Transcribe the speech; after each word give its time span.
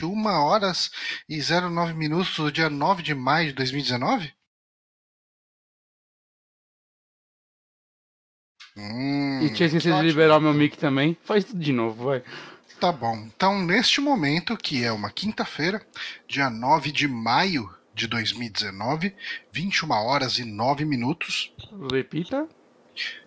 21 0.00 0.26
horas 0.26 0.90
e 1.28 1.38
09 1.40 1.92
minutos 1.94 2.36
do 2.36 2.52
dia 2.52 2.70
9 2.70 3.02
de 3.02 3.14
maio 3.14 3.48
de 3.48 3.54
2019? 3.54 4.32
Hum, 8.76 9.42
E 9.42 9.52
tinha 9.52 9.66
esquecido 9.66 9.96
de 9.98 10.06
liberar 10.06 10.38
o 10.38 10.40
meu 10.40 10.54
mic 10.54 10.76
também. 10.78 11.16
Faz 11.24 11.44
tudo 11.44 11.58
de 11.58 11.72
novo, 11.72 12.04
vai. 12.04 12.22
Tá 12.80 12.92
bom. 12.92 13.16
Então, 13.16 13.60
neste 13.64 14.00
momento, 14.00 14.56
que 14.56 14.84
é 14.84 14.92
uma 14.92 15.10
quinta-feira, 15.10 15.84
dia 16.28 16.48
9 16.48 16.92
de 16.92 17.08
maio 17.08 17.68
de 17.92 18.06
2019, 18.06 19.14
21 19.52 19.90
horas 19.90 20.38
e 20.38 20.44
9 20.44 20.84
minutos. 20.84 21.52
Repita. 21.90 22.48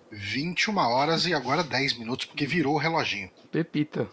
21 0.10 0.78
horas 0.78 1.26
e 1.26 1.34
agora 1.34 1.64
10 1.64 1.98
minutos, 1.98 2.26
porque 2.26 2.46
virou 2.46 2.76
o 2.76 2.78
reloginho. 2.78 3.30
Pepita. 3.52 4.10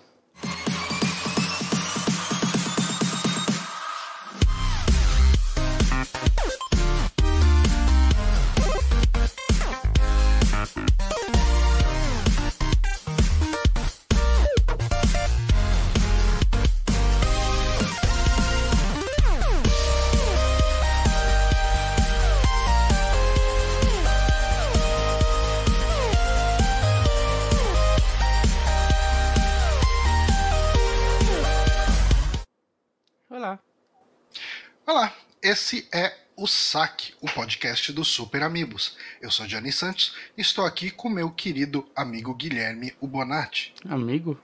O 36.39 36.47
Saque, 36.47 37.12
o 37.20 37.27
podcast 37.28 37.92
do 37.92 38.05
Super 38.05 38.44
Amigos. 38.44 38.97
Eu 39.20 39.28
sou 39.28 39.44
Johnny 39.44 39.72
Santos 39.72 40.14
e 40.36 40.41
estou 40.41 40.64
aqui 40.64 40.89
com 40.89 41.08
meu 41.08 41.33
querido 41.33 41.84
amigo 41.97 42.33
Guilherme 42.33 42.95
Ubonati. 43.00 43.75
Amigo? 43.84 44.39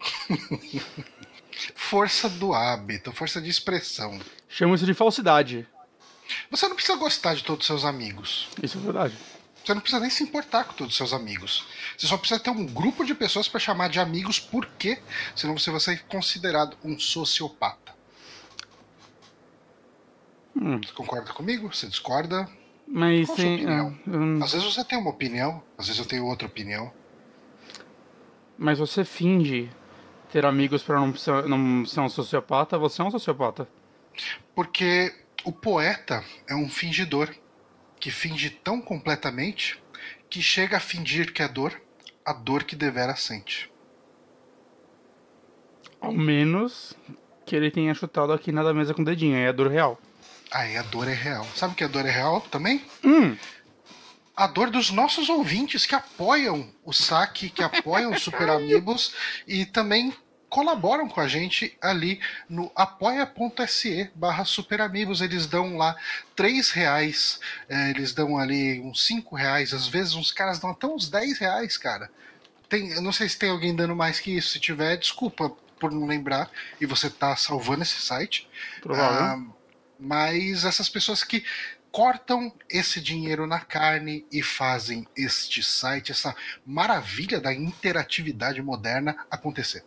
Força 1.74 2.30
do 2.30 2.54
hábito, 2.54 3.12
força 3.12 3.40
de 3.42 3.50
expressão. 3.50 4.18
Chamo 4.48 4.74
isso 4.74 4.86
de 4.86 4.94
falsidade. 4.94 5.66
Você 6.50 6.66
não 6.66 6.74
precisa 6.74 6.98
gostar 6.98 7.34
de 7.34 7.44
todos 7.44 7.60
os 7.60 7.66
seus 7.66 7.84
amigos. 7.84 8.48
Isso 8.62 8.78
é 8.78 8.80
verdade. 8.80 9.16
Você 9.62 9.74
não 9.74 9.80
precisa 9.80 10.00
nem 10.00 10.10
se 10.10 10.22
importar 10.22 10.64
com 10.64 10.72
todos 10.74 10.92
os 10.92 10.96
seus 10.96 11.12
amigos. 11.12 11.66
Você 11.96 12.06
só 12.06 12.16
precisa 12.16 12.40
ter 12.40 12.50
um 12.50 12.66
grupo 12.66 13.04
de 13.04 13.14
pessoas 13.14 13.48
para 13.48 13.60
chamar 13.60 13.88
de 13.88 14.00
amigos, 14.00 14.38
porque 14.38 14.98
senão 15.34 15.58
você 15.58 15.70
vai 15.70 15.80
ser 15.80 16.04
considerado 16.04 16.76
um 16.82 16.98
sociopata. 16.98 17.85
Hum, 20.56 20.80
Você 20.82 20.92
concorda 20.92 21.32
comigo? 21.32 21.72
Você 21.74 21.86
discorda? 21.86 22.48
mas 22.88 23.26
Qual 23.26 23.36
opinião? 23.38 23.98
ah, 24.06 24.10
eu- 24.10 24.44
Às 24.44 24.52
vezes 24.52 24.74
você 24.74 24.84
tem 24.84 24.96
uma 24.98 25.10
opinião, 25.10 25.62
às 25.76 25.86
vezes 25.86 26.00
eu 26.00 26.06
tenho 26.06 26.24
outra 26.24 26.46
opinião. 26.46 26.92
mas 28.58 28.78
você 28.78 29.04
finge 29.04 29.68
ter 30.32 30.46
amigos 30.46 30.82
pra 30.82 30.98
não 30.98 31.14
ser, 31.14 31.46
não 31.46 31.84
ser 31.84 32.00
um 32.00 32.08
sociopata, 32.08 32.78
você 32.78 33.02
é 33.02 33.04
um 33.04 33.10
sociopata. 33.10 33.68
Porque 34.54 35.12
o 35.44 35.52
poeta 35.52 36.24
é 36.48 36.54
um 36.54 36.68
fingidor 36.68 37.28
que 38.00 38.10
finge 38.10 38.48
tão 38.48 38.80
completamente 38.80 39.78
que 40.30 40.40
chega 40.40 40.78
a 40.78 40.80
fingir 40.80 41.32
que 41.34 41.42
é 41.42 41.48
dor, 41.48 41.78
a 42.24 42.32
dor 42.32 42.64
que 42.64 42.74
devera 42.74 43.14
sente. 43.14 43.70
Ao 46.00 46.12
menos 46.12 46.94
que 47.44 47.54
ele 47.54 47.70
tenha 47.70 47.92
chutado 47.94 48.32
aqui 48.32 48.50
na 48.52 48.62
da 48.62 48.72
mesa 48.72 48.94
com 48.94 49.02
o 49.02 49.04
dedinho, 49.04 49.36
aí 49.36 49.42
é 49.44 49.52
dor 49.52 49.68
real. 49.70 49.98
Aí 50.50 50.76
a 50.76 50.82
dor 50.82 51.08
é 51.08 51.14
real. 51.14 51.46
Sabe 51.54 51.72
o 51.72 51.76
que 51.76 51.84
a 51.84 51.88
dor 51.88 52.06
é 52.06 52.10
real 52.10 52.40
também? 52.40 52.84
Hum, 53.04 53.36
A 54.36 54.46
dor 54.46 54.70
dos 54.70 54.90
nossos 54.90 55.28
ouvintes 55.28 55.86
que 55.86 55.94
apoiam 55.94 56.70
o 56.84 56.92
saque, 56.92 57.48
que 57.50 57.62
apoiam 57.62 58.12
os 58.12 58.22
Super 58.22 58.50
Amigos 58.50 59.14
e 59.46 59.64
também 59.66 60.14
colaboram 60.48 61.08
com 61.08 61.20
a 61.20 61.26
gente 61.26 61.76
ali 61.82 62.20
no 62.48 62.70
apoia.se 62.76 64.10
barra 64.14 64.44
superamigos. 64.44 65.20
Eles 65.20 65.46
dão 65.46 65.76
lá 65.76 65.96
três 66.36 66.70
reais, 66.70 67.40
eh, 67.68 67.90
eles 67.90 68.12
dão 68.12 68.38
ali 68.38 68.80
uns 68.80 69.04
cinco 69.04 69.34
reais, 69.34 69.72
às 69.74 69.88
vezes 69.88 70.14
uns 70.14 70.30
caras 70.30 70.58
dão 70.58 70.70
até 70.70 70.86
uns 70.86 71.08
10 71.08 71.38
reais, 71.38 71.76
cara. 71.76 72.10
Tem, 72.68 72.90
eu 72.90 73.02
não 73.02 73.12
sei 73.12 73.28
se 73.28 73.38
tem 73.38 73.50
alguém 73.50 73.74
dando 73.74 73.94
mais 73.96 74.20
que 74.20 74.36
isso. 74.36 74.50
Se 74.50 74.60
tiver, 74.60 74.96
desculpa 74.96 75.50
por 75.80 75.92
não 75.92 76.06
lembrar. 76.06 76.50
E 76.80 76.86
você 76.86 77.08
tá 77.10 77.34
salvando 77.36 77.82
esse 77.82 78.00
site. 78.00 78.48
provável. 78.82 79.22
Ah, 79.22 79.55
mas 79.98 80.64
essas 80.64 80.88
pessoas 80.88 81.22
que 81.22 81.44
cortam 81.90 82.52
esse 82.68 83.00
dinheiro 83.00 83.46
na 83.46 83.60
carne 83.60 84.26
e 84.30 84.42
fazem 84.42 85.06
este 85.16 85.62
site, 85.62 86.12
essa 86.12 86.34
maravilha 86.66 87.40
da 87.40 87.54
interatividade 87.54 88.60
moderna 88.60 89.16
acontecer. 89.30 89.82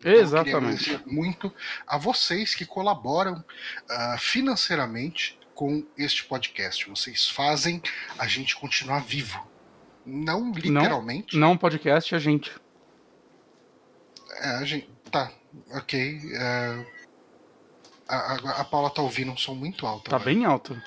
Então, 0.00 0.12
Exatamente. 0.12 0.56
agradecer 0.56 1.00
muito 1.06 1.54
a 1.86 1.96
vocês 1.96 2.54
que 2.54 2.66
colaboram 2.66 3.42
ah, 3.88 4.16
financeiramente 4.18 5.38
com 5.54 5.86
este 5.96 6.24
podcast. 6.24 6.90
Vocês 6.90 7.28
fazem 7.28 7.80
a 8.18 8.26
gente 8.26 8.56
continuar 8.56 9.04
vivo. 9.04 9.46
Não 10.04 10.52
literalmente. 10.52 11.36
Não 11.36 11.56
podcast, 11.56 12.14
a 12.14 12.18
gente. 12.18 12.52
É, 14.42 14.48
a 14.56 14.64
gente. 14.64 14.90
Tá, 15.10 15.32
ok. 15.70 16.20
é, 16.34 16.86
a, 18.08 18.16
a, 18.16 18.60
a 18.60 18.64
Paula 18.64 18.90
tá 18.90 19.02
ouvindo 19.02 19.30
um 19.32 19.36
som 19.36 19.54
muito 19.54 19.86
alto. 19.86 20.10
Tá 20.10 20.18
bem 20.18 20.44
alto. 20.44 20.80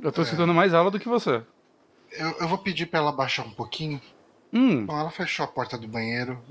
Eu 0.00 0.08
É. 0.08 0.12
tô 0.12 0.22
escutando 0.22 0.54
mais 0.54 0.72
ela 0.72 0.90
do 0.90 0.98
que 1.00 1.08
você. 1.08 1.42
Eu, 2.12 2.30
eu 2.40 2.48
vou 2.48 2.58
pedir 2.58 2.86
pra 2.86 2.98
ela 3.00 3.12
baixar 3.12 3.44
um 3.44 3.50
pouquinho. 3.52 4.00
Hum, 4.52 4.84
Bom, 4.86 4.98
ela 4.98 5.10
fechou 5.10 5.44
a 5.44 5.48
porta 5.48 5.78
do 5.78 5.86
banheiro. 5.86 6.42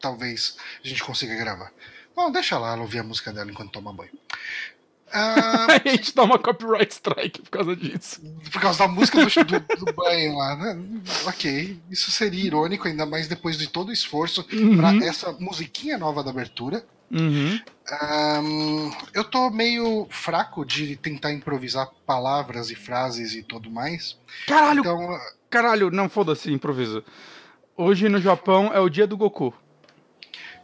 Talvez 0.00 0.56
a 0.84 0.86
gente 0.86 1.02
consiga 1.02 1.34
gravar. 1.36 1.72
Bom, 2.14 2.30
deixa 2.30 2.58
lá 2.58 2.72
ela 2.72 2.82
ouvir 2.82 2.98
a 2.98 3.02
música 3.02 3.32
dela 3.32 3.50
enquanto 3.50 3.72
toma 3.72 3.92
banho. 3.92 4.12
Ah, 5.12 5.66
a 5.84 5.88
gente 5.88 6.14
dá 6.14 6.22
uma 6.24 6.38
copyright 6.38 6.90
strike 6.92 7.42
por 7.42 7.50
causa 7.50 7.76
disso. 7.76 8.20
por 8.50 8.60
causa 8.60 8.78
da 8.80 8.88
música 8.88 9.18
do, 9.24 9.44
do- 9.60 9.84
do 9.84 9.92
banho 9.92 10.36
lá, 10.36 10.56
né? 10.56 10.82
Ok. 11.26 11.78
Isso 11.90 12.10
seria 12.10 12.44
irônico, 12.46 12.88
ainda 12.88 13.04
mais 13.04 13.28
depois 13.28 13.58
de 13.58 13.66
todo 13.68 13.88
o 13.90 13.92
esforço 13.92 14.46
Uhum. 14.52 14.76
pra 14.76 14.94
essa 15.06 15.32
musiquinha 15.32 15.98
nova 15.98 16.22
da 16.24 16.30
abertura. 16.30 16.84
Uhum. 17.10 17.60
Ahn, 17.90 18.90
eu 19.12 19.22
tô 19.24 19.50
meio 19.50 20.06
fraco 20.10 20.64
de 20.64 20.96
tentar 20.96 21.32
improvisar 21.32 21.88
palavras 22.06 22.70
e 22.70 22.74
frases 22.74 23.34
e 23.34 23.42
tudo 23.42 23.70
mais. 23.70 24.16
Caralho, 24.46 24.80
Então, 24.80 25.20
caralho, 25.50 25.90
não 25.90 26.08
foda-se, 26.08 26.50
improviso. 26.50 27.04
Hoje 27.76 28.08
no 28.08 28.18
Japão 28.20 28.70
é 28.72 28.80
o 28.80 28.88
dia 28.88 29.06
do 29.06 29.16
Goku. 29.16 29.52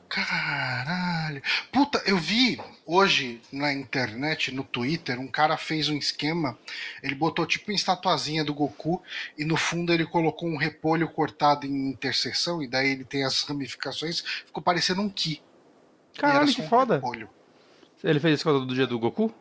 Caralho. 0.08 1.42
Puta, 1.70 2.02
eu 2.06 2.16
vi 2.16 2.60
hoje 2.86 3.40
na 3.52 3.72
internet, 3.72 4.52
no 4.52 4.64
Twitter, 4.64 5.20
um 5.20 5.28
cara 5.28 5.56
fez 5.56 5.88
um 5.88 5.96
esquema. 5.96 6.58
Ele 7.02 7.14
botou 7.14 7.46
tipo 7.46 7.70
uma 7.70 7.76
estatuazinha 7.76 8.44
do 8.44 8.54
Goku 8.54 9.02
e 9.36 9.44
no 9.44 9.56
fundo 9.56 9.92
ele 9.92 10.06
colocou 10.06 10.48
um 10.48 10.56
repolho 10.56 11.08
cortado 11.08 11.66
em 11.66 11.88
interseção 11.88 12.62
e 12.62 12.66
daí 12.66 12.90
ele 12.90 13.04
tem 13.04 13.24
as 13.24 13.42
ramificações. 13.42 14.22
Ficou 14.46 14.62
parecendo 14.62 15.02
um 15.02 15.08
Ki. 15.08 15.42
Caralho, 16.16 16.52
que 16.52 16.62
um 16.62 16.68
foda. 16.68 16.94
repolho. 16.94 17.28
Ele 18.02 18.20
fez 18.20 18.40
isso 18.40 18.60
do 18.60 18.74
dia 18.74 18.86
do 18.86 18.98
Goku? 18.98 19.32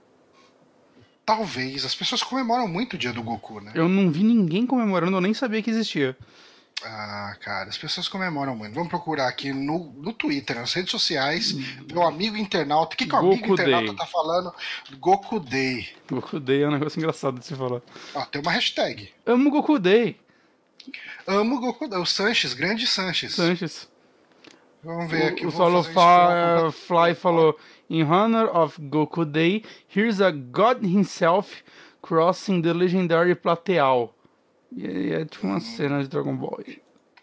Talvez. 1.25 1.85
As 1.85 1.95
pessoas 1.95 2.23
comemoram 2.23 2.67
muito 2.67 2.94
o 2.94 2.97
dia 2.97 3.13
do 3.13 3.22
Goku, 3.22 3.59
né? 3.59 3.72
Eu 3.75 3.87
não 3.87 4.09
vi 4.09 4.23
ninguém 4.23 4.66
comemorando, 4.66 5.17
eu 5.17 5.22
nem 5.22 5.34
sabia 5.34 5.61
que 5.61 5.70
existia. 5.70 6.17
Ah, 6.84 7.35
cara, 7.41 7.70
as 7.70 7.78
pessoas 7.78 8.08
comemoram 8.08 8.56
muito. 8.56 8.74
Vamos 8.74 8.90
procurar 8.90 9.28
aqui 9.28 9.52
no, 9.52 9.91
no 9.97 10.14
Twitter, 10.14 10.56
nas 10.56 10.72
redes 10.74 10.91
sociais, 10.91 11.53
meu 11.91 12.03
amigo 12.03 12.38
internauta. 12.38 12.94
O 12.94 12.97
que, 12.97 13.08
que 13.08 13.14
o 13.16 13.18
amigo 13.18 13.35
Goku 13.41 13.53
internauta 13.53 13.88
Day. 13.88 13.96
tá 13.96 14.06
falando? 14.06 14.53
Goku 15.00 15.40
Day. 15.40 15.90
Goku 16.09 16.40
Day 16.40 16.62
é 16.62 16.68
um 16.68 16.72
negócio 16.72 17.00
engraçado 17.00 17.40
de 17.40 17.46
se 17.46 17.56
falar. 17.56 17.82
Ó, 18.14 18.26
tem 18.26 18.40
uma 18.41 18.52
hashtag. 18.52 19.09
Amo 19.26 19.50
Goku 19.50 19.79
Day, 19.79 20.20
Amo 21.26 21.59
Goku 21.59 21.88
Day. 21.88 22.00
O 22.00 22.06
Sanches, 22.06 22.53
grande 22.53 22.85
Sanches. 22.85 23.34
Sanches. 23.34 23.90
Vamos 24.84 25.09
ver 25.12 25.30
aqui. 25.30 25.46
O, 25.46 25.50
o 25.50 25.52
Solo 25.52 25.84
Fi- 25.84 26.72
Fly 26.72 27.16
falou: 27.16 27.58
In 27.90 28.03
honor 28.03 28.56
of 28.56 28.80
Goku 28.80 29.26
Day, 29.26 29.64
here's 29.94 30.22
a 30.22 30.32
God 30.32 30.84
himself 30.85 31.64
crossing 32.02 32.62
the 32.62 32.72
legendary 32.72 33.35
Plateal. 33.35 34.14
E 34.75 34.85
aí 34.85 35.14
é 35.14 35.25
tipo 35.25 35.47
uma 35.47 35.59
cena 35.59 36.02
de 36.02 36.08
Dragon 36.08 36.35
Ball. 36.35 36.59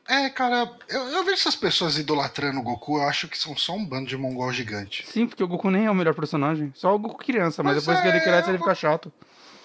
É, 0.06 0.28
cara, 0.28 0.70
eu, 0.88 1.00
eu 1.08 1.24
vejo 1.24 1.38
essas 1.38 1.56
pessoas 1.56 1.98
idolatrando 1.98 2.60
o 2.60 2.62
Goku, 2.62 2.98
eu 2.98 3.04
acho 3.04 3.26
que 3.26 3.38
são 3.38 3.56
só 3.56 3.74
um 3.74 3.84
bando 3.84 4.06
de 4.06 4.16
mongol 4.16 4.52
gigante. 4.52 5.06
Sim, 5.06 5.26
porque 5.26 5.42
o 5.42 5.48
Goku 5.48 5.70
nem 5.70 5.86
é 5.86 5.90
o 5.90 5.94
melhor 5.94 6.14
personagem. 6.14 6.70
Só 6.74 6.94
o 6.94 6.98
Goku 6.98 7.24
criança, 7.24 7.62
mas, 7.62 7.76
Mas 7.76 7.84
depois 7.84 8.00
que 8.00 8.08
é, 8.08 8.10
ele 8.10 8.20
cresce 8.20 8.50
ele 8.50 8.58
fica 8.58 8.74
chato. 8.74 9.10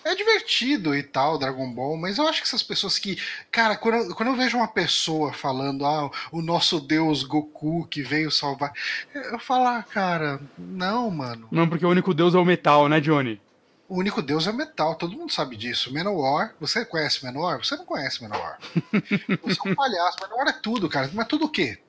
é 0.05 0.15
divertido 0.15 0.95
e 0.95 1.03
tal, 1.03 1.37
Dragon 1.37 1.69
Ball, 1.73 1.97
mas 1.97 2.17
eu 2.17 2.27
acho 2.27 2.41
que 2.41 2.47
essas 2.47 2.63
pessoas 2.63 2.97
que. 2.97 3.21
Cara, 3.51 3.75
quando 3.75 3.95
eu, 3.95 4.15
quando 4.15 4.29
eu 4.29 4.35
vejo 4.35 4.55
uma 4.55 4.67
pessoa 4.67 5.33
falando, 5.33 5.85
ah, 5.85 6.09
o 6.31 6.41
nosso 6.41 6.79
deus 6.79 7.23
Goku 7.23 7.85
que 7.87 8.01
veio 8.01 8.31
salvar. 8.31 8.71
Eu 9.13 9.39
falo, 9.39 9.67
ah, 9.67 9.83
cara, 9.83 10.39
não, 10.57 11.11
mano. 11.11 11.49
Não, 11.51 11.67
porque 11.67 11.85
o 11.85 11.89
único 11.89 12.13
deus 12.13 12.33
é 12.33 12.37
o 12.37 12.45
metal, 12.45 12.87
né, 12.87 13.01
Johnny? 13.01 13.41
O 13.89 13.97
único 13.97 14.21
deus 14.21 14.45
é 14.45 14.51
metal, 14.51 14.94
todo 14.94 15.18
mundo 15.18 15.33
sabe 15.33 15.56
disso. 15.56 15.91
Menor, 15.91 16.53
você 16.59 16.86
conhece 16.86 17.25
Menor? 17.25 17.65
Você 17.65 17.75
não 17.75 17.86
conhece 17.86 18.21
Menor. 18.21 18.59
você 19.41 19.68
é 19.68 19.71
um 19.71 19.74
palhaço. 19.74 20.18
Menor 20.21 20.47
é 20.47 20.53
tudo, 20.53 20.88
cara. 20.88 21.09
Mas 21.12 21.27
tudo 21.27 21.45
o 21.45 21.50
quê? 21.50 21.80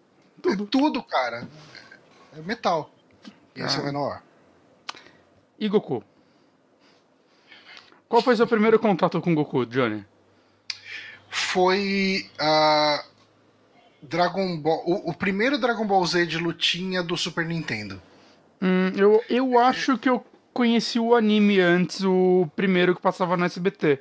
Tudo, 0.40 0.64
é 0.64 0.66
tudo 0.66 1.02
cara. 1.02 1.46
É 2.34 2.40
metal. 2.40 2.90
E 3.54 3.60
esse 3.60 3.76
é 3.76 3.80
ah. 3.80 3.84
Menor. 3.84 4.22
E 5.58 5.68
Goku? 5.68 6.02
Qual 8.08 8.22
foi 8.22 8.34
seu 8.34 8.46
primeiro 8.46 8.78
contato 8.78 9.20
com 9.20 9.34
Goku, 9.34 9.66
Johnny? 9.66 10.02
Foi 11.28 12.30
uh, 12.40 13.04
Dragon 14.02 14.56
Ball. 14.56 14.82
O, 14.86 15.10
o, 15.10 15.14
primeiro 15.14 15.58
Dragon 15.58 15.86
Ball 15.86 16.04
Z 16.06 16.24
de 16.24 16.38
lutinha 16.38 17.02
do 17.02 17.14
Super 17.14 17.44
Nintendo. 17.44 18.00
Hum, 18.62 18.90
eu, 18.96 19.22
eu 19.28 19.58
acho 19.58 19.98
que 19.98 20.08
eu 20.08 20.24
conheci 20.52 20.98
o 20.98 21.14
anime 21.14 21.60
antes, 21.60 22.02
o 22.04 22.48
primeiro 22.54 22.94
que 22.94 23.02
passava 23.02 23.36
no 23.36 23.44
SBT. 23.44 24.00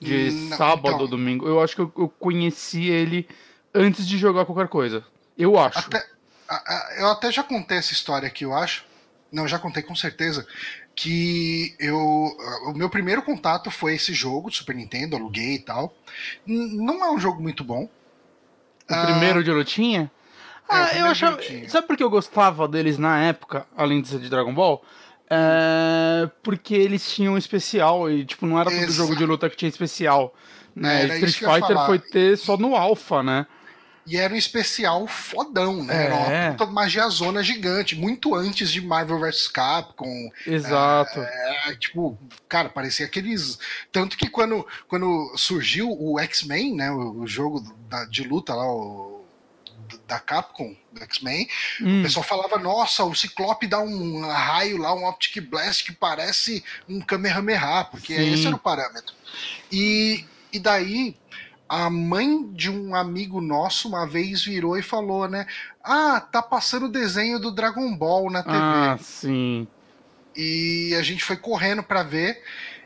De 0.00 0.30
Não, 0.30 0.56
sábado 0.56 0.88
então, 0.88 1.00
ou 1.00 1.08
domingo. 1.08 1.48
Eu 1.48 1.60
acho 1.60 1.74
que 1.74 1.80
eu, 1.80 1.92
eu, 1.96 2.08
conheci 2.08 2.88
ele 2.88 3.26
antes 3.74 4.06
de 4.06 4.18
jogar 4.18 4.44
qualquer 4.44 4.68
coisa. 4.68 5.02
Eu 5.38 5.58
acho. 5.58 5.78
Até, 5.78 6.06
eu 6.98 7.08
até 7.08 7.32
já 7.32 7.42
contei 7.42 7.78
essa 7.78 7.92
história 7.92 8.28
aqui, 8.28 8.44
eu 8.44 8.54
acho. 8.54 8.84
Não, 9.32 9.48
já 9.48 9.58
contei 9.58 9.82
com 9.82 9.94
certeza 9.94 10.46
que 10.94 11.74
eu 11.78 11.98
o 11.98 12.72
meu 12.74 12.88
primeiro 12.88 13.22
contato 13.22 13.70
foi 13.70 13.94
esse 13.94 14.14
jogo 14.14 14.48
do 14.48 14.56
Super 14.56 14.74
Nintendo, 14.74 15.16
aluguei 15.16 15.56
e 15.56 15.58
tal. 15.58 15.94
Não 16.46 17.04
é 17.04 17.10
um 17.10 17.18
jogo 17.18 17.42
muito 17.42 17.62
bom. 17.62 17.84
O 17.84 17.88
ah, 18.94 19.04
primeiro 19.04 19.42
de 19.42 19.50
lutinha? 19.50 20.10
É, 20.68 20.74
ah, 20.74 20.98
eu 20.98 21.06
achava. 21.06 21.38
Sabe 21.68 21.86
por 21.86 21.96
que 21.96 22.02
eu 22.02 22.10
gostava 22.10 22.66
deles 22.66 22.98
na 22.98 23.22
época, 23.22 23.66
além 23.76 24.00
de 24.00 24.08
ser 24.08 24.18
de 24.18 24.28
Dragon 24.28 24.54
Ball? 24.54 24.82
É... 25.30 26.28
Porque 26.42 26.74
eles 26.74 27.10
tinham 27.10 27.34
um 27.34 27.38
especial 27.38 28.10
e, 28.10 28.24
tipo, 28.24 28.46
não 28.46 28.58
era 28.58 28.70
todo 28.70 28.80
Exato. 28.80 28.94
jogo 28.94 29.16
de 29.16 29.26
luta 29.26 29.50
que 29.50 29.56
tinha 29.56 29.68
especial. 29.68 30.34
Né? 30.74 31.06
Street 31.06 31.38
Fighter 31.38 31.86
foi 31.86 31.98
ter 31.98 32.36
só 32.36 32.56
no 32.56 32.76
Alpha, 32.76 33.22
né? 33.22 33.46
E 34.06 34.16
era 34.16 34.32
um 34.32 34.36
especial 34.36 35.06
fodão, 35.08 35.82
né? 35.82 35.94
É. 35.94 36.06
Era 36.06 36.14
uma 36.14 36.32
é. 36.32 36.50
puta 36.52 36.66
magiazona 36.66 37.42
gigante, 37.42 37.96
muito 37.96 38.36
antes 38.36 38.70
de 38.70 38.80
Marvel 38.80 39.18
vs 39.18 39.48
Capcom. 39.48 40.30
Exato. 40.46 41.18
É, 41.18 41.70
é, 41.70 41.74
tipo, 41.74 42.16
cara, 42.48 42.68
parecia 42.68 43.04
aqueles. 43.04 43.58
Tanto 43.90 44.16
que 44.16 44.28
quando, 44.28 44.64
quando 44.86 45.32
surgiu 45.36 45.90
o 45.90 46.20
X-Men, 46.20 46.76
né? 46.76 46.90
O, 46.90 47.22
o 47.22 47.26
jogo 47.26 47.60
da, 47.88 48.04
de 48.04 48.22
luta 48.22 48.54
lá, 48.54 48.64
o 48.64 49.15
da 50.06 50.18
Capcom, 50.18 50.74
do 50.92 51.02
X-Men, 51.02 51.48
hum. 51.80 52.00
o 52.00 52.02
pessoal 52.02 52.24
falava, 52.24 52.58
nossa, 52.58 53.04
o 53.04 53.14
Ciclope 53.14 53.66
dá 53.66 53.80
um 53.80 54.26
raio 54.26 54.78
lá, 54.78 54.94
um 54.94 55.06
Optic 55.06 55.42
Blast 55.42 55.84
que 55.84 55.92
parece 55.92 56.64
um 56.88 57.00
Kamehameha, 57.00 57.84
porque 57.90 58.14
Sim. 58.14 58.32
esse 58.32 58.46
era 58.46 58.56
o 58.56 58.58
parâmetro. 58.58 59.14
E, 59.70 60.24
e 60.52 60.58
daí 60.58 61.16
a 61.68 61.90
mãe 61.90 62.48
de 62.52 62.70
um 62.70 62.94
amigo 62.94 63.40
nosso 63.40 63.88
uma 63.88 64.06
vez 64.06 64.44
virou 64.44 64.78
e 64.78 64.82
falou, 64.82 65.28
né? 65.28 65.46
Ah, 65.82 66.20
tá 66.20 66.40
passando 66.40 66.86
o 66.86 66.92
desenho 66.92 67.38
do 67.38 67.50
Dragon 67.50 67.94
Ball 67.96 68.30
na 68.30 68.42
TV. 68.42 68.56
Ah, 68.56 68.98
sim. 69.00 69.66
E 70.36 70.94
a 70.98 71.02
gente 71.02 71.24
foi 71.24 71.36
correndo 71.36 71.82
para 71.82 72.02
ver 72.02 72.42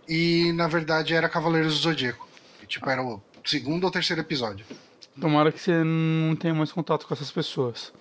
e 0.08 0.53
na 0.53 0.67
verdade 0.67 1.14
era 1.14 1.29
Cavaleiros 1.29 1.75
do 1.75 1.81
Zodíaco. 1.81 2.29
E, 2.62 2.67
tipo, 2.67 2.88
era 2.88 3.03
o 3.03 3.23
segundo 3.44 3.85
ou 3.85 3.91
terceiro 3.91 4.23
episódio. 4.23 4.64
Tomara 5.18 5.50
que 5.50 5.60
você 5.60 5.82
não 5.82 6.36
tenha 6.36 6.54
mais 6.54 6.70
contato 6.70 7.06
com 7.06 7.14
essas 7.14 7.30
pessoas. 7.30 7.92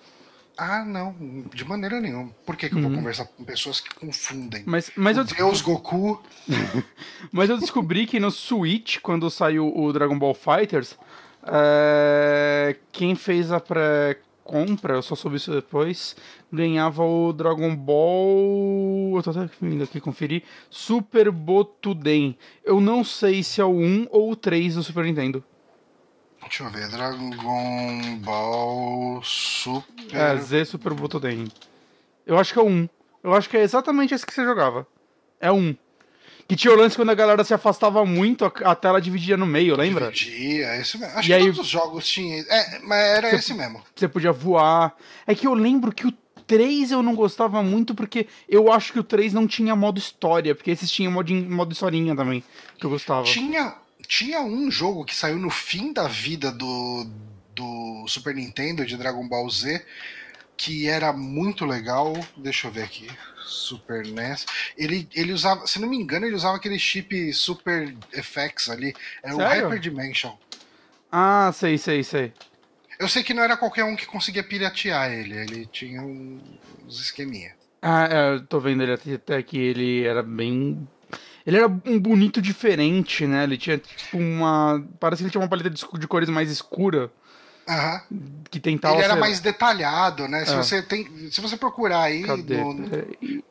Ah, 0.62 0.84
não, 0.84 1.14
de 1.54 1.64
maneira 1.64 1.98
nenhuma. 2.00 2.30
Por 2.44 2.54
que, 2.54 2.68
que 2.68 2.74
eu 2.74 2.82
vou 2.82 2.90
uhum. 2.90 2.98
conversar 2.98 3.24
com 3.24 3.42
pessoas 3.42 3.80
que 3.80 3.94
confundem? 3.94 4.62
Mas, 4.66 4.92
mas 4.94 5.16
eu 5.16 5.24
Deus 5.24 5.62
Goku. 5.62 6.22
mas 7.32 7.48
eu 7.48 7.56
descobri 7.56 8.06
que 8.06 8.20
no 8.20 8.30
Switch, 8.30 8.98
quando 9.00 9.30
saiu 9.30 9.74
o 9.74 9.90
Dragon 9.90 10.18
Ball 10.18 10.34
Fighters, 10.34 10.98
é... 11.46 12.76
quem 12.92 13.14
fez 13.14 13.50
a 13.50 13.58
pré-compra, 13.58 14.96
eu 14.96 15.02
só 15.02 15.14
soube 15.14 15.38
isso 15.38 15.50
depois, 15.50 16.14
ganhava 16.52 17.02
o 17.02 17.32
Dragon 17.32 17.74
Ball. 17.74 19.16
Eu 19.16 19.22
tô 19.22 19.30
até 19.30 19.48
vindo 19.62 19.84
aqui 19.84 19.98
conferir. 19.98 20.42
Super 20.68 21.30
Botuden. 21.30 22.36
Eu 22.62 22.82
não 22.82 23.02
sei 23.02 23.42
se 23.42 23.62
é 23.62 23.64
o 23.64 23.70
1 23.70 24.08
ou 24.10 24.32
o 24.32 24.36
3 24.36 24.74
do 24.74 24.82
Super 24.82 25.06
Nintendo. 25.06 25.42
Deixa 26.42 26.64
eu 26.64 26.70
ver, 26.70 26.88
Dragon 26.88 28.16
Ball 28.16 29.22
Super. 29.22 30.16
É, 30.16 30.36
Z 30.36 30.64
Super 30.64 30.94
Butoden. 30.94 31.46
Eu 32.26 32.38
acho 32.38 32.52
que 32.52 32.58
é 32.58 32.62
o 32.62 32.66
1. 32.68 32.88
Eu 33.22 33.34
acho 33.34 33.48
que 33.48 33.56
é 33.56 33.62
exatamente 33.62 34.14
esse 34.14 34.26
que 34.26 34.32
você 34.32 34.44
jogava. 34.44 34.86
É 35.40 35.50
o 35.50 35.54
1. 35.54 35.76
Que 36.48 36.56
tinha 36.56 36.74
o 36.74 36.76
lance 36.76 36.96
quando 36.96 37.10
a 37.10 37.14
galera 37.14 37.44
se 37.44 37.54
afastava 37.54 38.04
muito, 38.04 38.44
a, 38.44 38.74
tela 38.74 39.00
dividia 39.00 39.36
no 39.36 39.46
meio, 39.46 39.76
lembra? 39.76 40.10
Dividia, 40.10 40.76
esse 40.76 40.98
mesmo. 40.98 41.16
Acho 41.16 41.26
e 41.26 41.26
que 41.26 41.32
aí, 41.32 41.42
todos 41.42 41.60
os 41.60 41.68
jogos 41.68 42.08
tinham. 42.08 42.44
É, 42.48 42.80
mas 42.80 42.98
era 42.98 43.34
esse 43.36 43.54
mesmo. 43.54 43.80
Você 43.94 44.08
podia 44.08 44.32
voar. 44.32 44.96
É 45.26 45.34
que 45.34 45.46
eu 45.46 45.54
lembro 45.54 45.92
que 45.92 46.08
o 46.08 46.12
3 46.50 46.90
eu 46.90 47.04
não 47.04 47.14
gostava 47.14 47.62
muito 47.62 47.94
porque 47.94 48.26
eu 48.48 48.72
acho 48.72 48.92
que 48.92 48.98
o 48.98 49.04
3 49.04 49.32
não 49.32 49.46
tinha 49.46 49.76
modo 49.76 50.00
história, 50.00 50.52
porque 50.52 50.72
esses 50.72 50.90
tinham 50.90 51.12
modo, 51.12 51.32
modo 51.32 51.72
historinha 51.72 52.16
também, 52.16 52.42
que 52.76 52.84
eu 52.84 52.90
gostava. 52.90 53.22
Tinha, 53.22 53.76
tinha 54.10 54.40
um 54.40 54.68
jogo 54.68 55.04
que 55.04 55.14
saiu 55.14 55.38
no 55.38 55.50
fim 55.50 55.92
da 55.92 56.08
vida 56.08 56.50
do, 56.50 57.06
do 57.54 58.04
Super 58.08 58.34
Nintendo 58.34 58.84
de 58.84 58.96
Dragon 58.96 59.26
Ball 59.28 59.48
Z 59.48 59.86
que 60.56 60.88
era 60.88 61.12
muito 61.12 61.64
legal. 61.64 62.12
Deixa 62.36 62.66
eu 62.66 62.72
ver 62.72 62.82
aqui. 62.82 63.08
Super 63.46 64.04
NES. 64.04 64.46
Ele, 64.76 65.08
ele 65.14 65.32
usava, 65.32 65.64
se 65.64 65.80
não 65.80 65.88
me 65.88 65.96
engano, 65.96 66.26
ele 66.26 66.34
usava 66.34 66.56
aquele 66.56 66.76
chip 66.76 67.32
Super 67.32 67.94
FX 68.12 68.68
ali. 68.68 68.94
Era 69.22 69.36
Sério? 69.36 69.66
o 69.66 69.68
Hyper 69.68 69.78
Dimension. 69.78 70.36
Ah, 71.10 71.52
sei, 71.54 71.78
sei, 71.78 72.02
sei. 72.02 72.32
Eu 72.98 73.08
sei 73.08 73.22
que 73.22 73.32
não 73.32 73.44
era 73.44 73.56
qualquer 73.56 73.84
um 73.84 73.94
que 73.94 74.06
conseguia 74.06 74.42
piratear 74.42 75.12
ele. 75.12 75.38
Ele 75.38 75.66
tinha 75.66 76.02
uns 76.02 77.00
esqueminha. 77.00 77.54
Ah, 77.80 78.08
é, 78.10 78.34
eu 78.34 78.44
tô 78.44 78.58
vendo 78.58 78.82
ele 78.82 78.92
até 78.92 79.40
que 79.42 79.56
ele 79.56 80.04
era 80.04 80.22
bem 80.22 80.86
ele 81.46 81.56
era 81.56 81.66
um 81.66 81.98
bonito 81.98 82.40
diferente, 82.40 83.26
né? 83.26 83.44
Ele 83.44 83.56
tinha, 83.56 83.78
tipo, 83.78 84.18
uma. 84.18 84.84
Parece 84.98 85.20
que 85.20 85.24
ele 85.24 85.30
tinha 85.30 85.42
uma 85.42 85.48
paleta 85.48 85.70
de, 85.70 85.84
de 85.98 86.08
cores 86.08 86.28
mais 86.28 86.50
escura. 86.50 87.10
Uhum. 87.68 88.42
Que 88.50 88.58
tentava. 88.58 88.94
Ele 88.94 89.04
era 89.04 89.14
ser... 89.14 89.20
mais 89.20 89.40
detalhado, 89.40 90.26
né? 90.26 90.42
É. 90.42 90.46
Se, 90.46 90.56
você 90.56 90.82
tem, 90.82 91.30
se 91.30 91.40
você 91.40 91.56
procurar 91.56 92.02
aí 92.02 92.22
no, 92.22 92.74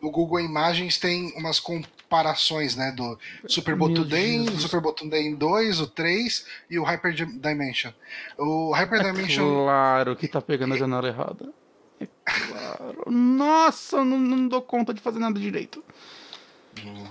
no, 0.01 0.11
Google 0.11 0.41
Imagens, 0.41 0.97
tem 0.97 1.31
umas 1.37 1.59
comparações, 1.59 2.75
né? 2.75 2.91
Do 2.91 3.17
Super 3.47 3.75
Botuden, 3.75 4.45
Super 4.57 4.81
Botuden 4.81 5.35
2, 5.35 5.79
o 5.79 5.87
3 5.87 6.45
e 6.69 6.77
o 6.77 6.83
Hyper 6.83 7.13
Dimension. 7.13 7.91
O 8.37 8.73
Hyper 8.73 8.99
é 8.99 9.11
Dimension. 9.11 9.63
Claro 9.63 10.15
que 10.15 10.27
tá 10.27 10.41
pegando 10.41 10.73
a 10.73 10.77
janela 10.77 11.07
errada. 11.07 11.53
É 12.01 12.07
claro. 12.25 13.09
Nossa, 13.09 14.03
não, 14.03 14.19
não 14.19 14.47
dou 14.47 14.61
conta 14.61 14.93
de 14.93 15.01
fazer 15.01 15.19
nada 15.19 15.39
direito. 15.39 15.83
Hum. 16.83 17.05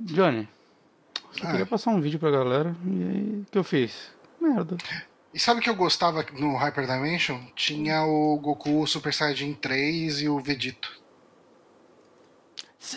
Johnny, 0.00 0.48
só 1.32 1.46
ah. 1.46 1.50
queria 1.50 1.66
passar 1.66 1.90
um 1.90 2.00
vídeo 2.00 2.18
pra 2.18 2.30
galera. 2.30 2.74
E 2.84 3.02
aí, 3.02 3.40
o 3.40 3.46
que 3.50 3.58
eu 3.58 3.64
fiz? 3.64 4.10
Merda. 4.40 4.76
E 5.32 5.38
sabe 5.38 5.60
que 5.60 5.70
eu 5.70 5.76
gostava 5.76 6.24
no 6.32 6.56
Hyper 6.56 6.86
Dimension? 6.86 7.40
Tinha 7.54 8.02
o 8.02 8.38
Goku 8.38 8.86
Super 8.86 9.14
Saiyajin 9.14 9.54
3 9.54 10.22
e 10.22 10.28
o 10.28 10.40
Vegito. 10.40 10.98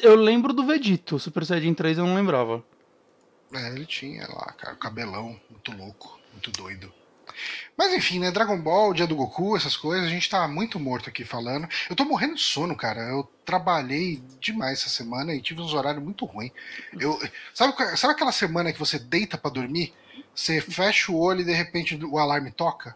Eu 0.02 0.16
lembro 0.16 0.54
do 0.54 0.66
Vegito, 0.66 1.20
Super 1.20 1.46
Saiyajin 1.46 1.74
3 1.74 1.98
eu 2.00 2.08
não 2.08 2.16
lembrava. 2.16 2.64
É, 3.54 3.68
ele 3.70 3.86
tinha 3.86 4.28
lá, 4.28 4.52
cara, 4.54 4.74
o 4.74 4.78
cabelão, 4.78 5.40
muito 5.50 5.72
louco, 5.78 6.20
muito 6.32 6.50
doido. 6.52 6.92
Mas 7.78 7.94
enfim, 7.94 8.20
né? 8.20 8.32
Dragon 8.32 8.60
Ball, 8.60 8.94
Dia 8.94 9.08
do 9.08 9.16
Goku, 9.16 9.56
essas 9.56 9.76
coisas, 9.76 10.06
a 10.06 10.10
gente 10.10 10.30
tá 10.30 10.48
muito 10.48 10.80
morto 10.80 11.10
aqui 11.10 11.24
falando. 11.24 11.68
Eu 11.90 11.96
tô 11.96 12.06
morrendo 12.06 12.36
de 12.36 12.42
sono, 12.42 12.76
cara. 12.76 13.02
Eu 13.02 13.30
trabalhei 13.46 14.22
demais 14.40 14.80
essa 14.80 14.90
semana 14.90 15.34
e 15.34 15.42
tive 15.42 15.62
uns 15.62 15.74
horários 15.74 16.04
muito 16.04 16.26
ruins. 16.26 16.52
Eu, 17.00 17.20
sabe, 17.54 17.74
sabe 17.98 18.14
aquela 18.14 18.32
semana 18.32 18.72
que 18.72 18.80
você 18.80 19.00
deita 19.00 19.38
para 19.38 19.52
dormir? 19.52 19.94
Você 20.34 20.62
fecha 20.62 21.12
o 21.12 21.20
olho 21.20 21.42
e 21.42 21.46
de 21.46 21.54
repente 21.54 22.00
o 22.04 22.18
alarme 22.18 22.52
toca? 22.52 22.96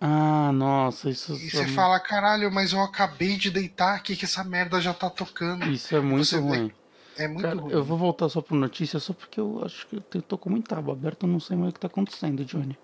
Ah, 0.00 0.50
nossa, 0.52 1.08
isso. 1.10 1.34
E 1.34 1.48
você 1.48 1.64
fala, 1.68 2.00
caralho, 2.00 2.50
mas 2.50 2.72
eu 2.72 2.80
acabei 2.80 3.36
de 3.36 3.52
deitar 3.52 3.94
aqui 3.94 4.16
que 4.16 4.24
essa 4.24 4.42
merda 4.42 4.80
já 4.80 4.92
tá 4.92 5.08
tocando. 5.08 5.64
Isso 5.70 5.94
é 5.94 6.00
muito 6.00 6.24
você 6.24 6.38
ruim. 6.38 6.72
É 7.16 7.28
muito 7.28 7.42
Cara, 7.42 7.60
ruim. 7.60 7.72
Eu 7.72 7.84
vou 7.84 7.96
voltar 7.96 8.28
só 8.28 8.40
pro 8.40 8.56
notícia, 8.56 8.98
só 8.98 9.12
porque 9.12 9.38
eu 9.38 9.62
acho 9.64 9.86
que 9.86 10.02
eu 10.18 10.22
tô 10.22 10.36
com 10.36 10.50
muita 10.50 10.76
aba 10.76 10.92
aberta, 10.92 11.24
eu 11.24 11.30
não 11.30 11.38
sei 11.38 11.56
mais 11.56 11.70
o 11.70 11.74
que 11.74 11.78
tá 11.78 11.86
acontecendo, 11.86 12.44
Johnny. 12.44 12.76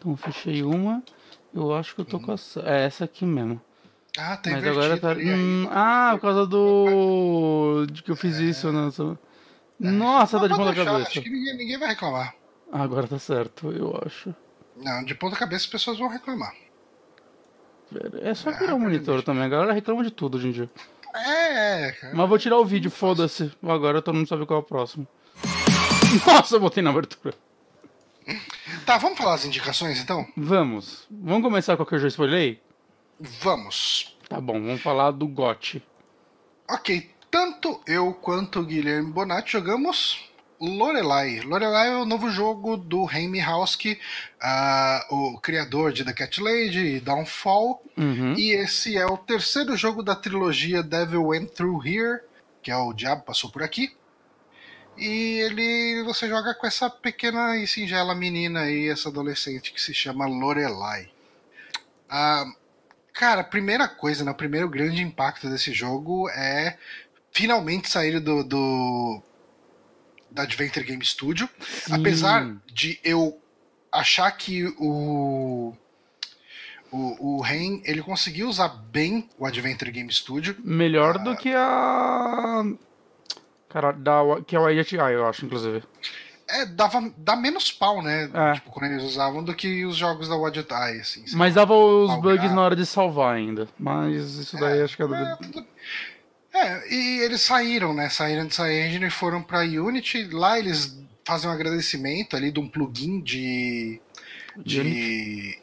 Então 0.00 0.16
fechei 0.16 0.62
uma. 0.62 1.02
Eu 1.54 1.74
acho 1.74 1.94
que 1.94 2.00
eu 2.00 2.04
tô 2.06 2.18
com 2.18 2.32
essa. 2.32 2.60
É 2.62 2.86
essa 2.86 3.04
aqui 3.04 3.26
mesmo. 3.26 3.60
Ah, 4.18 4.36
tá 4.38 4.50
Mas 4.50 4.66
agora 4.66 4.98
tá. 4.98 5.12
Hum, 5.12 5.68
ah, 5.70 6.12
por 6.14 6.22
causa 6.22 6.46
do. 6.46 7.86
De 7.92 8.02
que 8.02 8.10
eu 8.10 8.16
fiz 8.16 8.38
é... 8.38 8.44
isso, 8.44 8.72
né? 8.72 8.90
Nossa, 9.78 10.40
tá 10.40 10.46
de 10.48 10.54
ponta 10.54 10.72
deixar, 10.72 10.90
cabeça. 10.90 11.10
Acho 11.10 11.22
que 11.22 11.28
ninguém, 11.28 11.56
ninguém 11.56 11.78
vai 11.78 11.90
reclamar. 11.90 12.34
Agora 12.72 13.06
tá 13.06 13.18
certo, 13.18 13.70
eu 13.70 14.00
acho. 14.06 14.34
Não, 14.76 15.04
de 15.04 15.14
ponta 15.14 15.36
cabeça 15.36 15.64
as 15.64 15.70
pessoas 15.70 15.98
vão 15.98 16.08
reclamar. 16.08 16.54
É 18.22 18.32
só 18.32 18.52
virar 18.52 18.74
o 18.76 18.80
monitor 18.80 19.06
beleza. 19.06 19.26
também, 19.26 19.42
a 19.42 19.48
galera 19.48 19.72
reclama 19.72 20.02
de 20.02 20.10
tudo 20.10 20.38
hoje 20.38 20.48
em 20.48 20.52
dia. 20.52 20.70
É, 21.14 21.88
é, 21.88 21.92
cara. 21.92 22.14
Mas 22.14 22.28
vou 22.28 22.38
tirar 22.38 22.56
o 22.56 22.64
vídeo, 22.64 22.90
foda-se. 22.90 23.52
Agora 23.62 24.00
todo 24.00 24.14
mundo 24.14 24.28
sabe 24.28 24.46
qual 24.46 24.60
é 24.60 24.62
o 24.62 24.66
próximo. 24.66 25.06
Nossa, 26.26 26.56
eu 26.56 26.60
botei 26.60 26.82
na 26.82 26.90
abertura. 26.90 27.34
Tá, 28.84 28.98
vamos 28.98 29.18
falar 29.18 29.34
as 29.34 29.44
indicações 29.44 30.00
então? 30.00 30.26
Vamos. 30.36 31.06
Vamos 31.10 31.42
começar 31.42 31.76
com 31.76 31.82
o 31.82 31.86
que 31.86 31.94
eu 31.94 31.98
já 31.98 32.08
spoilei? 32.08 32.60
Vamos. 33.18 34.16
Tá 34.28 34.40
bom, 34.40 34.54
vamos 34.54 34.80
falar 34.80 35.10
do 35.10 35.26
GOT. 35.26 35.82
Ok, 36.68 37.10
tanto 37.30 37.80
eu 37.86 38.12
quanto 38.14 38.60
o 38.60 38.64
Guilherme 38.64 39.10
Bonatti 39.10 39.52
jogamos 39.52 40.30
Lorelai. 40.60 41.40
Lorelai 41.40 41.88
é 41.88 41.96
o 41.96 42.04
novo 42.04 42.30
jogo 42.30 42.76
do 42.76 43.08
Jaime 43.08 43.40
Hauski, 43.40 43.98
ah, 44.40 45.06
o 45.10 45.38
criador 45.40 45.90
de 45.92 46.04
The 46.04 46.12
Cat 46.12 46.40
Lady 46.40 46.96
e 46.96 47.00
Downfall. 47.00 47.82
Uhum. 47.96 48.34
E 48.34 48.52
esse 48.52 48.96
é 48.96 49.06
o 49.06 49.16
terceiro 49.16 49.76
jogo 49.76 50.02
da 50.02 50.14
trilogia 50.14 50.82
Devil 50.82 51.24
Went 51.26 51.50
Through 51.52 51.86
Here, 51.86 52.20
que 52.62 52.70
é 52.70 52.76
o 52.76 52.92
Diabo 52.92 53.22
Passou 53.22 53.50
Por 53.50 53.62
Aqui. 53.62 53.90
E 55.00 55.40
ele 55.40 56.02
você 56.04 56.28
joga 56.28 56.54
com 56.54 56.66
essa 56.66 56.90
pequena 56.90 57.56
e 57.56 57.66
singela 57.66 58.14
menina 58.14 58.60
aí, 58.60 58.88
essa 58.88 59.08
adolescente 59.08 59.72
que 59.72 59.80
se 59.80 59.94
chama 59.94 60.26
Lorelai. 60.26 61.10
Ah, 62.08 62.44
cara, 63.14 63.40
a 63.40 63.44
primeira 63.44 63.88
coisa, 63.88 64.22
né, 64.24 64.30
o 64.30 64.34
primeiro 64.34 64.68
grande 64.68 65.02
impacto 65.02 65.48
desse 65.48 65.72
jogo 65.72 66.28
é 66.30 66.76
finalmente 67.32 67.88
sair 67.88 68.20
do, 68.20 68.44
do 68.44 69.22
da 70.30 70.42
Adventure 70.42 70.84
Game 70.84 71.04
Studio. 71.04 71.48
Sim. 71.60 71.94
Apesar 71.94 72.56
de 72.66 73.00
eu 73.02 73.40
achar 73.90 74.30
que 74.32 74.66
o 74.78 75.74
o, 76.92 77.36
o 77.36 77.40
Ren, 77.40 77.80
ele 77.84 78.02
conseguiu 78.02 78.48
usar 78.48 78.68
bem 78.68 79.28
o 79.38 79.46
Adventure 79.46 79.90
Game 79.90 80.12
Studio. 80.12 80.56
Melhor 80.62 81.18
do 81.18 81.36
que 81.36 81.54
a. 81.54 82.64
Cara, 83.70 83.92
da, 83.92 84.20
que 84.46 84.54
é 84.54 84.60
o 84.60 84.66
ATI, 84.66 84.96
eu 84.96 85.26
acho, 85.26 85.46
inclusive. 85.46 85.82
É, 86.48 86.66
dava, 86.66 87.00
dá 87.16 87.36
menos 87.36 87.70
pau, 87.70 88.02
né? 88.02 88.28
É. 88.34 88.52
Tipo, 88.54 88.70
quando 88.72 88.90
eles 88.90 89.04
usavam, 89.04 89.42
do 89.44 89.54
que 89.54 89.86
os 89.86 89.96
jogos 89.96 90.28
da 90.28 90.34
Wadget 90.36 90.68
Eye, 90.72 91.00
assim. 91.00 91.24
Mas 91.34 91.54
dava 91.54 91.72
os 91.74 92.10
bugs 92.20 92.52
na 92.52 92.60
hora 92.62 92.74
de 92.74 92.84
salvar 92.84 93.36
ainda. 93.36 93.68
Mas 93.78 94.34
isso 94.34 94.56
daí 94.58 94.82
acho 94.82 94.96
que 94.96 95.02
é. 95.04 95.06
do- 95.06 95.14
É, 95.14 95.36
tudo- 95.36 95.66
é, 96.52 96.92
e 96.92 97.20
eles 97.20 97.40
saíram, 97.40 97.94
né? 97.94 98.08
Saíram 98.08 98.46
de 98.48 98.54
CyEngine 98.56 99.06
e 99.06 99.10
foram 99.10 99.40
pra 99.40 99.60
Unity. 99.60 100.24
Lá 100.32 100.58
eles 100.58 100.98
fazem 101.24 101.48
um 101.48 101.52
agradecimento 101.52 102.34
ali 102.36 102.50
de 102.50 102.58
um 102.58 102.68
plugin 102.68 103.20
de. 103.20 104.00
de 104.58 105.56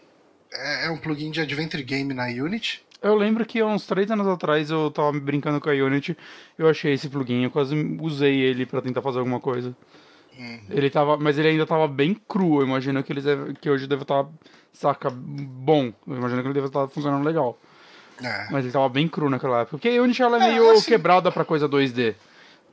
é, 0.54 0.86
é 0.88 0.90
um 0.90 0.98
plugin 0.98 1.30
de 1.32 1.42
Adventure 1.42 1.84
Game 1.84 2.14
na 2.14 2.28
Unity. 2.28 2.82
Eu 3.02 3.16
lembro 3.16 3.46
que 3.46 3.60
há 3.60 3.66
uns 3.66 3.86
três 3.86 4.10
anos 4.10 4.28
atrás 4.28 4.70
eu 4.72 4.90
tava 4.92 5.12
brincando 5.20 5.62
com 5.62 5.70
a 5.70 5.74
Unity, 5.74 6.18
eu 6.58 6.68
achei 6.68 6.94
esse 6.94 7.08
plugin, 7.10 7.44
eu 7.44 7.52
quase 7.52 7.76
usei 8.02 8.40
ele 8.40 8.66
pra 8.66 8.82
tentar 8.82 9.02
fazer 9.02 9.20
alguma 9.20 9.40
coisa. 9.40 9.76
Uhum. 10.38 10.60
Ele 10.70 10.90
tava, 10.90 11.18
mas 11.18 11.38
ele 11.38 11.48
ainda 11.50 11.66
tava 11.66 11.88
bem 11.88 12.16
cru, 12.28 12.60
eu 12.62 12.68
imagino 12.68 13.02
que, 13.04 13.12
eles 13.14 13.26
que 13.62 13.70
hoje 13.70 13.88
deve 13.88 14.02
estar, 14.04 14.26
saca, 14.74 15.10
bom. 15.12 15.92
Eu 16.08 16.16
imagino 16.18 16.42
que 16.42 16.48
ele 16.48 16.54
deve 16.56 16.68
estar 16.68 16.88
funcionando 16.88 17.24
legal. 17.26 17.58
É. 18.24 18.48
Mas 18.52 18.64
ele 18.66 18.74
tava 18.74 18.90
bem 18.90 19.08
cru 19.08 19.30
naquela 19.30 19.62
época. 19.62 19.78
Porque 19.78 19.90
a 19.90 20.02
Unity 20.02 20.22
ela 20.24 20.38
é 20.44 20.48
É, 20.50 20.52
meio 20.54 20.72
assim- 20.72 20.90
quebrada 20.92 21.32
pra 21.32 21.46
coisa 21.46 21.68
2D, 21.68 22.16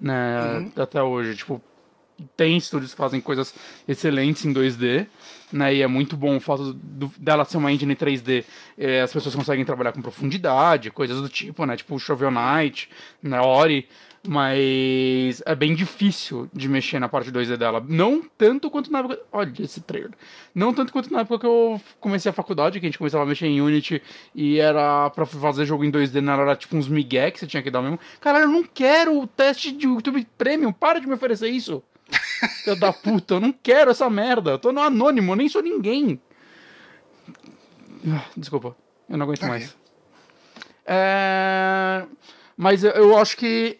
né, 0.01 0.59
Uhum. 0.77 0.83
até 0.83 1.03
hoje. 1.03 1.37
Tipo, 1.37 1.61
tem 2.37 2.57
estúdios 2.57 2.93
que 2.93 2.99
fazem 2.99 3.21
coisas 3.21 3.55
excelentes 3.87 4.45
em 4.45 4.53
2D, 4.53 5.07
né? 5.53 5.75
E 5.75 5.83
é 5.83 5.87
muito 5.87 6.17
bom 6.17 6.37
o 6.37 6.41
fato 6.41 6.73
do- 6.73 7.13
dela 7.19 7.45
ser 7.45 7.57
uma 7.59 7.71
engine 7.73 7.95
3D. 7.95 8.45
é, 8.77 9.03
as 9.03 9.13
pessoas 9.13 9.35
conseguem 9.35 9.65
trabalhar 9.65 9.93
com 9.93 10.03
profundidade, 10.03 10.91
coisas 10.91 11.21
do 11.21 11.29
tipo, 11.29 11.65
né? 11.65 11.77
Tipo 11.77 11.99
Shovel 11.99 12.31
Knight, 12.31 12.89
né? 13.23 13.41
Ori. 13.41 13.87
Mas 14.27 15.43
é 15.45 15.55
bem 15.55 15.75
difícil 15.75 16.49
de 16.53 16.67
mexer 16.69 16.99
na 16.99 17.09
parte 17.11 17.31
2D 17.31 17.57
dela. 17.59 17.85
Não 17.87 18.23
tanto 18.39 18.71
quanto 18.71 18.91
na 18.91 19.01
época. 19.01 19.21
Olha 19.31 19.53
esse 19.61 19.81
trailer. 19.83 20.13
Não 20.55 20.73
tanto 20.73 20.93
quanto 20.93 21.13
na 21.13 21.21
época 21.21 21.41
que 21.41 21.47
eu 21.47 21.81
comecei 22.01 22.31
a 22.31 22.33
faculdade, 22.33 22.81
que 22.81 22.87
a 22.87 22.89
gente 22.89 22.97
começava 22.99 23.23
a 23.25 23.27
mexer 23.27 23.47
em 23.47 23.61
Unity 23.61 24.01
e 24.35 24.59
era 24.59 25.11
pra 25.11 25.27
fazer 25.27 25.67
jogo 25.67 25.85
em 25.85 25.91
2D, 25.91 26.21
não 26.23 26.33
era 26.33 26.57
tipo 26.57 26.77
uns 26.77 26.89
migué 26.89 27.31
que 27.31 27.39
você 27.39 27.47
tinha 27.47 27.63
que 27.63 27.71
dar 27.71 27.83
mesmo. 27.83 27.99
Caralho, 28.21 28.45
eu 28.45 28.49
não 28.51 28.65
quero 28.65 29.21
o 29.21 29.27
teste 29.27 29.71
de 29.73 29.87
YouTube 29.87 30.27
Premium, 30.39 30.73
para 30.73 31.01
de 31.01 31.07
me 31.07 31.15
oferecer 31.15 31.49
isso. 31.51 31.83
Filho 32.63 32.77
da 32.77 32.93
puta, 32.93 33.35
eu 33.35 33.41
não 33.41 33.53
quero 33.53 33.91
essa 33.91 34.09
merda. 34.11 34.53
Eu 34.53 34.59
tô 34.59 34.73
no 34.73 34.81
anônimo, 34.81 35.33
eu 35.33 35.37
nem 35.37 35.49
sou 35.49 35.63
ninguém. 35.63 36.21
Ah, 38.07 38.25
Desculpa, 38.37 38.77
eu 39.09 39.17
não 39.17 39.25
aguento 39.25 39.39
Ok. 39.39 39.49
mais. 39.49 39.77
É... 40.87 42.05
Mas 42.57 42.85
eu- 42.85 42.93
eu 42.93 43.17
acho 43.19 43.37
que. 43.37 43.79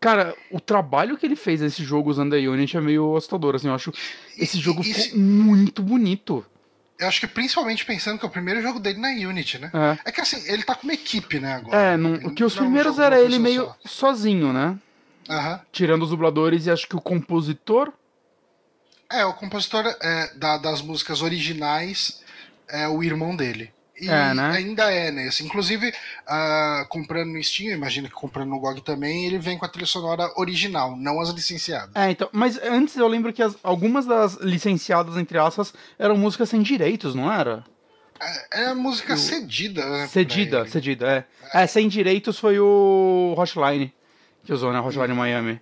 Cara, 0.00 0.34
o 0.50 0.58
trabalho 0.58 1.18
que 1.18 1.26
ele 1.26 1.36
fez 1.36 1.60
nesse 1.60 1.84
jogo 1.84 2.08
usando 2.08 2.32
a 2.34 2.38
Unity 2.38 2.76
é 2.76 2.80
meio 2.80 3.14
assustador, 3.16 3.54
assim. 3.54 3.68
Eu 3.68 3.74
acho 3.74 3.92
esse 4.38 4.58
jogo 4.58 4.80
e 4.80 4.84
ficou 4.84 5.02
se- 5.02 5.16
muito 5.18 5.82
bonito. 5.82 6.44
Eu 6.98 7.08
acho 7.08 7.20
que 7.20 7.26
principalmente 7.26 7.84
pensando 7.84 8.18
que 8.18 8.24
é 8.24 8.28
o 8.28 8.30
primeiro 8.32 8.62
jogo 8.62 8.78
dele 8.78 8.98
na 8.98 9.08
Unity, 9.08 9.58
né? 9.58 9.70
É. 9.74 10.08
É 10.08 10.12
que 10.12 10.20
assim, 10.20 10.42
ele 10.50 10.62
tá 10.62 10.74
com 10.74 10.84
uma 10.84 10.92
equipe, 10.94 11.38
né, 11.40 11.54
agora. 11.54 11.76
É, 11.76 11.96
não, 11.96 12.34
que 12.34 12.44
os 12.44 12.54
não 12.56 12.62
é 12.62 12.66
primeiros 12.66 12.98
era 12.98 13.20
ele 13.20 13.38
meio 13.38 13.64
só. 13.66 13.76
sozinho, 13.86 14.52
né? 14.52 14.78
Aham. 15.30 15.60
Tirando 15.70 16.02
os 16.02 16.10
dubladores 16.10 16.66
e 16.66 16.70
acho 16.70 16.88
que 16.88 16.96
o 16.96 17.00
compositor. 17.00 17.92
É, 19.10 19.24
o 19.24 19.32
compositor 19.34 19.84
é, 20.00 20.34
da- 20.34 20.58
das 20.58 20.82
músicas 20.82 21.22
originais 21.22 22.20
é 22.68 22.88
o 22.88 23.02
irmão 23.02 23.34
dele. 23.36 23.72
E 24.00 24.08
É, 24.08 24.32
né? 24.34 24.52
ainda 24.52 24.90
é 24.90 25.10
nesse. 25.10 25.44
Inclusive, 25.44 25.92
ah, 26.26 26.86
comprando 26.88 27.28
no 27.32 27.42
Steam, 27.44 27.70
imagino 27.74 28.08
que 28.08 28.14
comprando 28.14 28.48
no 28.48 28.58
GOG 28.58 28.80
também, 28.82 29.26
ele 29.26 29.38
vem 29.38 29.58
com 29.58 29.64
a 29.66 29.68
trilha 29.68 29.86
sonora 29.86 30.32
original, 30.36 30.96
não 30.96 31.20
as 31.20 31.28
licenciadas. 31.30 31.90
É, 31.94 32.10
então. 32.10 32.28
Mas 32.32 32.56
antes 32.62 32.96
eu 32.96 33.06
lembro 33.06 33.30
que 33.32 33.42
as- 33.42 33.56
algumas 33.62 34.06
das 34.06 34.34
licenciadas, 34.36 35.16
entre 35.18 35.36
aspas, 35.38 35.74
eram 35.98 36.16
músicas 36.16 36.48
sem 36.48 36.62
direitos, 36.62 37.14
não 37.14 37.30
era? 37.30 37.62
É, 38.52 38.62
é 38.70 38.74
música 38.74 39.16
cedida, 39.18 39.84
né? 39.86 40.06
Cedida, 40.06 40.60
ele. 40.60 40.70
cedida, 40.70 41.26
é. 41.52 41.62
É, 41.62 41.66
sem 41.66 41.86
direitos 41.88 42.38
foi 42.38 42.58
o 42.58 43.34
Hotline, 43.36 43.92
que 44.44 44.52
usou, 44.52 44.72
né? 44.72 44.80
Hotline 44.80 45.14
Miami. 45.14 45.60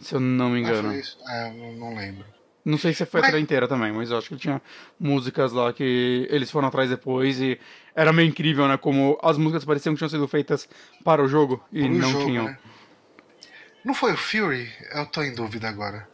Se 0.00 0.14
eu 0.14 0.20
não 0.20 0.50
me 0.50 0.56
Ah, 0.58 0.60
engano. 0.60 0.88
foi 0.90 1.00
isso? 1.00 1.18
É, 1.28 1.50
não, 1.52 1.72
não 1.72 1.94
lembro. 1.96 2.24
Não 2.64 2.76
sei 2.76 2.92
se 2.92 3.06
foi 3.06 3.20
a 3.20 3.22
Mas- 3.22 3.30
trilha 3.30 3.42
inteira 3.42 3.68
também, 3.68 3.92
mas 3.92 4.10
eu 4.10 4.18
acho 4.18 4.28
que 4.28 4.36
tinha 4.36 4.60
músicas 4.98 5.52
lá 5.52 5.72
que 5.72 6.26
eles 6.30 6.50
foram 6.50 6.66
atrás 6.68 6.90
depois 6.90 7.40
e 7.40 7.58
era 7.94 8.12
meio 8.12 8.28
incrível, 8.28 8.66
né? 8.66 8.76
Como 8.76 9.16
as 9.22 9.38
músicas 9.38 9.64
pareciam 9.64 9.94
que 9.94 9.98
tinham 9.98 10.08
sido 10.08 10.26
feitas 10.26 10.68
para 11.04 11.22
o 11.22 11.28
jogo 11.28 11.64
e 11.72 11.88
não 11.88 12.10
jogo, 12.10 12.24
tinham. 12.26 12.44
né? 12.46 12.58
Não 13.84 13.94
foi 13.94 14.12
o 14.12 14.16
Fury? 14.16 14.68
Eu 14.92 15.06
tô 15.06 15.22
em 15.22 15.32
dúvida 15.32 15.68
agora. 15.68 16.08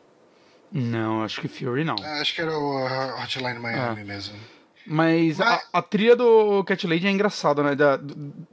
Não, 0.70 1.22
acho 1.22 1.40
que 1.40 1.48
Fury 1.48 1.84
não. 1.84 1.96
Ah, 2.02 2.20
Acho 2.20 2.34
que 2.34 2.40
era 2.42 2.56
o 2.56 2.86
ah, 2.86 3.22
Hotline 3.22 3.58
Miami 3.58 4.04
mesmo. 4.04 4.36
Mas 4.86 5.40
a, 5.40 5.44
Mas- 5.44 5.68
a 5.72 5.82
trilha 5.82 6.16
do 6.16 6.64
Cat 6.64 6.86
Lady 6.86 7.06
é 7.06 7.10
engraçada, 7.10 7.62
né? 7.62 7.74
Da- 7.76 7.98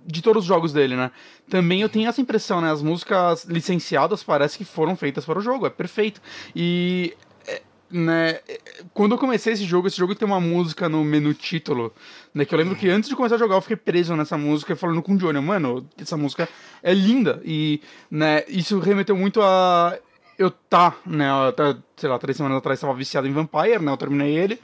de 0.05 0.21
todos 0.21 0.43
os 0.43 0.47
jogos 0.47 0.71
dele, 0.71 0.95
né? 0.95 1.11
Também 1.49 1.81
eu 1.81 1.89
tenho 1.89 2.07
essa 2.07 2.21
impressão, 2.21 2.61
né? 2.61 2.71
As 2.71 2.81
músicas 2.83 3.45
licenciadas 3.45 4.23
parece 4.23 4.57
que 4.57 4.63
foram 4.65 4.95
feitas 4.95 5.25
para 5.25 5.39
o 5.39 5.41
jogo, 5.41 5.65
é 5.65 5.69
perfeito. 5.69 6.21
E. 6.55 7.15
é, 7.47 7.61
Né, 7.91 8.37
é, 8.47 8.59
quando 8.93 9.13
eu 9.13 9.17
comecei 9.17 9.53
esse 9.53 9.63
jogo, 9.65 9.87
esse 9.87 9.97
jogo 9.97 10.13
tem 10.13 10.27
uma 10.27 10.39
música 10.39 10.87
no 10.87 11.03
menu 11.03 11.33
título, 11.33 11.91
né? 12.31 12.45
Que 12.45 12.53
eu 12.53 12.59
lembro 12.59 12.75
que 12.75 12.87
antes 12.87 13.09
de 13.09 13.15
começar 13.15 13.33
a 13.33 13.39
jogar 13.39 13.55
eu 13.55 13.61
fiquei 13.61 13.77
preso 13.77 14.15
nessa 14.15 14.37
música 14.37 14.75
falando 14.75 15.01
com 15.01 15.13
o 15.15 15.17
Johnny, 15.17 15.41
mano, 15.41 15.83
essa 15.99 16.15
música 16.15 16.47
é 16.83 16.93
linda. 16.93 17.41
E, 17.43 17.81
né, 18.11 18.43
isso 18.47 18.77
remeteu 18.77 19.17
muito 19.17 19.41
a. 19.41 19.97
Eu 20.37 20.51
tá, 20.51 20.95
né? 21.03 21.27
Até, 21.49 21.75
sei 21.97 22.07
lá, 22.07 22.19
três 22.19 22.37
semanas 22.37 22.59
atrás 22.59 22.77
estava 22.77 22.93
viciado 22.93 23.27
em 23.27 23.31
Vampire, 23.31 23.79
né? 23.79 23.91
Eu 23.91 23.97
terminei 23.97 24.37
ele. 24.37 24.59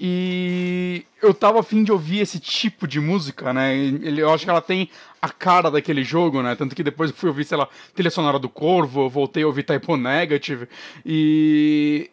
E 0.00 1.04
eu 1.22 1.32
tava 1.32 1.60
afim 1.60 1.84
de 1.84 1.92
ouvir 1.92 2.20
esse 2.20 2.38
tipo 2.38 2.86
de 2.86 3.00
música, 3.00 3.52
né? 3.52 3.76
Ele, 3.76 4.20
eu 4.20 4.32
acho 4.32 4.44
que 4.44 4.50
ela 4.50 4.60
tem 4.60 4.90
a 5.20 5.28
cara 5.28 5.70
daquele 5.70 6.04
jogo, 6.04 6.42
né? 6.42 6.54
Tanto 6.54 6.74
que 6.74 6.82
depois 6.82 7.10
eu 7.10 7.16
fui 7.16 7.28
ouvir, 7.28 7.44
sei 7.44 7.56
lá, 7.56 7.68
trilha 7.94 8.10
sonora 8.10 8.38
do 8.38 8.48
Corvo, 8.48 9.02
eu 9.02 9.10
voltei 9.10 9.42
a 9.42 9.46
ouvir 9.46 9.62
Typo 9.62 9.96
Negative. 9.96 10.68
E 11.04 12.10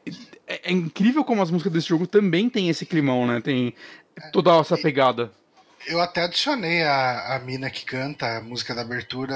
é, 0.47 0.69
é 0.69 0.71
incrível 0.71 1.23
como 1.23 1.41
as 1.41 1.51
músicas 1.51 1.73
desse 1.73 1.87
jogo 1.87 2.07
também 2.07 2.49
tem 2.49 2.69
esse 2.69 2.85
climão, 2.85 3.25
né? 3.25 3.41
Tem 3.41 3.73
toda 4.31 4.57
essa 4.57 4.77
pegada. 4.77 5.31
Eu 5.87 5.99
até 5.99 6.23
adicionei 6.23 6.83
a, 6.83 7.35
a 7.35 7.39
mina 7.39 7.69
que 7.69 7.83
canta 7.83 8.37
a 8.37 8.41
música 8.41 8.75
da 8.75 8.81
abertura, 8.81 9.35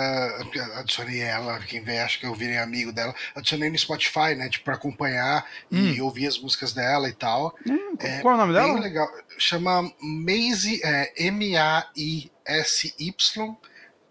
adicionei 0.75 1.19
ela, 1.19 1.59
quem 1.59 1.81
vê 1.81 1.99
acha 1.99 2.19
que 2.19 2.25
eu 2.25 2.35
virei 2.35 2.57
amigo 2.57 2.91
dela, 2.91 3.15
adicionei 3.35 3.69
no 3.69 3.77
Spotify, 3.77 4.35
né, 4.35 4.47
tipo, 4.49 4.65
pra 4.65 4.75
acompanhar 4.75 5.45
e 5.71 5.99
ouvir 6.01 6.27
as 6.27 6.37
músicas 6.37 6.73
dela 6.73 7.09
e 7.09 7.13
tal. 7.13 7.55
Hum, 7.67 7.84
É 7.99 8.19
qual 8.21 8.33
é 8.33 8.37
o 8.37 8.39
nome 8.39 8.53
Bem 8.53 8.61
dela? 8.67 8.79
legal. 8.79 9.07
Chama 9.37 9.91
Maisie, 10.01 10.81
é, 10.83 11.11
M-A-I-S-Y 11.27 13.11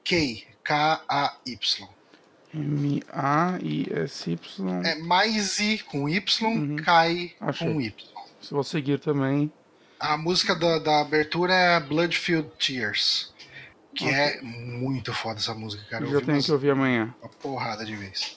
K, 0.04 0.46
K-A-Y. 0.62 1.88
M-A-I-S-Y. 3.44 4.82
É 4.84 4.94
mais 4.96 5.58
I 5.58 5.78
com 5.78 6.08
Y, 6.08 6.76
Kai 6.84 7.34
Achei. 7.40 7.72
com 7.72 7.80
Y. 7.80 7.94
Se 8.40 8.52
vou 8.52 8.62
seguir 8.62 8.98
também. 9.00 9.50
A 9.98 10.16
música 10.16 10.54
da, 10.54 10.78
da 10.78 11.00
abertura 11.00 11.52
é 11.54 11.80
Bloodfield 11.80 12.50
Tears. 12.58 13.32
Que 13.94 14.08
é 14.08 14.40
muito 14.42 15.14
foda 15.14 15.38
essa 15.38 15.54
música, 15.54 15.84
cara. 15.88 16.04
Eu 16.04 16.10
Já 16.12 16.18
tenho 16.20 16.32
umas- 16.32 16.46
que 16.46 16.52
ouvir 16.52 16.70
amanhã. 16.70 17.14
uma 17.22 17.28
porrada 17.28 17.84
de 17.84 17.94
vez. 17.94 18.36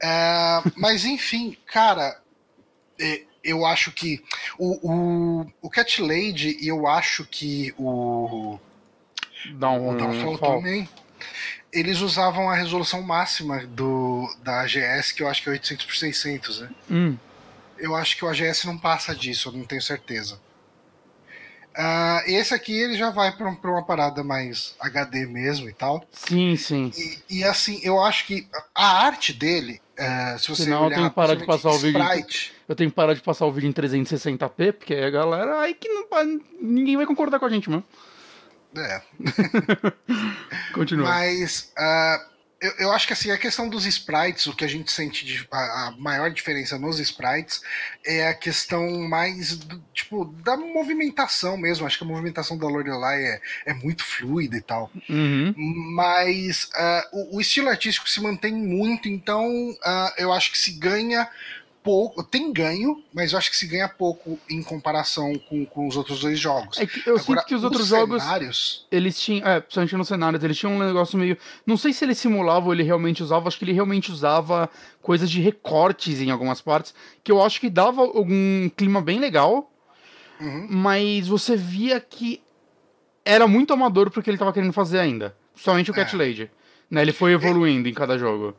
É, 0.00 0.62
mas 0.76 1.04
enfim, 1.04 1.56
cara, 1.66 2.20
é, 3.00 3.24
eu 3.46 3.64
acho 3.64 3.92
que 3.92 4.22
o, 4.58 4.90
o, 4.90 5.46
o 5.62 5.70
Cat 5.70 6.02
Lady 6.02 6.56
e 6.60 6.68
eu 6.68 6.86
acho 6.86 7.24
que 7.24 7.72
o, 7.78 8.58
um, 9.46 9.88
o 9.90 9.96
Downfall 9.96 10.38
fall. 10.38 10.56
também, 10.58 10.88
eles 11.72 12.00
usavam 12.00 12.50
a 12.50 12.54
resolução 12.54 13.02
máxima 13.02 13.66
do, 13.66 14.26
da 14.42 14.62
AGS, 14.62 15.12
que 15.12 15.22
eu 15.22 15.28
acho 15.28 15.42
que 15.42 15.48
é 15.48 15.52
800 15.52 15.86
por 15.86 15.94
600, 15.96 16.60
né? 16.60 16.70
Hum, 16.90 17.16
Eu 17.78 17.94
acho 17.94 18.16
que 18.16 18.24
o 18.24 18.28
AGS 18.28 18.64
não 18.64 18.78
passa 18.78 19.14
disso, 19.14 19.48
eu 19.48 19.52
não 19.52 19.64
tenho 19.64 19.82
certeza. 19.82 20.40
Ah, 21.78 22.22
esse 22.26 22.54
aqui 22.54 22.72
ele 22.72 22.96
já 22.96 23.10
vai 23.10 23.36
para 23.36 23.50
uma 23.70 23.84
parada 23.84 24.24
mais 24.24 24.74
HD 24.80 25.26
mesmo 25.26 25.68
e 25.68 25.74
tal. 25.74 26.02
sim, 26.10 26.56
sim. 26.56 26.90
E, 26.96 27.38
e, 27.40 27.44
assim, 27.44 27.78
eu 27.82 28.00
acho 28.02 28.26
que 28.26 28.48
a 28.74 29.04
arte 29.04 29.34
dele, 29.34 29.82
é, 29.94 30.38
se 30.38 30.48
você 30.48 30.64
Senão 30.64 30.78
eu 30.78 30.86
olhar 30.86 30.96
tenho 30.96 31.10
que 31.10 31.14
parar 31.16 31.34
de 31.34 31.44
passar 31.44 31.70
o 31.72 31.78
vídeo. 31.78 32.00
sprite, 32.00 32.55
Eu 32.68 32.74
tenho 32.74 32.90
que 32.90 32.96
parar 32.96 33.14
de 33.14 33.22
passar 33.22 33.46
o 33.46 33.52
vídeo 33.52 33.68
em 33.68 33.72
360p, 33.72 34.72
porque 34.72 34.94
aí 34.94 35.04
a 35.04 35.10
galera. 35.10 35.60
Aí 35.60 35.74
que 35.74 35.88
não, 35.88 36.06
ninguém 36.60 36.96
vai 36.96 37.06
concordar 37.06 37.38
com 37.38 37.46
a 37.46 37.50
gente, 37.50 37.70
mano. 37.70 37.84
é, 38.76 39.02
Continua. 40.74 41.08
mas 41.08 41.72
ah, 41.78 42.26
eu, 42.60 42.72
eu 42.78 42.92
acho 42.92 43.06
que 43.06 43.12
assim, 43.12 43.30
a 43.30 43.36
questão 43.38 43.68
dos 43.68 43.84
sprites, 43.84 44.46
o 44.46 44.54
que 44.54 44.64
a 44.64 44.68
gente 44.68 44.90
sente 44.90 45.24
de, 45.26 45.46
a, 45.50 45.88
a 45.88 45.90
maior 45.98 46.30
diferença 46.30 46.78
nos 46.78 46.98
sprites 46.98 47.60
é 48.04 48.28
a 48.28 48.34
questão 48.34 48.98
mais 49.08 49.56
do, 49.56 49.78
tipo 49.92 50.24
da 50.24 50.56
movimentação 50.56 51.56
mesmo. 51.56 51.86
Acho 51.86 51.98
que 51.98 52.04
a 52.04 52.06
movimentação 52.06 52.56
da 52.56 52.66
Lorelai 52.66 53.22
é, 53.22 53.40
é 53.66 53.74
muito 53.74 54.02
fluida 54.02 54.56
e 54.56 54.62
tal. 54.62 54.90
Uhum. 55.08 55.54
mas 55.94 56.68
ah, 56.74 57.08
o, 57.12 57.36
o 57.36 57.40
estilo 57.40 57.68
artístico 57.68 58.08
se 58.08 58.20
mantém 58.20 58.54
muito, 58.54 59.06
então 59.08 59.76
ah, 59.84 60.14
eu 60.16 60.32
acho 60.32 60.50
que 60.50 60.58
se 60.58 60.72
ganha 60.72 61.28
pouco, 61.86 62.24
tem 62.24 62.52
ganho, 62.52 63.00
mas 63.14 63.30
eu 63.30 63.38
acho 63.38 63.48
que 63.48 63.56
se 63.56 63.64
ganha 63.66 63.88
pouco 63.88 64.38
em 64.50 64.60
comparação 64.60 65.32
com, 65.48 65.64
com 65.64 65.86
os 65.86 65.96
outros 65.96 66.18
dois 66.20 66.36
jogos. 66.38 66.76
É 66.78 66.84
que 66.84 67.08
eu 67.08 67.16
sinto 67.16 67.44
que 67.46 67.54
os 67.54 67.62
outros 67.62 67.86
jogos. 67.86 68.20
cenários, 68.20 68.86
Eles 68.90 69.20
tinham. 69.20 69.46
É, 69.46 69.60
principalmente 69.60 69.96
nos 69.96 70.08
cenários, 70.08 70.42
eles 70.42 70.58
tinham 70.58 70.72
um 70.74 70.78
negócio 70.80 71.16
meio. 71.16 71.38
Não 71.64 71.76
sei 71.76 71.92
se 71.92 72.04
ele 72.04 72.14
simulava 72.16 72.66
ou 72.66 72.72
ele 72.74 72.82
realmente 72.82 73.22
usava, 73.22 73.46
acho 73.46 73.56
que 73.56 73.64
ele 73.64 73.72
realmente 73.72 74.10
usava 74.10 74.68
coisas 75.00 75.30
de 75.30 75.40
recortes 75.40 76.20
em 76.20 76.30
algumas 76.32 76.60
partes, 76.60 76.92
que 77.22 77.30
eu 77.30 77.40
acho 77.40 77.60
que 77.60 77.70
dava 77.70 78.02
algum 78.02 78.68
clima 78.76 79.00
bem 79.00 79.20
legal, 79.20 79.70
Uhum. 80.40 80.66
mas 80.68 81.28
você 81.28 81.56
via 81.56 81.98
que 82.00 82.42
era 83.24 83.46
muito 83.46 83.72
amador 83.72 84.10
pro 84.10 84.22
que 84.22 84.28
ele 84.28 84.36
tava 84.36 84.52
querendo 84.52 84.72
fazer 84.72 84.98
ainda. 84.98 85.34
Principalmente 85.52 85.90
o 85.90 85.94
Cat 85.94 86.14
É. 86.14 86.18
Lady. 86.18 86.50
Né, 86.90 87.00
ele 87.02 87.12
foi 87.12 87.32
evoluindo 87.32 87.88
em 87.88 87.94
cada 87.94 88.18
jogo. 88.18 88.54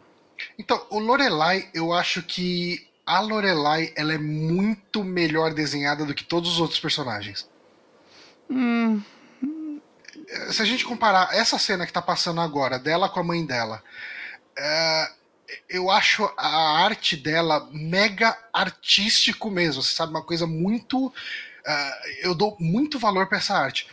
Então, 0.57 0.79
o 0.89 0.99
Lorelai, 0.99 1.69
eu 1.73 1.91
acho 1.93 2.21
que 2.23 2.86
a 3.07 3.21
Lorelai 3.21 3.93
ela 3.95 4.13
é 4.13 4.17
muito 4.17 5.01
melhor 5.01 5.53
desenhada 5.53 6.05
do 6.05 6.13
que 6.13 6.25
todos 6.25 6.51
os 6.51 6.59
outros 6.59 6.79
personagens. 6.79 7.49
Hum, 8.49 9.01
se 10.51 10.61
a 10.61 10.65
gente 10.65 10.83
comparar 10.83 11.33
essa 11.33 11.57
cena 11.57 11.85
que 11.87 11.93
tá 11.93 12.01
passando 12.01 12.41
agora, 12.41 12.77
dela 12.77 13.07
com 13.07 13.21
a 13.21 13.23
mãe 13.23 13.45
dela, 13.45 13.81
é, 14.57 15.11
eu 15.69 15.89
acho 15.89 16.29
a 16.35 16.83
arte 16.83 17.15
dela 17.15 17.69
mega 17.71 18.37
artístico 18.53 19.49
mesmo, 19.49 19.81
você 19.81 19.95
sabe, 19.95 20.11
uma 20.11 20.23
coisa 20.23 20.45
muito. 20.45 21.13
é, 21.65 22.27
eu 22.27 22.35
dou 22.35 22.57
muito 22.59 22.99
valor 22.99 23.27
pra 23.27 23.37
essa 23.37 23.57
arte. 23.57 23.87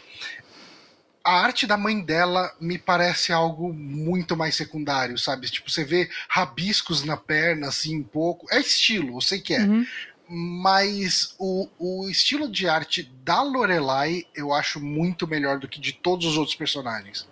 A 1.25 1.41
arte 1.41 1.67
da 1.67 1.77
mãe 1.79 2.01
dela 2.01 2.53
me 2.61 2.79
parece 2.79 3.33
algo 3.33 3.73
muito 3.73 4.37
mais 4.37 4.55
secundário, 4.55 5.17
sabe? 5.17 5.49
Tipo, 5.49 5.71
você 5.71 5.83
vê 5.83 6.11
rabiscos 6.29 7.03
na 7.03 7.17
perna, 7.17 7.69
assim, 7.69 7.99
um 7.99 8.03
pouco. 8.03 8.47
É 8.51 8.61
estilo, 8.61 9.17
eu 9.17 9.21
sei 9.23 9.41
que 9.41 9.55
é. 9.55 9.61
uhum. 9.61 9.87
Mas 10.29 11.35
o, 11.39 11.69
o 11.79 12.09
estilo 12.09 12.49
de 12.49 12.69
arte 12.69 13.11
da 13.23 13.43
Lorelai 13.43 14.25
eu 14.35 14.53
acho 14.53 14.81
muito 14.81 15.27
melhor 15.27 15.59
do 15.59 15.69
que 15.69 15.81
de 15.81 15.93
todos 15.93 16.27
os 16.27 16.37
outros 16.37 16.57
personagens. 16.57 17.27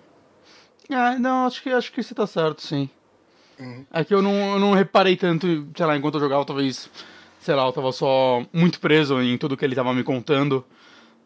Ah, 0.91 1.19
não, 1.19 1.47
acho 1.47 1.63
que, 1.63 1.71
acho 1.71 1.93
que 1.93 2.03
você 2.03 2.15
tá 2.15 2.27
certo, 2.27 2.63
sim. 2.63 2.89
Uhum. 3.59 3.87
É 3.93 4.05
que 4.05 4.15
eu 4.15 4.21
não, 4.23 4.55
eu 4.55 4.59
não 4.59 4.73
reparei 4.73 5.17
tanto, 5.17 5.69
sei 5.77 5.87
lá, 5.87 5.97
enquanto 5.97 6.15
eu 6.15 6.21
jogava, 6.21 6.45
talvez, 6.45 6.89
sei 7.41 7.55
lá, 7.55 7.65
eu 7.65 7.73
tava 7.73 7.93
só 7.93 8.45
muito 8.53 8.81
preso 8.81 9.21
em 9.21 9.39
tudo 9.39 9.57
que 9.57 9.65
ele 9.65 9.75
tava 9.75 9.95
me 9.95 10.03
contando, 10.03 10.65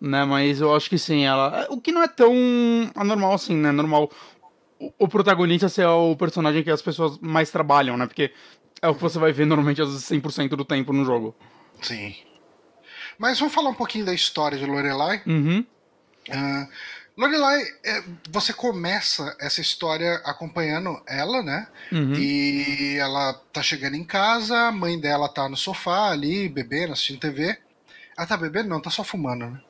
né? 0.01 0.25
Mas 0.25 0.61
eu 0.61 0.75
acho 0.75 0.89
que 0.89 0.99
sim, 0.99 1.25
ela. 1.25 1.67
O 1.71 1.81
que 1.81 1.93
não 1.93 2.03
é 2.03 2.09
tão 2.09 2.33
anormal 2.95 3.35
assim, 3.35 3.55
né? 3.55 3.73
Normal 3.73 4.11
o, 4.79 4.93
o 4.99 5.09
protagonista 5.09 5.69
ser 5.69 5.87
o 5.87 6.17
personagem 6.17 6.63
que 6.63 6.71
as 6.71 6.83
pessoas 6.83 7.19
mais 7.19 7.51
trabalham, 7.51 7.97
né? 7.97 8.07
Porque 8.07 8.33
é 8.81 8.89
o 8.89 8.95
que 8.95 9.03
você 9.03 9.19
vai 9.19 9.33
ver 9.33 9.47
normalmente 9.47 9.83
às 9.83 9.89
vezes 9.89 10.09
100% 10.09 10.51
do 10.51 10.65
tempo 10.65 10.93
no 10.93 11.05
jogo. 11.05 11.35
Sim. 11.81 12.15
Mas 13.19 13.39
vamos 13.39 13.55
falar 13.55 13.71
um 13.71 13.75
pouquinho 13.75 14.05
da 14.05 14.15
história 14.15 14.59
de 14.59 14.67
Lorelai. 14.67 15.23
Uhum. 15.27 15.65
Ah, 16.31 16.69
Lorelai, 17.17 17.63
é, 17.83 18.05
você 18.31 18.53
começa 18.53 19.35
essa 19.41 19.63
história 19.63 20.17
acompanhando 20.25 21.03
ela, 21.07 21.43
né? 21.43 21.67
Uhum. 21.91 22.15
E 22.15 22.97
ela 22.99 23.33
tá 23.53 23.63
chegando 23.63 23.97
em 23.97 24.05
casa, 24.05 24.69
a 24.69 24.73
mãe 24.73 25.01
dela 25.01 25.29
tá 25.29 25.49
no 25.49 25.57
sofá 25.57 26.11
ali, 26.11 26.49
bebendo, 26.49 26.93
assistindo 26.93 27.21
TV. 27.21 27.59
Ela 28.17 28.27
tá 28.27 28.37
bebendo? 28.37 28.69
Não, 28.69 28.81
tá 28.81 28.91
só 28.91 29.03
fumando, 29.03 29.47
né? 29.47 29.61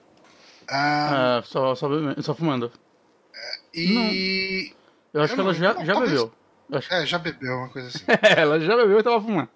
Ah, 0.69 1.41
É, 1.41 1.47
só, 1.47 1.75
só, 1.75 1.89
só 2.23 2.35
fumando. 2.35 2.73
e. 3.75 4.73
Eu 5.13 5.23
acho 5.23 5.33
Eu 5.33 5.37
que 5.37 5.41
ela 5.41 5.53
não- 5.53 5.59
já, 5.59 5.75
não, 5.75 5.85
já 5.85 5.93
talvez- 5.95 6.13
bebeu. 6.13 6.33
Eu 6.71 6.79
acho- 6.79 6.93
É, 6.95 7.07
já 7.07 7.19
bebeu, 7.19 7.57
uma 7.57 7.69
coisa 7.69 7.89
assim. 7.89 8.05
ela 8.37 8.61
já 8.61 8.77
bebeu 8.77 8.99
e 8.99 9.03
tava 9.03 9.21
fumando. 9.21 9.49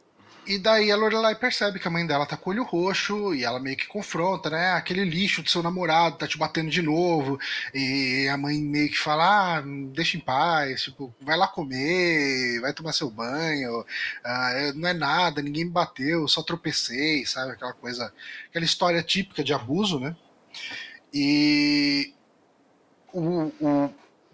E 0.47 0.59
daí 0.59 0.91
a 0.91 0.97
Lorelai 0.97 1.35
percebe 1.35 1.79
que 1.79 1.87
a 1.87 1.91
mãe 1.91 2.05
dela 2.07 2.25
tá 2.25 2.37
com 2.37 2.49
o 2.51 2.53
olho 2.53 2.65
roxo 2.65 3.35
e 3.35 3.45
ela 3.45 3.61
meio 3.61 3.77
que 3.77 3.87
confronta, 3.87 4.49
né? 4.49 4.73
Aquele 4.73 5.05
lixo 5.05 5.43
do 5.43 5.51
seu 5.51 5.63
namorado 5.63 6.17
tá 6.17 6.27
te 6.27 6.39
batendo 6.39 6.71
de 6.71 6.81
novo. 6.81 7.39
E 7.75 8.27
a 8.27 8.37
mãe 8.39 8.59
meio 8.59 8.89
que 8.89 8.97
fala: 8.99 9.59
ah, 9.59 9.63
deixa 9.93 10.17
em 10.17 10.21
paz, 10.21 10.83
tipo, 10.83 11.15
vai 11.21 11.37
lá 11.37 11.47
comer, 11.47 12.59
vai 12.63 12.73
tomar 12.73 12.93
seu 12.93 13.11
banho, 13.11 13.85
ah, 14.25 14.51
é- 14.55 14.73
não 14.73 14.89
é 14.89 14.95
nada, 14.95 15.43
ninguém 15.43 15.67
me 15.67 15.71
bateu, 15.71 16.27
só 16.27 16.43
tropecei, 16.43 17.25
sabe? 17.27 17.53
Aquela 17.53 17.75
coisa, 17.75 18.13
aquela 18.49 18.65
história 18.65 19.03
típica 19.03 19.45
de 19.45 19.53
abuso, 19.53 20.01
né? 20.01 20.17
E 21.13 22.13
o, 23.13 23.53
o- 23.61 23.91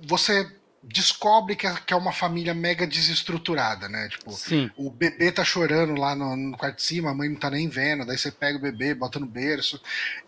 você 0.06 0.50
descobre 0.88 1.56
que 1.56 1.66
é, 1.66 1.74
que 1.84 1.92
é 1.92 1.96
uma 1.96 2.12
família 2.12 2.54
mega 2.54 2.86
desestruturada, 2.86 3.88
né? 3.88 4.08
Tipo, 4.08 4.30
Sim. 4.30 4.70
o 4.76 4.88
bebê 4.88 5.32
tá 5.32 5.42
chorando 5.42 5.98
lá 6.00 6.14
no, 6.14 6.36
no 6.36 6.56
quarto 6.56 6.76
de 6.76 6.82
cima, 6.84 7.10
a 7.10 7.14
mãe 7.14 7.28
não 7.28 7.34
tá 7.40 7.50
nem 7.50 7.68
vendo, 7.68 8.06
daí 8.06 8.16
você 8.16 8.30
pega 8.30 8.56
o 8.56 8.60
bebê, 8.60 8.94
bota 8.94 9.18
no 9.18 9.26
berço, 9.26 9.80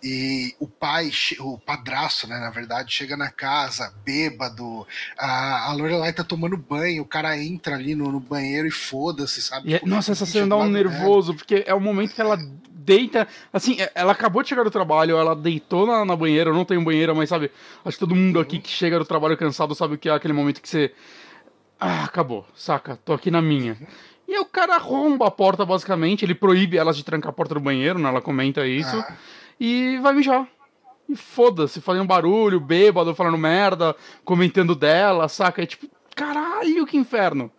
e 0.03 0.57
o 0.59 0.67
pai, 0.67 1.13
o 1.39 1.59
padrasto, 1.59 2.27
né, 2.27 2.41
na 2.41 2.51
verdade, 2.51 2.93
chega 2.93 3.17
na 3.17 3.31
casa, 3.31 3.95
bêbado, 4.05 4.85
a, 5.17 5.69
a 5.69 5.73
Lorelai 5.75 6.13
tá 6.13 6.25
tomando 6.25 6.57
banho, 6.57 7.03
o 7.05 7.07
cara 7.07 7.39
entra 7.41 7.77
ali 7.77 7.95
no, 7.95 8.11
no 8.11 8.19
banheiro 8.19 8.67
e 8.67 8.73
foda-se, 8.73 9.41
sabe? 9.41 9.71
E 9.71 9.75
é- 9.75 9.79
Tipo, 9.79 9.89
nossa, 9.89 10.11
essa 10.11 10.27
cena 10.27 10.49
dá 10.49 10.57
um 10.57 10.65
né? 10.69 10.83
nervoso, 10.83 11.35
porque 11.37 11.63
é 11.69 11.75
o 11.75 11.81
momento 11.81 12.15
que 12.17 12.21
ela 12.21 12.37
deita. 12.89 13.29
Assim, 13.53 13.79
é- 13.79 13.93
ela 13.95 14.13
acabou 14.13 14.43
de 14.43 14.49
chegar 14.49 14.65
do 14.65 14.71
trabalho, 14.71 15.19
ela 15.19 15.37
deitou 15.37 15.87
na, 15.87 16.05
na 16.05 16.17
banheira, 16.17 16.49
eu 16.49 16.55
não 16.55 16.65
tenho 16.65 16.83
banheira, 16.83 17.15
mas 17.15 17.29
sabe, 17.29 17.51
acho 17.85 17.97
que 17.99 18.01
todo 18.01 18.15
mundo 18.17 18.41
aqui 18.41 18.59
que 18.59 18.71
chega 18.71 18.99
do 18.99 19.05
trabalho 19.05 19.37
cansado 19.37 19.75
sabe 19.75 19.95
o 19.95 19.99
que 19.99 20.09
é 20.09 20.13
aquele 20.13 20.33
momento 20.33 20.63
que 20.63 20.69
você. 20.69 20.93
Ah, 21.79 22.05
acabou, 22.05 22.47
saca? 22.55 22.99
Tô 23.05 23.13
aqui 23.13 23.31
na 23.31 23.43
minha. 23.43 23.77
E 24.27 24.33
aí 24.35 24.41
o 24.41 24.45
cara 24.45 24.75
arromba 24.75 25.27
a 25.27 25.31
porta, 25.31 25.65
basicamente, 25.65 26.25
ele 26.25 26.35
proíbe 26.35 26.77
elas 26.77 26.97
de 26.97 27.05
trancar 27.05 27.31
a 27.31 27.33
porta 27.33 27.55
do 27.55 27.61
banheiro, 27.61 27.99
né? 27.99 28.09
Ela 28.09 28.21
comenta 28.21 28.67
isso. 28.67 28.97
Ah. 28.97 29.13
E 29.61 29.99
vai 30.03 30.13
mijar. 30.15 30.47
E 31.09 31.15
foda-se, 31.17 31.81
fazendo 31.81 32.07
barulho, 32.07 32.59
bêbado, 32.61 33.15
falando 33.15 33.39
merda, 33.39 33.95
comentando 34.25 34.75
dela, 34.75 35.29
saca? 35.29 35.63
É 35.63 35.67
tipo, 35.67 35.87
caralho, 36.15 36.85
que 36.87 36.97
inferno. 36.97 37.51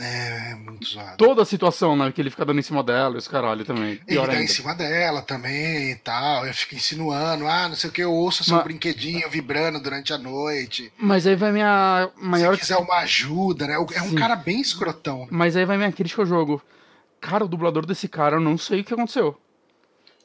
É, 0.00 0.50
é 0.50 0.54
muito 0.54 0.86
zoado. 0.88 1.16
Toda 1.16 1.42
a 1.42 1.44
situação, 1.44 1.96
né? 1.96 2.10
Que 2.12 2.20
ele 2.20 2.30
fica 2.30 2.44
dando 2.44 2.58
em 2.58 2.62
cima 2.62 2.82
dela 2.82 3.14
e 3.14 3.18
os 3.18 3.26
caralho 3.28 3.64
também. 3.64 3.92
Ele 3.92 4.00
Pior 4.06 4.26
tá 4.26 4.34
em 4.34 4.38
ainda. 4.38 4.52
cima 4.52 4.74
dela 4.74 5.22
também 5.22 5.90
e 5.90 5.96
tal, 5.96 6.46
eu 6.46 6.54
fico 6.54 6.74
insinuando, 6.74 7.46
ah, 7.46 7.68
não 7.68 7.76
sei 7.76 7.90
o 7.90 7.92
que, 7.92 8.02
eu 8.02 8.12
ouço 8.12 8.44
seu 8.44 8.54
Mas- 8.56 8.64
brinquedinho 8.64 9.28
vibrando 9.28 9.80
durante 9.80 10.12
a 10.12 10.18
noite. 10.18 10.92
Mas 10.98 11.26
aí 11.26 11.34
vai 11.36 11.52
minha 11.52 12.10
maior. 12.16 12.54
Se 12.54 12.60
quiser 12.60 12.76
uma 12.78 12.96
ajuda, 12.98 13.66
né? 13.66 13.74
É 13.74 13.78
um 14.02 14.10
Sim. 14.10 14.14
cara 14.16 14.36
bem 14.36 14.60
escrotão. 14.60 15.20
né? 15.20 15.26
Mas 15.30 15.56
aí 15.56 15.64
vai 15.64 15.76
minha 15.76 15.92
crítica 15.92 16.22
ao 16.22 16.26
jogo. 16.26 16.62
Cara, 17.20 17.44
o 17.44 17.48
dublador 17.48 17.84
desse 17.84 18.06
cara, 18.08 18.36
eu 18.36 18.40
não 18.40 18.56
sei 18.56 18.80
o 18.80 18.84
que 18.84 18.94
aconteceu. 18.94 19.36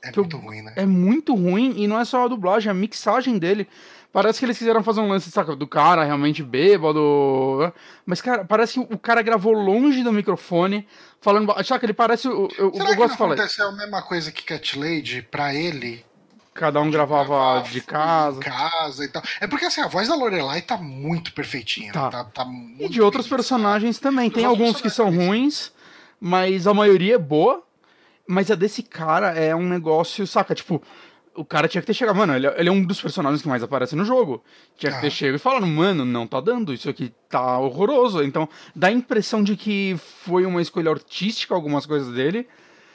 É 0.03 0.11
que 0.11 0.19
eu- 0.19 0.23
muito 0.23 0.37
ruim, 0.37 0.61
né? 0.61 0.73
é 0.75 0.85
muito 0.85 1.33
ruim 1.33 1.73
e 1.77 1.87
não 1.87 1.99
é 1.99 2.03
só 2.05 2.25
a 2.25 2.27
dublagem, 2.27 2.69
a 2.69 2.73
mixagem 2.73 3.37
dele. 3.39 3.67
Parece 4.13 4.37
que 4.37 4.45
eles 4.45 4.59
quiseram 4.59 4.83
fazer 4.83 5.01
um 5.01 5.09
lance, 5.09 5.31
saca, 5.31 5.55
do 5.55 5.65
cara 5.65 6.03
realmente 6.03 6.43
bêbado. 6.43 7.57
né? 7.59 7.73
Mas, 8.05 8.21
cara, 8.21 8.45
parece 8.45 8.73
que 8.73 8.93
o 8.93 8.97
cara 8.99 9.23
gravou 9.23 9.53
longe 9.53 10.03
do 10.03 10.13
microfone, 10.13 10.87
falando. 11.19 11.51
Saca, 11.65 11.83
ele 11.83 11.93
parece. 11.93 12.27
Eu, 12.27 12.47
eu, 12.55 12.71
Será 12.71 12.85
eu 12.85 12.89
que 12.91 12.95
gosto 12.95 12.99
não 12.99 13.07
de 13.07 13.17
falar. 13.17 13.33
aconteceu 13.33 13.67
a 13.67 13.71
mesma 13.71 14.03
coisa 14.03 14.31
que 14.31 14.43
Cat 14.43 14.77
Lady 14.77 15.23
pra 15.23 15.55
ele? 15.55 16.05
Cada 16.53 16.79
um 16.79 16.91
gravava 16.91 17.23
Gravava 17.25 17.67
de 17.69 17.81
casa. 17.81 18.37
Em 18.37 18.43
casa 18.43 19.03
e 19.03 19.07
tal. 19.07 19.23
É 19.41 19.47
porque 19.47 19.65
assim, 19.65 19.81
a 19.81 19.87
voz 19.87 20.07
da 20.07 20.13
Lorelai 20.15 20.61
tá 20.61 20.77
muito 20.77 21.33
perfeitinha. 21.33 21.91
Tá. 21.91 22.11
Tá, 22.11 22.23
tá 22.25 22.43
E 22.43 22.47
muito 22.47 22.89
de 22.89 23.01
outros 23.01 23.27
personagens 23.27 23.97
também. 23.97 24.29
Tem 24.29 24.45
alguns 24.45 24.79
que 24.79 24.91
são 24.91 25.09
ruins, 25.09 25.71
mas 26.21 26.67
a 26.67 26.73
maioria 26.75 27.15
é 27.15 27.17
boa. 27.17 27.63
Mas 28.27 28.51
a 28.51 28.55
desse 28.55 28.83
cara 28.83 29.31
é 29.31 29.55
um 29.55 29.67
negócio, 29.67 30.25
saca? 30.27 30.53
Tipo, 30.53 30.81
o 31.35 31.43
cara 31.45 31.67
tinha 31.67 31.81
que 31.81 31.87
ter 31.87 31.93
chegado. 31.93 32.15
Mano, 32.15 32.35
ele, 32.35 32.47
é- 32.47 32.55
ele 32.59 32.69
é 32.69 32.71
um 32.71 32.83
dos 32.83 33.01
personagens 33.01 33.41
que 33.41 33.47
mais 33.47 33.63
aparece 33.63 33.95
no 33.95 34.05
jogo. 34.05 34.43
Tinha 34.77 34.91
que 34.91 35.01
ter 35.01 35.07
Ah. 35.07 35.09
chegado 35.09 35.35
e 35.35 35.39
falado, 35.39 35.65
mano, 35.67 36.05
não 36.05 36.27
tá 36.27 36.39
dando, 36.39 36.73
isso 36.73 36.89
aqui 36.89 37.11
tá 37.29 37.57
horroroso. 37.59 38.23
Então, 38.23 38.47
dá 38.75 38.87
a 38.87 38.91
impressão 38.91 39.43
de 39.43 39.55
que 39.55 39.95
foi 40.25 40.45
uma 40.45 40.61
escolha 40.61 40.91
artística 40.91 41.53
algumas 41.55 41.85
coisas 41.85 42.13
dele. 42.13 42.47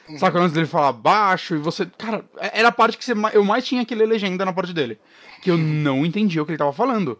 Uhum. 0.07 0.17
Saca, 0.17 0.39
antes 0.39 0.53
dele 0.53 0.65
falar 0.65 0.91
baixo 0.93 1.55
e 1.55 1.57
você. 1.59 1.85
Cara, 1.97 2.25
é- 2.39 2.59
era 2.59 2.69
a 2.69 2.71
parte 2.71 2.97
que 2.97 3.05
você 3.05 3.13
eu 3.33 3.43
mais 3.45 3.65
tinha 3.65 3.85
que 3.85 3.93
ler 3.93 4.07
legenda 4.07 4.43
na 4.45 4.53
parte 4.53 4.73
dele. 4.73 4.97
Que 5.41 5.51
eu 5.51 5.55
Uhum. 5.55 5.61
não 5.61 6.05
entendia 6.05 6.41
o 6.41 6.45
que 6.45 6.51
ele 6.51 6.57
tava 6.57 6.73
falando. 6.73 7.19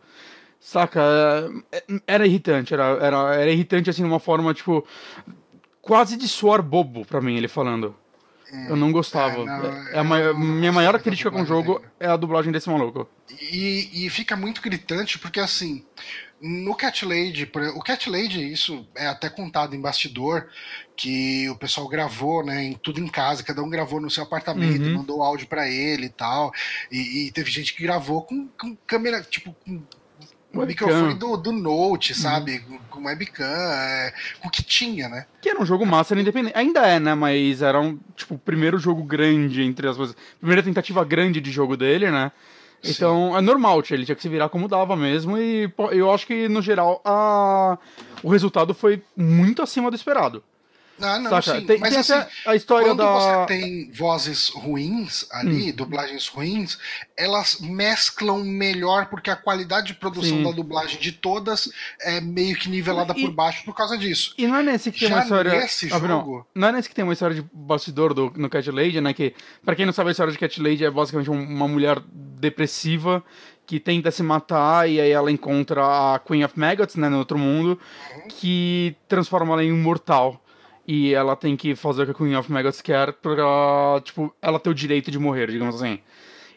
Saca? 0.60 0.99
é- 1.71 1.84
Era 2.08 2.25
irritante, 2.27 2.73
era, 2.73 2.84
era, 3.01 3.36
era 3.36 3.51
irritante 3.51 3.89
assim, 3.89 4.01
de 4.03 4.10
uma 4.10 4.19
forma, 4.19 4.53
tipo. 4.53 4.86
Quase 5.82 6.17
de 6.17 6.27
suor 6.27 6.62
bobo 6.62 7.05
pra 7.05 7.21
mim, 7.21 7.36
ele 7.38 7.47
falando. 7.47 7.95
Eu 8.67 8.75
não 8.75 8.91
gostava. 8.91 9.41
É, 9.41 9.45
não, 9.45 9.65
É- 9.65 9.91
é 9.91 9.95
a 9.95 9.97
eu 9.99 10.03
mai- 10.03 10.23
não 10.23 10.33
minha 10.39 10.55
gostava 10.55 10.73
maior 10.73 10.99
crítica 11.01 11.29
com 11.31 11.41
o 11.41 11.45
jogo 11.45 11.79
dele. 11.79 11.91
é 11.99 12.07
a 12.07 12.17
dublagem 12.17 12.51
desse 12.51 12.69
maluco. 12.69 13.07
E, 13.39 14.05
e 14.05 14.09
fica 14.09 14.35
muito 14.35 14.62
gritante 14.62 15.19
porque 15.19 15.39
assim, 15.39 15.85
no 16.41 16.73
Cat 16.75 17.05
Lady, 17.05 17.49
o 17.75 17.81
Cat 17.81 18.09
Lady, 18.09 18.51
isso 18.51 18.88
é 18.95 19.07
até 19.07 19.29
contado 19.29 19.75
em 19.75 19.81
bastidor, 19.81 20.47
que 20.95 21.49
o 21.49 21.55
pessoal 21.57 21.88
gravou, 21.88 22.43
né, 22.45 22.63
em 22.63 22.73
tudo 22.73 22.99
em 22.99 23.07
casa, 23.07 23.43
cada 23.43 23.62
um 23.62 23.69
gravou 23.69 23.99
no 24.01 24.09
seu 24.09 24.23
apartamento, 24.23 24.83
Uhum. 24.83 24.93
mandou 24.95 25.21
áudio 25.21 25.47
pra 25.47 25.67
ele 25.69 26.05
e 26.07 26.09
tal. 26.09 26.51
E, 26.91 27.27
e 27.27 27.31
teve 27.31 27.51
gente 27.51 27.73
que 27.73 27.83
gravou 27.83 28.21
com, 28.23 28.47
com 28.59 28.75
câmera, 28.88 29.21
tipo, 29.21 29.53
com 29.65 29.81
Webcam. 30.53 31.15
do, 31.15 31.38
do 31.38 31.51
Note, 31.51 32.13
sabe? 32.15 32.59
Com, 32.59 32.79
com 32.89 33.05
webcam, 33.05 33.45
é, 33.45 34.13
com 34.39 34.47
o 34.47 34.51
que 34.51 34.63
tinha, 34.63 35.07
né? 35.07 35.25
Que 35.41 35.49
era 35.49 35.62
um 35.62 35.65
jogo 35.65 35.85
master 35.85 36.17
independente. 36.17 36.57
Ainda 36.57 36.81
é, 36.81 36.99
né? 36.99 37.13
Mas 37.13 37.62
era 37.62 37.79
um, 37.79 37.99
tipo, 38.15 38.35
o 38.35 38.39
primeiro 38.39 38.79
jogo 38.79 39.03
grande 39.03 39.62
entre 39.62 39.88
as 39.88 39.95
coisas. 39.95 40.15
Primeira 40.39 40.63
tentativa 40.63 41.03
grande 41.05 41.39
de 41.39 41.51
jogo 41.51 41.77
dele, 41.77 42.09
né? 42.09 42.31
Sim. 42.81 42.91
Então, 42.91 43.38
é 43.38 43.41
normal, 43.41 43.83
ele 43.91 44.05
tinha 44.05 44.15
que 44.15 44.21
se 44.21 44.29
virar 44.29 44.49
como 44.49 44.67
dava 44.67 44.95
mesmo. 44.95 45.38
E 45.38 45.71
eu 45.91 46.12
acho 46.12 46.25
que, 46.25 46.47
no 46.47 46.62
geral, 46.62 47.01
a... 47.05 47.77
o 48.23 48.29
resultado 48.29 48.73
foi 48.73 49.03
muito 49.15 49.62
acima 49.62 49.91
do 49.91 49.95
esperado. 49.95 50.43
Ah, 51.01 51.19
não, 51.19 51.29
Saca? 51.29 51.59
sim. 51.59 51.65
Tem, 51.65 51.79
Mas 51.79 51.89
tem 51.91 51.99
assim, 51.99 52.27
a 52.45 52.55
história 52.55 52.88
Quando 52.88 52.97
da. 52.97 53.05
Hum. 53.09 53.19
você 53.41 53.45
tem 53.47 53.91
vozes 53.91 54.49
ruins 54.49 55.25
ali, 55.31 55.71
dublagens 55.71 56.27
ruins, 56.27 56.77
elas 57.17 57.59
mesclam 57.59 58.43
melhor 58.43 59.05
porque 59.07 59.29
a 59.29 59.35
qualidade 59.35 59.88
de 59.88 59.93
produção 59.95 60.38
Sim. 60.38 60.43
da 60.43 60.51
dublagem 60.51 60.99
de 60.99 61.12
todas 61.12 61.71
é 62.01 62.19
meio 62.21 62.55
que 62.57 62.69
nivelada 62.69 63.13
E- 63.17 63.21
por 63.21 63.31
baixo 63.31 63.63
por 63.65 63.75
causa 63.75 63.97
disso. 63.97 64.33
E 64.38 64.45
não 64.47 64.55
é 64.57 64.63
nesse 64.63 64.91
que 64.91 64.99
tem 64.99 65.09
Já 65.09 65.15
uma 65.15 65.23
história. 65.23 65.51
nesse 65.51 65.88
Ah, 65.91 65.99
não. 65.99 66.07
jogo- 66.19 66.47
Não 66.55 66.67
é 66.67 66.71
nesse 66.71 66.89
que 66.89 66.95
tem 66.95 67.03
uma 67.03 67.13
história 67.13 67.35
de 67.35 67.45
bastidor 67.53 68.13
do, 68.13 68.31
no 68.35 68.49
Cat 68.49 68.69
Lady, 68.71 68.99
né? 69.01 69.13
Que, 69.13 69.33
pra 69.63 69.75
quem 69.75 69.85
não 69.85 69.93
sabe, 69.93 70.09
a 70.09 70.12
história 70.12 70.31
de 70.33 70.39
Cat 70.39 70.62
Lady 70.62 70.83
é 70.85 70.91
basicamente 70.91 71.29
um- 71.29 71.43
uma 71.43 71.67
mulher 71.67 71.99
depressiva 72.39 73.23
que 73.65 73.79
tenta 73.79 74.09
se 74.09 74.23
matar 74.23 74.89
e 74.89 74.99
aí 74.99 75.12
ela 75.12 75.31
encontra 75.31 75.83
a 76.15 76.19
Queen 76.19 76.43
of 76.43 76.57
Maggots, 76.57 76.95
né? 76.95 77.07
No 77.07 77.19
outro 77.19 77.38
mundo, 77.38 77.79
que 78.29 78.95
transforma 79.07 79.53
ela 79.53 79.63
em 79.63 79.69
imortal. 79.69 80.43
E 80.91 81.13
ela 81.13 81.36
tem 81.36 81.56
que 81.56 81.75
fazer 81.75 82.02
o 82.02 82.06
que 82.06 82.12
a 82.12 82.15
Queen 82.15 82.36
of 82.36 82.52
Maggots 82.52 82.82
quer 82.82 83.13
pra, 83.13 84.02
tipo, 84.04 84.34
ela 84.41 84.60
ter 84.60 84.71
o 84.71 84.73
direito 84.73 85.12
de 85.12 85.19
morrer, 85.19 85.52
digamos 85.52 85.75
assim. 85.75 85.99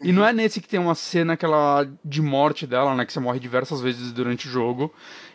E 0.02 0.10
não 0.10 0.24
é 0.26 0.32
nesse 0.32 0.58
que 0.58 0.66
tem 0.66 0.80
uma 0.80 0.94
cena 0.94 1.34
aquela 1.34 1.86
de 2.02 2.22
morte 2.22 2.66
dela, 2.66 2.94
né? 2.94 3.04
Que 3.04 3.12
você 3.12 3.20
morre 3.20 3.38
diversas 3.38 3.82
vezes 3.82 4.10
durante 4.10 4.48
o 4.48 4.50
jogo. 4.50 4.90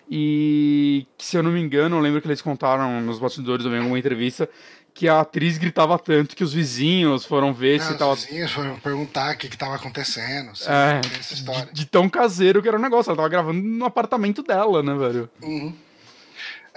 E 0.09 1.05
que, 1.15 1.23
se 1.23 1.37
eu 1.37 1.43
não 1.43 1.51
me 1.51 1.59
engano, 1.61 1.95
eu 1.95 1.99
lembro 2.01 2.19
que 2.21 2.27
eles 2.27 2.41
contaram 2.41 2.99
nos 3.01 3.19
bastidores 3.19 3.65
em 3.67 3.77
alguma 3.77 3.99
entrevista 3.99 4.49
que 4.95 5.07
a 5.07 5.19
atriz 5.19 5.59
gritava 5.59 5.99
tanto 5.99 6.35
que 6.35 6.43
os 6.43 6.51
vizinhos 6.51 7.23
foram 7.23 7.53
ver 7.53 7.79
se 7.79 7.91
Os 7.91 7.99
tava. 7.99 8.15
vizinhos 8.15 8.51
foram 8.51 8.79
perguntar 8.79 9.35
o 9.35 9.37
que 9.37 9.45
estava 9.45 9.75
acontecendo. 9.75 10.49
Assim, 10.49 10.71
É, 10.71 11.01
essa 11.19 11.35
história. 11.35 11.65
de, 11.67 11.73
de 11.81 11.85
tão 11.85 12.09
caseiro 12.09 12.63
que 12.63 12.67
era 12.67 12.77
o 12.77 12.81
negócio. 12.81 13.11
Ela 13.11 13.17
tava 13.17 13.29
gravando 13.29 13.61
no 13.61 13.85
apartamento 13.85 14.41
dela, 14.41 14.81
né, 14.81 14.95
velho? 14.95 15.29
Uhum. 15.43 15.71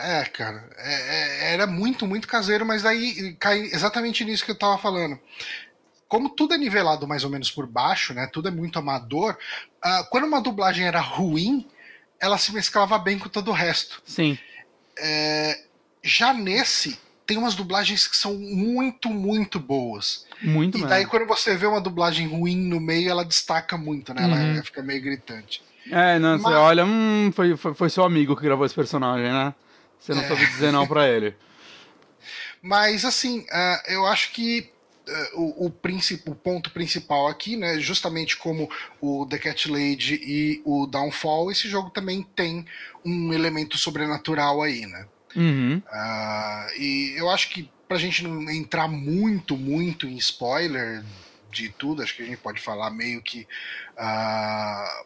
É, 0.02 0.24
cara, 0.24 0.68
é- 0.78 1.48
é- 1.50 1.52
era 1.54 1.66
muito, 1.66 2.06
muito 2.06 2.26
caseiro, 2.28 2.64
mas 2.64 2.82
daí 2.82 3.34
cai 3.38 3.60
exatamente 3.60 4.24
nisso 4.24 4.44
que 4.44 4.50
eu 4.50 4.58
tava 4.58 4.78
falando. 4.78 5.18
Como 6.08 6.28
tudo 6.30 6.54
é 6.54 6.58
nivelado 6.58 7.06
mais 7.06 7.22
ou 7.24 7.30
menos 7.30 7.50
por 7.50 7.66
baixo, 7.66 8.12
né? 8.14 8.26
Tudo 8.32 8.48
é 8.48 8.50
muito 8.50 8.78
amador. 8.78 9.36
ah, 9.82 10.04
quando 10.10 10.24
uma 10.24 10.40
dublagem 10.42 10.84
era 10.86 11.00
ruim, 11.00 11.66
ela 12.20 12.36
se 12.36 12.52
mesclava 12.52 12.98
bem 12.98 13.18
com 13.18 13.28
todo 13.30 13.48
o 13.48 13.54
resto. 13.54 14.02
Sim. 14.04 14.36
Já 16.02 16.32
nesse, 16.32 16.98
tem 17.26 17.36
umas 17.38 17.54
dublagens 17.54 18.06
que 18.08 18.16
são 18.16 18.34
muito, 18.34 19.08
muito 19.10 19.58
boas. 19.60 20.26
Muito 20.42 20.76
e 20.76 20.80
mesmo. 20.80 20.88
daí, 20.88 21.06
quando 21.06 21.26
você 21.26 21.56
vê 21.56 21.66
uma 21.66 21.80
dublagem 21.80 22.26
ruim 22.26 22.56
no 22.56 22.80
meio, 22.80 23.10
ela 23.10 23.24
destaca 23.24 23.76
muito, 23.76 24.12
né? 24.14 24.24
Ela 24.24 24.36
Uhum. 24.36 24.62
fica 24.64 24.82
meio 24.82 25.00
gritante. 25.02 25.62
É, 25.90 26.18
não, 26.18 26.38
você 26.38 26.44
Mas- 26.44 26.54
olha, 26.56 26.84
hum, 26.84 27.30
foi, 27.34 27.56
foi, 27.56 27.74
foi 27.74 27.90
seu 27.90 28.04
amigo 28.04 28.36
que 28.36 28.42
gravou 28.42 28.64
esse 28.66 28.74
personagem, 28.74 29.30
né? 29.32 29.54
Você 30.00 30.12
É. 30.12 30.14
não 30.14 30.24
soube 30.26 30.46
dizer 30.46 30.72
não 30.72 30.86
pra 30.86 31.06
ele. 31.08 31.34
Mas 32.62 33.04
assim, 33.04 33.46
ah, 33.50 33.82
eu 33.86 34.06
acho 34.06 34.32
que 34.32 34.70
ah, 35.08 35.30
o, 35.34 35.66
o, 35.66 35.66
o 35.66 36.34
ponto 36.34 36.70
principal 36.70 37.28
aqui, 37.28 37.56
né, 37.56 37.78
justamente 37.78 38.36
como 38.36 38.68
o 39.00 39.26
The 39.26 39.38
Cat 39.38 39.70
Lady 39.70 40.14
e 40.22 40.62
o 40.64 40.86
Downfall, 40.86 41.50
esse 41.50 41.68
jogo 41.68 41.90
também 41.90 42.22
tem 42.34 42.66
um 43.04 43.32
elemento 43.32 43.78
sobrenatural 43.78 44.62
aí, 44.62 44.86
né? 44.86 45.06
Uhum. 45.36 45.82
Ah, 45.90 46.66
e 46.76 47.14
eu 47.16 47.30
acho 47.30 47.50
que 47.50 47.70
pra 47.88 47.98
gente 47.98 48.22
não 48.22 48.48
entrar 48.50 48.88
muito, 48.88 49.56
muito 49.56 50.06
em 50.06 50.16
spoiler 50.16 51.02
de 51.50 51.68
tudo, 51.70 52.02
acho 52.02 52.14
que 52.14 52.22
a 52.22 52.26
gente 52.26 52.38
pode 52.38 52.60
falar 52.60 52.90
meio 52.90 53.20
que. 53.22 53.46
ah, 53.96 55.04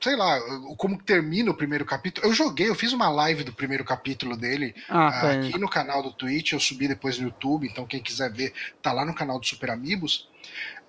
sei 0.00 0.16
lá, 0.16 0.40
como 0.76 0.98
que 0.98 1.04
termina 1.04 1.50
o 1.50 1.56
primeiro 1.56 1.84
capítulo. 1.84 2.26
Eu 2.26 2.32
joguei, 2.32 2.68
eu 2.68 2.74
fiz 2.74 2.92
uma 2.92 3.08
live 3.08 3.44
do 3.44 3.52
primeiro 3.52 3.84
capítulo 3.84 4.36
dele 4.36 4.74
Ah, 4.88 5.08
ah, 5.08 5.20
tá. 5.20 5.30
aqui 5.32 5.58
no 5.58 5.68
canal 5.68 6.02
do 6.02 6.12
Twitch, 6.12 6.52
eu 6.52 6.60
subi 6.60 6.88
depois 6.88 7.18
no 7.18 7.26
YouTube, 7.26 7.66
então 7.66 7.86
quem 7.86 8.02
quiser 8.02 8.32
ver, 8.32 8.52
tá 8.80 8.92
lá 8.92 9.04
no 9.04 9.14
canal 9.14 9.38
do 9.38 9.46
Super 9.46 9.70
Amigos. 9.70 10.28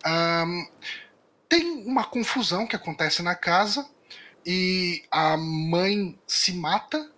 Ahn, 0.05 0.65
tem 1.47 1.83
uma 1.85 2.03
confusão 2.03 2.67
que 2.67 2.75
acontece 2.75 3.21
na 3.21 3.35
casa 3.35 3.87
e 4.45 5.03
a 5.11 5.35
mãe 5.35 6.17
se 6.27 6.53
mata 6.53 7.09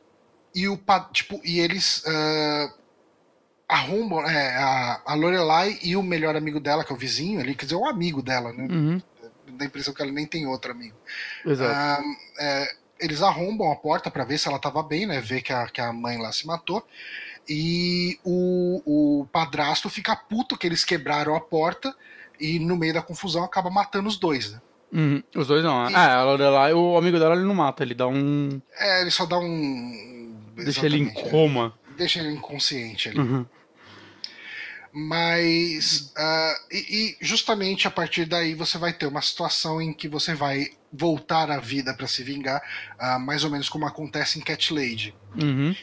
e 0.54 0.68
o 0.68 0.80
tipo 1.14 1.40
e 1.44 1.60
eles 1.60 2.04
ah, 2.08 2.74
arrombam 3.72 4.22
é, 4.28 4.58
a, 4.58 5.02
a 5.06 5.14
Lorelai 5.16 5.80
e 5.82 5.96
o 5.96 6.04
melhor 6.04 6.36
amigo 6.36 6.60
dela, 6.60 6.84
que 6.84 6.92
é 6.92 6.96
o 6.96 7.00
vizinho 7.00 7.40
ali, 7.40 7.56
quer 7.56 7.66
dizer, 7.66 7.78
o 7.78 7.88
amigo 7.88 8.22
dela, 8.22 8.52
né? 8.52 8.68
Uhum. 8.70 9.02
Dá 9.62 9.66
a 9.66 9.68
impressão 9.68 9.94
que 9.94 10.02
ela 10.02 10.12
nem 10.12 10.26
tem 10.26 10.48
outro 10.48 10.72
amigo. 10.72 10.96
Exato. 11.46 11.72
Ah, 11.72 12.02
é, 12.40 12.76
eles 13.00 13.22
arrombam 13.22 13.72
a 13.72 13.76
porta 13.76 14.10
para 14.10 14.24
ver 14.24 14.40
se 14.40 14.48
ela 14.48 14.58
tava 14.58 14.82
bem, 14.82 15.06
né? 15.06 15.22
Ver 15.22 15.42
que 15.42 15.54
a, 15.54 15.68
que 15.68 15.80
a 15.80 15.94
mãe 15.94 16.18
lá 16.18 16.32
se 16.32 16.48
matou. 16.48 16.84
E 17.48 18.20
o, 18.24 19.22
o 19.22 19.26
padrasto 19.28 19.90
fica 19.90 20.16
puto 20.16 20.58
que 20.58 20.66
eles 20.66 20.84
quebraram 20.84 21.36
a 21.36 21.40
porta 21.42 21.96
e 22.40 22.58
no 22.60 22.76
meio 22.76 22.94
da 22.94 23.02
confusão 23.02 23.44
acaba 23.44 23.70
matando 23.70 24.08
os 24.10 24.18
dois, 24.18 24.52
né? 24.52 24.62
Uhum. 24.92 25.24
Os 25.36 25.48
dois 25.48 25.64
não. 25.64 25.90
E- 25.90 25.94
É, 25.94 25.98
a 25.98 26.24
Lorelai, 26.24 26.74
o 26.74 26.98
amigo 26.98 27.20
dela 27.20 27.36
ele 27.36 27.46
não 27.46 27.56
mata, 27.56 27.84
ele 27.84 27.94
dá 27.94 28.08
um. 28.08 28.62
É, 28.78 29.02
ele 29.02 29.12
só 29.12 29.26
dá 29.26 29.38
um. 29.38 30.36
Deixa 30.56 30.86
ele 30.86 30.98
em 30.98 31.08
é. 31.08 31.30
coma. 31.30 31.74
Deixa 31.96 32.20
ele 32.20 32.34
inconsciente 32.34 33.10
ali. 33.10 33.20
Uhum. 33.20 33.46
Mas. 34.94 36.12
ah, 36.18 36.56
e, 36.72 37.18
e 37.22 37.26
justamente 37.26 37.88
a 37.88 37.92
partir 37.92 38.26
daí 38.26 38.54
você 38.54 38.78
vai 38.78 38.92
ter 38.94 39.06
uma 39.06 39.22
situação 39.22 39.82
em 39.82 39.94
que 39.94 40.08
você 40.08 40.34
vai 40.34 40.68
voltar 40.92 41.50
à 41.50 41.60
vida 41.60 41.94
para 41.94 42.08
se 42.08 42.24
vingar, 42.24 42.62
ah, 43.00 43.18
mais 43.18 43.44
ou 43.44 43.50
menos 43.50 43.70
como 43.70 43.86
acontece 43.86 44.38
em 44.38 44.42
Cat 44.42 44.74
Lady. 44.74 45.16
Uhum. 45.42 45.74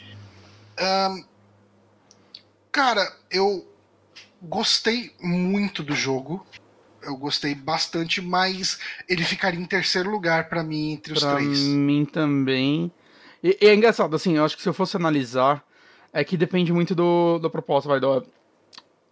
Cara, 2.71 3.11
eu 3.31 3.67
gostei 4.43 5.13
muito 5.21 5.83
do 5.83 5.95
jogo. 5.95 6.47
Eu 7.03 7.17
gostei 7.17 7.55
bastante, 7.55 8.21
mas 8.21 8.79
ele 9.09 9.25
ficaria 9.25 9.59
em 9.59 9.65
terceiro 9.65 10.11
lugar 10.11 10.49
pra 10.49 10.63
mim 10.65 10.93
entre 10.93 11.13
os 11.13 11.21
Pra 11.21 11.37
três. 11.37 11.61
mim 11.61 12.05
também. 12.05 12.91
E, 13.43 13.57
e 13.61 13.67
é 13.69 13.75
engraçado, 13.75 14.15
assim, 14.17 14.37
eu 14.37 14.45
acho 14.45 14.57
que 14.57 14.63
se 14.63 14.69
eu 14.69 14.75
fosse 14.75 14.97
analisar, 14.97 15.65
é 16.13 16.25
que 16.25 16.37
depende 16.37 16.73
muito 16.73 16.95
do, 16.95 17.39
da 17.39 17.49
proposta, 17.49 17.89
vai, 17.89 18.01
do, 18.01 18.27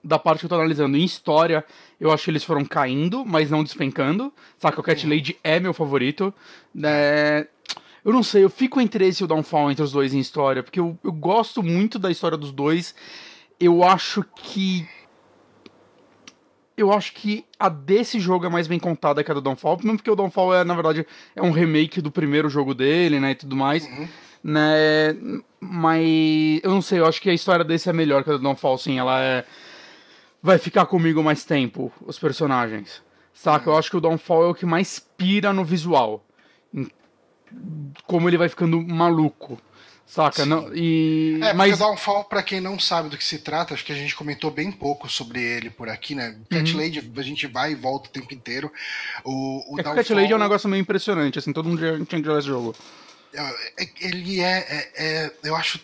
da 0.06 0.18
parte 0.18 0.40
que 0.40 0.46
eu 0.46 0.50
tô 0.50 0.54
analisando. 0.54 0.96
Em 0.96 1.04
história, 1.04 1.64
eu 2.00 2.12
acho 2.12 2.24
que 2.24 2.30
eles 2.30 2.44
foram 2.44 2.64
caindo, 2.64 3.24
mas 3.26 3.50
não 3.50 3.64
despencando. 3.64 4.32
Saca? 4.58 4.80
O 4.80 4.82
Cat 4.82 5.04
Uhum. 5.04 5.12
Lady 5.12 5.36
é 5.42 5.58
meu 5.58 5.74
favorito. 5.74 6.32
É, 6.82 7.46
Eu 8.04 8.12
não 8.12 8.22
sei, 8.22 8.44
eu 8.44 8.50
fico 8.50 8.80
entre 8.80 9.04
esse 9.08 9.22
e 9.22 9.24
o 9.24 9.26
Downfall 9.26 9.70
entre 9.70 9.82
os 9.82 9.90
dois 9.90 10.14
em 10.14 10.20
história, 10.20 10.62
porque 10.62 10.78
eu, 10.78 10.96
eu 11.02 11.10
gosto 11.12 11.60
muito 11.60 11.98
da 11.98 12.08
história 12.08 12.36
dos 12.38 12.52
dois. 12.52 12.94
Eu 13.58 13.82
acho 13.82 14.24
que. 14.36 14.86
Eu 16.76 16.92
acho 16.92 17.14
que 17.14 17.44
a 17.58 17.68
desse 17.70 18.20
jogo 18.20 18.44
é 18.44 18.48
mais 18.50 18.66
bem 18.68 18.78
contada 18.78 19.24
que 19.24 19.30
a 19.30 19.34
do 19.34 19.40
Downfall, 19.40 19.78
mesmo 19.82 19.96
porque 19.96 20.10
o 20.10 20.14
Downfall 20.14 20.54
é, 20.54 20.62
na 20.62 20.74
verdade, 20.74 21.06
é 21.34 21.42
um 21.42 21.50
remake 21.50 22.02
do 22.02 22.10
primeiro 22.10 22.50
jogo 22.50 22.74
dele, 22.74 23.18
né, 23.18 23.30
e 23.30 23.34
tudo 23.34 23.56
mais. 23.56 23.84
Uhum. 23.86 24.06
Né, 24.44 25.16
mas 25.58 26.60
eu 26.62 26.70
não 26.70 26.82
sei, 26.82 27.00
eu 27.00 27.06
acho 27.06 27.20
que 27.20 27.30
a 27.30 27.34
história 27.34 27.64
desse 27.64 27.88
é 27.88 27.92
melhor 27.94 28.22
que 28.22 28.30
a 28.30 28.34
do 28.34 28.38
Downfall, 28.38 28.76
sim, 28.78 28.98
ela 28.98 29.20
é 29.20 29.44
vai 30.46 30.58
ficar 30.58 30.86
comigo 30.86 31.22
mais 31.22 31.44
tempo, 31.44 31.92
os 32.06 32.18
personagens. 32.18 33.02
Saca? 33.34 33.68
Eu 33.68 33.76
acho 33.76 33.90
que 33.90 33.96
o 33.96 34.00
Downfall 34.00 34.44
é 34.44 34.48
o 34.48 34.54
que 34.54 34.64
mais 34.64 34.98
pira 34.98 35.52
no 35.52 35.64
visual. 35.64 36.24
Como 38.06 38.28
ele 38.28 38.38
vai 38.38 38.48
ficando 38.48 38.80
maluco. 38.80 39.60
Saca? 40.06 40.44
Sim. 40.44 40.48
Não, 40.48 40.70
e... 40.72 41.40
É, 41.42 41.52
mas 41.52 41.78
Downfall, 41.78 42.24
pra 42.24 42.40
quem 42.42 42.60
não 42.60 42.78
sabe 42.78 43.08
do 43.08 43.18
que 43.18 43.24
se 43.24 43.40
trata, 43.40 43.74
acho 43.74 43.84
que 43.84 43.92
a 43.92 43.96
gente 43.96 44.14
comentou 44.14 44.52
bem 44.52 44.70
pouco 44.70 45.08
sobre 45.08 45.42
ele 45.42 45.68
por 45.68 45.88
aqui, 45.88 46.14
né? 46.14 46.38
Cat 46.48 46.72
Uhum. 46.72 46.80
Lady, 46.80 47.12
a 47.16 47.22
gente 47.22 47.46
vai 47.48 47.72
e 47.72 47.74
volta 47.74 48.08
o 48.08 48.12
tempo 48.12 48.32
inteiro. 48.32 48.70
O, 49.24 49.74
o 49.74 49.80
é 49.80 49.82
o 49.82 49.94
Cat 49.96 50.14
Lady 50.14 50.32
é 50.32 50.36
um 50.36 50.38
negócio 50.38 50.68
meio 50.68 50.80
impressionante, 50.80 51.40
assim, 51.40 51.52
todo 51.52 51.68
mundo 51.68 51.80
já 51.80 51.92
tinha 52.04 52.20
que 52.20 52.24
jogar 52.26 52.38
esse 52.38 52.46
jogo. 52.48 52.72
é- 53.34 53.82
é- 53.84 53.88
ele 54.00 54.40
é, 54.40 54.58
é- 54.68 54.92
é- 54.96 55.32
Eu 55.42 55.56
acho 55.56 55.80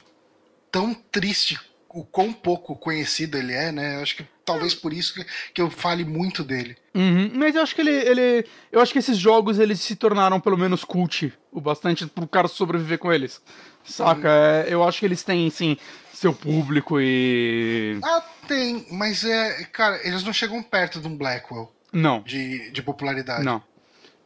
tão 0.70 0.94
triste 0.94 1.58
o 1.90 2.04
quão 2.04 2.32
pouco 2.32 2.76
conhecido 2.76 3.36
ele 3.36 3.52
é, 3.52 3.70
né? 3.72 3.96
Eu 3.96 4.02
acho 4.02 4.16
que 4.16 4.26
talvez 4.44 4.74
por 4.74 4.92
isso 4.92 5.14
que, 5.14 5.26
que 5.54 5.60
eu 5.62 5.70
fale 5.70 6.04
muito 6.04 6.42
dele. 6.44 6.76
Uhum, 6.94 7.30
Mas 7.34 7.54
eu 7.54 7.62
acho 7.62 7.74
que 7.74 7.80
ele, 7.80 7.90
ele. 7.90 8.46
Eu 8.70 8.80
acho 8.80 8.92
que 8.92 8.98
esses 8.98 9.16
jogos 9.16 9.58
eles 9.58 9.80
se 9.80 9.96
tornaram 9.96 10.38
pelo 10.40 10.58
menos 10.58 10.84
cult 10.84 11.32
o 11.50 11.60
bastante 11.60 12.06
pro 12.06 12.26
cara 12.26 12.48
sobreviver 12.48 12.98
com 12.98 13.12
eles. 13.12 13.40
Saca? 13.84 14.28
É, 14.28 14.66
eu 14.68 14.84
acho 14.84 15.00
que 15.00 15.06
eles 15.06 15.22
têm, 15.24 15.50
sim, 15.50 15.76
seu 16.12 16.32
público 16.32 17.00
e. 17.00 17.98
Ah, 18.04 18.24
tem, 18.46 18.86
mas 18.90 19.24
é. 19.24 19.64
Cara, 19.72 20.00
eles 20.06 20.22
não 20.22 20.32
chegam 20.32 20.62
perto 20.62 21.00
de 21.00 21.08
um 21.08 21.16
Blackwell 21.16 21.72
Não, 21.92 22.22
de, 22.22 22.70
de 22.70 22.82
popularidade. 22.82 23.44
não. 23.44 23.62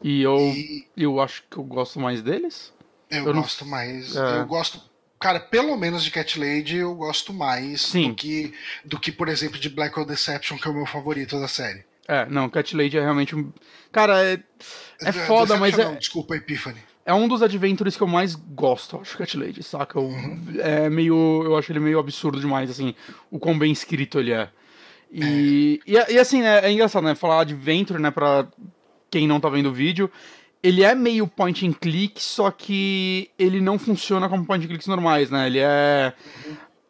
E 0.03 0.21
eu, 0.23 0.37
E 0.39 0.85
eu 0.95 1.19
acho 1.21 1.43
que 1.51 1.57
eu 1.57 1.65
gosto 1.65 1.99
mais 1.99 2.21
deles. 2.21 2.71
eu, 3.11 3.25
Eu 3.25 3.33
não- 3.35 3.41
gosto 3.41 3.65
mais. 3.65 4.15
É. 4.15 4.41
Eu 4.41 4.47
gosto. 4.47 4.79
Cara, 5.19 5.41
pelo 5.41 5.77
menos 5.77 6.05
de 6.05 6.11
Cat 6.11 6.39
Lady 6.39 6.77
eu 6.77 6.95
gosto 6.95 7.33
mais 7.33 7.81
Sim. 7.83 8.11
do 8.11 8.15
que, 8.15 8.53
do 8.85 9.01
que, 9.01 9.11
por 9.11 9.29
exemplo, 9.29 9.59
de 9.59 9.69
Blackwell 9.71 10.07
Deception, 10.07 10.59
que 10.59 10.69
é 10.69 10.71
o 10.71 10.75
meu 10.75 10.87
favorito 10.87 11.41
da 11.41 11.49
série. 11.49 11.85
É, 12.07 12.27
não, 12.27 12.49
Cat 12.49 12.77
Lady 12.77 12.97
é 12.99 13.01
realmente 13.01 13.35
um. 13.35 13.51
Cara, 13.91 14.23
é, 14.23 14.35
é 15.03 15.13
foda, 15.13 15.55
Deception 15.55 15.59
mas 15.59 15.77
não, 15.77 15.93
é, 15.95 15.97
desculpa, 15.97 16.37
Epiphany. 16.37 16.79
é 17.05 17.15
um 17.15 17.27
dos 17.27 17.43
adventures 17.43 17.97
que 17.97 18.03
eu 18.03 18.07
mais 18.07 18.35
gosto, 18.35 19.01
acho, 19.01 19.17
Cat 19.19 19.37
Lady, 19.37 19.63
saca? 19.63 19.99
Eu- 19.99 20.13
É 20.61 20.89
meio. 20.91 21.43
Eu 21.45 21.57
acho 21.57 21.73
ele 21.73 21.81
meio 21.81 21.99
absurdo 21.99 22.39
demais, 22.39 22.71
assim, 22.71 22.95
o 23.31 23.39
quão 23.39 23.59
bem 23.59 23.73
escrito 23.73 24.21
ele 24.21 24.33
é. 24.33 24.51
E, 25.11 25.81
e, 25.87 25.93
e, 25.95 26.19
assim, 26.19 26.43
né, 26.43 26.61
é 26.67 26.71
engraçado, 26.71 27.05
né? 27.05 27.15
Falar 27.15 27.41
adventure, 27.41 28.01
né, 28.01 28.11
pra 28.11 28.47
quem 29.11 29.27
não 29.27 29.41
tá 29.41 29.49
vendo 29.49 29.71
o 29.71 29.73
vídeo. 29.73 30.11
Ele 30.63 30.83
é 30.83 30.95
meio 30.95 31.27
point 31.27 31.67
and 31.67 31.73
click, 31.75 32.23
só 32.23 32.51
que 32.51 33.31
ele 33.39 33.61
não 33.61 33.79
funciona 33.79 34.29
como 34.29 34.45
point 34.45 34.65
and 34.65 34.69
clicks 34.69 34.87
normais, 34.87 35.31
né? 35.31 35.47
Ele 35.47 35.59
é. 35.61 36.13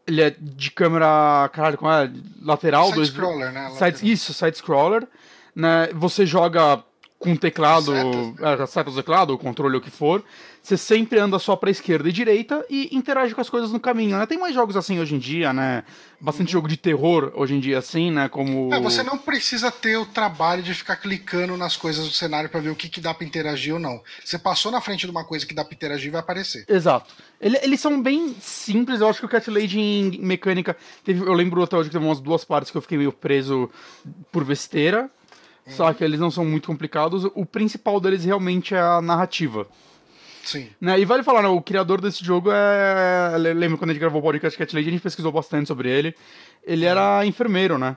Ele 0.07 0.22
é 0.22 0.35
de 0.38 0.70
câmera. 0.70 1.48
Caralho, 1.52 1.76
como 1.76 1.90
é? 1.90 2.11
Lateral, 2.40 2.92
dois. 2.92 3.09
Side-scroller, 3.09 3.52
né? 3.52 3.70
Side, 3.70 4.11
isso, 4.11 4.33
side-scroller. 4.33 5.07
Né? 5.55 5.88
Você 5.94 6.24
joga 6.24 6.83
com 7.18 7.35
teclado, 7.35 7.92
Setas, 7.92 8.61
é, 8.61 8.66
seta 8.66 8.90
do 8.90 8.96
teclado, 8.96 9.31
ou 9.31 9.38
controle, 9.38 9.76
o 9.76 9.81
que 9.81 9.90
for. 9.90 10.22
Você 10.62 10.76
sempre 10.76 11.18
anda 11.20 11.38
só 11.38 11.55
pra 11.55 11.70
esquerda 11.70 12.09
e 12.09 12.12
direita 12.12 12.64
e 12.68 12.88
interage 12.94 13.33
com 13.35 13.40
as 13.40 13.48
coisas 13.48 13.70
no 13.70 13.79
caminho, 13.79 14.18
né? 14.18 14.26
Tem 14.26 14.37
mais 14.37 14.52
jogos 14.52 14.76
assim 14.76 14.98
hoje 14.98 15.14
em 15.14 15.18
dia, 15.18 15.52
né? 15.52 15.85
Bastante 16.20 16.50
jogo 16.50 16.66
de 16.66 16.76
terror 16.76 17.33
hoje 17.37 17.55
em 17.55 17.61
dia 17.61 17.79
assim, 17.79 18.11
né? 18.11 18.29
Como... 18.29 18.74
É, 18.74 18.81
você 18.81 19.02
não 19.05 19.16
precisa 19.16 19.70
ter 19.70 19.96
o 19.96 20.05
trabalho 20.05 20.62
de 20.64 20.74
ficar 20.74 20.96
clicando 20.96 21.57
nas 21.57 21.76
coisas 21.76 22.05
do 22.07 22.12
cenário 22.12 22.50
pra 22.50 22.59
ver 22.61 22.70
o 22.70 22.74
que, 22.74 22.88
que 22.88 23.00
dá 23.00 23.14
pra 23.14 23.24
interagir 23.24 23.74
ou 23.74 23.79
não. 23.81 24.02
Você 24.24 24.38
passou 24.38 24.72
na 24.72 24.81
frente 24.81 25.05
de 25.07 25.11
uma 25.11 25.24
coisa 25.24 25.46
que 25.46 25.55
dá 25.55 25.64
pra 25.64 25.74
interagir 25.74 26.11
vai 26.11 26.20
aparecer. 26.20 26.64
Exato. 26.68 27.14
Ele- 27.40 27.61
eles 27.62 27.81
são 27.81 28.02
bem 28.02 28.35
simples, 28.40 29.00
eu 29.00 29.09
acho 29.09 29.20
que 29.20 29.26
o 29.26 29.29
Cat 29.29 29.48
Lady 29.48 29.79
em 29.79 30.18
mecânica. 30.18 30.76
Teve, 31.05 31.20
eu 31.20 31.33
lembro 31.33 31.62
até 31.62 31.76
hoje 31.76 31.88
que 31.90 31.94
teve 31.94 32.05
umas 32.05 32.18
duas 32.20 32.44
partes 32.44 32.72
que 32.72 32.76
eu 32.76 32.83
fiquei 32.83 32.98
meio 32.98 33.12
preso 33.12 33.70
por 34.33 34.44
besteira. 34.44 35.09
Só 35.68 35.92
que 35.92 36.05
eles 36.05 36.20
não 36.20 36.31
são 36.31 36.44
muito 36.44 36.66
complicados. 36.66 37.24
O 37.35 37.44
principal 37.44 37.98
deles 38.00 38.24
realmente 38.24 38.74
é 38.74 38.81
a 38.81 39.00
narrativa. 39.02 39.66
Sim. 40.44 40.68
Né? 40.81 41.00
E 41.00 41.05
vale 41.05 41.24
falar, 41.24 41.42
né, 41.42 41.48
o 41.48 41.61
criador 41.61 42.00
desse 42.00 42.24
jogo 42.24 42.50
é. 42.52 43.37
le- 43.38 43.52
Lembra 43.55 43.76
quando 43.79 43.90
a 43.90 43.92
gente 43.92 44.00
gravou 44.00 44.20
o 44.20 44.24
podcast 44.24 44.57
Cat 44.57 44.74
Lady, 44.76 44.88
a 44.88 44.92
gente 44.92 45.02
pesquisou 45.02 45.33
bastante 45.33 45.66
sobre 45.66 45.90
ele. 45.90 46.14
Ele 46.64 46.85
era 46.85 47.26
enfermeiro, 47.26 47.76
né? 47.79 47.96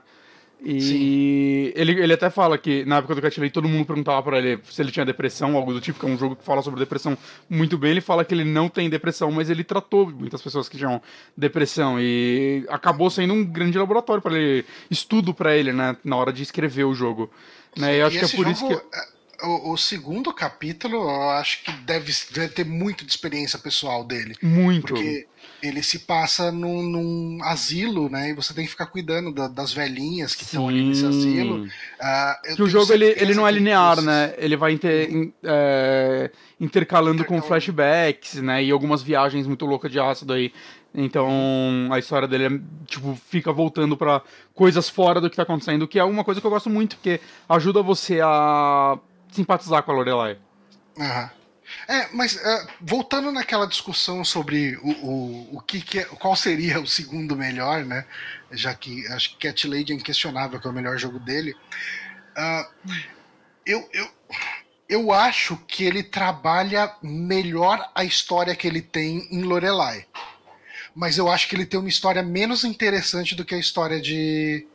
E 0.62 1.72
ele, 1.74 1.92
ele 1.92 2.12
até 2.12 2.28
fala 2.28 2.58
que 2.58 2.84
na 2.84 2.98
época 2.98 3.14
do 3.14 3.22
Cat 3.22 3.40
Lady 3.40 3.52
todo 3.52 3.66
mundo 3.68 3.86
perguntava 3.86 4.22
pra 4.22 4.38
ele 4.38 4.60
se 4.70 4.82
ele 4.82 4.90
tinha 4.92 5.06
depressão, 5.06 5.56
algo 5.56 5.72
do 5.72 5.80
tipo, 5.80 5.98
que 5.98 6.04
é 6.04 6.08
um 6.08 6.18
jogo 6.18 6.36
que 6.36 6.44
fala 6.44 6.60
sobre 6.60 6.78
depressão 6.80 7.16
muito 7.48 7.78
bem. 7.78 7.92
Ele 7.92 8.00
fala 8.02 8.24
que 8.26 8.34
ele 8.34 8.44
não 8.44 8.68
tem 8.68 8.90
depressão, 8.90 9.30
mas 9.32 9.48
ele 9.48 9.64
tratou 9.64 10.10
muitas 10.10 10.42
pessoas 10.42 10.68
que 10.68 10.76
tinham 10.76 11.00
depressão 11.36 11.98
e 11.98 12.66
acabou 12.68 13.08
sendo 13.08 13.32
um 13.32 13.44
grande 13.44 13.78
laboratório 13.78 14.20
para 14.22 14.38
ele, 14.38 14.66
estudo 14.90 15.32
pra 15.32 15.56
ele, 15.56 15.72
né, 15.72 15.96
na 16.04 16.16
hora 16.16 16.32
de 16.32 16.42
escrever 16.42 16.84
o 16.84 16.92
jogo. 16.94 17.30
Né? 17.76 17.96
E 17.96 17.98
eu 18.00 18.06
acho 18.06 18.18
que 18.18 18.24
é 18.24 18.28
por 18.28 18.46
isso 18.48 18.60
jogo, 18.68 18.80
que. 18.80 18.96
é, 18.96 19.46
O, 19.46 19.72
o 19.72 19.76
segundo 19.78 20.32
capítulo, 20.34 20.96
eu 20.96 21.30
acho 21.30 21.62
que 21.64 21.72
deve, 21.72 22.12
deve 22.32 22.48
ter 22.48 22.64
muito 22.64 23.04
de 23.06 23.10
experiência 23.10 23.58
pessoal 23.58 24.04
dele. 24.04 24.34
Muito. 24.42 24.86
Porque 24.88 25.26
ele 25.62 25.82
se 25.82 26.00
passa 26.00 26.50
num, 26.52 26.82
num 26.82 27.38
asilo, 27.44 28.10
né? 28.10 28.30
E 28.30 28.34
você 28.34 28.52
tem 28.52 28.64
que 28.64 28.70
ficar 28.70 28.86
cuidando 28.86 29.32
da- 29.32 29.48
das 29.48 29.72
velhinhas 29.72 30.34
que 30.34 30.42
estão 30.44 30.68
ali 30.68 30.82
nesse 30.84 31.06
asilo. 31.06 31.66
Eu 32.44 32.56
Que 32.56 32.62
o 32.62 32.68
jogo 32.68 32.92
ele, 32.92 33.06
ele 33.16 33.34
não 33.34 33.46
é 33.46 33.50
linear, 33.50 34.00
né? 34.02 34.34
Ele 34.36 34.56
vai 34.56 34.72
inter, 34.72 35.10
in- 35.10 35.32
é, 35.42 36.30
intercalando 36.58 37.24
com 37.24 37.40
flashbacks, 37.42 38.34
né? 38.42 38.62
E 38.64 38.70
algumas 38.70 39.02
viagens 39.02 39.46
muito 39.46 39.64
loucas 39.64 39.90
de 39.90 39.98
ácido 39.98 40.32
aí. 40.34 40.52
Então 40.94 41.88
a 41.92 41.98
história 41.98 42.26
dele 42.26 42.46
é, 42.46 42.60
tipo, 42.86 43.14
fica 43.28 43.52
voltando 43.52 43.96
pra 43.96 44.22
coisas 44.54 44.88
fora 44.88 45.20
do 45.20 45.30
que 45.30 45.36
tá 45.36 45.42
acontecendo, 45.42 45.86
que 45.86 45.98
é 45.98 46.04
uma 46.04 46.24
coisa 46.24 46.40
que 46.40 46.46
eu 46.46 46.50
gosto 46.50 46.68
muito, 46.68 46.96
porque 46.96 47.20
ajuda 47.48 47.82
você 47.82 48.20
a 48.20 48.98
simpatizar 49.30 49.82
com 49.82 49.92
a 49.92 49.94
Lorelai. 49.94 50.38
Aham. 50.98 51.30
É, 51.86 52.08
mas 52.12 52.36
é, 52.36 52.66
voltando 52.80 53.30
naquela 53.30 53.66
discussão 53.66 54.24
sobre 54.24 54.76
o, 54.82 54.90
o, 55.06 55.56
o 55.56 55.60
que, 55.60 55.80
que 55.80 56.00
é, 56.00 56.04
qual 56.04 56.34
seria 56.34 56.80
o 56.80 56.86
segundo 56.86 57.36
melhor, 57.36 57.84
né? 57.84 58.04
Já 58.50 58.74
que 58.74 59.06
acho 59.06 59.30
que 59.36 59.48
Cat 59.48 59.68
Lady 59.68 59.92
é 59.92 59.96
inquestionável 59.96 60.60
que 60.60 60.66
é 60.66 60.70
o 60.70 60.74
melhor 60.74 60.98
jogo 60.98 61.20
dele. 61.20 61.54
ah, 62.36 62.68
eu, 63.64 63.88
eu, 63.92 64.08
eu 64.88 65.12
acho 65.12 65.56
que 65.68 65.84
ele 65.84 66.02
trabalha 66.02 66.92
melhor 67.00 67.88
a 67.94 68.02
história 68.02 68.56
que 68.56 68.66
ele 68.66 68.82
tem 68.82 69.28
em 69.30 69.42
Lorelai. 69.42 70.06
Mas 70.94 71.18
eu 71.18 71.28
acho 71.28 71.48
que 71.48 71.54
ele 71.54 71.66
tem 71.66 71.78
uma 71.78 71.88
história 71.88 72.22
menos 72.22 72.64
interessante 72.64 73.34
do 73.34 73.44
que 73.44 73.54
a 73.54 73.58
história 73.58 74.00
de, 74.00 74.66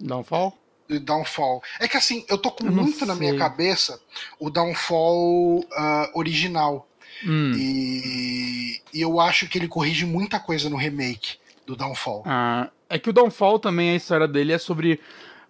Downfall? 0.00 0.56
de 0.88 0.98
Downfall. 0.98 1.62
É 1.78 1.86
que 1.86 1.96
assim, 1.96 2.24
eu 2.28 2.38
tô 2.38 2.50
com 2.50 2.66
Eu 2.66 2.72
muito 2.72 3.04
na 3.04 3.14
minha 3.14 3.36
cabeça 3.36 4.00
o 4.38 4.48
Downfall 4.48 5.64
ah, 5.72 6.10
original. 6.14 6.88
Hum. 7.26 7.52
E, 7.56 8.80
e 8.94 9.00
eu 9.00 9.20
acho 9.20 9.48
que 9.48 9.58
ele 9.58 9.68
corrige 9.68 10.06
muita 10.06 10.38
coisa 10.38 10.70
no 10.70 10.76
remake 10.76 11.36
do 11.66 11.74
Downfall. 11.74 12.22
Ah, 12.24 12.70
é 12.88 12.98
que 12.98 13.10
o 13.10 13.12
Downfall 13.12 13.58
também, 13.58 13.90
a 13.90 13.96
história 13.96 14.28
dele 14.28 14.52
é 14.52 14.58
sobre 14.58 15.00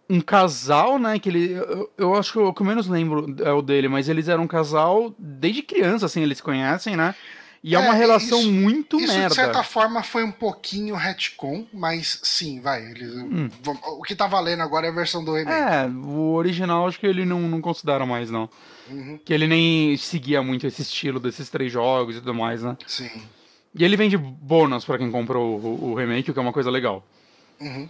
um 0.08 0.20
casal, 0.20 0.98
né? 0.98 1.18
Que 1.18 1.28
ele. 1.28 1.52
Eu, 1.52 1.90
eu 1.98 2.14
acho 2.14 2.32
que 2.32 2.38
o 2.38 2.52
que 2.52 2.62
eu 2.62 2.66
menos 2.66 2.88
lembro 2.88 3.36
é 3.44 3.52
o 3.52 3.60
dele, 3.60 3.88
mas 3.88 4.08
eles 4.08 4.28
eram 4.28 4.44
um 4.44 4.48
casal 4.48 5.14
desde 5.18 5.62
criança, 5.62 6.06
assim, 6.06 6.22
eles 6.22 6.38
se 6.38 6.42
conhecem, 6.42 6.96
né? 6.96 7.14
E 7.62 7.74
é, 7.74 7.78
É, 7.78 7.80
uma 7.80 7.92
relação 7.94 8.38
isso- 8.40 8.52
muito 8.52 8.98
Isso, 9.00 9.12
merda. 9.12 9.28
de 9.30 9.34
certa 9.34 9.62
forma, 9.64 10.02
foi 10.02 10.22
um 10.22 10.30
pouquinho 10.30 10.94
retcon, 10.94 11.66
mas 11.72 12.20
sim, 12.22 12.60
vai. 12.60 12.84
Eles, 12.90 13.12
vam- 13.62 13.78
O 13.98 14.02
que 14.02 14.14
tá 14.14 14.26
valendo 14.28 14.62
agora 14.62 14.86
é 14.86 14.90
a 14.90 14.94
versão 14.94 15.24
do 15.24 15.34
remake. 15.34 15.58
Hum. 15.60 15.68
É, 15.68 15.86
o 16.08 16.32
original 16.34 16.86
acho 16.86 17.00
que 17.00 17.06
ele 17.06 17.24
não, 17.24 17.40
não 17.42 17.60
considera 17.60 18.06
mais, 18.06 18.30
não. 18.30 18.48
Uhum, 18.88 19.18
Que 19.24 19.34
ele 19.34 19.46
nem 19.46 19.96
seguia 19.96 20.42
muito 20.42 20.66
esse 20.66 20.82
estilo 20.82 21.18
desses 21.20 21.50
três 21.50 21.70
jogos 21.72 22.16
e 22.16 22.20
tudo 22.20 22.32
mais, 22.34 22.62
né? 22.62 22.76
sim. 22.86 23.10
E 23.74 23.84
ele 23.84 23.96
vende 23.96 24.16
bônus 24.16 24.84
pra 24.84 24.96
quem 24.96 25.10
comprou 25.10 25.60
o, 25.60 25.90
o 25.90 25.94
remake, 25.94 26.30
o 26.30 26.32
que 26.32 26.38
é 26.38 26.42
uma 26.42 26.52
coisa 26.54 26.70
legal. 26.70 27.04
Uhum. 27.60 27.88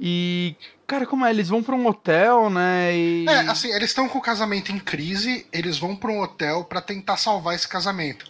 E, 0.00 0.54
cara, 0.86 1.06
como 1.06 1.24
é? 1.24 1.30
Eles 1.30 1.48
vão 1.48 1.62
pra 1.62 1.74
um 1.74 1.86
hotel, 1.86 2.50
né? 2.50 2.96
E... 2.96 3.26
É, 3.28 3.40
assim, 3.48 3.68
eles 3.72 3.90
estão 3.90 4.08
com 4.08 4.18
o 4.18 4.22
casamento 4.22 4.70
em 4.72 4.78
crise, 4.78 5.46
eles 5.52 5.78
vão 5.78 5.94
pra 5.96 6.10
um 6.10 6.20
hotel 6.20 6.64
pra 6.64 6.80
tentar 6.80 7.16
salvar 7.16 7.54
esse 7.54 7.66
casamento. 7.68 8.26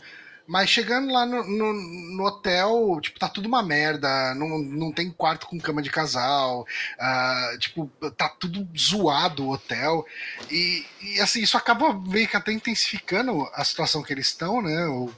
Mas 0.47 0.71
chegando 0.71 1.13
lá 1.13 1.27
no, 1.27 1.43
no, 1.45 1.73
no, 1.73 2.25
hotel, 2.25 2.99
tipo, 3.01 3.19
tá 3.19 3.29
tudo 3.29 3.47
uma 3.47 3.63
merda. 3.63 4.35
Não, 4.35 4.59
não 4.59 4.93
tem 4.93 5.11
quarto 5.11 5.47
com 5.47 5.59
cama 5.59 5.83
de 5.83 5.91
casal. 5.91 6.67
Uh, 6.99 7.59
tipo, 7.59 7.91
tá 8.17 8.29
tudo 8.29 8.69
zoado 8.77 9.45
o 9.45 9.53
hotel. 9.53 10.07
E, 10.51 10.87
e, 11.03 11.21
assim, 11.21 11.43
isso 11.43 11.57
acaba 11.57 11.93
meio 11.93 12.29
que 12.29 12.37
até 12.37 12.53
intensificando 12.53 13.49
a 13.55 13.65
situação 13.65 14.03
que 14.03 14.13
eles 14.13 14.29
estão, 14.29 14.63
né? 14.63 14.87
O, 14.87 15.11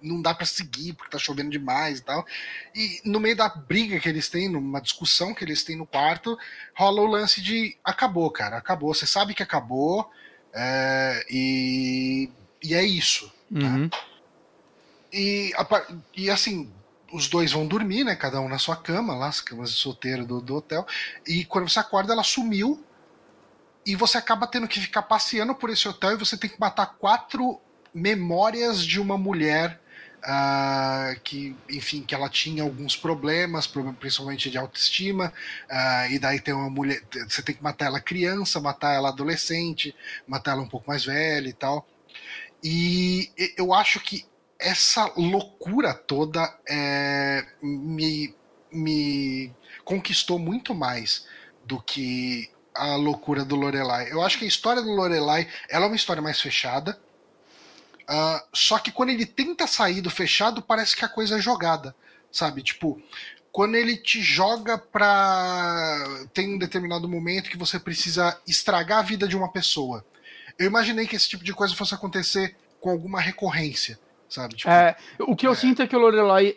não 0.00 0.20
dá 0.20 0.34
para 0.34 0.46
seguir 0.46 0.92
porque 0.92 1.10
tá 1.10 1.18
chovendo 1.18 1.50
demais 1.50 1.98
e 1.98 2.02
tal. 2.02 2.26
E 2.74 3.00
no 3.04 3.20
meio 3.20 3.36
da 3.36 3.48
briga 3.48 3.98
que 3.98 4.08
eles 4.08 4.28
têm, 4.28 4.48
numa 4.48 4.80
discussão 4.80 5.34
que 5.34 5.44
eles 5.44 5.64
têm 5.64 5.76
no 5.76 5.86
quarto, 5.86 6.38
rola 6.74 7.00
o 7.00 7.06
lance 7.06 7.40
de 7.42 7.76
acabou, 7.82 8.30
cara, 8.30 8.56
acabou. 8.56 8.94
Você 8.94 9.06
sabe 9.06 9.34
que 9.34 9.42
acabou. 9.42 10.10
É, 10.52 11.26
e, 11.28 12.30
e 12.62 12.74
é 12.74 12.84
isso. 12.84 13.32
Né? 13.50 13.66
Uhum. 13.66 13.78
Né? 13.84 13.90
E, 15.14 15.52
e 16.16 16.28
assim, 16.28 16.72
os 17.12 17.28
dois 17.28 17.52
vão 17.52 17.64
dormir, 17.64 18.02
né? 18.02 18.16
Cada 18.16 18.40
um 18.40 18.48
na 18.48 18.58
sua 18.58 18.74
cama, 18.74 19.14
lá, 19.14 19.28
as 19.28 19.40
camas 19.40 19.70
de 19.70 19.76
solteiro 19.76 20.26
do, 20.26 20.40
do 20.40 20.56
hotel. 20.56 20.84
E 21.24 21.44
quando 21.44 21.68
você 21.68 21.78
acorda, 21.78 22.12
ela 22.12 22.24
sumiu. 22.24 22.84
E 23.86 23.94
você 23.94 24.18
acaba 24.18 24.46
tendo 24.48 24.66
que 24.66 24.80
ficar 24.80 25.02
passeando 25.02 25.54
por 25.54 25.70
esse 25.70 25.86
hotel 25.86 26.12
e 26.12 26.16
você 26.16 26.36
tem 26.36 26.50
que 26.50 26.58
matar 26.58 26.86
quatro 26.98 27.60
memórias 27.94 28.84
de 28.84 28.98
uma 28.98 29.16
mulher 29.16 29.80
uh, 30.24 31.20
que, 31.20 31.54
enfim, 31.68 32.02
que 32.02 32.14
ela 32.14 32.28
tinha 32.28 32.62
alguns 32.62 32.96
problemas, 32.96 33.66
principalmente 34.00 34.50
de 34.50 34.58
autoestima, 34.58 35.32
uh, 35.70 36.10
e 36.10 36.18
daí 36.18 36.40
tem 36.40 36.54
uma 36.54 36.70
mulher, 36.70 37.02
você 37.28 37.42
tem 37.42 37.54
que 37.54 37.62
matar 37.62 37.86
ela 37.86 38.00
criança, 38.00 38.58
matar 38.58 38.94
ela 38.94 39.10
adolescente, 39.10 39.94
matar 40.26 40.52
ela 40.52 40.62
um 40.62 40.68
pouco 40.68 40.88
mais 40.88 41.04
velha 41.04 41.48
e 41.48 41.52
tal. 41.52 41.86
E 42.62 43.30
eu 43.56 43.74
acho 43.74 44.00
que 44.00 44.24
essa 44.64 45.12
loucura 45.16 45.92
toda 45.92 46.42
é, 46.66 47.46
me, 47.62 48.34
me 48.72 49.52
conquistou 49.84 50.38
muito 50.38 50.74
mais 50.74 51.26
do 51.64 51.80
que 51.80 52.50
a 52.74 52.96
loucura 52.96 53.44
do 53.44 53.54
Lorelai. 53.54 54.10
Eu 54.10 54.22
acho 54.22 54.38
que 54.38 54.44
a 54.44 54.48
história 54.48 54.82
do 54.82 54.90
Lorelai 54.90 55.46
ela 55.68 55.84
é 55.84 55.88
uma 55.88 55.96
história 55.96 56.22
mais 56.22 56.40
fechada. 56.40 56.98
Uh, 58.02 58.40
só 58.52 58.78
que 58.78 58.90
quando 58.90 59.10
ele 59.10 59.26
tenta 59.26 59.66
sair 59.66 60.00
do 60.00 60.10
fechado, 60.10 60.60
parece 60.62 60.96
que 60.96 61.04
a 61.04 61.08
coisa 61.08 61.36
é 61.36 61.40
jogada, 61.40 61.94
sabe? 62.30 62.62
Tipo, 62.62 63.00
quando 63.52 63.76
ele 63.76 63.96
te 63.96 64.20
joga 64.20 64.76
pra. 64.76 66.26
Tem 66.32 66.54
um 66.54 66.58
determinado 66.58 67.08
momento 67.08 67.50
que 67.50 67.56
você 67.56 67.78
precisa 67.78 68.38
estragar 68.46 68.98
a 68.98 69.02
vida 69.02 69.28
de 69.28 69.36
uma 69.36 69.50
pessoa. 69.50 70.04
Eu 70.58 70.66
imaginei 70.66 71.06
que 71.06 71.16
esse 71.16 71.28
tipo 71.28 71.44
de 71.44 71.52
coisa 71.52 71.74
fosse 71.74 71.94
acontecer 71.94 72.56
com 72.80 72.90
alguma 72.90 73.20
recorrência, 73.20 73.98
sabe? 74.34 74.56
Tipo, 74.56 74.70
é, 74.70 74.96
o 75.20 75.36
que 75.36 75.46
eu 75.46 75.52
é... 75.52 75.54
sinto 75.54 75.82
é 75.82 75.86
que 75.86 75.96
o 75.96 75.98
Lorelai. 75.98 76.56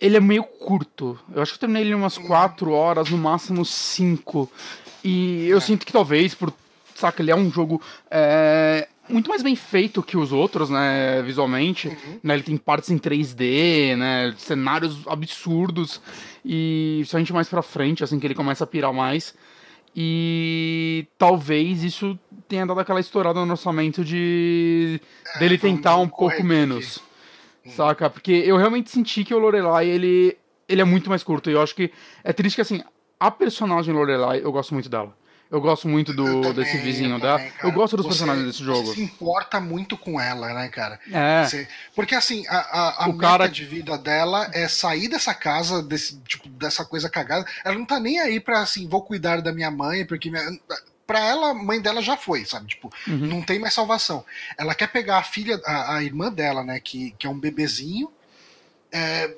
Ele 0.00 0.16
é 0.16 0.20
meio 0.20 0.44
curto. 0.44 1.18
Eu 1.34 1.40
acho 1.40 1.52
que 1.52 1.56
eu 1.56 1.60
terminei 1.60 1.82
ele 1.84 1.94
umas 1.94 2.18
4 2.18 2.70
horas, 2.70 3.08
no 3.08 3.16
máximo 3.16 3.64
5. 3.64 4.50
E 5.02 5.46
eu 5.46 5.58
é. 5.58 5.60
sinto 5.60 5.86
que 5.86 5.92
talvez, 5.92 6.34
por. 6.34 6.52
Saca, 6.94 7.22
ele 7.22 7.30
é 7.30 7.36
um 7.36 7.50
jogo. 7.50 7.80
É, 8.10 8.88
muito 9.08 9.28
mais 9.30 9.42
bem 9.42 9.56
feito 9.56 10.02
que 10.02 10.16
os 10.16 10.32
outros, 10.32 10.68
né, 10.68 11.22
visualmente. 11.22 11.88
Uhum. 11.88 12.20
Né, 12.22 12.34
ele 12.34 12.42
tem 12.42 12.56
partes 12.56 12.90
em 12.90 12.98
3D, 12.98 13.96
né, 13.96 14.34
cenários 14.36 15.06
absurdos. 15.06 16.00
E 16.44 17.02
só 17.06 17.16
a 17.16 17.20
gente 17.20 17.32
mais 17.32 17.48
pra 17.48 17.62
frente, 17.62 18.04
assim, 18.04 18.18
que 18.18 18.26
ele 18.26 18.34
começa 18.34 18.64
a 18.64 18.66
pirar 18.66 18.92
mais. 18.92 19.34
E 19.94 21.06
talvez 21.16 21.82
isso 21.82 22.18
tenha 22.48 22.66
dado 22.66 22.80
aquela 22.80 23.00
estourada 23.00 23.44
no 23.44 23.50
orçamento 23.50 24.04
de 24.04 25.00
é, 25.34 25.38
dele 25.38 25.58
tentar 25.58 25.96
um 25.96 26.08
pouco 26.08 26.42
menos. 26.42 27.02
Aqui. 27.64 27.74
Saca? 27.74 28.08
Porque 28.08 28.32
eu 28.32 28.56
realmente 28.56 28.90
senti 28.90 29.24
que 29.24 29.34
o 29.34 29.38
Lorelai, 29.38 29.88
ele, 29.88 30.36
ele 30.68 30.80
é 30.80 30.84
muito 30.84 31.10
mais 31.10 31.22
curto. 31.22 31.50
E 31.50 31.54
eu 31.54 31.62
acho 31.62 31.74
que 31.74 31.92
é 32.22 32.32
triste 32.32 32.56
que, 32.56 32.62
assim, 32.62 32.82
a 33.18 33.30
personagem 33.30 33.92
Lorelai, 33.92 34.40
eu 34.42 34.52
gosto 34.52 34.72
muito 34.72 34.88
dela. 34.88 35.14
Eu 35.48 35.60
gosto 35.60 35.86
muito 35.86 36.12
do, 36.12 36.24
também, 36.24 36.54
desse 36.54 36.76
vizinho 36.78 37.20
dela. 37.20 37.40
Eu 37.62 37.70
gosto 37.70 37.96
dos 37.96 38.04
você, 38.04 38.10
personagens 38.10 38.46
desse 38.46 38.64
jogo. 38.64 38.86
Você 38.86 38.94
se 38.94 39.02
importa 39.02 39.60
muito 39.60 39.96
com 39.96 40.20
ela, 40.20 40.52
né, 40.52 40.68
cara? 40.68 40.98
É. 41.12 41.44
Você, 41.44 41.68
porque 41.94 42.16
assim, 42.16 42.44
a, 42.48 42.56
a, 42.56 43.06
a 43.06 43.16
cara... 43.16 43.46
de 43.46 43.64
vida 43.64 43.96
dela 43.96 44.50
é 44.52 44.66
sair 44.66 45.06
dessa 45.06 45.32
casa, 45.32 45.82
desse, 45.82 46.18
tipo, 46.22 46.48
dessa 46.48 46.84
coisa 46.84 47.08
cagada. 47.08 47.46
Ela 47.64 47.76
não 47.76 47.86
tá 47.86 48.00
nem 48.00 48.18
aí 48.18 48.40
pra 48.40 48.60
assim, 48.60 48.88
vou 48.88 49.02
cuidar 49.02 49.40
da 49.40 49.52
minha 49.52 49.70
mãe, 49.70 50.04
porque 50.04 50.30
minha, 50.30 50.42
pra 51.06 51.20
ela, 51.20 51.50
a 51.50 51.54
mãe 51.54 51.80
dela 51.80 52.02
já 52.02 52.16
foi, 52.16 52.44
sabe? 52.44 52.68
Tipo, 52.68 52.92
uhum. 53.06 53.16
não 53.16 53.42
tem 53.42 53.58
mais 53.58 53.74
salvação. 53.74 54.24
Ela 54.58 54.74
quer 54.74 54.88
pegar 54.88 55.18
a 55.18 55.22
filha, 55.22 55.60
a, 55.64 55.96
a 55.96 56.02
irmã 56.02 56.32
dela, 56.32 56.64
né, 56.64 56.80
que, 56.80 57.12
que 57.18 57.26
é 57.26 57.30
um 57.30 57.38
bebezinho, 57.38 58.10
é, 58.92 59.34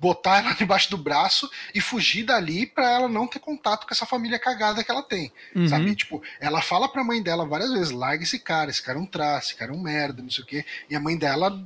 botar 0.00 0.38
ela 0.38 0.54
debaixo 0.56 0.90
do 0.90 0.96
braço 0.96 1.50
e 1.74 1.80
fugir 1.80 2.24
dali 2.24 2.66
para 2.66 2.90
ela 2.90 3.08
não 3.08 3.26
ter 3.26 3.38
contato 3.38 3.86
com 3.86 3.94
essa 3.94 4.06
família 4.06 4.38
cagada 4.38 4.82
que 4.82 4.90
ela 4.90 5.02
tem, 5.02 5.32
uhum. 5.54 5.68
sabe? 5.68 5.94
Tipo, 5.94 6.22
ela 6.40 6.60
fala 6.62 6.88
pra 6.88 7.04
mãe 7.04 7.22
dela 7.22 7.46
várias 7.46 7.72
vezes, 7.72 7.90
larga 7.90 8.22
esse 8.22 8.38
cara, 8.38 8.70
esse 8.70 8.82
cara 8.82 8.98
é 8.98 9.02
um 9.02 9.06
traço, 9.06 9.48
esse 9.48 9.56
cara 9.56 9.72
é 9.72 9.74
um 9.74 9.80
merda, 9.80 10.22
não 10.22 10.30
sei 10.30 10.42
o 10.42 10.46
quê, 10.46 10.64
e 10.88 10.96
a 10.96 11.00
mãe 11.00 11.16
dela 11.16 11.62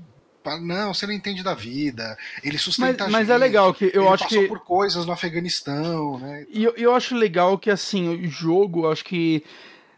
não, 0.60 0.94
você 0.94 1.06
não 1.06 1.12
entende 1.12 1.42
da 1.42 1.54
vida. 1.54 2.16
Ele 2.42 2.58
sustenta 2.58 3.04
mas, 3.04 3.12
mas 3.12 3.30
é 3.30 3.36
legal 3.36 3.74
que 3.74 3.90
eu 3.92 4.12
acho 4.12 4.24
passou 4.24 4.42
que 4.42 4.48
por 4.48 4.60
coisas 4.60 5.04
no 5.06 5.12
Afeganistão, 5.12 6.18
né? 6.18 6.46
E 6.50 6.64
eu, 6.64 6.74
eu 6.76 6.94
acho 6.94 7.14
legal 7.14 7.58
que 7.58 7.70
assim 7.70 8.08
o 8.08 8.28
jogo, 8.28 8.90
acho 8.90 9.04
que 9.04 9.44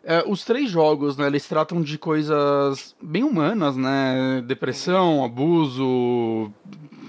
é, 0.03 0.25
os 0.27 0.45
três 0.45 0.71
jogos, 0.71 1.17
né, 1.17 1.27
eles 1.27 1.47
tratam 1.47 1.83
de 1.83 1.99
coisas 1.99 2.95
bem 3.01 3.23
humanas, 3.23 3.77
né? 3.77 4.43
Depressão, 4.47 5.25
abuso, 5.25 6.51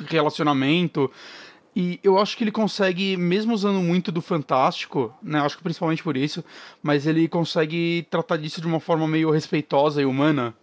relacionamento. 0.07 1.09
E 1.73 1.99
eu 2.03 2.19
acho 2.19 2.35
que 2.35 2.43
ele 2.43 2.51
consegue, 2.51 3.15
mesmo 3.15 3.53
usando 3.53 3.79
muito 3.79 4.11
do 4.11 4.21
fantástico, 4.21 5.13
né? 5.23 5.39
Acho 5.39 5.57
que 5.57 5.63
principalmente 5.63 6.03
por 6.03 6.17
isso, 6.17 6.43
mas 6.83 7.07
ele 7.07 7.29
consegue 7.29 8.05
tratar 8.09 8.35
disso 8.35 8.59
de 8.59 8.67
uma 8.67 8.79
forma 8.79 9.07
meio 9.07 9.31
respeitosa 9.31 10.01
e 10.01 10.05
humana. 10.05 10.53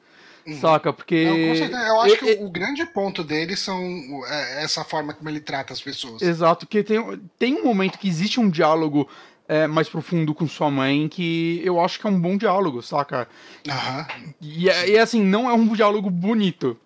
Uhum. 0.48 0.60
Saca? 0.60 0.94
Porque. 0.94 1.26
Não, 1.70 1.78
eu 1.78 2.00
acho 2.00 2.16
que 2.16 2.38
o 2.40 2.48
grande 2.48 2.86
ponto 2.86 3.22
dele 3.22 3.54
são 3.54 3.82
é, 4.26 4.64
essa 4.64 4.82
forma 4.82 5.12
como 5.12 5.28
ele 5.28 5.40
trata 5.40 5.74
as 5.74 5.80
pessoas. 5.80 6.22
Exato, 6.22 6.66
que 6.66 6.82
tem, 6.82 6.98
tem 7.38 7.54
um 7.54 7.64
momento 7.64 7.98
que 7.98 8.08
existe 8.08 8.40
um 8.40 8.48
diálogo 8.48 9.06
é, 9.46 9.66
mais 9.66 9.90
profundo 9.90 10.34
com 10.34 10.48
sua 10.48 10.70
mãe 10.70 11.06
que 11.06 11.60
eu 11.62 11.78
acho 11.78 12.00
que 12.00 12.06
é 12.06 12.10
um 12.10 12.18
bom 12.18 12.38
diálogo, 12.38 12.80
saca? 12.80 13.28
Uhum. 13.66 14.32
E, 14.40 14.70
é, 14.70 14.88
e 14.88 14.98
assim, 14.98 15.22
não 15.22 15.50
é 15.50 15.52
um 15.52 15.68
diálogo 15.74 16.08
bonito. 16.08 16.78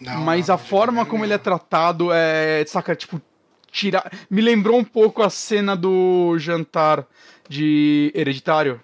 Não, 0.00 0.20
mas 0.22 0.48
não, 0.48 0.56
a 0.56 0.58
forma 0.58 1.06
como 1.06 1.24
ele 1.24 1.32
é 1.32 1.38
tratado 1.38 2.10
é, 2.12 2.64
saca, 2.66 2.96
tipo, 2.96 3.22
tirar. 3.70 4.10
Me 4.28 4.42
lembrou 4.42 4.76
um 4.76 4.84
pouco 4.84 5.22
a 5.22 5.30
cena 5.30 5.76
do 5.76 6.36
jantar 6.38 7.06
de 7.48 8.10
Hereditário. 8.16 8.80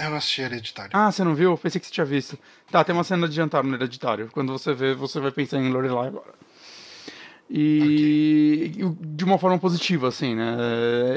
Eu 0.00 0.10
não 0.10 0.16
assisti 0.16 0.40
Hereditário. 0.40 0.90
Ah, 0.94 1.12
você 1.12 1.22
não 1.22 1.34
viu? 1.34 1.58
Pensei 1.58 1.78
que 1.78 1.86
você 1.86 1.92
tinha 1.92 2.06
visto. 2.06 2.38
Tá, 2.70 2.82
tem 2.82 2.94
uma 2.94 3.04
cena 3.04 3.28
de 3.28 3.34
jantar 3.34 3.62
no 3.62 3.74
Hereditário. 3.74 4.30
Quando 4.32 4.50
você 4.50 4.72
vê, 4.72 4.94
você 4.94 5.20
vai 5.20 5.30
pensar 5.30 5.58
em 5.58 5.70
Lorelai 5.70 6.08
agora. 6.08 6.34
E 7.50 8.72
okay. 8.76 8.96
de 9.00 9.24
uma 9.24 9.36
forma 9.38 9.58
positiva, 9.58 10.08
assim, 10.08 10.34
né? 10.34 10.56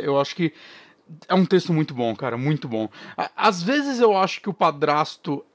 Eu 0.03 0.19
acho 0.19 0.35
que 0.35 0.51
é 1.29 1.33
um 1.33 1.45
texto 1.45 1.71
muito 1.71 1.93
bom, 1.93 2.13
cara, 2.13 2.37
muito 2.37 2.67
bom. 2.67 2.89
Às 3.37 3.63
vezes 3.63 3.99
eu 3.99 4.17
acho 4.17 4.41
que 4.41 4.49
o 4.49 4.53
padrasto 4.53 5.45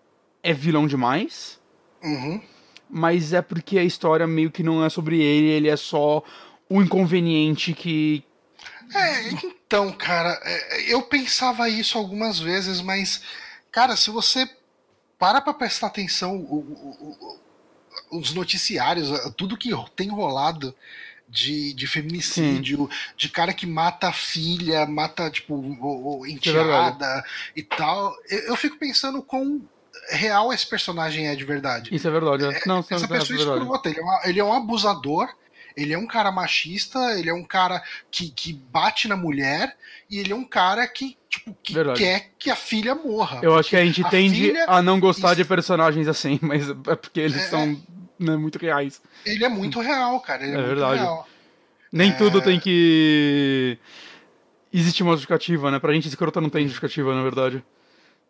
é 0.43 0.55
vilão 0.55 0.87
demais. 0.87 1.61
Uhum. 2.03 2.41
Mas 2.89 3.35
é 3.35 3.43
porque 3.43 3.79
a 3.79 3.85
história 3.85 4.27
meio 4.27 4.51
que 4.51 4.63
não 4.63 4.83
é 4.83 4.89
sobre 4.89 5.21
ele, 5.21 5.49
ele 5.49 5.69
é 5.69 5.77
só 5.77 6.23
o 6.69 6.81
inconveniente 6.81 7.75
que. 7.75 8.25
É, 8.95 9.29
então, 9.45 9.93
cara, 9.93 10.41
é, 10.43 10.93
eu 10.93 11.03
pensava 11.03 11.69
isso 11.69 11.99
algumas 11.99 12.39
vezes, 12.39 12.81
mas, 12.81 13.23
cara, 13.71 13.97
se 13.97 14.11
você 14.11 14.49
para 15.19 15.41
pra 15.41 15.53
prestar 15.53 15.89
atenção, 15.89 16.37
o, 16.37 16.59
o, 16.59 17.39
o, 18.11 18.19
os 18.19 18.33
noticiários, 18.33 19.11
tudo 19.37 19.57
que 19.57 19.71
tem 19.97 20.09
rolado 20.09 20.75
de, 21.29 21.75
de 21.75 21.87
feminicídio, 21.87 22.89
Sim. 22.91 23.13
de 23.17 23.29
cara 23.29 23.53
que 23.53 23.67
mata 23.67 24.09
a 24.09 24.13
filha, 24.13 24.87
mata, 24.87 25.31
tipo, 25.31 26.25
enteada 26.27 27.07
é 27.07 27.23
e 27.57 27.63
tal. 27.63 28.15
Eu, 28.31 28.39
eu, 28.41 28.57
fico 28.57 28.79
pensando 28.79 29.23
com 29.23 29.61
real 30.11 30.53
esse 30.53 30.67
personagem 30.67 31.29
é 31.29 31.37
de 31.37 31.45
verdade. 31.45 31.95
Isso 31.95 32.09
é 32.09 32.11
verdade. 32.11 32.45
É. 32.45 32.63
Não, 32.67 32.79
Essa 32.79 33.05
é 33.05 33.09
pessoa 33.09 33.39
é 33.39 33.41
escrota, 33.41 33.91
ele 33.91 34.01
é, 34.01 34.29
ele 34.29 34.41
é 34.41 34.45
um 34.45 34.53
abusador, 34.53 35.29
ele 35.77 35.93
é 35.93 35.99
um 35.99 36.07
cara 36.07 36.31
machista, 36.31 36.99
ele 37.19 37.31
é 37.31 37.35
um 37.35 37.45
cara 37.45 37.83
que, 38.11 38.31
que 38.31 38.53
bate 38.53 39.09
na 39.09 39.17
mulher, 39.17 39.77
e 40.11 40.19
ele 40.19 40.33
é 40.33 40.37
um 40.37 40.45
cara 40.45 40.87
que, 40.87 41.17
tipo, 41.29 41.57
que 41.63 41.75
quer 41.95 42.31
que 42.39 42.51
a 42.51 42.57
filha 42.57 42.95
morra. 42.95 43.41
Eu 43.43 43.57
acho 43.57 43.71
que 43.71 43.77
a 43.77 43.85
gente 43.85 44.05
a 44.05 44.09
tende 44.09 44.35
filha... 44.35 44.65
a 44.67 44.83
não 44.83 44.99
gostar 44.99 45.35
de 45.35 45.45
personagens 45.45 46.09
assim, 46.09 46.39
mas 46.43 46.69
é 46.71 46.97
porque 46.97 47.21
eles 47.21 47.37
é, 47.37 47.49
são 47.49 47.81
né, 48.19 48.37
muito 48.37 48.59
reais. 48.59 49.01
Ele 49.25 49.45
é 49.45 49.49
muito 49.49 49.81
real, 49.81 50.21
cara. 50.21 50.45
Ele 50.45 50.57
é, 50.57 50.61
é 50.61 50.63
verdade. 50.63 51.01
Real. 51.01 51.29
Nem 51.93 52.11
é... 52.11 52.15
tudo 52.15 52.41
tem 52.41 52.59
que. 52.59 53.79
Existe 54.73 55.03
uma 55.03 55.13
justificativa, 55.13 55.71
né? 55.71 55.79
Pra 55.79 55.93
gente 55.95 56.09
escrota 56.09 56.41
não 56.41 56.51
tem 56.51 56.65
justificativa, 56.65 57.15
na 57.15 57.23
verdade. 57.23 57.65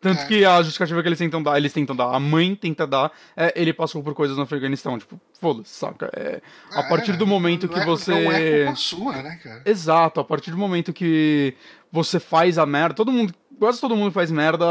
Tanto 0.01 0.21
É. 0.21 0.25
que 0.27 0.45
a 0.45 0.61
justificativa 0.61 1.01
que 1.01 1.07
eles 1.09 1.19
tentam 1.19 1.43
dar, 1.43 1.57
eles 1.57 1.73
tentam 1.73 1.93
dar, 1.95 2.13
a 2.15 2.19
mãe 2.19 2.55
tenta 2.55 2.87
dar, 2.87 3.11
é 3.35 3.51
ele 3.55 3.73
passou 3.73 4.01
por 4.01 4.13
coisas 4.13 4.37
no 4.37 4.43
Afeganistão. 4.43 4.97
Tipo, 4.97 5.19
foda-se, 5.41 5.73
saca? 5.73 6.09
É, 6.15 6.41
a 6.71 6.83
partir 6.83 7.17
do 7.17 7.27
momento 7.27 7.67
que 7.67 7.79
é- 7.79 7.85
você. 7.85 8.11
Não 8.11 8.31
é 8.31 8.63
culpa 8.63 8.75
sua, 8.75 9.21
né, 9.21 9.39
cara? 9.43 9.61
Exato, 9.65 10.19
a 10.21 10.23
partir 10.23 10.51
do 10.51 10.57
momento 10.57 10.93
que 10.93 11.53
você 11.91 12.19
faz 12.19 12.57
a 12.57 12.65
merda, 12.65 12.93
todo 12.95 13.11
mundo, 13.11 13.33
quase 13.59 13.81
todo 13.81 13.95
mundo 13.95 14.11
faz 14.13 14.31
merda, 14.31 14.65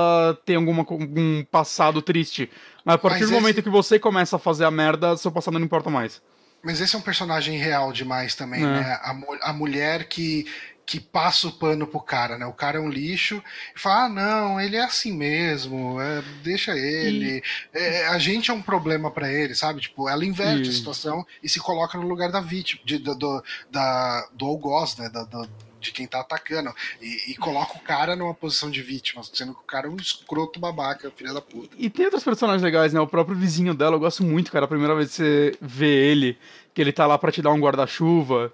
tem 0.47 0.57
alguma, 0.57 0.81
algum 0.81 1.45
passado 1.51 2.01
triste. 2.01 2.51
Mas 2.83 2.95
a 2.95 2.99
partir 2.99 3.20
Mas 3.20 3.29
do 3.29 3.35
esse- 3.35 3.43
momento 3.43 3.62
que 3.62 3.68
você 3.68 3.99
começa 3.99 4.37
a 4.37 4.39
fazer 4.39 4.64
a 4.64 4.70
merda, 4.70 5.14
seu 5.18 5.31
passado 5.31 5.59
não 5.59 5.64
importa 5.66 5.91
mais. 5.91 6.22
Mas 6.61 6.81
esse 6.81 6.97
é 6.97 6.99
um 6.99 7.03
personagem 7.03 7.57
real 7.57 7.93
demais 7.93 8.35
também, 8.35 8.62
É. 8.64 8.66
né? 8.66 8.99
A, 9.03 9.14
a 9.43 9.53
mulher 9.53 10.09
que, 10.09 10.45
que 10.89 10.99
passa 10.99 11.49
o 11.49 11.53
pano 11.53 11.86
pro 11.86 12.01
cara, 12.01 12.39
né? 12.39 12.47
O 12.47 12.53
cara 12.55 12.78
é 12.78 12.80
um 12.80 12.89
lixo 12.89 13.43
e 13.76 13.78
fala: 13.78 14.05
ah, 14.05 14.09
não, 14.09 14.59
ele 14.59 14.74
é 14.74 14.82
assim 14.82 15.12
mesmo, 15.12 16.01
é, 16.01 16.22
deixa 16.43 16.74
ele. 16.74 17.43
É, 17.74 18.07
a 18.07 18.18
gente 18.18 18.51
é 18.51 18.55
um 18.55 18.62
problema 18.62 19.11
pra 19.11 19.30
ele, 19.30 19.55
sabe? 19.55 19.82
Tipo, 19.82 20.09
ela 20.09 20.24
inverte 20.24 20.66
E- 20.66 20.70
a 20.70 20.72
situação 20.72 21.26
e 21.43 21.49
se 21.49 21.61
coloca 21.61 21.99
no 21.99 22.09
lugar 22.09 22.32
da 22.32 22.41
vítima, 22.41 22.80
de, 22.86 22.97
do, 22.97 23.14
do, 23.14 23.45
da, 23.70 24.26
do 24.32 24.47
algoz, 24.47 24.97
né? 24.97 25.11
Da, 25.11 25.24
do- 25.24 25.47
de 25.78 25.93
quem 25.93 26.07
tá 26.07 26.20
atacando. 26.20 26.74
E, 27.03 27.32
e 27.32 27.36
coloca 27.36 27.74
o 27.76 27.80
cara 27.80 28.16
numa 28.16 28.32
posição 28.34 28.70
de 28.70 28.80
vítima, 28.82 29.22
sendo 29.22 29.53
que 29.55 29.61
o 29.61 29.64
cara 29.64 29.86
é 29.89 29.91
um 29.91 29.97
escroto 29.97 30.59
babaca, 30.59 31.12
filha 31.14 31.34
da 31.34 31.43
puta. 31.43 31.68
E 31.78 31.91
tem 31.91 32.07
outros 32.07 32.24
personagens 32.24 32.62
legais, 32.62 32.95
né? 32.95 32.99
O 33.01 33.07
próprio 33.07 33.36
vizinho 33.36 33.74
dela, 33.74 33.95
eu 33.95 34.01
gosto 34.01 34.24
muito, 34.24 34.51
cara. 34.51 34.64
A 34.64 34.68
primeira 34.68 34.95
vez 34.97 35.11
que 35.11 35.16
você 35.16 35.57
vê 35.61 36.11
ele, 36.11 36.39
que 36.74 36.80
ele 36.80 36.93
tá 36.93 37.07
lá 37.07 37.16
pra 37.18 37.30
te 37.30 37.43
dar 37.43 37.53
um 37.53 37.61
guarda-chuva. 37.61 38.51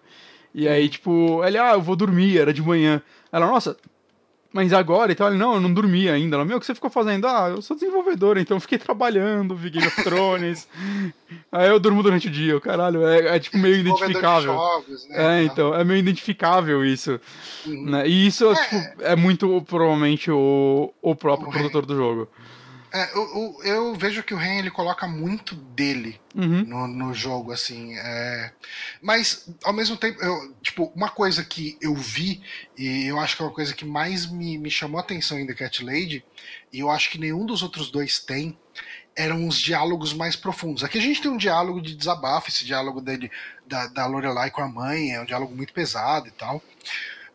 E 0.55 0.69
aí, 0.69 0.89
tipo, 0.89 1.45
ele, 1.45 1.59
ah, 1.59 1.73
eu 1.73 1.83
vou 1.83 1.97
dormir, 1.97 2.39
era 2.39 2.53
de 2.53 2.63
manhã. 2.63 3.03
Ela, 3.33 3.47
nossa, 3.47 3.77
mas 4.55 4.73
agora? 4.73 5.11
Então 5.11 5.27
ele, 5.27 5.37
não, 5.37 5.55
eu 5.55 5.61
não 5.61 5.75
dormi 5.75 6.09
ainda. 6.09 6.37
Ela, 6.37 6.45
meu, 6.45 6.59
o 6.59 6.61
que 6.61 6.67
você 6.67 6.77
ficou 6.77 6.89
fazendo? 6.89 7.27
Ah, 7.27 7.49
eu 7.51 7.61
sou 7.61 7.75
desenvolvedor, 7.75 8.39
então 8.39 8.57
eu 8.57 8.61
fiquei 8.61 8.79
trabalhando, 8.79 9.57
vi 9.57 9.69
Game 9.69 9.85
of 9.85 10.05
Thrones. 10.05 10.69
aí 11.51 11.69
eu 11.69 11.81
durmo 11.81 12.05
durante 12.05 12.29
o 12.29 12.31
dia, 12.31 12.61
caralho. 12.61 13.05
É, 13.05 13.35
é, 13.35 13.39
tipo 13.41 13.59
meio 13.59 13.75
identificável. 13.75 14.55
jogos, 14.55 15.09
né? 15.09 15.41
É, 15.41 15.43
então, 15.43 15.75
é 15.75 15.83
meio 15.83 15.99
identificável 15.99 16.85
isso. 16.85 17.21
Uhum. 17.67 17.91
Né? 17.91 18.09
E 18.09 18.29
isso, 18.29 18.49
tipo, 18.55 19.03
é 19.03 19.17
muito 19.17 19.61
provavelmente 19.63 20.31
o, 20.31 20.95
o 21.03 21.17
próprio 21.17 21.51
produtor 21.51 21.85
do 21.85 21.97
jogo. 21.97 22.29
É, 22.95 23.11
eu, 23.13 23.23
eu, 23.35 23.65
eu 23.65 23.95
vejo 23.97 24.23
que 24.23 24.33
o 24.33 24.37
Ren 24.37 24.59
ele 24.61 24.71
coloca 24.71 25.07
muito 25.09 25.57
dele 25.57 26.21
Uhum. 26.33 26.65
no, 26.65 26.87
no 26.89 27.15
jogo, 27.15 27.53
assim. 27.53 27.97
é. 27.97 28.53
Mas, 29.03 29.49
ao 29.65 29.73
mesmo 29.73 29.97
tempo, 29.97 30.21
eu, 30.23 30.55
tipo, 30.63 30.93
uma 30.95 31.09
coisa 31.09 31.45
que 31.45 31.77
eu 31.81 31.95
vi, 31.95 32.41
e 32.77 33.07
eu 33.07 33.19
acho 33.21 33.37
que 33.37 33.43
é 33.43 33.47
uma 33.47 33.53
coisa 33.55 33.73
que 33.75 33.85
mais 33.85 34.27
me, 34.27 34.59
me 34.59 34.71
chamou 34.71 34.99
a 34.99 35.03
atenção 35.03 35.39
em 35.39 35.47
The 35.47 35.55
Cat 35.55 35.85
Lady, 35.85 36.25
e 36.73 36.81
eu 36.81 36.91
acho 36.91 37.11
que 37.11 37.19
nenhum 37.19 37.45
dos 37.47 37.63
outros 37.63 37.91
dois 37.91 38.19
tem, 38.19 38.57
eram 39.17 39.47
os 39.47 39.59
diálogos 39.59 40.13
mais 40.13 40.35
profundos. 40.37 40.83
Aqui 40.83 40.99
a 40.99 41.03
gente 41.03 41.23
tem 41.23 41.31
um 41.31 41.37
diálogo 41.37 41.81
de 41.81 41.95
desabafo, 41.95 42.49
esse 42.49 42.65
diálogo 42.65 43.01
dele, 43.01 43.31
da, 43.67 43.87
da 43.87 44.07
Lorelai 44.07 44.51
com 44.51 44.61
a 44.63 44.69
mãe, 44.69 45.13
é 45.13 45.21
um 45.21 45.25
diálogo 45.25 45.55
muito 45.55 45.73
pesado 45.73 46.27
e 46.29 46.33
tal. 46.33 46.61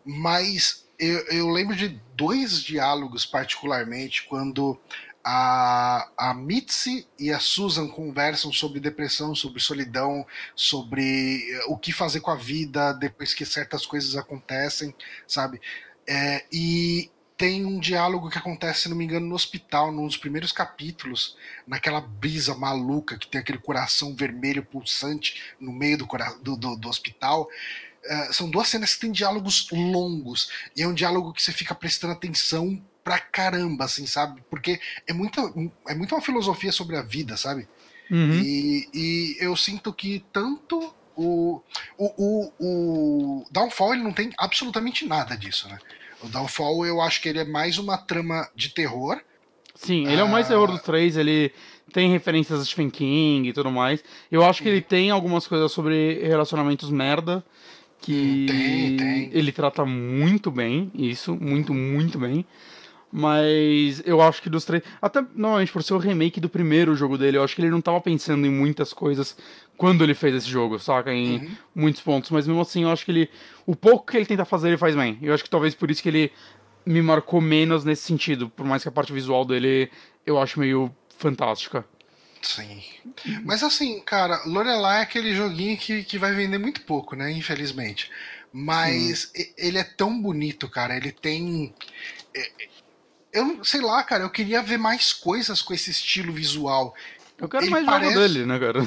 Mas 0.05 0.86
eu, 0.97 1.20
eu 1.28 1.49
lembro 1.49 1.76
de 1.76 1.97
dois 2.16 2.62
diálogos, 2.62 3.26
particularmente, 3.26 4.24
quando 4.24 4.78
a, 5.24 6.09
a 6.17 6.34
Mitzi 6.34 7.07
e 7.17 7.32
a 7.32 7.39
Susan 7.39 7.88
conversam 7.88 8.51
sobre 8.51 8.80
depressão, 8.80 9.36
sobre 9.36 9.59
solidão, 9.59 10.26
sobre 10.55 11.51
eh, 11.51 11.65
o 11.67 11.78
que 11.78 11.91
fazer 11.91 12.22
com 12.22 12.32
a 12.32 12.36
vida 12.36 12.93
depois 12.93 13.34
que 13.34 13.45
certas 13.45 13.86
coisas 13.86 14.15
acontecem, 14.15 14.93
sabe? 15.28 15.61
É, 16.07 16.45
e 16.51 17.11
tem 17.38 17.65
um 17.65 17.80
diálogo 17.80 18.30
que 18.30 18.38
acontece, 18.38 18.82
se 18.82 18.89
não 18.89 18.97
me 18.97 19.05
engano, 19.05 19.26
no 19.26 19.36
hospital, 19.36 19.91
num 19.91 20.05
dos 20.05 20.17
primeiros 20.17 20.51
capítulos, 20.51 21.38
naquela 21.65 22.01
brisa 22.01 22.53
maluca 22.55 23.17
que 23.17 23.28
tem 23.28 23.39
aquele 23.39 23.59
coração 23.59 24.15
vermelho 24.15 24.65
pulsante 24.65 25.41
no 25.59 25.72
meio 25.72 25.97
do, 25.97 26.07
do, 26.41 26.57
do, 26.57 26.76
do 26.76 26.89
hospital. 26.89 27.47
É, 28.03 28.34
são 28.34 28.49
duas 28.49 28.67
cenas 28.67 28.93
que 28.93 29.01
têm 29.01 29.11
diálogos 29.11 29.70
longos, 29.72 30.49
e 30.76 30.82
é 30.82 30.88
um 30.88 30.93
diálogo 30.93 31.34
que 31.34 31.41
você 31.41 31.51
fica 31.51 31.76
prestando 31.76 32.13
atenção 32.13 32.82
pra 33.04 33.20
caramba, 33.20 33.86
assim, 33.86 34.06
sabe? 34.06 34.41
Porque 34.50 34.80
é 35.08 35.14
muita, 35.14 35.41
é 35.88 35.95
muito 35.95 36.14
uma 36.16 36.22
filosofia 36.22 36.72
sobre 36.72 36.95
a 36.95 37.02
vida, 37.02 37.38
sabe? 37.38 37.68
Uhum. 38.12 38.39
E, 38.41 38.89
e 38.93 39.38
eu 39.39 39.56
sinto 39.56 39.93
que 39.93 40.24
tanto 40.34 40.93
o, 41.16 41.62
o, 41.97 42.14
o, 42.18 42.54
o 42.60 43.45
Downfall 43.52 43.93
ele 43.93 44.04
não 44.04 44.14
tem 44.14 44.32
absolutamente 44.38 45.06
nada 45.06 45.36
disso, 45.36 45.68
né? 45.68 45.78
O 46.22 46.28
Downfall 46.28 46.86
eu 46.86 47.02
acho 47.02 47.22
que 47.22 47.30
ele 47.30 47.39
é 47.39 47.45
mais 47.45 47.78
uma 47.78 47.97
trama 47.97 48.47
de 48.56 48.70
terror. 48.70 49.20
Sim, 49.76 50.08
ele 50.08 50.20
é 50.20 50.24
o 50.24 50.30
mais 50.30 50.47
Ah. 50.47 50.50
terror 50.50 50.72
dos 50.72 50.82
três, 50.82 51.16
ele 51.16 51.54
tem 51.93 52.12
referências 52.12 52.60
a 52.60 52.66
Stephen 52.66 52.89
King 52.89 53.47
e 53.50 53.54
tudo 53.54 53.72
mais. 53.72 54.04
Eu 54.32 54.43
acho 54.43 54.62
que 54.62 54.70
ele 54.70 54.82
tem 54.82 55.10
algumas 55.10 55.47
coisas 55.47 55.72
sobre 55.72 56.20
relacionamentos 56.22 56.89
merda 56.89 57.43
que 58.02 58.12
Hum, 58.12 58.45
tem, 58.47 58.97
tem. 58.97 59.30
ele 59.34 59.52
trata 59.52 59.86
muito 59.86 60.50
bem, 60.52 60.91
isso, 60.93 61.36
muito, 61.36 61.74
muito 61.74 62.18
bem. 62.20 62.45
Mas 63.12 64.01
eu 64.05 64.22
acho 64.22 64.41
que 64.41 64.49
dos 64.49 64.64
três. 64.66 64.84
Até 65.01 65.22
normalmente 65.34 65.72
por 65.72 65.82
ser 65.84 65.93
o 65.93 65.97
remake 65.97 66.39
do 66.39 66.47
primeiro 66.49 66.95
jogo 66.95 67.18
dele, 67.18 67.38
eu 67.38 67.43
acho 67.43 67.55
que 67.55 67.62
ele 67.62 67.72
não 67.72 67.82
tava 67.82 67.99
pensando 68.01 68.45
em 68.45 68.51
muitas 68.51 68.93
coisas 68.93 69.36
quando 69.78 70.03
ele 70.03 70.14
fez 70.14 70.36
esse 70.36 70.47
jogo, 70.49 70.78
saca? 70.78 71.12
Em 71.12 71.38
Uhum. 71.39 71.55
muitos 71.74 72.01
pontos. 72.01 72.30
Mas 72.30 72.45
mesmo 72.47 72.62
assim, 72.62 72.84
eu 72.84 72.91
acho 72.91 73.03
que 73.05 73.12
ele. 73.12 73.30
O 73.66 73.76
pouco 73.76 74.05
que 74.12 74.18
ele 74.18 74.26
tenta 74.28 74.45
fazer, 74.45 74.68
ele 74.68 74.78
faz 74.78 74.95
bem. 74.95 75.18
Eu 75.22 75.34
acho 75.34 75.43
que 75.43 75.49
talvez 75.49 75.74
por 75.74 75.89
isso 75.89 76.03
que 76.03 76.10
ele 76.10 76.32
me 76.86 77.01
marcou 77.01 77.41
menos 77.41 77.84
nesse 77.84 78.03
sentido. 78.03 78.49
Por 78.49 78.66
mais 78.66 78.84
que 78.84 78.89
a 78.89 78.91
parte 78.91 79.12
visual 79.12 79.43
dele 79.43 79.89
eu 80.26 80.39
acho 80.39 80.60
meio 80.60 80.95
fantástica. 81.18 81.84
Sim. 82.41 82.82
Mas 83.43 83.62
assim, 83.64 83.99
cara, 84.01 84.41
Lorelai 84.45 84.99
é 84.99 85.03
aquele 85.03 85.36
joguinho 85.36 85.78
que, 85.78 86.03
que 86.03 86.18
vai 86.18 86.34
vender 86.34 86.57
muito 86.57 86.82
pouco, 86.82 87.16
né? 87.16 87.32
Infelizmente. 87.32 88.10
Mas 88.53 89.32
e- 89.36 89.53
ele 89.57 89.78
é 89.78 89.84
tão 89.84 90.20
bonito, 90.22 90.70
cara. 90.70 90.95
Ele 90.95 91.12
tem. 91.12 91.74
É, 93.34 93.40
Eu 93.40 93.64
sei 93.64 93.82
lá, 93.82 94.04
cara, 94.04 94.24
eu 94.24 94.30
queria 94.30 94.62
ver 94.62 94.78
mais 94.78 95.14
coisas 95.14 95.62
com 95.62 95.74
esse 95.74 95.92
estilo 95.92 96.32
visual. 96.34 96.94
Eu 97.38 97.48
quero 97.48 97.64
Ele 97.64 97.72
mais 97.72 97.86
parece- 97.86 98.14
jogo 98.14 98.28
dele, 98.28 98.46
né, 98.46 98.60
cara? 98.60 98.80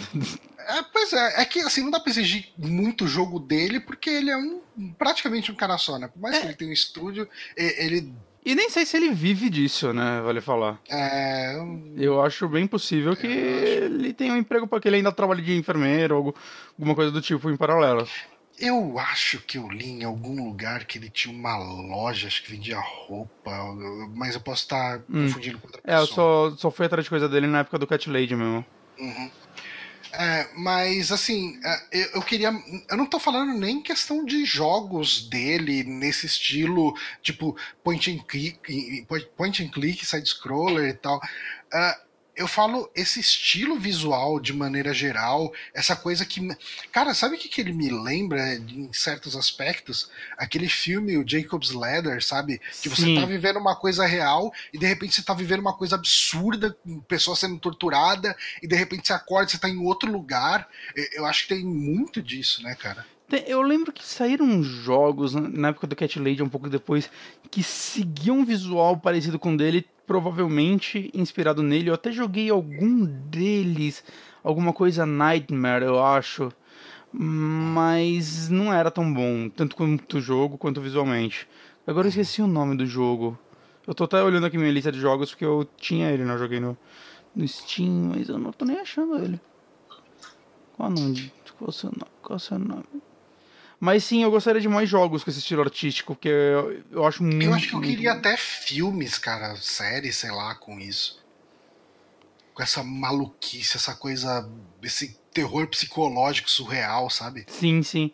É, 0.59 0.83
pois 0.93 1.13
é, 1.13 1.41
é 1.43 1.45
que 1.45 1.59
assim, 1.61 1.83
não 1.83 1.91
dá 1.91 1.99
pra 1.99 2.11
exigir 2.11 2.49
muito 2.57 3.07
jogo 3.07 3.41
dele, 3.41 3.81
porque 3.81 4.09
ele 4.11 4.31
é 4.31 4.37
um 4.37 4.61
praticamente 4.99 5.51
um 5.51 5.55
cara 5.57 5.77
só, 5.79 5.99
né? 5.99 6.07
Por 6.09 6.21
mais 6.21 6.39
que 6.39 6.47
ele 6.47 6.55
tenha 6.55 6.71
um 6.71 6.75
estúdio, 6.75 7.29
ele 7.57 8.13
E 8.45 8.55
nem 8.55 8.69
sei 8.71 8.85
se 8.87 8.97
ele 8.97 9.11
vive 9.13 9.49
disso, 9.51 9.93
né? 9.93 10.21
Vale 10.25 10.41
falar. 10.41 10.79
é. 10.91 11.55
Eu 11.97 12.21
acho 12.23 12.49
bem 12.49 12.67
possível 12.67 13.17
que 13.17 13.27
ele 13.27 14.13
tenha 14.13 14.33
um 14.35 14.37
emprego 14.37 14.67
para 14.69 14.81
que 14.81 14.89
ele 14.89 14.97
ainda 14.97 15.11
trabalhe 15.13 15.43
de 15.43 15.57
enfermeiro 15.57 16.17
ou 16.17 16.35
alguma 16.79 16.95
coisa 16.95 17.11
do 17.11 17.21
tipo 17.23 17.51
em 17.51 17.57
paralelo. 17.57 18.07
Eu 18.65 18.97
acho 18.99 19.41
que 19.41 19.59
eu 19.59 19.69
li 19.69 19.89
em 19.91 20.05
algum 20.05 20.45
lugar 20.47 20.85
que 20.85 20.97
ele 20.97 21.11
tinha 21.11 21.35
uma 21.35 21.57
loja, 21.59 22.29
acho 22.29 22.45
que 22.45 22.51
vendia 22.53 22.79
roupa, 22.79 23.51
mas 24.15 24.35
eu 24.37 24.41
posso 24.41 24.63
estar 24.63 24.99
Hum. 25.11 25.27
confundindo 25.27 25.59
com 25.59 25.67
outra 25.67 25.83
É, 25.85 25.97
eu 25.97 26.07
pessoa. 26.07 26.51
só, 26.53 26.57
só 26.57 26.71
fui 26.71 26.87
atrás 26.87 27.05
de 27.05 27.11
coisa 27.11 27.29
dele 27.29 27.49
na 27.49 27.59
época 27.59 27.77
do 27.79 27.87
Cat 27.89 28.09
Lady 28.09 28.37
mesmo. 28.37 28.65
Uhum. 28.99 29.31
É, 30.13 30.47
mas 30.57 31.11
assim, 31.11 31.59
é, 31.65 31.83
eu, 32.03 32.09
eu 32.17 32.23
queria. 32.23 32.53
Eu 32.91 32.97
não 32.99 33.07
tô 33.07 33.19
falando 33.19 33.55
nem 33.59 33.81
questão 33.83 34.25
de 34.27 34.45
jogos 34.45 35.27
dele 35.29 35.83
nesse 35.85 36.27
estilo, 36.27 36.95
tipo 37.23 37.57
point 37.83 38.11
and 38.13 38.19
click, 38.29 39.07
point 39.37 39.65
and 39.65 39.71
click, 39.71 40.05
side 40.05 40.29
scroller 40.29 40.91
e 40.91 40.95
tal. 40.95 41.19
É, 41.73 41.99
eu 42.35 42.49
falo 42.49 42.91
esse 42.95 43.21
estilo 43.21 43.79
visual 43.79 44.41
de 44.41 44.53
maneira 44.53 44.93
geral, 44.95 45.53
essa 45.75 45.95
coisa 45.95 46.25
que. 46.25 46.41
Cara, 46.91 47.13
sabe 47.15 47.37
o 47.37 47.39
que, 47.39 47.49
que 47.49 47.61
ele 47.61 47.73
me 47.73 47.91
lembra 47.91 48.55
em 48.55 48.91
certos 48.93 49.37
aspectos? 49.37 50.11
Aquele 50.39 50.69
filme, 50.69 51.17
o 51.19 51.29
Jacob's 51.29 51.73
Ladder, 51.73 52.25
sabe? 52.25 52.61
Que 52.81 52.89
você 52.89 53.03
Sim. 53.03 53.15
tá 53.17 53.27
vivendo 53.27 53.59
uma 53.59 53.77
coisa 53.77 54.07
real 54.07 54.53
e 54.73 54.79
de 54.79 54.87
repente 54.87 55.15
você 55.15 55.23
tá 55.23 55.35
vivendo 55.35 55.61
uma 55.61 55.77
coisa 55.77 55.97
absurda, 55.97 56.77
com 56.83 57.01
pessoa 57.01 57.37
sendo 57.37 57.59
torturada, 57.59 58.37
e 58.63 58.67
de 58.67 58.75
repente 58.77 59.07
você 59.07 59.13
acorda, 59.13 59.51
você 59.51 59.59
tá 59.59 59.69
em 59.69 59.79
outro 59.79 60.11
lugar. 60.11 60.69
Eu- 61.15 61.27
acho 61.27 61.43
que 61.47 61.55
tem 61.55 61.65
muito 61.65 62.23
disso, 62.23 62.63
né, 62.63 62.75
cara? 62.75 63.07
Eu 63.47 63.63
lembro 63.63 63.93
que 63.93 64.05
saíram 64.05 64.63
jogos 64.63 65.35
na- 65.35 65.49
na 65.49 65.69
época 65.69 65.87
do 65.87 65.97
Cat 65.97 66.19
Lady, 66.19 66.43
um 66.43 66.49
pouco 66.51 66.69
depois, 66.69 67.09
que 67.51 67.63
seguiam 67.63 68.41
um 68.41 68.45
visual 68.45 68.97
parecido 68.99 69.39
com 69.39 69.55
o 69.55 69.57
dele, 69.57 69.87
provavelmente 70.07 71.11
inspirado 71.15 71.63
nele. 71.63 71.91
Eu 71.91 71.95
até 71.95 72.11
joguei 72.13 72.51
algum 72.51 73.05
deles, 73.05 74.05
alguma 74.43 74.73
coisa 74.73 75.07
Nightmare, 75.07 75.85
eu 75.85 76.03
acho. 76.03 76.53
Mas 77.13 78.49
não 78.49 78.73
era 78.73 78.91
tão 78.91 79.13
bom, 79.13 79.49
tanto 79.49 79.77
quanto 79.77 80.17
o 80.17 80.21
jogo 80.21 80.57
quanto 80.57 80.81
visualmente. 80.81 81.47
Agora 81.87 82.07
eu 82.07 82.11
esqueci 82.11 82.41
o 82.41 82.47
nome 82.47 82.77
do 82.77 82.87
jogo. 82.87 83.39
Eu 83.87 83.95
tô 83.95 84.05
até 84.05 84.23
olhando 84.23 84.47
aqui 84.47 84.57
minha 84.57 84.71
lista 84.71 84.93
de 84.93 85.01
jogos 85.01 85.31
porque 85.31 85.45
eu 85.45 85.69
tinha 85.77 86.11
ele, 86.11 86.25
né? 86.25 86.33
Eu 86.33 86.39
joguei 86.39 86.61
no, 86.61 86.77
no 87.35 87.47
Steam, 87.47 88.13
mas 88.15 88.29
eu 88.29 88.39
não 88.39 88.53
tô 88.53 88.65
nem 88.65 88.79
achando 88.79 89.17
ele. 89.17 89.41
Qual 90.77 90.89
o 90.89 90.93
nome? 90.93 91.33
Qual 91.59 91.69
o 91.69 91.73
seu 91.73 91.91
nome? 91.91 92.13
Qual 92.23 92.37
o 92.37 92.41
seu 92.41 92.59
nome? 92.59 92.85
Mas 93.85 94.05
sim, 94.05 94.23
eu 94.23 94.31
gostaria 94.31 94.61
de 94.61 94.69
mais 94.69 94.89
jogos 94.89 95.25
com 95.25 95.31
esse 95.31 95.41
estilo 95.41 95.61
artístico, 95.61 96.15
porque 96.15 96.29
eu, 96.29 96.85
eu 96.93 97.05
acho 97.05 97.21
muito. 97.21 97.43
Eu 97.43 97.53
acho 97.53 97.69
que 97.69 97.75
eu 97.75 97.81
queria 97.81 98.13
até 98.13 98.37
filmes, 98.37 99.19
cara, 99.19 99.57
séries, 99.57 100.19
sei 100.19 100.31
lá, 100.31 100.55
com 100.55 100.79
isso. 100.79 101.21
Com 102.55 102.63
essa 102.63 102.85
maluquice, 102.85 103.77
essa 103.77 103.97
coisa. 103.97 104.49
esse 104.85 105.19
terror 105.35 105.67
psicológico 105.67 106.49
surreal, 106.49 107.11
sabe? 107.11 107.45
Sim, 107.49 107.83
sim. 107.83 108.13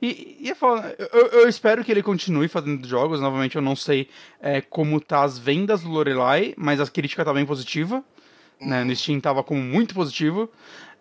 E, 0.00 0.38
e 0.40 0.50
eu, 0.50 1.26
eu, 1.32 1.48
espero 1.48 1.82
que 1.82 1.90
ele 1.90 2.00
continue 2.00 2.46
fazendo 2.46 2.86
jogos. 2.86 3.20
Novamente, 3.20 3.56
eu 3.56 3.62
não 3.62 3.74
sei 3.74 4.08
é, 4.40 4.60
como 4.60 5.00
tá 5.00 5.24
as 5.24 5.36
vendas 5.36 5.82
do 5.82 5.88
Lorelai, 5.88 6.54
mas 6.56 6.80
a 6.80 6.86
crítica 6.86 7.24
tá 7.24 7.34
bem 7.34 7.44
positiva. 7.44 8.04
Uhum. 8.60 8.68
Né? 8.68 8.84
No 8.84 8.94
Steam 8.94 9.18
tava 9.18 9.42
como 9.42 9.60
muito 9.60 9.96
positivo. 9.96 10.48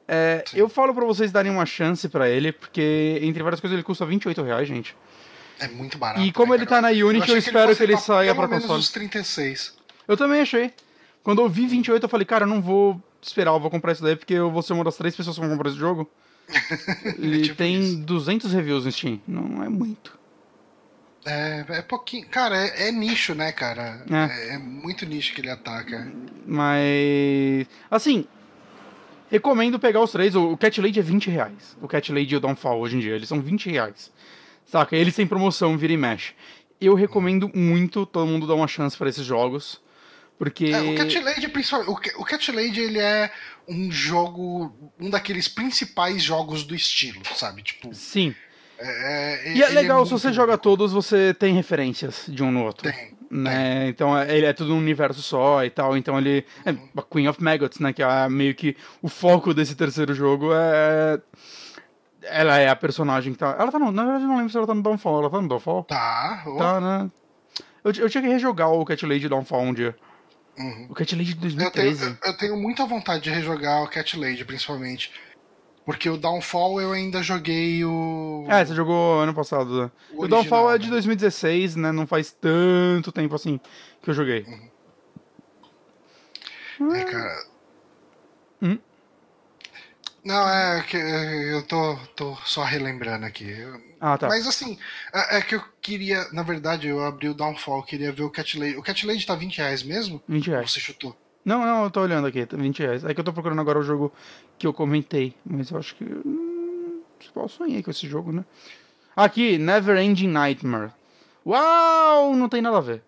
É, 0.07 0.43
eu 0.53 0.69
falo 0.69 0.93
para 0.93 1.05
vocês 1.05 1.31
darem 1.31 1.51
uma 1.51 1.65
chance 1.65 2.07
para 2.07 2.29
ele, 2.29 2.51
porque 2.51 3.19
entre 3.21 3.43
várias 3.43 3.59
coisas 3.59 3.75
ele 3.75 3.83
custa 3.83 4.05
28 4.05 4.41
reais, 4.41 4.67
gente. 4.67 4.95
É 5.59 5.67
muito 5.67 5.97
barato. 5.97 6.21
E 6.21 6.31
como 6.31 6.53
né, 6.53 6.59
ele 6.59 6.65
tá 6.65 6.81
na 6.81 6.89
Unity, 6.89 7.29
eu, 7.29 7.35
eu 7.35 7.37
espero 7.37 7.75
que 7.75 7.83
ele, 7.83 7.93
que 7.93 7.93
ele 7.93 7.97
saia 7.97 8.33
pra 8.33 8.47
console. 8.47 8.79
Uns 8.79 8.91
36. 8.91 9.75
Eu 10.07 10.15
também 10.15 10.41
achei. 10.41 10.71
Quando 11.23 11.41
eu 11.41 11.49
vi 11.49 11.67
28, 11.67 12.03
eu 12.03 12.09
falei, 12.09 12.25
cara, 12.25 12.45
eu 12.45 12.47
não 12.47 12.61
vou 12.61 13.01
esperar, 13.21 13.51
eu 13.51 13.59
vou 13.59 13.69
comprar 13.69 13.91
isso 13.91 14.03
daí, 14.03 14.15
porque 14.15 14.33
eu 14.33 14.49
vou 14.49 14.61
ser 14.61 14.73
uma 14.73 14.83
das 14.83 14.95
três 14.95 15.15
pessoas 15.15 15.35
que 15.35 15.41
vão 15.41 15.49
comprar 15.49 15.69
esse 15.69 15.77
jogo. 15.77 16.09
Ele 17.17 17.41
é 17.41 17.43
tipo 17.43 17.55
tem 17.55 17.79
isso. 17.81 17.97
200 17.97 18.53
reviews 18.53 18.85
no 18.85 18.91
Steam, 18.91 19.19
não 19.27 19.63
é 19.63 19.67
muito. 19.67 20.17
É, 21.25 21.65
é 21.67 21.81
pouquinho. 21.81 22.25
Cara, 22.29 22.55
é, 22.55 22.87
é 22.87 22.91
nicho, 22.91 23.35
né, 23.35 23.51
cara? 23.51 24.01
É. 24.09 24.51
é. 24.51 24.55
é. 24.55 24.57
muito 24.57 25.05
nicho 25.05 25.33
que 25.33 25.41
ele 25.41 25.49
ataca. 25.49 26.09
Mas. 26.45 27.67
Assim, 27.91 28.25
Recomendo 29.29 29.79
pegar 29.79 30.01
os 30.01 30.11
três. 30.11 30.35
O 30.35 30.55
Cat 30.55 30.79
Lady 30.81 30.99
é 30.99 31.03
20 31.03 31.29
reais. 31.29 31.77
O 31.81 31.87
Cat 31.87 32.11
Lady 32.11 32.33
e 32.33 32.37
o 32.37 32.39
Downfall 32.39 32.79
hoje 32.79 32.97
em 32.97 32.99
dia. 32.99 33.15
Eles 33.15 33.27
são 33.27 33.41
20 33.41 33.69
reais. 33.69 34.11
Saca? 34.65 34.95
Eles 34.95 35.15
têm 35.15 35.27
promoção, 35.27 35.77
vira 35.77 35.93
e 35.93 35.97
mexe. 35.97 36.33
Eu 36.79 36.93
recomendo 36.93 37.49
muito 37.53 38.05
todo 38.05 38.27
mundo 38.27 38.47
dar 38.47 38.55
uma 38.55 38.67
chance 38.67 38.97
para 38.97 39.09
esses 39.09 39.25
jogos. 39.25 39.81
Porque. 40.37 40.67
É, 40.67 40.81
o 40.81 40.95
Cat 40.95 41.19
Lady, 41.19 41.47
principalmente. 41.47 41.89
O 42.17 42.23
Cat 42.23 42.51
Lady, 42.51 42.79
ele 42.79 42.99
é 42.99 43.31
um 43.67 43.91
jogo. 43.91 44.73
Um 44.99 45.09
daqueles 45.09 45.47
principais 45.47 46.21
jogos 46.21 46.63
do 46.63 46.75
estilo, 46.75 47.21
sabe? 47.35 47.63
Tipo. 47.63 47.93
Sim. 47.93 48.35
É, 48.79 49.49
é 49.49 49.57
e 49.57 49.63
é 49.63 49.69
legal, 49.69 50.03
é 50.03 50.05
se 50.05 50.11
você 50.11 50.31
joga 50.31 50.57
todos, 50.57 50.91
você 50.91 51.33
tem 51.33 51.53
referências 51.53 52.25
de 52.27 52.43
um 52.43 52.51
no 52.51 52.63
outro. 52.63 52.91
Tem. 52.91 53.16
Né? 53.29 53.85
É. 53.85 53.89
Então 53.89 54.17
ele 54.23 54.45
é 54.45 54.53
tudo 54.53 54.73
um 54.73 54.77
universo 54.77 55.21
só 55.21 55.63
e 55.63 55.69
tal. 55.69 55.97
Então 55.97 56.17
ele. 56.17 56.45
É 56.65 56.69
a 56.69 57.01
Queen 57.01 57.27
of 57.27 57.43
Maggots, 57.43 57.79
né? 57.79 57.93
Que 57.93 58.01
é 58.01 58.29
meio 58.29 58.55
que 58.55 58.75
o 59.01 59.09
foco 59.09 59.53
desse 59.53 59.75
terceiro 59.75 60.13
jogo 60.13 60.49
é. 60.53 61.19
Ela 62.23 62.57
é 62.57 62.67
a 62.67 62.75
personagem 62.75 63.33
que 63.33 63.39
tá. 63.39 63.55
Ela 63.59 63.71
tá 63.71 63.79
no. 63.79 63.91
Na 63.91 64.03
verdade, 64.03 64.25
não 64.25 64.37
lembro 64.37 64.51
se 64.51 64.57
ela 64.57 64.67
tá 64.67 64.73
no 64.73 64.81
Downfall. 64.81 65.19
Ela 65.19 65.29
tá 65.29 65.41
no 65.41 65.47
Downfall? 65.47 65.83
Tá. 65.83 66.43
Oh. 66.45 66.57
Tá, 66.57 66.79
né? 66.79 67.11
Eu, 67.83 67.91
eu 67.91 68.09
tinha 68.09 68.21
que 68.21 68.29
rejogar 68.29 68.71
o 68.71 68.85
Cat 68.85 69.05
Lady 69.05 69.29
Downfall 69.29 69.61
um 69.61 69.73
dia. 69.73 69.95
Uhum. 70.57 70.87
O 70.89 70.93
Cat 70.93 71.15
Lady 71.15 71.33
de 71.33 71.39
2013. 71.39 71.89
Eu 71.89 71.97
tenho, 71.99 72.17
eu, 72.23 72.31
eu 72.31 72.37
tenho 72.37 72.57
muita 72.57 72.85
vontade 72.85 73.23
de 73.23 73.29
rejogar 73.29 73.83
o 73.83 73.87
Cat 73.87 74.17
Lady, 74.17 74.43
principalmente. 74.43 75.11
Porque 75.87 76.09
o 76.09 76.17
Downfall 76.17 76.81
eu 76.81 76.91
ainda 76.91 77.23
joguei 77.23 77.85
o. 77.85 78.45
É, 78.49 78.65
você 78.65 78.75
jogou 78.75 79.21
ano 79.21 79.33
passado. 79.33 79.83
Né? 79.83 79.91
O, 80.11 80.25
o 80.25 80.27
Downfall 80.27 80.69
é 80.73 80.77
de 80.77 80.89
2016, 80.89 81.77
né? 81.77 81.93
Não 81.93 82.05
faz 82.05 82.29
tanto 82.29 83.09
tempo 83.09 83.33
assim 83.33 83.57
que 84.01 84.09
eu 84.09 84.13
joguei. 84.13 84.45
Uhum. 86.77 86.93
É, 86.93 87.03
cara. 87.05 87.45
Hum? 88.61 88.77
Não, 90.25 90.49
é 90.49 90.83
que 90.83 90.97
eu 90.97 91.63
tô, 91.63 91.95
tô 92.17 92.35
só 92.43 92.65
relembrando 92.65 93.25
aqui. 93.25 93.55
Ah, 94.01 94.17
tá. 94.17 94.27
Mas 94.27 94.45
assim, 94.45 94.77
é, 95.13 95.37
é, 95.37 95.41
que 95.41 95.55
eu 95.55 95.63
queria, 95.81 96.27
na 96.33 96.43
verdade, 96.43 96.89
eu 96.89 97.01
abri 97.01 97.29
o 97.29 97.33
Downfall, 97.33 97.81
queria 97.83 98.11
ver 98.11 98.23
o 98.23 98.29
Cat 98.29 98.59
Lady. 98.59 98.75
O 98.75 98.83
Cat 98.83 99.07
Lady 99.07 99.25
tá 99.25 99.35
20 99.35 99.59
reais 99.59 99.83
mesmo? 99.83 100.21
20 100.27 100.47
reais. 100.49 100.69
Você 100.69 100.81
chutou? 100.81 101.17
Não, 101.47 101.65
não, 101.65 101.85
eu 101.85 101.89
tô 101.89 102.01
olhando 102.01 102.27
aqui, 102.27 102.45
20 102.45 102.79
reais. 102.79 103.05
É 103.05 103.13
que 103.13 103.21
eu 103.21 103.23
tô 103.23 103.31
procurando 103.31 103.61
agora 103.61 103.79
o 103.79 103.81
jogo 103.81 104.11
que 104.59 104.67
eu 104.67 104.73
comentei, 104.73 105.33
mas 105.45 105.71
eu 105.71 105.77
acho 105.77 105.95
que. 105.95 106.03
Hum, 106.03 106.99
eu 107.33 107.47
sonhei 107.47 107.81
com 107.81 107.89
esse 107.89 108.05
jogo, 108.05 108.33
né? 108.33 108.43
Aqui, 109.15 109.57
Never 109.57 109.95
Ending 109.95 110.27
Nightmare. 110.27 110.91
Uau! 111.45 112.35
Não 112.35 112.49
tem 112.49 112.61
nada 112.61 112.79
a 112.79 112.81
ver. 112.81 113.01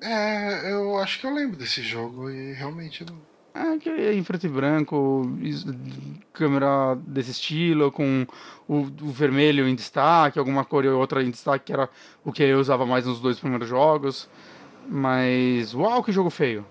É, 0.00 0.72
eu 0.72 0.96
acho 0.96 1.20
que 1.20 1.26
eu 1.26 1.34
lembro 1.34 1.58
desse 1.58 1.82
jogo 1.82 2.30
e 2.30 2.54
realmente 2.54 3.04
não. 3.04 3.18
É, 3.52 3.76
que 3.76 3.90
é 3.90 4.14
em 4.14 4.22
preto 4.22 4.46
e 4.46 4.48
branco, 4.48 5.30
câmera 6.32 6.94
desse 7.06 7.32
estilo, 7.32 7.92
com 7.92 8.26
o, 8.66 8.76
o, 8.76 9.10
vermelho 9.10 9.68
em 9.68 9.74
destaque, 9.74 10.38
alguma 10.38 10.64
cor 10.64 10.86
e 10.86 10.88
outra 10.88 11.22
em 11.22 11.30
destaque, 11.30 11.66
que 11.66 11.72
era 11.74 11.86
o 12.24 12.32
que 12.32 12.42
eu 12.42 12.58
usava 12.58 12.86
mais 12.86 13.04
nos 13.04 13.20
dois 13.20 13.38
primeiros 13.38 13.68
jogos. 13.68 14.26
Mas, 14.88 15.74
uau, 15.74 16.02
que 16.02 16.12
jogo 16.12 16.30
feio. 16.30 16.64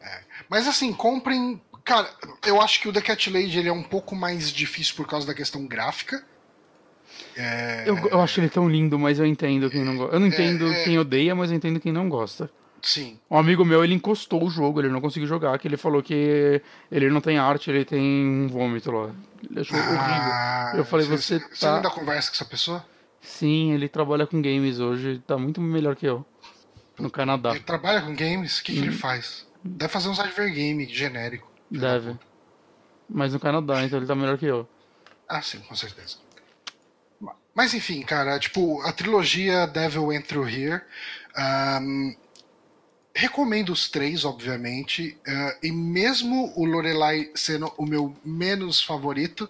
É. 0.00 0.20
Mas 0.48 0.66
assim, 0.68 0.92
comprem. 0.92 1.60
Cara, 1.84 2.08
eu 2.44 2.60
acho 2.60 2.80
que 2.80 2.88
o 2.88 2.92
The 2.92 3.00
Cat 3.00 3.30
Lady 3.30 3.58
ele 3.58 3.68
é 3.68 3.72
um 3.72 3.82
pouco 3.82 4.16
mais 4.16 4.50
difícil 4.50 4.94
por 4.96 5.06
causa 5.06 5.26
da 5.26 5.34
questão 5.34 5.66
gráfica. 5.66 6.24
É... 7.36 7.84
Eu, 7.86 7.96
eu 8.08 8.20
acho 8.20 8.40
ele 8.40 8.48
tão 8.48 8.68
lindo, 8.68 8.98
mas 8.98 9.18
eu 9.18 9.26
entendo 9.26 9.70
quem 9.70 9.84
não 9.84 9.96
gosta. 9.96 10.16
Eu 10.16 10.20
não 10.20 10.26
entendo 10.26 10.66
é, 10.66 10.80
é... 10.80 10.84
quem 10.84 10.98
odeia, 10.98 11.34
mas 11.34 11.50
eu 11.50 11.56
entendo 11.56 11.78
quem 11.78 11.92
não 11.92 12.08
gosta. 12.08 12.50
Sim. 12.82 13.18
Um 13.30 13.36
amigo 13.36 13.64
meu, 13.64 13.82
ele 13.82 13.94
encostou 13.94 14.44
o 14.44 14.50
jogo, 14.50 14.80
ele 14.80 14.88
não 14.88 15.00
conseguiu 15.00 15.28
jogar, 15.28 15.58
que 15.58 15.66
ele 15.66 15.76
falou 15.76 16.02
que 16.02 16.62
ele 16.90 17.10
não 17.10 17.20
tem 17.20 17.38
arte, 17.38 17.70
ele 17.70 17.84
tem 17.84 18.00
um 18.00 18.48
vômito 18.48 18.90
lá. 18.90 19.10
Ele 19.48 19.60
achou 19.60 19.78
ah, 19.78 20.66
horrível. 20.66 20.78
Eu 20.78 20.84
falei, 20.84 21.06
você, 21.06 21.38
você 21.38 21.40
tá... 21.40 21.54
Você 21.54 21.66
ainda 21.66 21.90
conversa 21.90 22.30
com 22.30 22.34
essa 22.34 22.44
pessoa? 22.44 22.84
Sim, 23.20 23.72
ele 23.72 23.88
trabalha 23.88 24.26
com 24.26 24.40
games 24.40 24.78
hoje, 24.78 25.20
tá 25.26 25.36
muito 25.36 25.60
melhor 25.60 25.96
que 25.96 26.06
eu. 26.06 26.24
No 26.98 27.10
Canadá. 27.10 27.50
Ele 27.50 27.60
trabalha 27.60 28.00
com 28.00 28.14
games? 28.14 28.58
O 28.58 28.64
que, 28.64 28.72
que 28.72 28.78
ele 28.78 28.90
hum. 28.90 28.98
faz? 28.98 29.46
Deve 29.62 29.92
fazer 29.92 30.08
um 30.08 30.54
game 30.54 30.86
genérico. 30.86 31.50
Deve. 31.70 32.16
Mas 33.08 33.32
no 33.32 33.40
Canadá, 33.40 33.82
então 33.82 33.98
ele 33.98 34.06
tá 34.06 34.14
melhor 34.14 34.38
que 34.38 34.46
eu. 34.46 34.68
Ah, 35.28 35.42
sim, 35.42 35.58
com 35.60 35.74
certeza. 35.74 36.16
Mas 37.54 37.72
enfim, 37.72 38.02
cara, 38.02 38.38
tipo, 38.38 38.82
a 38.82 38.92
trilogia 38.92 39.66
Devil 39.66 40.06
Went 40.06 40.26
Through 40.26 40.48
Here. 40.48 40.82
Um, 41.38 42.14
recomendo 43.14 43.70
os 43.70 43.88
três, 43.88 44.24
obviamente. 44.24 45.18
Uh, 45.26 45.66
e 45.66 45.72
mesmo 45.72 46.52
o 46.54 46.66
Lorelai 46.66 47.30
sendo 47.34 47.72
o 47.78 47.86
meu 47.86 48.14
menos 48.22 48.82
favorito, 48.82 49.48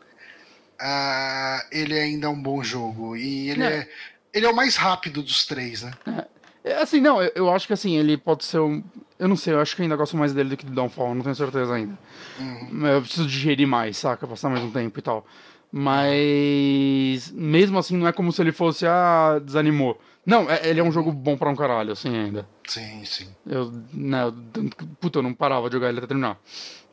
uh, 0.80 1.66
ele 1.72 1.98
ainda 1.98 2.28
é 2.28 2.30
um 2.30 2.40
bom 2.40 2.62
jogo. 2.62 3.16
E 3.16 3.50
ele 3.50 3.64
é. 3.64 3.78
é. 3.78 3.88
ele 4.32 4.46
é 4.46 4.48
o 4.48 4.54
mais 4.54 4.76
rápido 4.76 5.20
dos 5.20 5.44
três, 5.44 5.82
né? 5.82 5.92
É. 6.06 6.35
É, 6.66 6.82
assim, 6.82 7.00
não, 7.00 7.22
eu, 7.22 7.30
eu, 7.36 7.50
acho 7.54 7.64
que 7.64 7.72
assim, 7.72 7.96
ele 7.96 8.16
pode 8.16 8.44
ser 8.44 8.58
um. 8.58 8.82
Eu 9.20 9.28
não 9.28 9.36
sei, 9.36 9.54
eu 9.54 9.60
acho 9.60 9.76
que 9.76 9.82
ainda 9.82 9.94
gosto 9.94 10.16
mais 10.16 10.34
dele 10.34 10.50
do 10.50 10.56
que 10.56 10.66
do 10.66 10.72
Downfall, 10.72 11.14
não 11.14 11.22
tenho 11.22 11.34
certeza 11.36 11.72
ainda. 11.72 11.96
Uhum. 12.40 12.86
Eu 12.88 13.00
preciso 13.02 13.28
digerir 13.28 13.68
mais, 13.68 13.96
saca? 13.96 14.26
Passar 14.26 14.50
mais 14.50 14.64
um 14.64 14.72
tempo 14.72 14.98
e 14.98 15.02
tal. 15.02 15.24
Mas. 15.70 17.30
Mesmo 17.32 17.78
assim, 17.78 17.96
não 17.96 18.08
é 18.08 18.12
como 18.12 18.32
se 18.32 18.42
ele 18.42 18.50
fosse, 18.50 18.84
ah, 18.84 19.40
desanimou. 19.44 19.96
Não, 20.26 20.50
é, 20.50 20.68
ele 20.68 20.80
é 20.80 20.82
um 20.82 20.90
jogo 20.90 21.12
bom 21.12 21.36
pra 21.36 21.48
um 21.48 21.54
caralho, 21.54 21.92
assim, 21.92 22.08
ainda. 22.08 22.48
Sim, 22.66 23.04
sim. 23.04 23.28
Eu, 23.46 23.70
né, 23.92 24.24
eu, 24.24 24.34
puta, 25.00 25.20
eu 25.20 25.22
não 25.22 25.32
parava 25.32 25.68
de 25.70 25.76
jogar 25.76 25.88
ele 25.88 25.98
até 25.98 26.08
terminar. 26.08 26.36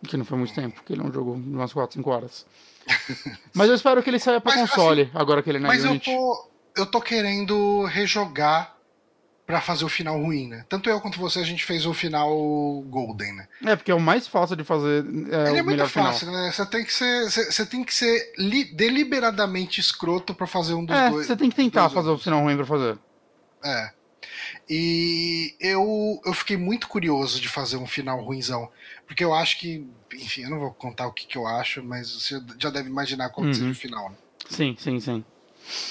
Que 0.08 0.18
não 0.18 0.26
foi 0.26 0.38
muito 0.38 0.54
tempo, 0.54 0.76
porque 0.76 0.94
ele 0.94 1.02
é 1.02 1.06
um 1.06 1.12
jogo 1.12 1.36
de 1.36 1.50
umas 1.50 1.74
4, 1.74 1.96
5 1.96 2.10
horas. 2.12 2.46
mas 3.56 3.70
eu 3.70 3.76
espero 3.76 4.04
que 4.04 4.10
ele 4.12 4.20
saia 4.20 4.40
pra 4.40 4.56
mas, 4.56 4.70
console, 4.70 5.04
assim, 5.04 5.12
agora 5.16 5.42
que 5.42 5.50
ele 5.50 5.58
é 5.58 5.62
na 5.62 5.70
mas 5.70 5.84
Unity. 5.84 6.12
Mas 6.12 6.16
eu 6.16 6.22
tô, 6.22 6.50
eu 6.78 6.86
tô 6.86 7.02
querendo 7.02 7.86
rejogar 7.86 8.83
para 9.46 9.60
fazer 9.60 9.84
o 9.84 9.90
final 9.90 10.22
ruim, 10.22 10.48
né? 10.48 10.66
Tanto 10.70 10.90
eu 10.90 11.02
quanto 11.02 11.20
você, 11.20 11.40
a 11.40 11.44
gente 11.44 11.66
fez 11.66 11.86
o 11.86 11.94
final 11.94 12.30
Golden, 12.88 13.34
né? 13.34 13.48
É, 13.66 13.76
porque 13.76 13.92
é 13.92 13.96
o 13.96 14.00
mais 14.00 14.28
fácil 14.28 14.56
de 14.56 14.64
fazer. 14.64 15.06
É, 15.32 15.50
Ele 15.50 15.60
é 15.60 15.64
muito 15.64 15.88
fácil, 15.88 16.28
final. 16.28 16.44
né? 16.44 16.52
Você 16.52 16.66
tem 16.66 16.86
que 16.86 16.94
ser, 16.94 17.30
você 17.30 17.66
tem 17.66 17.84
que 17.84 17.94
ser 17.94 18.34
deliberadamente 18.74 19.82
escroto 19.82 20.34
para 20.34 20.48
fazer 20.48 20.74
um 20.74 20.86
dos 20.86 20.96
é, 20.96 21.10
dois. 21.10 21.28
Você 21.28 21.36
tem 21.36 21.50
que 21.50 21.56
tentar 21.56 21.90
fazer 21.90 22.10
outros. 22.10 22.22
o 22.22 22.24
final 22.24 22.42
ruim 22.42 22.56
pra 22.56 22.66
fazer. 22.66 22.98
É. 23.64 23.92
E 24.70 25.56
eu, 25.60 26.22
eu 26.26 26.34
fiquei 26.34 26.56
muito 26.56 26.88
curioso 26.88 27.42
de 27.42 27.50
fazer 27.50 27.76
um 27.76 27.86
final 27.86 28.24
ruinzão. 28.24 28.72
Porque 29.06 29.24
eu 29.24 29.34
acho 29.34 29.60
que. 29.60 29.86
Enfim, 30.14 30.44
eu 30.44 30.50
não 30.50 30.60
vou 30.60 30.72
contar 30.72 31.08
o 31.08 31.12
que, 31.12 31.28
que 31.28 31.38
eu 31.38 31.46
acho, 31.46 31.84
mas 31.84 32.10
você 32.12 32.42
já 32.58 32.70
deve 32.70 32.90
imaginar 32.90 33.30
qual 33.30 33.46
uhum. 33.46 33.54
seja 33.54 33.70
o 33.70 33.76
final, 33.76 34.10
né? 34.10 34.16
Sim, 34.50 34.76
sim, 34.80 35.00
sim. 35.00 35.26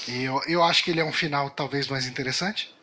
E 0.07 0.23
eu, 0.23 0.41
eu 0.47 0.63
acho 0.63 0.83
que 0.83 0.91
ele 0.91 0.99
é 0.99 1.05
um 1.05 1.13
final 1.13 1.49
talvez 1.49 1.87
mais 1.87 2.07
interessante. 2.07 2.73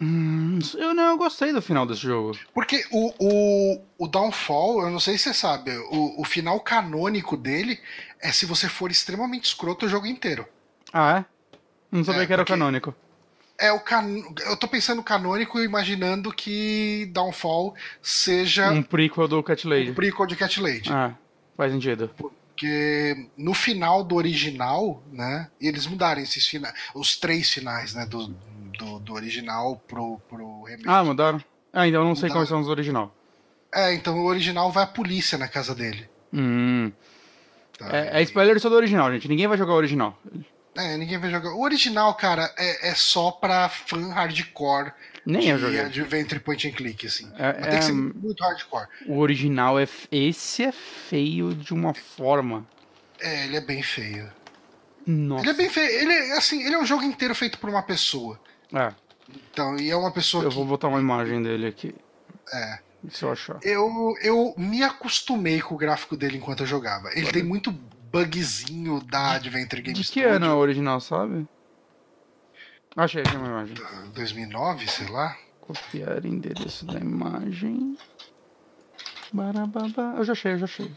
Hum, 0.00 0.58
eu 0.74 0.92
não 0.92 1.16
gostei 1.16 1.52
do 1.52 1.62
final 1.62 1.86
desse 1.86 2.02
jogo. 2.02 2.36
Porque 2.52 2.84
o, 2.90 3.14
o, 3.18 3.80
o 3.98 4.08
Downfall, 4.08 4.82
eu 4.82 4.90
não 4.90 5.00
sei 5.00 5.16
se 5.16 5.24
você 5.24 5.34
sabe, 5.34 5.70
o, 5.90 6.20
o 6.20 6.24
final 6.24 6.58
canônico 6.60 7.36
dele 7.36 7.78
é 8.20 8.32
se 8.32 8.46
você 8.46 8.68
for 8.68 8.90
extremamente 8.90 9.44
escroto 9.44 9.86
o 9.86 9.88
jogo 9.88 10.06
inteiro. 10.06 10.46
Ah, 10.92 11.18
é? 11.18 11.24
Não 11.90 12.02
sabia 12.02 12.22
é, 12.22 12.26
que 12.26 12.32
era 12.32 12.42
o 12.42 12.46
canônico. 12.46 12.94
É 13.58 13.70
o 13.70 13.78
can... 13.78 14.04
Eu 14.46 14.56
tô 14.56 14.66
pensando 14.66 15.02
canônico 15.02 15.60
imaginando 15.60 16.32
que 16.32 17.08
Downfall 17.12 17.74
seja. 18.02 18.70
Um 18.70 18.82
prequel 18.82 19.28
do 19.28 19.42
Cat 19.42 19.66
Lady. 19.66 19.90
Um 19.92 19.94
prequel 19.94 20.26
de 20.26 20.36
Cat 20.36 20.60
Lady. 20.60 20.90
Ah, 20.92 21.14
faz 21.56 21.72
sentido. 21.72 22.10
Porque 22.16 23.28
no 23.36 23.54
final 23.54 24.02
do 24.02 24.16
original, 24.16 25.02
né? 25.12 25.48
E 25.60 25.68
eles 25.68 25.86
mudaram 25.86 26.20
esses 26.20 26.46
finais, 26.46 26.74
os 26.94 27.16
três 27.16 27.50
finais, 27.50 27.94
né? 27.94 28.06
Do, 28.06 28.34
do, 28.78 28.98
do 28.98 29.12
original 29.14 29.76
pro, 29.88 30.18
pro 30.28 30.62
remake. 30.64 30.84
Ah, 30.88 31.02
mudaram? 31.04 31.42
Ah, 31.72 31.82
ainda 31.82 31.98
eu 31.98 32.04
não 32.04 32.14
sei 32.14 32.24
Mudaram. 32.28 32.40
quais 32.40 32.48
são 32.48 32.60
os 32.60 32.68
original. 32.68 33.14
É, 33.74 33.92
então 33.94 34.16
o 34.18 34.24
original 34.26 34.70
vai 34.70 34.84
a 34.84 34.86
polícia 34.86 35.36
na 35.36 35.48
casa 35.48 35.74
dele. 35.74 36.08
Hum. 36.32 36.92
tá? 37.78 37.88
É, 37.96 38.20
é 38.20 38.22
spoiler 38.22 38.58
só 38.60 38.68
do 38.68 38.76
original, 38.76 39.10
gente. 39.12 39.28
Ninguém 39.28 39.46
vai 39.48 39.58
jogar 39.58 39.72
o 39.72 39.76
original. 39.76 40.18
É, 40.76 40.96
ninguém 40.96 41.18
vai 41.18 41.30
jogar. 41.30 41.52
O 41.54 41.60
original, 41.62 42.14
cara, 42.14 42.52
é, 42.56 42.90
é 42.90 42.94
só 42.94 43.30
pra 43.30 43.68
fã 43.68 44.08
hardcore 44.12 44.92
Nem 45.24 45.42
de 45.42 45.48
eu 45.50 45.58
joguei. 45.58 45.80
Adventure 45.80 46.40
Point 46.40 46.68
and 46.68 46.72
Click, 46.72 47.06
assim. 47.06 47.30
É- 47.38 47.52
Mas 47.60 47.68
tem 47.68 47.78
que 47.78 47.84
ser 47.84 47.90
é- 47.92 47.94
muito 47.94 48.42
hardcore. 48.42 48.88
O 49.06 49.18
original 49.18 49.78
é. 49.78 49.88
Esse 50.10 50.64
é 50.64 50.72
feio 50.72 51.54
de 51.54 51.72
uma 51.72 51.94
forma. 51.94 52.66
É, 53.20 53.44
ele 53.44 53.56
é 53.56 53.60
bem 53.60 53.82
feio. 53.82 54.28
Nossa. 55.06 55.42
Ele 55.44 55.50
é 55.50 55.54
bem 55.54 55.68
feio. 55.68 55.88
Ele 55.88 56.12
é, 56.12 56.32
assim, 56.38 56.62
ele 56.64 56.74
é 56.74 56.78
um 56.78 56.86
jogo 56.86 57.02
inteiro 57.04 57.34
feito 57.34 57.58
por 57.58 57.68
uma 57.70 57.82
pessoa. 57.82 58.40
É, 58.72 58.92
Então, 59.50 59.76
e 59.76 59.90
é 59.90 59.96
uma 59.96 60.12
pessoa 60.12 60.44
eu 60.44 60.48
que. 60.50 60.54
vou 60.56 60.64
botar 60.64 60.88
uma 60.88 61.00
imagem 61.00 61.42
dele 61.42 61.66
aqui. 61.66 61.94
É. 62.52 62.78
Se 63.10 63.22
eu 63.24 63.32
achar. 63.32 63.58
Eu, 63.62 64.14
eu 64.22 64.54
me 64.56 64.82
acostumei 64.82 65.60
com 65.60 65.74
o 65.74 65.78
gráfico 65.78 66.16
dele 66.16 66.38
enquanto 66.38 66.60
eu 66.60 66.66
jogava. 66.66 67.10
Ele 67.12 67.30
tem 67.30 67.42
muito 67.42 67.70
bugzinho 67.70 69.00
da 69.02 69.32
Adventure 69.32 69.82
Game 69.82 69.94
De 69.94 70.00
que 70.00 70.06
Studio. 70.06 70.30
ano 70.30 70.46
é 70.46 70.54
original, 70.54 71.00
sabe? 71.00 71.46
Achei 72.96 73.22
aqui 73.22 73.36
uma 73.36 73.46
imagem. 73.48 73.74
2009, 74.14 74.88
sei 74.88 75.08
lá. 75.08 75.36
Copiar 75.60 76.24
endereço 76.24 76.86
da 76.86 76.98
imagem. 76.98 77.96
Barababa. 79.32 80.14
Eu 80.16 80.24
já 80.24 80.32
achei, 80.32 80.52
eu 80.52 80.58
já 80.58 80.64
achei. 80.64 80.90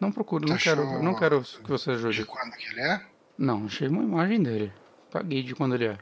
Não 0.00 0.10
procuro, 0.12 0.48
não 0.48 0.56
quero, 0.56 1.02
não 1.02 1.14
quero 1.14 1.42
que 1.42 1.68
você 1.68 1.90
De 1.92 1.96
ajude. 2.06 2.24
quando 2.24 2.52
que 2.52 2.66
ele 2.68 2.80
é? 2.80 3.00
Não, 3.38 3.64
achei 3.66 3.88
uma 3.88 4.02
imagem 4.02 4.42
dele. 4.42 4.72
Caguei 5.10 5.42
de 5.42 5.54
quando 5.54 5.74
ele 5.74 5.86
é. 5.86 5.98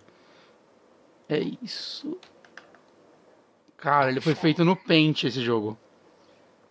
É 1.29 1.39
isso. 1.63 2.19
Cara, 3.77 4.11
ele 4.11 4.21
foi 4.21 4.35
feito 4.35 4.65
no 4.65 4.77
Paint 4.77 5.25
esse 5.25 5.43
jogo. 5.43 5.79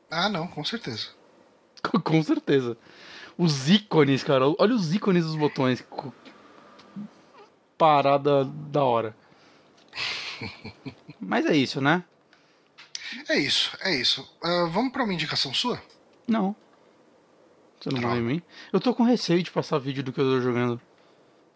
Ah, 0.10 0.30
não, 0.30 0.47
com 0.47 0.64
certeza. 0.64 1.10
Com- 1.84 1.99
Com 2.01 2.24
certeza. 2.24 2.78
Os 3.38 3.70
ícones, 3.70 4.24
cara. 4.24 4.45
Olha 4.60 4.74
os 4.76 4.93
ícones 4.93 5.26
dos 5.26 5.36
botões. 5.36 5.84
Parada 7.78 8.45
da 8.45 8.84
hora. 8.84 9.16
Mas 11.20 11.45
é 11.45 11.56
isso, 11.56 11.82
né? 11.82 12.04
É 13.30 13.38
isso, 13.38 13.76
é 13.82 13.95
isso. 13.95 14.28
Ah, 14.43 14.68
vamos 14.72 14.91
pra 14.91 15.04
uma 15.04 15.14
indicação 15.14 15.54
sua? 15.54 15.82
Não. 16.28 16.56
Você 17.80 17.89
não 17.89 17.99
Droga. 17.99 18.16
mandou 18.16 18.32
em 18.32 18.36
mim? 18.36 18.41
Eu 18.72 18.80
tô 18.80 18.93
com 18.93 19.04
receio 19.04 19.43
de 19.43 19.51
passar 19.51 19.78
vídeo 19.80 20.04
do 20.04 20.14
que 20.14 20.20
eu 20.22 20.26
tô 20.26 20.41
jogando. 20.41 20.80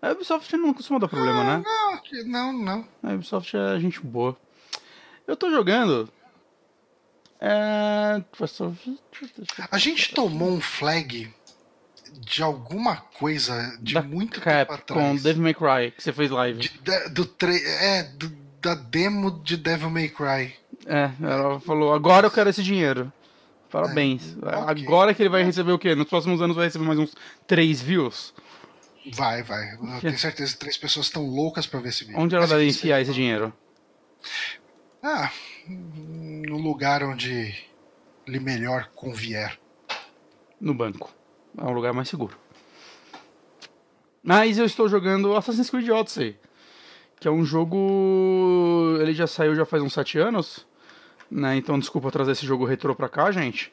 A 0.01 0.11
Ubisoft 0.11 0.55
não 0.57 0.73
costuma 0.73 0.99
dar 0.99 1.07
problema, 1.07 1.43
né? 1.43 1.63
Não, 1.65 1.97
que- 1.97 2.23
não, 2.23 2.53
não. 2.53 2.87
A 3.03 3.13
Ubisoft 3.13 3.55
é 3.57 3.79
gente 3.79 3.99
boa. 3.99 4.37
Eu 5.25 5.35
tô 5.35 5.49
jogando. 5.49 6.09
É. 7.39 8.21
A 9.71 9.77
gente 9.77 10.13
tomou 10.13 10.49
um 10.49 10.61
flag 10.61 11.31
de 12.19 12.41
alguma 12.41 12.95
coisa 12.97 13.77
de 13.81 13.93
da 13.93 14.01
muito 14.01 14.33
tempo 14.41 14.43
Cap 14.45 14.67
com 14.69 14.73
atrás. 14.99 15.23
Devil 15.23 15.43
May 15.43 15.53
Cry, 15.53 15.91
que 15.91 16.01
você 16.03 16.13
fez 16.13 16.31
live. 16.31 16.59
De- 16.59 16.79
da- 16.79 17.07
do 17.09 17.25
tre... 17.25 17.55
É, 17.63 18.03
do- 18.03 18.47
da 18.61 18.73
demo 18.73 19.29
de 19.43 19.55
Devil 19.55 19.89
May 19.89 20.09
Cry. 20.09 20.53
É, 20.85 21.11
ela 21.21 21.59
falou, 21.59 21.93
agora 21.93 22.25
eu 22.27 22.31
quero 22.31 22.49
esse 22.49 22.63
dinheiro. 22.63 23.11
Parabéns. 23.69 24.35
É, 24.41 24.55
ok. 24.55 24.83
Agora 24.85 25.13
que 25.13 25.21
ele 25.21 25.29
vai 25.29 25.43
receber 25.43 25.73
o 25.73 25.77
quê? 25.79 25.93
Nos 25.93 26.07
próximos 26.07 26.41
anos 26.41 26.55
vai 26.55 26.65
receber 26.65 26.85
mais 26.85 26.97
uns 26.97 27.13
3 27.45 27.81
views? 27.81 28.33
Vai, 29.13 29.43
vai. 29.43 29.73
Eu 29.73 30.01
tenho 30.01 30.17
certeza 30.17 30.53
que 30.53 30.59
três 30.59 30.77
pessoas 30.77 31.07
estão 31.07 31.25
loucas 31.25 31.65
pra 31.65 31.79
ver 31.79 31.89
esse 31.89 32.03
vídeo. 32.03 32.19
Onde 32.19 32.35
ela 32.35 32.45
enfim, 32.45 32.67
enfiar 32.67 33.01
esse 33.01 33.13
dinheiro? 33.13 33.53
Ah, 35.01 35.31
no 35.67 36.57
lugar 36.57 37.03
onde 37.03 37.55
lhe 38.27 38.39
melhor 38.39 38.89
convier. 38.95 39.57
No 40.59 40.73
banco. 40.73 41.13
É 41.57 41.63
um 41.63 41.71
lugar 41.71 41.93
mais 41.93 42.09
seguro. 42.09 42.37
Mas 44.21 44.57
eu 44.57 44.65
estou 44.65 44.89
jogando 44.89 45.35
Assassin's 45.35 45.69
Creed 45.69 45.89
Odyssey. 45.89 46.37
Que 47.19 47.27
é 47.27 47.31
um 47.31 47.45
jogo. 47.45 48.97
Ele 48.99 49.13
já 49.13 49.25
saiu 49.25 49.55
já 49.55 49.65
faz 49.65 49.81
uns 49.81 49.93
7 49.93 50.19
anos. 50.19 50.65
Né? 51.29 51.57
Então 51.57 51.79
desculpa 51.79 52.11
trazer 52.11 52.31
esse 52.31 52.45
jogo 52.45 52.65
retrô 52.65 52.95
pra 52.95 53.09
cá, 53.09 53.31
gente. 53.31 53.71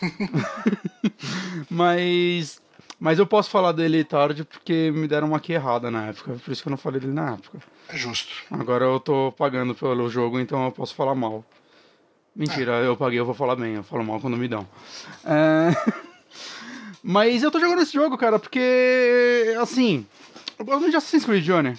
mas. 1.70 2.60
Mas 3.02 3.18
eu 3.18 3.26
posso 3.26 3.50
falar 3.50 3.72
dele 3.72 4.04
tarde 4.04 4.44
porque 4.44 4.92
me 4.94 5.08
deram 5.08 5.26
uma 5.26 5.38
aqui 5.38 5.52
errada 5.52 5.90
na 5.90 6.06
época. 6.06 6.34
Por 6.34 6.52
isso 6.52 6.62
que 6.62 6.68
eu 6.68 6.70
não 6.70 6.76
falei 6.76 7.00
dele 7.00 7.12
na 7.12 7.32
época. 7.32 7.58
É 7.88 7.96
justo. 7.96 8.32
Agora 8.48 8.84
eu 8.84 9.00
tô 9.00 9.34
pagando 9.36 9.74
pelo 9.74 10.08
jogo, 10.08 10.38
então 10.38 10.66
eu 10.66 10.70
posso 10.70 10.94
falar 10.94 11.12
mal. 11.12 11.44
Mentira, 12.34 12.74
eu 12.74 12.96
paguei, 12.96 13.18
eu 13.18 13.24
vou 13.24 13.34
falar 13.34 13.56
bem, 13.56 13.74
eu 13.74 13.82
falo 13.82 14.04
mal 14.04 14.20
quando 14.20 14.36
me 14.36 14.46
dão. 14.46 14.64
É, 15.24 15.72
Mas 17.02 17.42
eu 17.42 17.50
tô 17.50 17.58
jogando 17.58 17.82
esse 17.82 17.92
jogo, 17.92 18.16
cara, 18.16 18.38
porque. 18.38 19.52
Assim. 19.60 20.06
Eu 20.56 20.64
gosto 20.64 20.88
de 20.88 20.94
Assassin's 20.94 21.24
Creed, 21.24 21.44
Johnny. 21.44 21.76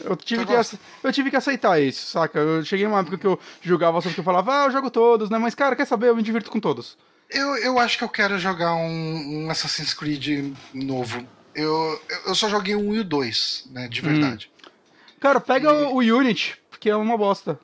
Eu 0.00 0.16
tive, 0.16 0.46
que, 0.46 0.52
eu 1.02 1.12
tive 1.12 1.28
que 1.28 1.36
aceitar 1.36 1.78
isso, 1.78 2.06
saca? 2.06 2.38
Eu 2.38 2.64
cheguei 2.64 2.86
numa 2.86 3.00
época 3.00 3.18
que 3.18 3.26
eu 3.26 3.38
jogava 3.60 4.00
só 4.00 4.08
porque 4.08 4.20
eu 4.20 4.24
falava, 4.24 4.62
ah, 4.62 4.64
eu 4.64 4.70
jogo 4.70 4.90
todos, 4.90 5.28
né? 5.28 5.36
Mas, 5.36 5.54
cara, 5.54 5.76
quer 5.76 5.84
saber? 5.84 6.08
Eu 6.08 6.16
me 6.16 6.22
divirto 6.22 6.50
com 6.50 6.58
todos. 6.58 6.96
Eu, 7.30 7.56
eu 7.56 7.78
acho 7.78 7.98
que 7.98 8.04
eu 8.04 8.08
quero 8.08 8.38
jogar 8.38 8.74
um, 8.74 9.44
um 9.44 9.50
Assassin's 9.50 9.94
Creed 9.94 10.54
novo. 10.72 11.26
Eu, 11.54 12.02
eu 12.26 12.34
só 12.34 12.48
joguei 12.48 12.74
o 12.74 12.80
1 12.80 12.94
e 12.94 12.98
o 13.00 13.04
2, 13.04 13.68
né? 13.70 13.88
De 13.88 14.00
verdade. 14.00 14.50
Cara, 15.20 15.40
pega 15.40 15.72
o, 15.72 15.94
o 15.94 15.98
Unity, 15.98 16.58
porque 16.70 16.90
é 16.90 16.96
uma 16.96 17.16
bosta. 17.16 17.58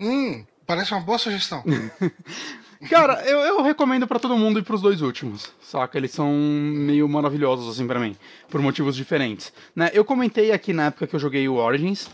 Hum, 0.00 0.44
parece 0.66 0.92
uma 0.92 1.00
boa 1.00 1.18
sugestão. 1.18 1.62
Cara, 2.90 3.22
eu, 3.24 3.38
eu 3.38 3.62
recomendo 3.62 4.08
pra 4.08 4.18
todo 4.18 4.36
mundo 4.36 4.58
ir 4.58 4.64
pros 4.64 4.82
dois 4.82 5.00
últimos, 5.02 5.52
saca? 5.60 5.96
Eles 5.96 6.10
são 6.10 6.32
meio 6.32 7.08
maravilhosos, 7.08 7.68
assim, 7.68 7.86
pra 7.86 8.00
mim, 8.00 8.16
por 8.48 8.60
motivos 8.60 8.96
diferentes. 8.96 9.52
Né? 9.76 9.90
Eu 9.92 10.04
comentei 10.04 10.50
aqui 10.50 10.72
na 10.72 10.86
época 10.86 11.06
que 11.06 11.14
eu 11.14 11.20
joguei 11.20 11.48
o 11.48 11.54
Origins, 11.54 12.10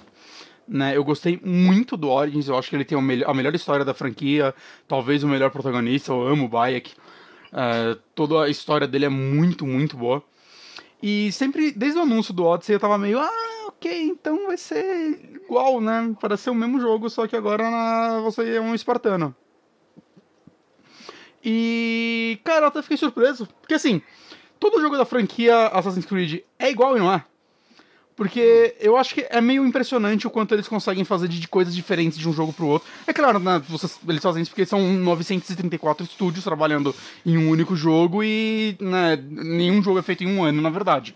né? 0.68 0.96
Eu 0.96 1.02
gostei 1.02 1.40
muito 1.42 1.96
do 1.96 2.10
Origins, 2.10 2.48
eu 2.48 2.58
acho 2.58 2.68
que 2.68 2.76
ele 2.76 2.84
tem 2.84 2.98
a 2.98 3.34
melhor 3.34 3.54
história 3.54 3.84
da 3.84 3.94
franquia, 3.94 4.54
talvez 4.86 5.24
o 5.24 5.28
melhor 5.28 5.50
protagonista, 5.50 6.12
eu 6.12 6.26
amo 6.26 6.44
o 6.44 6.48
Bayek. 6.48 6.92
É, 7.52 7.96
toda 8.14 8.42
a 8.44 8.48
história 8.48 8.86
dele 8.86 9.06
é 9.06 9.08
muito, 9.08 9.66
muito 9.66 9.96
boa. 9.96 10.22
E 11.02 11.30
sempre, 11.32 11.70
desde 11.70 11.98
o 11.98 12.02
anúncio 12.02 12.34
do 12.34 12.44
Odyssey, 12.44 12.74
eu 12.74 12.80
tava 12.80 12.98
meio, 12.98 13.18
ah, 13.18 13.66
ok, 13.68 14.02
então 14.08 14.46
vai 14.48 14.56
ser 14.56 15.18
igual, 15.34 15.80
né? 15.80 16.14
Parece 16.20 16.44
ser 16.44 16.50
o 16.50 16.54
mesmo 16.54 16.80
jogo, 16.80 17.08
só 17.08 17.26
que 17.26 17.36
agora 17.36 17.70
na- 17.70 18.20
você 18.20 18.56
é 18.56 18.60
um 18.60 18.74
espartano. 18.74 19.34
E, 21.44 22.40
cara, 22.44 22.62
eu 22.64 22.68
até 22.68 22.82
fiquei 22.82 22.96
surpreso. 22.96 23.48
Porque, 23.60 23.74
assim, 23.74 24.02
todo 24.58 24.80
jogo 24.80 24.96
da 24.96 25.04
franquia 25.04 25.68
Assassin's 25.68 26.04
Creed 26.04 26.42
é 26.58 26.70
igual 26.70 26.96
e 26.96 27.00
não 27.00 27.12
é. 27.12 27.24
Porque 28.18 28.74
eu 28.80 28.96
acho 28.96 29.14
que 29.14 29.24
é 29.30 29.40
meio 29.40 29.64
impressionante 29.64 30.26
o 30.26 30.30
quanto 30.30 30.52
eles 30.52 30.66
conseguem 30.66 31.04
fazer 31.04 31.28
de 31.28 31.46
coisas 31.46 31.72
diferentes 31.72 32.18
de 32.18 32.28
um 32.28 32.32
jogo 32.32 32.52
pro 32.52 32.66
outro. 32.66 32.88
É 33.06 33.12
claro, 33.12 33.38
né, 33.38 33.62
vocês- 33.68 33.96
eles 34.08 34.20
fazem 34.20 34.42
isso 34.42 34.50
porque 34.50 34.66
são 34.66 34.80
934 34.94 36.04
estúdios 36.04 36.42
trabalhando 36.42 36.92
em 37.24 37.38
um 37.38 37.48
único 37.48 37.76
jogo 37.76 38.24
e 38.24 38.76
né, 38.80 39.16
nenhum 39.30 39.80
jogo 39.80 40.00
é 40.00 40.02
feito 40.02 40.24
em 40.24 40.36
um 40.36 40.42
ano, 40.42 40.60
na 40.60 40.68
verdade. 40.68 41.14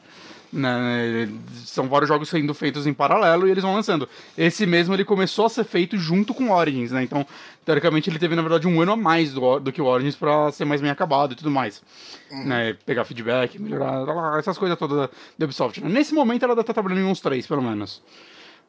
Né, 0.53 1.31
são 1.65 1.89
vários 1.89 2.09
jogos 2.09 2.29
sendo 2.29 2.53
feitos 2.53 2.87
em 2.87 2.93
paralelo 2.93 3.49
e 3.49 3.51
eles 3.51 3.63
vão 3.63 3.75
lançando. 3.75 4.07
Esse 4.37 4.67
mesmo 4.67 4.93
ele 4.93 5.03
começou 5.03 5.47
a 5.47 5.49
ser 5.49 5.65
feito 5.65 5.97
junto 5.97 6.35
com 6.35 6.51
Origins, 6.51 6.91
né? 6.91 7.03
Então, 7.03 7.27
teoricamente, 7.65 8.11
ele 8.11 8.19
teve, 8.19 8.37
na 8.37 8.43
verdade, 8.43 8.69
um 8.69 8.79
ano 8.83 8.93
a 8.93 8.97
mais 8.97 9.33
do, 9.33 9.59
do 9.59 9.73
que 9.73 9.81
o 9.81 9.87
Origins 9.87 10.15
pra 10.15 10.53
ser 10.53 10.67
mais 10.67 10.83
bem 10.83 10.91
acabado 10.91 11.33
e 11.33 11.37
tudo 11.37 11.51
mais. 11.51 11.83
Né? 12.31 12.77
Pegar 12.85 13.05
feedback, 13.05 13.59
melhorar, 13.59 14.39
essas 14.39 14.59
coisas 14.59 14.79
todas 14.79 14.97
da, 14.99 15.11
da 15.39 15.45
Ubisoft. 15.47 15.83
né? 15.83 15.89
Nesse 15.89 16.13
momento 16.15 16.45
ela 16.45 16.55
deve 16.55 16.63
estar 16.63 16.75
trabalhando 16.75 17.01
em 17.01 17.11
uns 17.11 17.21
três, 17.21 17.47
pelo 17.47 17.63
menos. 17.63 18.03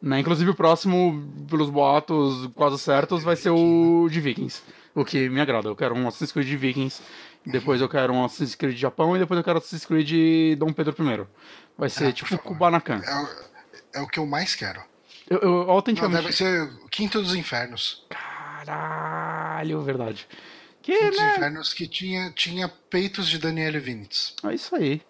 Né? 0.02 0.20
Inclusive 0.20 0.52
o 0.52 0.56
próximo, 0.56 1.26
pelos 1.50 1.70
boatos 1.70 2.50
quase 2.56 2.78
certos, 2.80 3.24
vai 3.24 3.36
ser 3.36 3.52
o 3.52 4.08
de 4.10 4.20
Vikings. 4.20 4.62
O 4.94 5.04
que 5.04 5.28
me 5.30 5.42
agrada. 5.42 5.70
Eu 5.70 5.76
quero 5.76 5.96
um 5.96 6.08
Assassin's 6.08 6.32
Creed 6.32 6.48
de 6.48 6.58
Vikings, 6.58 7.02
depois 7.46 7.82
eu 7.82 7.90
quero 7.90 8.14
um 8.14 8.24
Assassin's 8.24 8.54
Creed 8.54 8.76
de 8.76 8.82
Japão 8.82 9.16
e 9.16 9.20
depois 9.20 9.38
eu 9.38 9.44
quero 9.44 9.58
Assassin's 9.58 9.86
Creed 9.86 10.08
de 10.08 10.56
Dom 10.60 10.72
Pedro 10.72 10.94
I. 11.00 11.26
Vai 11.78 11.90
ser 11.90 12.08
Ah, 12.08 12.14
tipo 12.14 12.30
favor. 12.30 12.44
Kubanacan. 12.44 13.02
É, 13.04 13.16
o- 13.16 13.30
é 13.96 14.02
o 14.02 14.08
que 14.08 14.20
eu 14.20 14.26
mais 14.26 14.56
quero. 14.56 14.82
Eu, 15.30 15.40
eu 15.40 15.50
Não, 15.66 15.70
autenticamente. 15.72 16.22
deve 16.24 16.34
ser 16.36 16.64
o 16.84 16.88
Quinto 16.90 17.22
dos 17.22 17.34
Infernos. 17.36 18.06
Caralho, 18.10 19.82
verdade. 19.82 20.28
Que, 20.82 20.94
Quinto 20.98 21.12
dos 21.12 21.20
né? 21.20 21.36
Infernos 21.38 21.74
que 21.74 21.88
tinha, 21.88 22.32
tinha 22.32 22.68
peitos 22.90 23.28
de 23.28 23.38
Daniele 23.38 23.80
Vinitz. 23.80 24.36
É 24.44 24.54
isso 24.54 24.76
aí. 24.76 25.02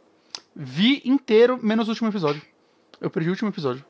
Vi 0.56 1.02
inteiro, 1.04 1.60
menos 1.62 1.88
o 1.88 1.92
último 1.92 2.10
episódio. 2.10 2.42
Eu 3.02 3.10
perdi 3.10 3.30
o 3.30 3.32
último 3.32 3.50
episódio. 3.50 3.84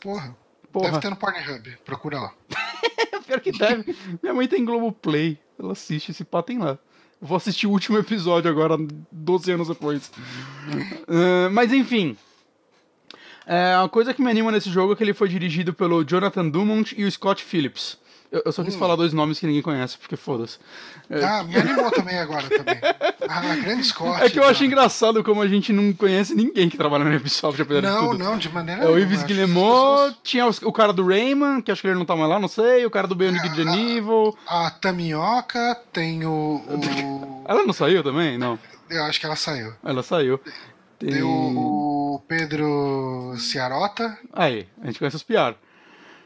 Porra. 0.00 0.36
Porra. 0.70 0.90
Deve 0.90 1.00
ter 1.00 1.10
no 1.10 1.16
Pornhub. 1.16 1.78
Procura 1.84 2.20
lá. 2.20 2.34
Pior 3.26 3.40
que 3.40 3.52
deve. 3.52 3.96
Minha 4.22 4.34
mãe 4.34 4.46
tem 4.48 4.64
Globoplay. 4.64 5.38
Ela 5.58 5.72
assiste 5.72 6.10
esse 6.10 6.24
pá, 6.24 6.42
tem 6.42 6.58
lá. 6.58 6.78
Vou 7.24 7.36
assistir 7.36 7.68
o 7.68 7.70
último 7.70 7.96
episódio 7.98 8.50
agora, 8.50 8.76
12 9.12 9.52
anos 9.52 9.68
depois. 9.68 10.10
Uh, 11.06 11.48
mas 11.52 11.72
enfim. 11.72 12.16
É, 13.46 13.74
a 13.74 13.88
coisa 13.88 14.12
que 14.12 14.20
me 14.20 14.28
anima 14.28 14.50
nesse 14.50 14.68
jogo 14.68 14.92
é 14.92 14.96
que 14.96 15.04
ele 15.04 15.14
foi 15.14 15.28
dirigido 15.28 15.72
pelo 15.72 16.04
Jonathan 16.04 16.48
Dumont 16.48 16.92
e 16.98 17.04
o 17.04 17.10
Scott 17.10 17.44
Phillips. 17.44 17.96
Eu, 18.32 18.42
eu 18.46 18.52
só 18.52 18.64
quis 18.64 18.74
hum. 18.74 18.78
falar 18.78 18.96
dois 18.96 19.12
nomes 19.12 19.38
que 19.38 19.46
ninguém 19.46 19.60
conhece, 19.60 19.98
porque 19.98 20.16
foda-se. 20.16 20.58
É... 21.10 21.22
Ah, 21.22 21.44
me 21.44 21.54
animou 21.54 21.90
também 21.90 22.18
agora 22.18 22.48
também. 22.48 22.80
Ah, 23.28 23.54
grande 23.56 23.84
Scott. 23.84 24.22
É 24.24 24.30
que 24.30 24.38
eu 24.38 24.44
acho 24.44 24.64
engraçado 24.64 25.22
como 25.22 25.42
a 25.42 25.48
gente 25.48 25.70
não 25.70 25.92
conhece 25.92 26.34
ninguém 26.34 26.70
que 26.70 26.78
trabalha 26.78 27.04
na 27.04 27.14
Ubisoft, 27.14 27.60
apesar 27.60 27.82
não, 27.82 28.00
de 28.00 28.06
tudo. 28.08 28.24
Não, 28.24 28.38
de 28.38 28.48
maneira 28.48 28.84
É 28.84 28.88
o 28.88 28.98
Ives 28.98 29.22
Guillemot, 29.24 30.16
tinha 30.22 30.46
o, 30.46 30.72
cara 30.72 30.94
do 30.94 31.06
Rayman, 31.06 31.60
que 31.60 31.70
acho 31.70 31.82
que 31.82 31.88
ele 31.88 31.98
não 31.98 32.06
tá 32.06 32.16
mais 32.16 32.30
lá, 32.30 32.38
não 32.38 32.48
sei, 32.48 32.86
o 32.86 32.90
cara 32.90 33.06
do 33.06 33.14
Bionic 33.14 33.46
é, 33.46 33.54
Genível. 33.54 34.34
A, 34.46 34.68
a 34.68 34.70
Taminhoca, 34.70 35.78
tem 35.92 36.24
o, 36.24 36.30
o... 36.30 37.44
Ela 37.46 37.66
não 37.66 37.72
saiu 37.74 38.02
também? 38.02 38.38
Não. 38.38 38.58
Eu 38.88 39.04
acho 39.04 39.20
que 39.20 39.26
ela 39.26 39.36
saiu. 39.36 39.74
Ela 39.84 40.02
saiu. 40.02 40.40
Tem, 40.98 41.10
tem 41.10 41.22
o 41.22 42.22
Pedro 42.26 43.34
Ciarota. 43.38 44.18
Aí, 44.32 44.66
a 44.82 44.86
gente 44.86 44.98
conhece 44.98 45.16
os 45.16 45.22
piar. 45.22 45.56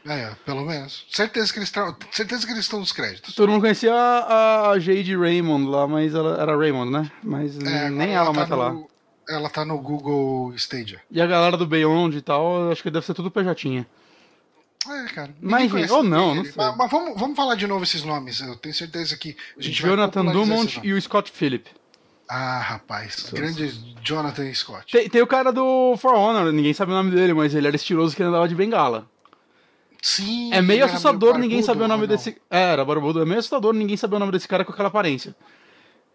É, 0.05 0.31
pelo 0.45 0.65
menos. 0.65 1.05
Certeza 1.11 1.51
que 1.51 1.59
eles 1.59 1.69
estão. 1.69 1.95
Certeza 2.11 2.45
que 2.45 2.51
eles 2.51 2.65
estão 2.65 2.79
nos 2.79 2.91
créditos. 2.91 3.35
Todo 3.35 3.49
mundo 3.49 3.61
conhecia 3.61 3.93
a, 3.93 4.71
a 4.71 4.79
Jade 4.79 5.15
Raymond 5.15 5.67
lá, 5.67 5.87
mas 5.87 6.13
ela 6.13 6.41
era 6.41 6.55
Raymond, 6.55 6.91
né? 6.91 7.11
Mas 7.23 7.57
é, 7.59 7.89
nem 7.89 8.13
ela, 8.13 8.25
ela 8.27 8.33
mais 8.33 8.49
tá, 8.49 8.55
tá 8.55 8.61
lá. 8.61 8.75
Ela 9.29 9.49
tá 9.49 9.65
no 9.65 9.77
Google 9.79 10.53
Stadia. 10.55 11.01
E 11.11 11.21
a 11.21 11.27
galera 11.27 11.57
do 11.57 11.67
Beyond 11.67 12.17
e 12.17 12.21
tal, 12.21 12.71
acho 12.71 12.81
que 12.81 12.89
deve 12.89 13.05
ser 13.05 13.13
tudo 13.13 13.29
pejatinha. 13.29 13.85
É, 14.89 15.05
cara. 15.13 15.35
Mas, 15.41 15.91
ou 15.91 16.03
não, 16.03 16.35
não 16.35 16.43
sei. 16.43 16.53
Mas, 16.55 16.77
mas, 16.77 16.91
vamos, 16.91 17.19
vamos 17.19 17.35
falar 17.35 17.55
de 17.55 17.67
novo 17.67 17.83
esses 17.83 18.03
nomes. 18.03 18.39
Eu 18.39 18.55
tenho 18.55 18.73
certeza 18.73 19.17
que 19.17 19.35
a 19.57 19.61
gente 19.61 19.81
Jonathan 19.81 20.25
Dumont 20.25 20.79
e 20.81 20.93
o 20.93 21.01
Scott 21.01 21.31
Phillip. 21.31 21.69
Ah, 22.29 22.59
rapaz. 22.59 23.23
Nossa. 23.23 23.35
Grande 23.35 23.95
Jonathan 24.01 24.53
Scott. 24.53 24.91
Tem, 24.91 25.09
tem, 25.09 25.21
o 25.21 25.27
cara 25.27 25.51
do 25.51 25.95
For 25.97 26.13
Honor, 26.13 26.51
ninguém 26.51 26.73
sabe 26.73 26.91
o 26.91 26.95
nome 26.95 27.11
dele, 27.11 27.33
mas 27.33 27.55
ele 27.55 27.67
era 27.67 27.75
estiloso 27.75 28.15
que 28.15 28.23
andava 28.23 28.47
de 28.47 28.55
bengala. 28.55 29.09
Sim. 30.01 30.53
É 30.53 30.61
meio 30.61 30.85
assustador 30.85 31.33
meio 31.33 31.41
ninguém 31.43 31.61
saber 31.61 31.83
o 31.83 31.87
nome 31.87 32.07
desse. 32.07 32.39
É, 32.49 32.71
era 32.73 32.85
barbudo. 32.85 33.21
É 33.21 33.25
meio 33.25 33.39
assustador 33.39 33.73
ninguém 33.73 33.97
saber 33.97 34.15
o 34.15 34.19
nome 34.19 34.31
desse 34.31 34.47
cara 34.47 34.63
com 34.63 34.71
aquela 34.71 34.89
aparência. 34.89 35.35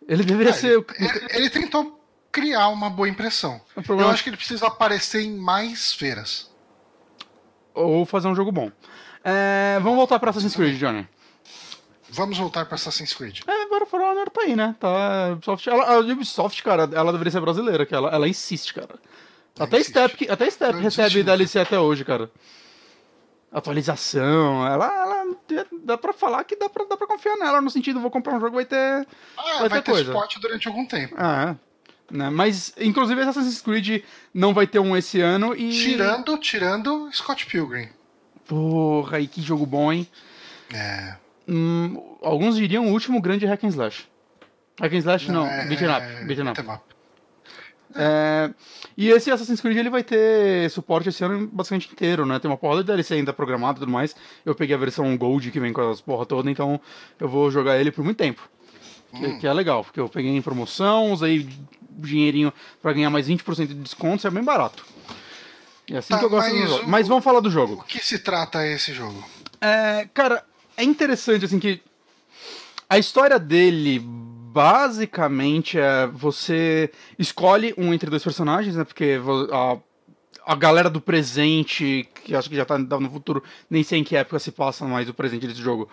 Ele 0.08 0.24
deveria 0.24 0.52
ah, 0.52 0.54
ser. 0.54 0.84
Ele, 0.98 1.26
ele, 1.30 1.50
tentou 1.50 2.00
criar 2.30 2.68
uma 2.68 2.90
boa 2.90 3.08
impressão. 3.08 3.60
Problema... 3.74 4.02
Eu 4.02 4.10
acho 4.10 4.22
que 4.22 4.30
ele 4.30 4.36
precisa 4.36 4.66
aparecer 4.66 5.22
em 5.22 5.36
mais 5.36 5.92
feiras. 5.92 6.50
Ou 7.74 8.04
fazer 8.04 8.28
um 8.28 8.34
jogo 8.34 8.52
bom. 8.52 8.70
É, 9.24 9.78
vamos 9.80 9.96
voltar 9.96 10.18
para 10.18 10.30
Assassin's 10.30 10.54
Creed, 10.54 10.78
Johnny. 10.78 11.06
Vamos 12.10 12.36
voltar 12.36 12.66
para 12.66 12.74
Assassin's 12.74 13.14
Creed. 13.14 13.40
É, 13.46 13.62
agora 13.62 13.86
For 13.86 14.00
Honor 14.00 14.28
tá 14.28 14.42
aí, 14.42 14.54
né? 14.54 14.74
Tá, 14.78 15.30
Ubisoft, 15.32 15.68
ela, 15.68 15.84
a 15.84 15.98
Ubisoft, 16.00 16.62
cara, 16.62 16.90
ela 16.92 17.12
deveria 17.12 17.30
ser 17.30 17.40
brasileira, 17.40 17.86
que 17.86 17.94
ela, 17.94 18.10
ela 18.10 18.28
insiste, 18.28 18.74
cara. 18.74 18.96
até 19.58 19.82
Step, 19.82 20.30
até 20.30 20.50
Step 20.50 20.78
recebe 20.78 21.22
DLC 21.22 21.60
até 21.60 21.78
hoje, 21.78 22.04
cara 22.04 22.30
atualização. 23.52 24.66
Ela, 24.66 24.86
ela 24.86 25.36
dá 25.84 25.98
pra 25.98 26.12
falar 26.12 26.44
que 26.44 26.56
dá 26.56 26.68
pra, 26.68 26.84
dá 26.84 26.96
pra 26.96 27.06
confiar 27.06 27.36
nela, 27.36 27.60
no 27.60 27.70
sentido, 27.70 28.00
vou 28.00 28.10
comprar 28.10 28.34
um 28.36 28.40
jogo, 28.40 28.56
vai 28.56 28.64
ter. 28.64 29.06
Ah, 29.36 29.58
vai, 29.60 29.68
vai 29.68 29.82
ter, 29.82 29.82
ter 29.82 29.90
coisa. 29.92 30.12
suporte 30.12 30.40
durante 30.40 30.66
algum 30.66 30.86
tempo. 30.86 31.14
Ah, 31.18 31.54
né? 32.10 32.30
Mas, 32.30 32.74
inclusive, 32.78 33.20
Assassin's 33.20 33.60
Creed 33.60 34.02
não 34.32 34.54
vai 34.54 34.66
ter 34.66 34.78
um 34.78 34.96
esse 34.96 35.20
ano 35.20 35.54
e. 35.54 35.70
Tirando, 35.70 36.36
tirando 36.38 37.10
Scott 37.12 37.46
Pilgrim. 37.46 37.88
Porra, 38.46 39.20
e 39.20 39.26
que 39.26 39.40
jogo 39.40 39.64
bom, 39.64 39.92
hein? 39.92 40.08
É. 40.74 41.14
Hum, 41.48 42.16
alguns 42.22 42.56
diriam 42.56 42.86
o 42.86 42.92
último 42.92 43.20
grande 43.20 43.46
hack 43.46 43.64
and 43.64 43.68
slash. 43.68 44.08
Hack 44.80 44.92
and 44.94 44.98
slash 44.98 45.30
não, 45.30 45.44
não 45.44 45.46
é, 45.46 45.66
beat'em 45.66 45.88
up. 45.88 46.00
É, 46.00 46.24
beat'em 46.24 46.48
up. 46.48 46.80
É, 47.94 48.50
e 48.96 49.08
esse 49.10 49.30
Assassin's 49.30 49.60
Creed 49.60 49.76
ele 49.76 49.90
vai 49.90 50.02
ter 50.02 50.70
suporte 50.70 51.08
esse 51.08 51.22
ano 51.24 51.48
basicamente 51.52 51.90
inteiro, 51.92 52.24
né? 52.24 52.38
Tem 52.38 52.50
uma 52.50 52.56
porrada 52.56 52.82
de 52.82 52.86
DLC 52.86 53.14
ainda 53.14 53.32
programada 53.32 53.78
e 53.78 53.80
tudo 53.80 53.92
mais. 53.92 54.14
Eu 54.44 54.54
peguei 54.54 54.74
a 54.74 54.78
versão 54.78 55.16
Gold 55.16 55.50
que 55.50 55.60
vem 55.60 55.72
com 55.72 55.90
as 55.90 56.00
porra 56.00 56.26
toda, 56.26 56.50
então 56.50 56.80
eu 57.18 57.28
vou 57.28 57.50
jogar 57.50 57.78
ele 57.78 57.90
por 57.90 58.04
muito 58.04 58.18
tempo. 58.18 58.48
Que, 59.10 59.26
hum. 59.26 59.38
que 59.38 59.46
é 59.46 59.52
legal, 59.52 59.84
porque 59.84 60.00
eu 60.00 60.08
peguei 60.08 60.34
em 60.34 60.40
promoção, 60.42 61.12
usei 61.12 61.46
dinheirinho 61.90 62.52
para 62.80 62.92
ganhar 62.92 63.10
mais 63.10 63.28
20% 63.28 63.66
de 63.66 63.74
desconto, 63.74 64.16
isso 64.16 64.26
é 64.26 64.30
bem 64.30 64.42
barato. 64.42 64.84
E 65.88 65.94
é 65.94 65.98
assim 65.98 66.10
tá, 66.10 66.18
que 66.18 66.24
eu 66.24 66.30
gosto 66.30 66.56
jogo. 66.56 66.88
Mas 66.88 67.08
vamos 67.08 67.22
falar 67.22 67.40
do 67.40 67.50
jogo. 67.50 67.74
O 67.74 67.84
que 67.84 68.04
se 68.04 68.18
trata 68.18 68.66
esse 68.66 68.94
jogo? 68.94 69.22
É, 69.60 70.08
cara, 70.14 70.44
é 70.76 70.84
interessante 70.84 71.44
assim 71.44 71.58
que 71.58 71.82
a 72.88 72.98
história 72.98 73.38
dele 73.38 74.00
basicamente 74.52 75.78
é 75.78 76.06
você 76.06 76.90
escolhe 77.18 77.74
um 77.78 77.94
entre 77.94 78.10
dois 78.10 78.22
personagens, 78.22 78.76
né? 78.76 78.84
Porque 78.84 79.18
a, 79.50 79.78
a 80.44 80.54
galera 80.54 80.90
do 80.90 81.00
presente, 81.00 82.06
que 82.22 82.34
acho 82.34 82.50
que 82.50 82.56
já 82.56 82.64
tá 82.64 82.78
no 82.78 83.10
futuro, 83.10 83.42
nem 83.70 83.82
sei 83.82 84.00
em 84.00 84.04
que 84.04 84.14
época 84.14 84.38
se 84.38 84.52
passa 84.52 84.84
mais 84.84 85.08
o 85.08 85.14
presente 85.14 85.46
desse 85.46 85.60
jogo. 85.60 85.88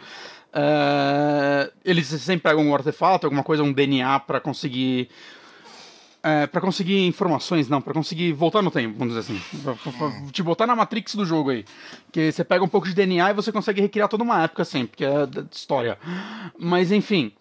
É, 0.51 1.71
eles 1.85 2.07
sempre 2.07 2.49
pegam 2.49 2.65
um 2.65 2.75
artefato, 2.75 3.25
alguma 3.25 3.43
coisa, 3.43 3.63
um 3.63 3.71
DNA 3.71 4.19
para 4.19 4.41
conseguir 4.41 5.09
é, 6.21 6.47
para 6.47 6.59
conseguir 6.59 7.07
informações, 7.07 7.69
não, 7.69 7.81
para 7.81 7.93
conseguir 7.93 8.33
voltar 8.33 8.61
no 8.61 8.69
tempo, 8.69 8.97
vamos 8.97 9.15
dizer 9.15 9.31
assim. 9.31 9.41
Te 10.31 10.43
botar 10.43 10.67
na 10.67 10.75
Matrix 10.75 11.15
do 11.15 11.25
jogo 11.25 11.51
aí. 11.51 11.63
Que 12.11 12.31
você 12.31 12.43
pega 12.43 12.63
um 12.63 12.67
pouco 12.67 12.87
de 12.87 12.93
DNA 12.93 13.29
e 13.29 13.33
você 13.33 13.53
consegue 13.53 13.79
recriar 13.79 14.09
toda 14.09 14.23
uma 14.23 14.43
época 14.43 14.65
sempre, 14.65 14.97
que 14.97 15.05
é 15.05 15.27
história. 15.49 15.97
Mas 16.57 16.91
enfim. 16.91 17.31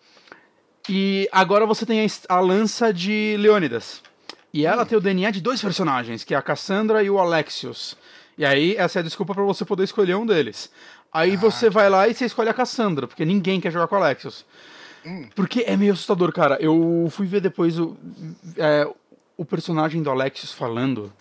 E 0.89 1.28
agora 1.30 1.66
você 1.66 1.84
tem 1.84 2.05
a, 2.05 2.36
a 2.36 2.41
lança 2.41 2.93
de 2.93 3.36
Leônidas. 3.39 4.03
E 4.53 4.64
ela 4.64 4.82
hum. 4.82 4.86
tem 4.86 4.99
o 4.99 5.01
DNA 5.01 5.30
de 5.30 5.41
dois 5.41 5.61
personagens, 5.61 6.24
que 6.24 6.34
é 6.34 6.36
a 6.36 6.43
Cassandra 6.43 7.03
e 7.03 7.11
o 7.11 7.18
Alexios. 7.18 7.97
E 8.36 8.45
aí, 8.45 8.76
essa 8.76 8.99
é 8.99 9.01
a 9.01 9.03
desculpa 9.03 9.34
para 9.34 9.43
você 9.43 9.64
poder 9.64 9.84
escolher 9.84 10.16
um 10.16 10.24
deles. 10.24 10.70
Aí 11.12 11.34
ah, 11.34 11.36
você 11.36 11.68
vai 11.68 11.91
lá 11.91 12.09
e 12.09 12.14
você 12.14 12.24
escolhe 12.24 12.49
a 12.49 12.55
Cassandra, 12.55 13.07
porque 13.07 13.24
ninguém 13.24 13.61
quer 13.61 13.72
jogar 13.72 13.89
com 13.89 13.97
o 13.97 13.99
Alexios. 13.99 14.47
Hum. 15.05 15.28
Porque 15.34 15.64
é 15.66 15.76
meio 15.76 15.93
assustador, 15.93 16.32
cara. 16.32 16.57
Eu 16.61 17.09
fui 17.11 17.26
ver 17.26 17.41
depois 17.41 17.78
o, 17.78 17.97
é, 18.57 18.89
o 19.36 19.45
personagem 19.45 20.03
do 20.03 20.11
Alexios 20.11 20.53
falando. 20.53 21.12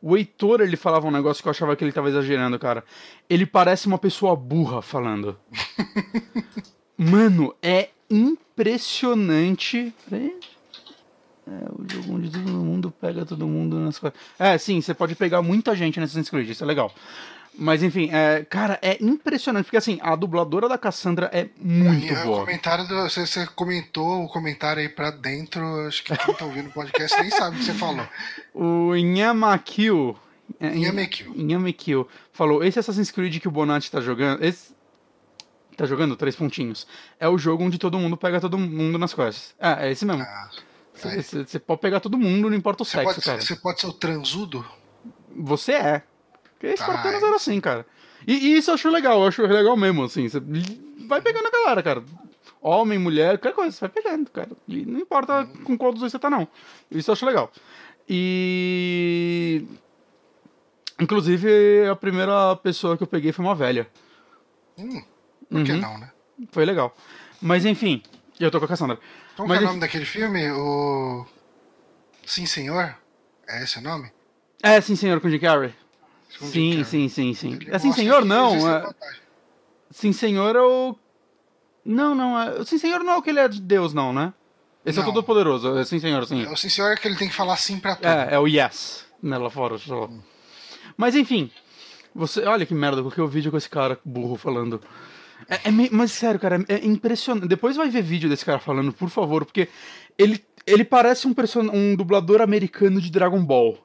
O 0.00 0.16
Heitor, 0.16 0.60
ele 0.60 0.76
falava 0.76 1.06
um 1.06 1.10
negócio 1.10 1.42
que 1.42 1.48
eu 1.48 1.50
achava 1.50 1.74
que 1.76 1.84
ele 1.84 1.92
tava 1.92 2.08
exagerando, 2.08 2.58
cara. 2.58 2.84
Ele 3.28 3.46
parece 3.46 3.86
uma 3.86 3.98
pessoa 3.98 4.36
burra 4.36 4.82
falando. 4.82 5.38
Mano, 6.96 7.54
é 7.62 7.90
impressionante. 8.08 9.92
É, 10.12 11.50
o 11.72 11.84
jogo 11.86 12.14
onde 12.14 12.30
todo 12.30 12.50
mundo 12.50 12.90
pega 12.90 13.24
todo 13.24 13.46
mundo 13.46 13.78
nas 13.78 13.98
coisas. 13.98 14.18
É, 14.38 14.56
sim, 14.56 14.80
você 14.80 14.94
pode 14.94 15.14
pegar 15.14 15.42
muita 15.42 15.74
gente 15.74 16.00
Assassin's 16.00 16.30
Creed, 16.30 16.48
isso 16.48 16.64
é 16.64 16.66
legal. 16.66 16.92
Mas 17.56 17.82
enfim, 17.82 18.10
é, 18.12 18.44
cara, 18.44 18.78
é 18.82 18.98
impressionante, 19.00 19.66
porque 19.66 19.76
assim, 19.76 19.98
a 20.02 20.16
dubladora 20.16 20.68
da 20.68 20.76
Cassandra 20.76 21.30
é 21.32 21.48
muito 21.60 22.12
e, 22.12 22.16
boa. 22.24 22.42
O 22.42 22.44
comentário 22.46 22.86
do, 22.88 23.02
você, 23.02 23.24
você, 23.24 23.46
comentou 23.46 24.24
o 24.24 24.28
comentário 24.28 24.82
aí 24.82 24.88
pra 24.88 25.10
dentro, 25.10 25.62
acho 25.86 26.02
que 26.02 26.16
quem 26.16 26.34
tá 26.34 26.44
ouvindo 26.44 26.68
o 26.68 26.72
podcast 26.72 27.20
nem 27.20 27.30
sabe 27.30 27.56
o 27.56 27.58
que 27.60 27.64
você 27.64 27.74
falou. 27.74 28.06
O 28.52 28.94
Nhamakil. 28.96 30.16
Nhamakil. 30.60 31.32
Nhamakil 31.36 32.08
falou: 32.32 32.64
esse 32.64 32.78
Assassin's 32.78 33.10
Creed 33.10 33.38
que 33.38 33.48
o 33.48 33.52
Bonatti 33.52 33.90
tá 33.90 34.00
jogando. 34.00 34.44
Esse, 34.44 34.73
tá 35.76 35.86
jogando 35.86 36.16
três 36.16 36.36
pontinhos. 36.36 36.86
É 37.18 37.28
o 37.28 37.38
jogo 37.38 37.64
onde 37.64 37.78
todo 37.78 37.98
mundo 37.98 38.16
pega 38.16 38.40
todo 38.40 38.58
mundo 38.58 38.98
nas 38.98 39.14
costas. 39.14 39.54
É, 39.58 39.88
é 39.88 39.92
esse 39.92 40.04
mesmo. 40.04 40.24
Você 40.94 41.56
ah, 41.56 41.60
pode 41.66 41.80
pegar 41.80 42.00
todo 42.00 42.16
mundo, 42.16 42.48
não 42.48 42.56
importa 42.56 42.82
o 42.82 42.86
cê 42.86 42.98
sexo, 42.98 43.14
pode, 43.14 43.26
cara. 43.26 43.40
Você 43.40 43.56
pode 43.56 43.80
ser 43.80 43.86
o 43.86 43.92
transudo? 43.92 44.64
Você 45.36 45.72
é. 45.72 46.02
Porque 46.52 46.68
Espartanos 46.68 47.22
ah, 47.22 47.26
era 47.26 47.36
assim, 47.36 47.60
cara. 47.60 47.86
E, 48.26 48.32
e, 48.32 48.56
isso 48.56 48.70
eu 48.70 48.74
acho 48.74 48.88
legal, 48.90 49.20
eu 49.20 49.28
acho 49.28 49.42
legal 49.42 49.76
mesmo, 49.76 50.04
assim. 50.04 50.28
Você 50.28 50.40
vai 51.08 51.20
pegando 51.20 51.48
a 51.48 51.50
galera, 51.50 51.82
cara. 51.82 52.04
Homem, 52.62 52.98
mulher, 52.98 53.38
qualquer 53.38 53.54
coisa, 53.54 53.72
você 53.72 53.80
vai 53.80 53.90
pegando, 53.90 54.30
cara. 54.30 54.50
E 54.66 54.86
não 54.86 55.00
importa 55.00 55.46
com 55.64 55.76
qual 55.76 55.92
dos 55.92 56.00
dois 56.00 56.12
você 56.12 56.18
tá, 56.18 56.30
não. 56.30 56.48
Isso 56.90 57.10
eu 57.10 57.12
acho 57.12 57.26
legal. 57.26 57.50
E. 58.08 59.66
Inclusive, 61.00 61.88
a 61.90 61.96
primeira 61.96 62.56
pessoa 62.56 62.96
que 62.96 63.02
eu 63.02 63.06
peguei 63.06 63.32
foi 63.32 63.44
uma 63.44 63.54
velha. 63.54 63.88
Hum. 64.78 65.02
Por 65.48 65.64
que 65.64 65.72
uhum. 65.72 65.80
não, 65.80 65.98
né? 65.98 66.10
Foi 66.50 66.64
legal. 66.64 66.94
Mas 67.40 67.64
enfim, 67.64 68.02
eu 68.38 68.50
tô 68.50 68.58
com 68.58 68.64
a 68.64 68.68
Cassandra. 68.68 68.98
Qual 69.36 69.48
Mas, 69.48 69.60
é 69.60 69.64
o 69.64 69.66
nome 69.66 69.80
daquele 69.80 70.04
filme? 70.04 70.50
O. 70.50 71.26
Sim, 72.24 72.46
senhor? 72.46 72.96
É 73.46 73.62
esse 73.62 73.78
o 73.78 73.82
nome? 73.82 74.10
É, 74.62 74.80
sim, 74.80 74.96
senhor, 74.96 75.20
com 75.20 75.28
Jim 75.28 75.38
Carrey. 75.38 75.74
Com 76.38 76.46
sim, 76.46 76.72
Jim 76.72 76.84
sim, 76.84 77.08
sim, 77.08 77.34
sim, 77.34 77.58
sim. 77.58 77.70
É 77.70 77.78
sim, 77.78 77.92
senhor, 77.92 78.24
não. 78.24 78.68
É... 78.68 78.94
Sim, 79.90 80.12
senhor 80.12 80.56
é 80.56 80.60
o. 80.60 80.96
Não, 81.84 82.14
não. 82.14 82.40
É... 82.40 82.64
Sim, 82.64 82.78
senhor 82.78 83.04
não 83.04 83.14
é 83.14 83.16
o 83.16 83.22
que 83.22 83.30
ele 83.30 83.40
é 83.40 83.48
de 83.48 83.60
Deus, 83.60 83.92
não, 83.92 84.12
né? 84.12 84.32
Esse 84.84 84.98
não. 84.98 85.04
é 85.04 85.06
todo 85.06 85.22
poderoso. 85.22 85.76
É 85.78 85.84
sim, 85.84 85.98
senhor, 85.98 86.26
sim. 86.26 86.44
É, 86.44 86.50
o 86.50 86.56
sim, 86.56 86.68
senhor 86.68 86.92
é 86.92 86.96
que 86.96 87.06
ele 87.08 87.16
tem 87.16 87.28
que 87.28 87.34
falar 87.34 87.56
sim 87.56 87.78
pra 87.78 87.96
tudo. 87.96 88.06
É, 88.06 88.34
é 88.34 88.38
o 88.38 88.46
yes. 88.46 89.04
Né, 89.22 89.36
lá 89.38 89.50
fora. 89.50 89.78
Só. 89.78 90.06
Hum. 90.06 90.22
Mas 90.96 91.14
enfim. 91.14 91.50
Você, 92.14 92.44
olha 92.44 92.64
que 92.64 92.74
merda, 92.74 92.98
eu 92.98 93.02
coloquei 93.02 93.24
o 93.24 93.28
vídeo 93.28 93.50
com 93.50 93.56
esse 93.56 93.68
cara 93.68 93.98
burro 94.04 94.36
falando. 94.36 94.80
É, 95.48 95.68
é 95.68 95.70
meio- 95.70 95.90
mas 95.92 96.12
sério, 96.12 96.38
cara, 96.40 96.64
é 96.68 96.84
impressionante. 96.84 97.48
Depois 97.48 97.76
vai 97.76 97.88
ver 97.90 98.02
vídeo 98.02 98.28
desse 98.28 98.44
cara 98.44 98.58
falando, 98.58 98.92
por 98.92 99.08
favor, 99.10 99.44
porque 99.44 99.68
ele, 100.18 100.42
ele 100.66 100.84
parece 100.84 101.26
um, 101.26 101.34
person... 101.34 101.62
um 101.72 101.94
dublador 101.96 102.40
americano 102.40 103.00
de 103.00 103.10
Dragon 103.10 103.42
Ball. 103.44 103.78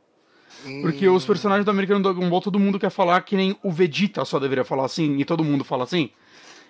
Porque 0.81 1.07
os 1.07 1.25
personagens 1.25 1.63
do 1.63 1.71
americano 1.71 2.01
do 2.01 2.11
Dragon 2.13 2.29
Ball, 2.29 2.41
todo 2.41 2.59
mundo 2.59 2.77
quer 2.79 2.89
falar 2.89 3.21
que 3.21 3.35
nem 3.35 3.57
o 3.63 3.71
Vegeta 3.71 4.25
só 4.25 4.39
deveria 4.39 4.65
falar 4.65 4.85
assim, 4.85 5.17
e 5.17 5.23
todo 5.23 5.43
mundo 5.43 5.63
fala 5.63 5.85
assim. 5.85 6.09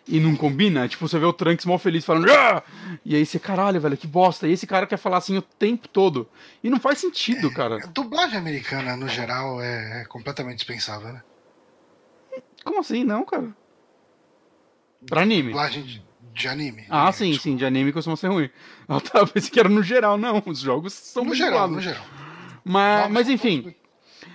E 0.07 0.19
não 0.19 0.35
combina, 0.35 0.87
tipo, 0.87 1.07
você 1.07 1.19
vê 1.19 1.25
o 1.25 1.33
Trunks 1.33 1.65
mal 1.65 1.77
feliz 1.77 2.03
falando, 2.05 2.31
ah! 2.31 2.63
e 3.05 3.15
aí 3.15 3.25
você, 3.25 3.37
caralho, 3.37 3.79
velho, 3.81 3.97
que 3.97 4.07
bosta. 4.07 4.47
E 4.47 4.53
esse 4.53 4.65
cara 4.65 4.87
quer 4.87 4.97
falar 4.97 5.17
assim 5.17 5.37
o 5.37 5.41
tempo 5.41 5.87
todo. 5.87 6.27
E 6.63 6.69
não 6.69 6.79
faz 6.79 6.99
sentido, 6.99 7.51
cara. 7.51 7.77
Dublagem 7.93 8.37
americana, 8.37 8.95
no 8.95 9.07
geral, 9.07 9.61
é, 9.61 10.01
é 10.01 10.05
completamente 10.05 10.57
dispensável, 10.57 11.13
né? 11.13 11.21
Como 12.63 12.79
assim? 12.79 13.03
Não, 13.03 13.23
cara. 13.25 13.49
Pra 15.07 15.21
anime. 15.21 15.49
Dublagem 15.49 15.83
de, 15.83 16.03
de 16.33 16.47
anime. 16.47 16.85
Ah, 16.89 17.09
de- 17.09 17.15
sim, 17.17 17.33
sim, 17.37 17.55
de 17.55 17.65
anime 17.65 17.91
costuma 17.93 18.15
ser 18.15 18.27
ruim. 18.27 18.49
Eu 18.87 18.99
tava 19.01 19.27
pensando 19.27 19.51
que 19.51 19.59
era 19.59 19.69
no 19.69 19.83
geral, 19.83 20.17
não. 20.17 20.41
Os 20.45 20.59
jogos 20.59 20.93
são 20.93 21.23
No 21.23 21.27
muito 21.29 21.37
geral, 21.37 21.67
dublados. 21.67 21.75
no 21.75 21.81
geral. 21.81 22.05
Mas, 22.63 22.97
Jogos 23.01 23.13
mas 23.13 23.29
enfim, 23.29 23.75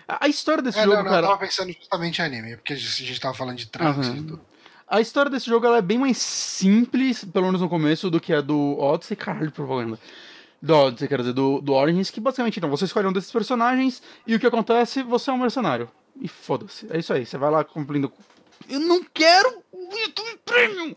a 0.08 0.26
história 0.28 0.62
desse 0.62 0.78
É, 0.78 0.84
jogo, 0.84 0.96
não, 0.96 1.04
não, 1.04 1.10
cara. 1.10 1.26
eu 1.26 1.30
tava 1.30 1.40
pensando 1.40 1.72
justamente 1.72 2.18
em 2.20 2.24
anime, 2.24 2.56
porque 2.56 2.72
a 2.72 2.76
gente 2.76 3.20
tava 3.20 3.34
falando 3.34 3.56
de 3.58 3.66
trans 3.66 3.96
Aham. 3.98 4.12
e 4.12 4.16
tudo. 4.16 4.40
A 4.88 5.00
história 5.00 5.30
desse 5.30 5.46
jogo 5.46 5.66
ela 5.66 5.78
é 5.78 5.82
bem 5.82 5.98
mais 5.98 6.18
simples, 6.18 7.24
pelo 7.24 7.46
menos 7.46 7.60
no 7.60 7.68
começo, 7.68 8.10
do 8.10 8.20
que 8.20 8.32
a 8.32 8.40
do 8.40 8.78
Odyssey. 8.78 9.16
Caralho, 9.16 9.50
propaganda. 9.50 9.98
Do 10.60 10.74
Odyssey, 10.74 11.08
quer 11.08 11.18
dizer, 11.18 11.32
do, 11.32 11.60
do 11.60 11.72
Origins, 11.72 12.10
que 12.10 12.20
basicamente, 12.20 12.58
então, 12.58 12.70
você 12.70 12.84
escolhe 12.84 13.06
um 13.06 13.12
desses 13.12 13.30
personagens 13.32 14.02
e 14.26 14.34
o 14.34 14.40
que 14.40 14.46
acontece, 14.46 15.02
você 15.02 15.30
é 15.30 15.32
um 15.32 15.38
mercenário. 15.38 15.90
E 16.20 16.28
foda-se. 16.28 16.86
É 16.90 16.98
isso 16.98 17.12
aí, 17.12 17.24
você 17.26 17.36
vai 17.36 17.50
lá 17.50 17.64
cumprindo. 17.64 18.12
Eu 18.68 18.78
não 18.80 19.02
quero 19.12 19.63
YouTube 19.90 20.40
Premium! 20.44 20.96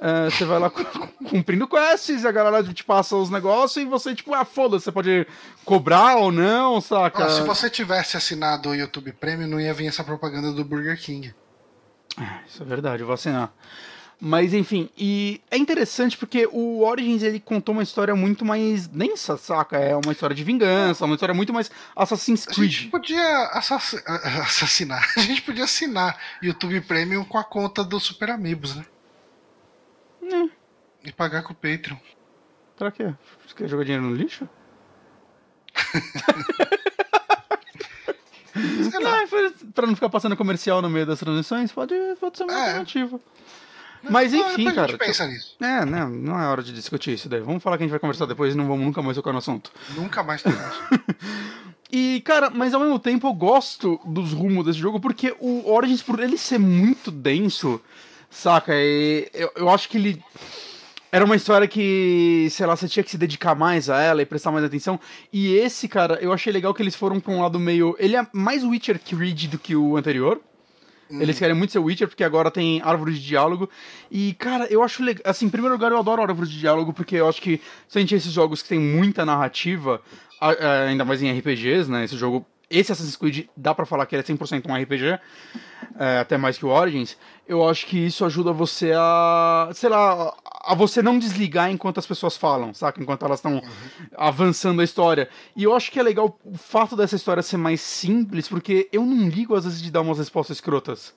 É, 0.00 0.30
você 0.30 0.44
vai 0.44 0.60
lá 0.60 0.70
cumprindo 1.28 1.66
quests, 1.66 2.24
a 2.24 2.30
galera 2.30 2.62
te 2.72 2.84
passa 2.84 3.16
os 3.16 3.30
negócios 3.30 3.84
e 3.84 3.88
você, 3.88 4.14
tipo, 4.14 4.32
ah, 4.32 4.44
foda-se, 4.44 4.84
você 4.84 4.92
pode 4.92 5.26
cobrar 5.64 6.16
ou 6.16 6.30
não, 6.30 6.80
saca? 6.80 7.24
Ó, 7.24 7.28
se 7.28 7.42
você 7.42 7.68
tivesse 7.68 8.16
assinado 8.16 8.68
o 8.68 8.74
YouTube 8.74 9.12
Premium, 9.12 9.48
não 9.48 9.60
ia 9.60 9.74
vir 9.74 9.88
essa 9.88 10.04
propaganda 10.04 10.52
do 10.52 10.64
Burger 10.64 11.00
King. 11.00 11.34
Isso 12.46 12.62
é 12.62 12.66
verdade, 12.66 13.02
eu 13.02 13.06
vou 13.06 13.14
assinar. 13.14 13.52
Mas 14.20 14.52
enfim, 14.52 14.90
e 14.98 15.40
é 15.48 15.56
interessante 15.56 16.16
porque 16.18 16.48
o 16.50 16.80
Origins 16.84 17.22
ele 17.22 17.38
contou 17.38 17.72
uma 17.72 17.84
história 17.84 18.16
muito 18.16 18.44
mais 18.44 18.88
densa, 18.88 19.36
saca? 19.36 19.76
É 19.76 19.94
uma 19.94 20.10
história 20.10 20.34
de 20.34 20.42
vingança, 20.42 21.04
uma 21.04 21.14
história 21.14 21.32
muito 21.34 21.52
mais 21.52 21.70
Assassin's 21.94 22.48
A 22.48 22.52
gente 22.52 22.78
Creed. 22.78 22.90
podia 22.90 23.44
assass- 23.52 24.02
assassinar. 24.44 25.08
A 25.16 25.20
gente 25.20 25.40
podia 25.42 25.62
assinar 25.64 26.18
YouTube 26.42 26.80
Premium 26.80 27.22
com 27.24 27.38
a 27.38 27.44
conta 27.44 27.84
do 27.84 28.00
Super 28.00 28.30
Amigos, 28.30 28.74
né? 28.74 28.84
Hum. 30.20 30.50
E 31.04 31.12
pagar 31.12 31.42
com 31.44 31.52
o 31.52 31.56
Patreon. 31.56 31.96
Pra 32.76 32.90
quê? 32.90 33.14
Você 33.46 33.54
quer 33.54 33.68
jogar 33.68 33.84
dinheiro 33.84 34.04
no 34.04 34.16
lixo? 34.16 34.48
Sei 38.90 38.98
lá. 39.00 39.20
Não, 39.20 39.26
foi 39.28 39.50
pra 39.74 39.86
não 39.86 39.94
ficar 39.94 40.08
passando 40.08 40.36
comercial 40.36 40.82
no 40.82 40.90
meio 40.90 41.06
das 41.06 41.20
transições, 41.20 41.70
pode, 41.70 41.94
pode 42.18 42.36
ser 42.36 42.44
uma 42.44 42.52
É. 42.52 42.60
alternativa. 42.62 43.20
Mas 44.02 44.32
enfim, 44.32 44.64
depois 44.64 44.68
a 44.68 44.74
cara. 44.74 44.88
gente 44.88 44.98
pensa 44.98 45.26
nisso. 45.26 45.56
É, 45.60 45.84
não, 45.84 46.08
não 46.08 46.40
é 46.40 46.46
hora 46.46 46.62
de 46.62 46.72
discutir 46.72 47.12
isso 47.12 47.28
daí. 47.28 47.40
Vamos 47.40 47.62
falar 47.62 47.76
que 47.76 47.82
a 47.82 47.86
gente 47.86 47.90
vai 47.92 48.00
conversar 48.00 48.26
depois 48.26 48.54
e 48.54 48.56
não 48.56 48.66
vamos 48.66 48.84
nunca 48.84 49.02
mais 49.02 49.16
tocar 49.16 49.32
no 49.32 49.38
assunto. 49.38 49.70
Nunca 49.96 50.22
mais 50.22 50.42
temos. 50.42 50.58
E, 51.90 52.20
cara, 52.20 52.50
mas 52.50 52.74
ao 52.74 52.80
mesmo 52.80 52.98
tempo 52.98 53.26
eu 53.26 53.32
gosto 53.32 53.98
dos 54.04 54.32
rumos 54.32 54.64
desse 54.66 54.78
jogo 54.78 55.00
porque 55.00 55.34
o 55.40 55.70
Origins, 55.70 56.02
por 56.02 56.20
ele 56.20 56.36
ser 56.36 56.58
muito 56.58 57.10
denso, 57.10 57.80
saca? 58.30 58.72
E 58.74 59.28
eu, 59.32 59.50
eu 59.56 59.70
acho 59.70 59.88
que 59.88 59.96
ele. 59.96 60.22
Era 61.10 61.24
uma 61.24 61.36
história 61.36 61.66
que, 61.66 62.48
sei 62.50 62.66
lá, 62.66 62.76
você 62.76 62.86
tinha 62.86 63.02
que 63.02 63.10
se 63.10 63.16
dedicar 63.16 63.54
mais 63.54 63.88
a 63.88 63.98
ela 63.98 64.20
e 64.20 64.26
prestar 64.26 64.52
mais 64.52 64.62
atenção. 64.62 65.00
E 65.32 65.54
esse, 65.54 65.88
cara, 65.88 66.18
eu 66.20 66.30
achei 66.34 66.52
legal 66.52 66.74
que 66.74 66.82
eles 66.82 66.94
foram 66.94 67.18
pra 67.18 67.32
um 67.32 67.40
lado 67.40 67.58
meio. 67.58 67.96
Ele 67.98 68.14
é 68.14 68.26
mais 68.30 68.62
Witcher 68.62 69.00
Creed 69.00 69.46
do 69.46 69.58
que 69.58 69.74
o 69.74 69.96
anterior. 69.96 70.38
Eles 71.10 71.38
querem 71.38 71.54
muito 71.56 71.72
ser 71.72 71.78
Witcher 71.78 72.06
porque 72.08 72.22
agora 72.24 72.50
tem 72.50 72.80
árvore 72.82 73.14
de 73.14 73.20
diálogo. 73.26 73.68
E, 74.10 74.34
cara, 74.34 74.66
eu 74.70 74.82
acho 74.82 75.02
legal. 75.02 75.22
Assim, 75.24 75.46
em 75.46 75.50
primeiro 75.50 75.74
lugar, 75.74 75.90
eu 75.92 75.98
adoro 75.98 76.22
árvore 76.22 76.48
de 76.48 76.58
diálogo 76.58 76.92
porque 76.92 77.16
eu 77.16 77.28
acho 77.28 77.40
que 77.40 77.60
se 77.88 77.98
a 77.98 78.00
gente 78.00 78.14
esses 78.14 78.32
jogos 78.32 78.62
que 78.62 78.68
tem 78.68 78.78
muita 78.78 79.24
narrativa, 79.24 80.00
a- 80.40 80.84
ainda 80.88 81.04
mais 81.04 81.22
em 81.22 81.28
RPGs, 81.30 81.90
né? 81.90 82.04
Esse 82.04 82.16
jogo. 82.16 82.44
Esse 82.70 82.92
Assassin's 82.92 83.16
Creed 83.16 83.46
dá 83.56 83.74
pra 83.74 83.86
falar 83.86 84.04
que 84.06 84.14
ele 84.14 84.22
é 84.22 84.24
100% 84.24 84.68
um 84.68 84.74
RPG, 84.74 85.18
é, 85.98 86.18
até 86.18 86.36
mais 86.36 86.58
que 86.58 86.66
o 86.66 86.68
Origins. 86.68 87.16
Eu 87.46 87.66
acho 87.66 87.86
que 87.86 87.98
isso 87.98 88.24
ajuda 88.24 88.52
você 88.52 88.92
a. 88.94 89.70
sei 89.72 89.88
lá, 89.88 90.34
a 90.44 90.74
você 90.74 91.00
não 91.00 91.18
desligar 91.18 91.70
enquanto 91.70 91.98
as 91.98 92.06
pessoas 92.06 92.36
falam, 92.36 92.74
saca? 92.74 93.02
Enquanto 93.02 93.24
elas 93.24 93.38
estão 93.38 93.62
avançando 94.16 94.80
a 94.80 94.84
história. 94.84 95.30
E 95.56 95.64
eu 95.64 95.74
acho 95.74 95.90
que 95.90 95.98
é 95.98 96.02
legal 96.02 96.38
o 96.44 96.58
fato 96.58 96.94
dessa 96.94 97.16
história 97.16 97.42
ser 97.42 97.56
mais 97.56 97.80
simples, 97.80 98.48
porque 98.48 98.88
eu 98.92 99.04
não 99.04 99.28
ligo 99.28 99.54
às 99.54 99.64
vezes 99.64 99.80
de 99.80 99.90
dar 99.90 100.02
umas 100.02 100.18
respostas 100.18 100.58
escrotas. 100.58 101.14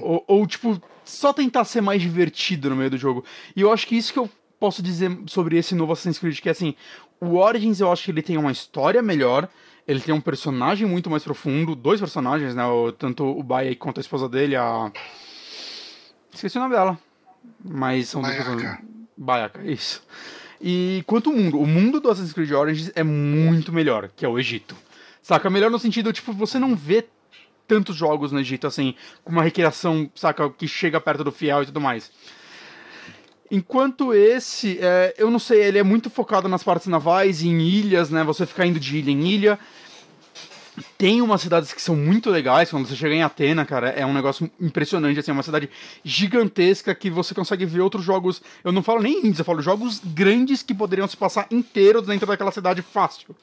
Ou, 0.00 0.24
ou, 0.28 0.46
tipo, 0.46 0.80
só 1.04 1.32
tentar 1.32 1.64
ser 1.64 1.80
mais 1.80 2.00
divertido 2.00 2.70
no 2.70 2.76
meio 2.76 2.90
do 2.90 2.98
jogo. 2.98 3.24
E 3.56 3.62
eu 3.62 3.72
acho 3.72 3.86
que 3.86 3.96
isso 3.96 4.12
que 4.12 4.18
eu 4.18 4.30
posso 4.60 4.82
dizer 4.82 5.10
sobre 5.26 5.58
esse 5.58 5.74
novo 5.74 5.92
Assassin's 5.92 6.18
Creed, 6.18 6.38
que 6.38 6.48
é 6.48 6.52
assim, 6.52 6.76
o 7.20 7.36
Origins 7.36 7.80
eu 7.80 7.90
acho 7.90 8.04
que 8.04 8.10
ele 8.12 8.22
tem 8.22 8.36
uma 8.36 8.52
história 8.52 9.02
melhor, 9.02 9.48
ele 9.86 10.00
tem 10.00 10.14
um 10.14 10.20
personagem 10.20 10.86
muito 10.86 11.10
mais 11.10 11.22
profundo, 11.24 11.74
dois 11.74 12.00
personagens, 12.00 12.54
né? 12.54 12.64
o- 12.66 12.92
tanto 12.92 13.24
o 13.24 13.42
Baia 13.42 13.74
quanto 13.76 13.98
a 13.98 14.00
esposa 14.00 14.28
dele, 14.28 14.56
a. 14.56 14.90
Esqueci 16.32 16.56
o 16.56 16.60
nome 16.60 16.74
dela. 16.74 16.98
Mas 17.64 18.08
são 18.08 18.22
duas 18.22 18.34
Bayaka. 18.36 18.56
pessoas. 18.56 18.78
Bayaka, 19.16 19.64
isso. 19.64 20.02
E 20.60 21.02
quanto 21.06 21.30
o 21.30 21.36
mundo, 21.36 21.60
o 21.60 21.66
mundo 21.66 22.00
do 22.00 22.08
Assassin's 22.08 22.32
Creed 22.32 22.52
Origins 22.52 22.90
é 22.94 23.02
muito 23.02 23.72
melhor, 23.72 24.08
que 24.14 24.24
é 24.24 24.28
o 24.28 24.38
Egito. 24.38 24.76
Saca? 25.20 25.50
Melhor 25.50 25.70
no 25.70 25.78
sentido, 25.78 26.12
tipo, 26.12 26.32
você 26.32 26.58
não 26.58 26.74
vê 26.76 27.04
tantos 27.66 27.96
jogos 27.96 28.32
no 28.32 28.40
Egito, 28.40 28.66
assim, 28.66 28.94
com 29.24 29.32
uma 29.32 29.42
recriação, 29.42 30.10
saca, 30.14 30.48
que 30.50 30.66
chega 30.68 31.00
perto 31.00 31.24
do 31.24 31.32
fiel 31.32 31.62
e 31.62 31.66
tudo 31.66 31.80
mais. 31.80 32.10
Enquanto 33.54 34.14
esse, 34.14 34.78
é, 34.80 35.14
eu 35.18 35.30
não 35.30 35.38
sei, 35.38 35.62
ele 35.62 35.78
é 35.78 35.82
muito 35.82 36.08
focado 36.08 36.48
nas 36.48 36.62
partes 36.62 36.86
navais, 36.86 37.42
em 37.42 37.60
ilhas, 37.60 38.08
né? 38.08 38.24
Você 38.24 38.46
ficar 38.46 38.64
indo 38.64 38.80
de 38.80 38.96
ilha 38.96 39.10
em 39.10 39.28
ilha. 39.28 39.58
Tem 40.96 41.20
umas 41.20 41.42
cidades 41.42 41.70
que 41.70 41.82
são 41.82 41.94
muito 41.94 42.30
legais, 42.30 42.70
quando 42.70 42.88
você 42.88 42.96
chega 42.96 43.14
em 43.14 43.22
Atena, 43.22 43.66
cara, 43.66 43.90
é 43.90 44.06
um 44.06 44.14
negócio 44.14 44.50
impressionante, 44.58 45.20
assim, 45.20 45.32
é 45.32 45.34
uma 45.34 45.42
cidade 45.42 45.68
gigantesca 46.02 46.94
que 46.94 47.10
você 47.10 47.34
consegue 47.34 47.66
ver 47.66 47.82
outros 47.82 48.02
jogos, 48.02 48.40
eu 48.64 48.72
não 48.72 48.82
falo 48.82 49.02
nem 49.02 49.18
índios, 49.18 49.40
eu 49.40 49.44
falo 49.44 49.60
jogos 49.60 50.00
grandes 50.02 50.62
que 50.62 50.72
poderiam 50.72 51.06
se 51.06 51.18
passar 51.18 51.46
inteiros 51.50 52.06
dentro 52.06 52.26
daquela 52.26 52.50
cidade 52.50 52.80
fácil. 52.80 53.36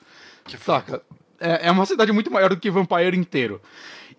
Que 0.43 0.57
Saca? 0.57 1.03
É, 1.39 1.67
é 1.67 1.71
uma 1.71 1.85
cidade 1.85 2.11
muito 2.11 2.31
maior 2.31 2.49
do 2.49 2.57
que 2.57 2.71
Vampire 2.71 3.15
inteiro. 3.15 3.61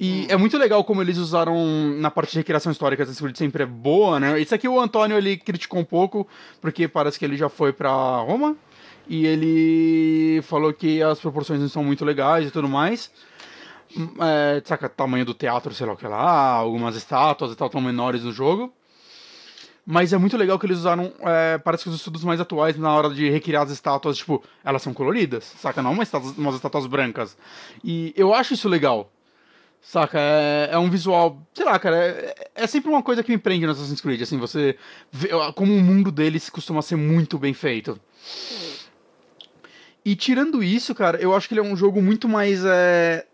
E 0.02 0.24
é 0.30 0.36
muito 0.38 0.56
legal 0.56 0.82
como 0.82 1.02
eles 1.02 1.18
usaram 1.18 1.54
na 1.98 2.10
parte 2.10 2.32
de 2.32 2.38
recriação 2.38 2.72
histórica, 2.72 3.02
essa 3.02 3.14
Creed 3.14 3.36
sempre 3.36 3.64
é 3.64 3.66
boa, 3.66 4.18
né? 4.18 4.40
Isso 4.40 4.54
aqui 4.54 4.66
o 4.66 4.80
Antônio 4.80 5.14
ele 5.18 5.36
criticou 5.36 5.78
um 5.78 5.84
pouco, 5.84 6.26
porque 6.58 6.88
parece 6.88 7.18
que 7.18 7.24
ele 7.26 7.36
já 7.36 7.50
foi 7.50 7.70
pra 7.70 7.90
Roma 7.90 8.56
e 9.06 9.26
ele 9.26 10.40
falou 10.42 10.72
que 10.72 11.02
as 11.02 11.20
proporções 11.20 11.60
não 11.60 11.68
são 11.68 11.84
muito 11.84 12.02
legais 12.02 12.48
e 12.48 12.50
tudo 12.50 12.66
mais. 12.66 13.10
Hum, 13.94 14.08
É, 14.22 14.62
saca, 14.64 14.88
tamanho 14.88 15.26
do 15.26 15.34
teatro, 15.34 15.74
sei 15.74 15.86
lá 15.86 15.92
o 15.92 15.96
que 15.98 16.06
lá, 16.06 16.52
algumas 16.52 16.96
estátuas 16.96 17.52
e 17.52 17.56
tal 17.56 17.66
estão 17.66 17.80
menores 17.82 18.24
no 18.24 18.32
jogo. 18.32 18.72
Mas 19.84 20.14
é 20.14 20.18
muito 20.18 20.36
legal 20.36 20.58
que 20.58 20.64
eles 20.64 20.78
usaram, 20.78 21.12
é, 21.20 21.58
parece 21.58 21.82
que 21.84 21.90
os 21.90 21.96
estudos 21.96 22.24
mais 22.24 22.40
atuais 22.40 22.78
na 22.78 22.94
hora 22.94 23.10
de 23.10 23.28
recriar 23.28 23.64
as 23.64 23.70
estátuas, 23.70 24.16
tipo, 24.16 24.42
elas 24.64 24.80
são 24.80 24.94
coloridas, 24.94 25.44
saca? 25.44 25.82
Não 25.82 25.92
uma 25.92 26.02
estátua, 26.02 26.32
umas 26.38 26.54
estátuas 26.54 26.86
brancas. 26.86 27.36
E 27.84 28.14
eu 28.16 28.32
acho 28.32 28.54
isso 28.54 28.68
legal. 28.68 29.10
Saca? 29.82 30.18
É, 30.20 30.70
é 30.72 30.78
um 30.78 30.90
visual. 30.90 31.40
Sei 31.54 31.64
lá, 31.64 31.78
cara. 31.78 31.96
É, 31.96 32.34
é 32.54 32.66
sempre 32.66 32.90
uma 32.90 33.02
coisa 33.02 33.22
que 33.22 33.32
me 33.32 33.38
prende 33.38 33.66
no 33.66 33.72
Assassin's 33.72 34.00
Creed. 34.00 34.20
Assim, 34.22 34.38
você. 34.38 34.76
Vê, 35.10 35.30
como 35.54 35.74
o 35.74 35.80
mundo 35.80 36.12
deles 36.12 36.50
costuma 36.50 36.82
ser 36.82 36.96
muito 36.96 37.38
bem 37.38 37.54
feito. 37.54 37.98
E 40.04 40.14
tirando 40.14 40.62
isso, 40.62 40.94
cara, 40.94 41.20
eu 41.20 41.34
acho 41.34 41.48
que 41.48 41.54
ele 41.54 41.60
é 41.60 41.64
um 41.64 41.76
jogo 41.76 42.00
muito 42.00 42.28
mais. 42.28 42.62
É... 42.64 43.26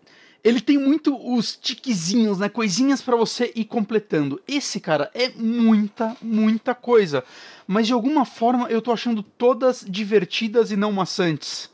Ele 0.43 0.61
tem 0.61 0.77
muito 0.77 1.17
os 1.35 1.57
tiquezinhos, 1.57 2.39
né? 2.39 2.47
Coisinhas 2.47 3.01
pra 3.01 3.15
você 3.15 3.51
ir 3.55 3.65
completando. 3.65 4.41
Esse, 4.47 4.79
cara, 4.79 5.11
é 5.13 5.29
muita, 5.29 6.15
muita 6.21 6.73
coisa. 6.73 7.23
Mas 7.65 7.87
de 7.87 7.93
alguma 7.93 8.23
forma 8.23 8.69
eu 8.69 8.81
tô 8.81 8.91
achando 8.93 9.21
todas 9.21 9.85
divertidas 9.87 10.71
e 10.71 10.77
não 10.77 10.91
maçantes. 10.91 11.69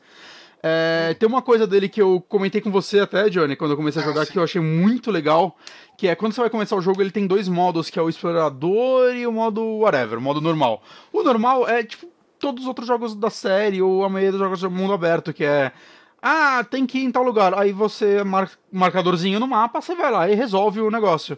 É, 0.66 1.14
tem 1.20 1.28
uma 1.28 1.42
coisa 1.42 1.68
dele 1.68 1.90
que 1.90 2.02
eu 2.02 2.24
comentei 2.30 2.62
com 2.62 2.72
você 2.72 3.02
até, 3.02 3.30
Johnny, 3.30 3.54
quando 3.58 3.72
eu 3.72 3.78
comecei 3.78 4.02
a 4.02 4.06
Ah, 4.06 4.08
jogar, 4.08 4.26
sim. 4.26 4.32
que 4.32 4.40
eu 4.40 4.44
achei 4.44 4.62
muito 4.62 5.12
legal. 5.12 5.58
Que 5.98 6.08
é 6.08 6.16
quando 6.16 6.32
você 6.34 6.40
vai 6.40 6.50
começar 6.50 6.78
o 6.78 6.82
jogo, 6.82 7.02
ele 7.02 7.12
tem 7.12 7.28
dois 7.28 7.50
modos, 7.50 7.90
que 7.90 8.00
é 8.00 8.02
o 8.02 8.08
explorador 8.08 9.14
e 9.14 9.28
o 9.28 9.32
modo 9.32 9.62
whatever, 9.80 10.18
o 10.18 10.22
modo 10.22 10.40
normal. 10.40 10.82
O 11.12 11.22
normal 11.22 11.68
é 11.68 11.84
tipo 11.84 12.08
todos 12.40 12.64
os 12.64 12.68
outros 12.68 12.88
jogos 12.88 13.14
da 13.14 13.30
série, 13.30 13.82
ou 13.82 14.04
a 14.06 14.10
maioria 14.10 14.32
dos 14.32 14.40
jogos 14.40 14.62
do 14.62 14.72
mundo 14.72 14.94
aberto, 14.94 15.34
que 15.34 15.44
é. 15.44 15.72
Ah, 16.22 16.64
tem 16.64 16.86
que 16.86 17.00
ir 17.00 17.04
em 17.04 17.12
tal 17.12 17.24
lugar. 17.24 17.54
Aí 17.54 17.74
você 17.74 18.24
marca 18.24 18.54
marcadorzinho 18.72 19.42
no 19.42 19.48
mapa, 19.48 19.82
você 19.82 19.94
vai 19.94 20.10
lá 20.10 20.30
e 20.30 20.36
resolve 20.36 20.80
o 20.80 20.90
negócio. 20.90 21.38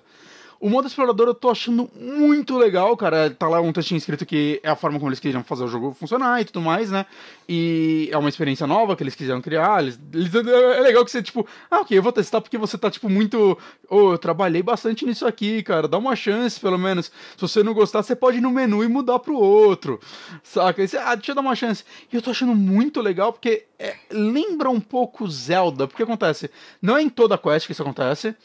O 0.60 0.70
modo 0.70 0.88
explorador 0.88 1.28
eu 1.28 1.34
tô 1.34 1.50
achando 1.50 1.90
muito 1.96 2.58
legal, 2.58 2.96
cara. 2.96 3.30
Tá 3.30 3.48
lá 3.48 3.60
um 3.60 3.74
textinho 3.74 3.98
escrito 3.98 4.26
que 4.26 4.60
é 4.64 4.70
a 4.70 4.76
forma 4.76 4.98
como 4.98 5.10
eles 5.10 5.20
queriam 5.20 5.44
fazer 5.44 5.64
o 5.64 5.68
jogo 5.68 5.94
funcionar 5.94 6.42
e 6.42 6.46
tudo 6.46 6.62
mais, 6.62 6.90
né? 6.90 7.06
E 7.48 8.10
é 8.12 8.18
uma 8.18 8.30
experiência 8.30 8.66
nova 8.66 8.96
que 8.96 9.04
eles 9.04 9.16
quiseram 9.16 9.42
criar. 9.42 9.84
Eles, 9.84 10.00
eles, 10.14 10.34
é 10.34 10.80
legal 10.82 11.04
que 11.04 11.12
você, 11.12 11.22
tipo, 11.22 11.46
ah, 11.70 11.82
ok, 11.82 11.98
eu 11.98 12.02
vou 12.02 12.12
testar 12.12 12.42
porque 12.42 12.58
você 12.58 12.78
tá, 12.78 12.90
tipo, 12.90 13.10
muito. 13.10 13.58
Oh, 13.90 14.14
eu 14.14 14.18
trabalhei 14.18 14.64
bastante 14.64 15.06
nisso 15.06 15.28
aqui, 15.28 15.62
cara. 15.62 15.88
Dá 15.88 15.98
uma 15.98 16.16
chance, 16.16 16.60
pelo 16.60 16.78
menos. 16.78 17.12
Se 17.36 17.42
você 17.42 17.62
não 17.62 17.74
gostar, 17.74 18.02
você 18.02 18.16
pode 18.16 18.38
ir 18.38 18.42
no 18.42 18.52
menu 18.52 18.84
e 18.84 18.88
mudar 18.88 19.20
pro 19.20 19.36
outro. 19.36 20.00
Saca? 20.42 20.82
E 20.82 20.88
você, 20.88 20.98
ah, 20.98 21.16
deixa 21.16 21.32
eu 21.32 21.36
dar 21.36 21.42
uma 21.42 21.56
chance. 21.56 21.84
E 22.12 22.16
eu 22.16 22.22
tô 22.22 22.32
achando 22.32 22.56
muito 22.56 23.02
legal 23.02 23.34
porque 23.34 23.66
é, 23.78 23.96
lembra 24.10 24.70
um 24.70 24.80
pouco 24.80 25.30
Zelda. 25.30 25.88
Porque 25.88 26.04
acontece, 26.04 26.50
não 26.82 26.96
é 26.96 27.02
em 27.02 27.10
toda 27.10 27.36
a 27.36 27.38
quest 27.38 27.66
que 27.66 27.74
isso 27.74 27.82
acontece 27.82 28.36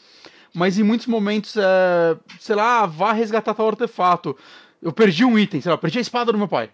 mas 0.53 0.77
em 0.77 0.83
muitos 0.83 1.07
momentos, 1.07 1.55
é, 1.57 2.17
sei 2.39 2.55
lá, 2.55 2.85
vá 2.85 3.13
resgatar 3.13 3.53
tal 3.53 3.67
artefato. 3.67 4.35
Eu 4.81 4.91
perdi 4.91 5.23
um 5.23 5.37
item, 5.37 5.61
sei 5.61 5.71
lá, 5.71 5.77
perdi 5.77 5.97
a 5.97 6.01
espada 6.01 6.31
do 6.31 6.37
meu 6.37 6.47
pai. 6.47 6.69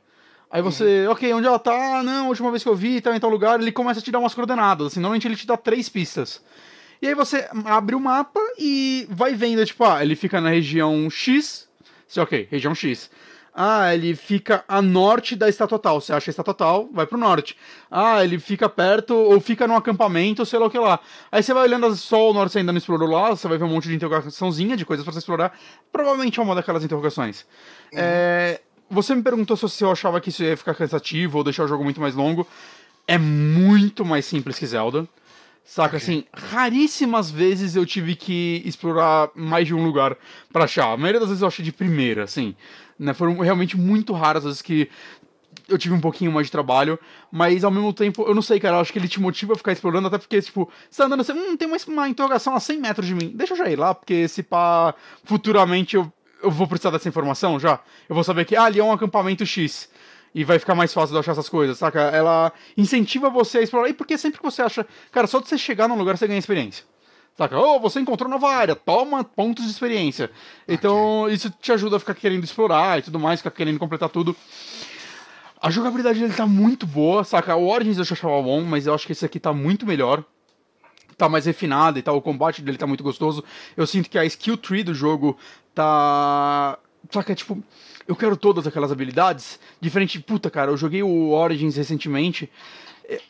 Aí 0.50 0.62
você, 0.62 1.06
uhum. 1.06 1.12
ok, 1.12 1.34
onde 1.34 1.48
ela 1.48 1.60
tá? 1.60 2.02
Não, 2.04 2.26
a 2.26 2.30
última 2.30 2.50
vez 2.50 2.64
que 2.64 2.70
eu 2.70 2.76
vi, 2.76 3.02
tá 3.02 3.16
em 3.16 3.20
tal 3.20 3.30
lugar, 3.30 3.60
ele 3.60 3.72
começa 3.72 4.00
a 4.00 4.04
te 4.04 4.12
dar 4.12 4.20
umas 4.20 4.34
coordenadas, 4.34 4.88
assim, 4.88 5.00
normalmente 5.00 5.28
ele 5.28 5.36
te 5.36 5.46
dá 5.46 5.58
três 5.58 5.90
pistas. 5.90 6.42
E 7.02 7.08
aí 7.08 7.14
você 7.14 7.48
abre 7.66 7.96
o 7.96 8.00
mapa 8.00 8.40
e 8.58 9.06
vai 9.10 9.36
vendo, 9.36 9.64
tipo, 9.66 9.84
ah, 9.84 10.02
ele 10.02 10.16
fica 10.16 10.40
na 10.40 10.50
região 10.50 11.10
X, 11.10 11.68
ok, 12.18 12.48
região 12.50 12.74
X. 12.74 13.12
Ah, 13.60 13.92
ele 13.92 14.16
fica 14.16 14.64
a 14.68 14.84
norte 14.84 15.36
da 15.36 15.50
estátua 15.50 15.80
tal. 15.80 16.00
Você 16.00 16.14
acha 16.14 16.30
a 16.30 16.32
estátua 16.32 16.54
tal, 16.54 16.88
vai 16.94 17.08
pro 17.08 17.18
norte. 17.18 17.58
Ah, 17.90 18.24
ele 18.24 18.38
fica 18.38 18.70
perto 18.70 19.16
ou 19.16 19.42
fica 19.42 19.68
num 19.68 19.76
acampamento, 19.76 20.46
sei 20.46 20.60
lá 20.60 20.68
o 20.68 20.70
que 20.70 20.78
lá. 20.78 21.00
Aí 21.32 21.42
você 21.42 21.56
vai 21.56 21.64
olhando 21.64 21.96
só 21.96 22.30
o 22.30 22.34
norte 22.34 22.52
você 22.52 22.60
ainda 22.60 22.72
não 22.72 22.78
explorou 22.78 23.10
lá, 23.10 23.32
você 23.32 23.48
vai 23.48 23.58
ver 23.58 23.64
um 23.64 23.70
monte 23.70 23.88
de 23.88 23.96
interrogaçãozinha 23.96 24.78
de 24.78 24.86
coisas 24.86 25.04
para 25.04 25.12
você 25.12 25.18
explorar. 25.18 25.58
Provavelmente 25.92 26.40
é 26.40 26.44
uma 26.44 26.54
daquelas 26.54 26.84
interrogações. 26.84 27.48
Uhum. 27.92 28.00
É, 28.00 28.62
você 28.92 29.16
me 29.16 29.24
perguntou 29.24 29.58
se 29.58 29.84
eu 29.84 29.92
achava 29.92 30.22
que 30.22 30.30
isso 30.30 30.44
ia 30.44 30.56
ficar 30.56 30.76
cansativo 30.76 31.40
ou 31.40 31.44
deixar 31.44 31.64
o 31.64 31.68
jogo 31.68 31.84
muito 31.84 32.00
mais 32.00 32.14
longo. 32.14 32.48
É 33.08 33.18
muito 33.18 34.06
mais 34.06 34.24
simples 34.24 34.60
que 34.60 34.68
Zelda. 34.68 35.08
Saca, 35.66 35.98
assim, 35.98 36.24
raríssimas 36.34 37.30
vezes 37.30 37.76
eu 37.76 37.86
tive 37.86 38.16
que 38.16 38.62
explorar 38.64 39.30
mais 39.36 39.68
de 39.68 39.74
um 39.74 39.84
lugar 39.84 40.16
para 40.54 40.64
achar. 40.64 40.94
A 40.94 40.96
maioria 40.96 41.20
das 41.20 41.28
vezes 41.28 41.42
eu 41.42 41.48
achei 41.48 41.66
de 41.66 41.74
primeira, 41.74 42.24
assim. 42.24 42.56
Né? 43.00 43.14
Foram 43.14 43.38
realmente 43.38 43.78
muito 43.78 44.14
raras 44.14 44.46
as 44.46 44.46
vezes 44.46 44.62
que 44.62 44.90
eu 45.68 45.78
tive 45.78 45.94
um 45.94 46.00
pouquinho 46.00 46.32
mais 46.32 46.48
de 46.48 46.52
trabalho, 46.52 46.98
mas 47.32 47.64
ao 47.64 47.72
mesmo 47.72 47.92
tempo, 47.92 48.24
eu 48.24 48.34
não 48.34 48.42
sei, 48.42 48.60
cara, 48.60 48.78
eu 48.78 48.80
acho 48.82 48.92
que 48.92 49.00
ele 49.00 49.08
te 49.08 49.20
motiva 49.20 49.54
a 49.54 49.56
ficar 49.56 49.72
explorando, 49.72 50.08
até 50.08 50.18
porque, 50.18 50.42
tipo, 50.42 50.70
você 50.90 50.98
tá 50.98 51.06
andando 51.06 51.22
assim, 51.22 51.34
hum, 51.34 51.58
tem 51.58 51.68
uma, 51.68 51.78
uma 51.88 52.10
interrogação 52.10 52.56
a 52.56 52.60
100 52.60 52.80
metros 52.80 53.06
de 53.06 53.14
mim, 53.14 53.32
deixa 53.36 53.54
eu 53.54 53.58
já 53.58 53.70
ir 53.70 53.76
lá, 53.76 53.94
porque 53.94 54.28
se 54.28 54.44
pá, 54.44 54.94
futuramente 55.26 55.96
eu, 55.96 56.12
eu 56.42 56.50
vou 56.50 56.68
precisar 56.68 56.92
dessa 56.92 57.10
informação 57.10 57.60
já, 57.60 57.80
eu 58.08 58.16
vou 58.16 58.24
saber 58.24 58.46
que, 58.46 58.56
ah, 58.56 58.64
ali 58.64 58.80
é 58.80 58.84
um 58.84 58.92
acampamento 58.92 59.46
X, 59.46 59.90
e 60.34 60.44
vai 60.44 60.60
ficar 60.60 60.76
mais 60.76 60.94
fácil 60.94 61.14
de 61.14 61.20
achar 61.20 61.32
essas 61.32 61.50
coisas, 61.50 61.78
saca? 61.78 62.00
Ela 62.00 62.52
incentiva 62.78 63.30
você 63.30 63.58
a 63.58 63.62
explorar, 63.62 63.90
e 63.90 63.94
porque 63.94 64.18
sempre 64.18 64.40
que 64.40 64.46
você 64.46 64.62
acha, 64.62 64.86
cara, 65.12 65.28
só 65.28 65.40
de 65.40 65.50
você 65.50 65.58
chegar 65.58 65.88
num 65.88 65.98
lugar 65.98 66.18
você 66.18 66.28
ganha 66.28 66.40
experiência. 66.40 66.86
Saca? 67.38 67.60
Oh, 67.60 67.80
você 67.80 68.00
encontrou 68.00 68.28
nova 68.28 68.50
área, 68.50 68.76
toma 68.76 69.24
pontos 69.24 69.66
de 69.66 69.70
experiência. 69.70 70.32
Então, 70.68 71.24
okay. 71.24 71.36
isso 71.36 71.52
te 71.62 71.72
ajuda 71.72 71.98
a 71.98 72.00
ficar 72.00 72.16
querendo 72.16 72.44
explorar 72.44 72.98
e 72.98 73.04
tudo 73.04 73.20
mais, 73.20 73.40
ficar 73.40 73.52
querendo 73.52 73.78
completar 73.78 74.10
tudo. 74.10 74.36
A 75.62 75.70
jogabilidade 75.70 76.20
dele 76.20 76.34
tá 76.34 76.48
muito 76.48 76.88
boa, 76.88 77.24
saca? 77.24 77.56
O 77.56 77.68
Origins 77.68 78.00
eu 78.00 78.04
já 78.04 78.14
achava 78.14 78.42
bom, 78.42 78.62
mas 78.64 78.88
eu 78.88 78.94
acho 78.94 79.06
que 79.06 79.12
esse 79.12 79.24
aqui 79.24 79.40
tá 79.40 79.54
muito 79.54 79.86
melhor. 79.86 80.24
Tá 81.16 81.30
mais 81.30 81.46
refinado 81.46 81.98
e 81.98 82.02
tal, 82.02 82.18
o 82.18 82.22
combate 82.22 82.62
dele 82.62 82.78
tá 82.78 82.88
muito 82.88 83.04
gostoso. 83.04 83.44
Eu 83.76 83.86
sinto 83.86 84.10
que 84.10 84.18
a 84.18 84.26
skill 84.26 84.58
tree 84.58 84.84
do 84.84 84.94
jogo 84.94 85.38
tá. 85.76 86.78
Saca? 87.12 87.36
Tipo, 87.36 87.64
eu 88.08 88.16
quero 88.16 88.36
todas 88.36 88.66
aquelas 88.66 88.92
habilidades. 88.92 89.60
Diferente, 89.80 90.20
puta, 90.20 90.50
cara, 90.50 90.72
eu 90.72 90.78
joguei 90.78 91.04
o 91.04 91.32
Origins 91.32 91.76
recentemente 91.76 92.50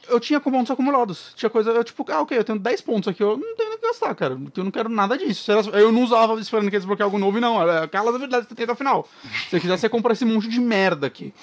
eu 0.09 0.19
tinha 0.19 0.39
pontos 0.39 0.71
acumulados. 0.71 1.33
Tinha 1.35 1.49
coisa, 1.49 1.69
eu 1.69 1.83
tipo, 1.83 2.03
ah, 2.11 2.21
ok, 2.21 2.37
eu 2.37 2.43
tenho 2.43 2.57
10 2.57 2.81
pontos 2.81 3.07
aqui, 3.07 3.21
eu 3.21 3.37
não 3.37 3.55
tenho 3.55 3.77
que 3.77 3.85
gastar, 3.85 4.15
cara. 4.15 4.33
Eu 4.55 4.63
não 4.63 4.71
quero 4.71 4.89
nada 4.89 5.17
disso. 5.17 5.51
Eu 5.51 5.91
não 5.91 6.03
usava 6.03 6.39
esperando 6.39 6.71
que 6.71 6.77
desbloquear 6.77 7.05
algo 7.05 7.19
novo, 7.19 7.39
não. 7.39 7.59
Aquelas 7.59 8.15
habilidades 8.15 8.47
que 8.47 8.55
tem 8.55 8.63
até 8.63 8.73
o 8.73 8.75
final. 8.75 9.07
Se 9.21 9.51
você 9.51 9.59
quiser, 9.59 9.77
você 9.77 9.87
compra 9.87 10.13
esse 10.13 10.25
monte 10.25 10.47
de 10.47 10.59
merda 10.59 11.05
aqui. 11.05 11.33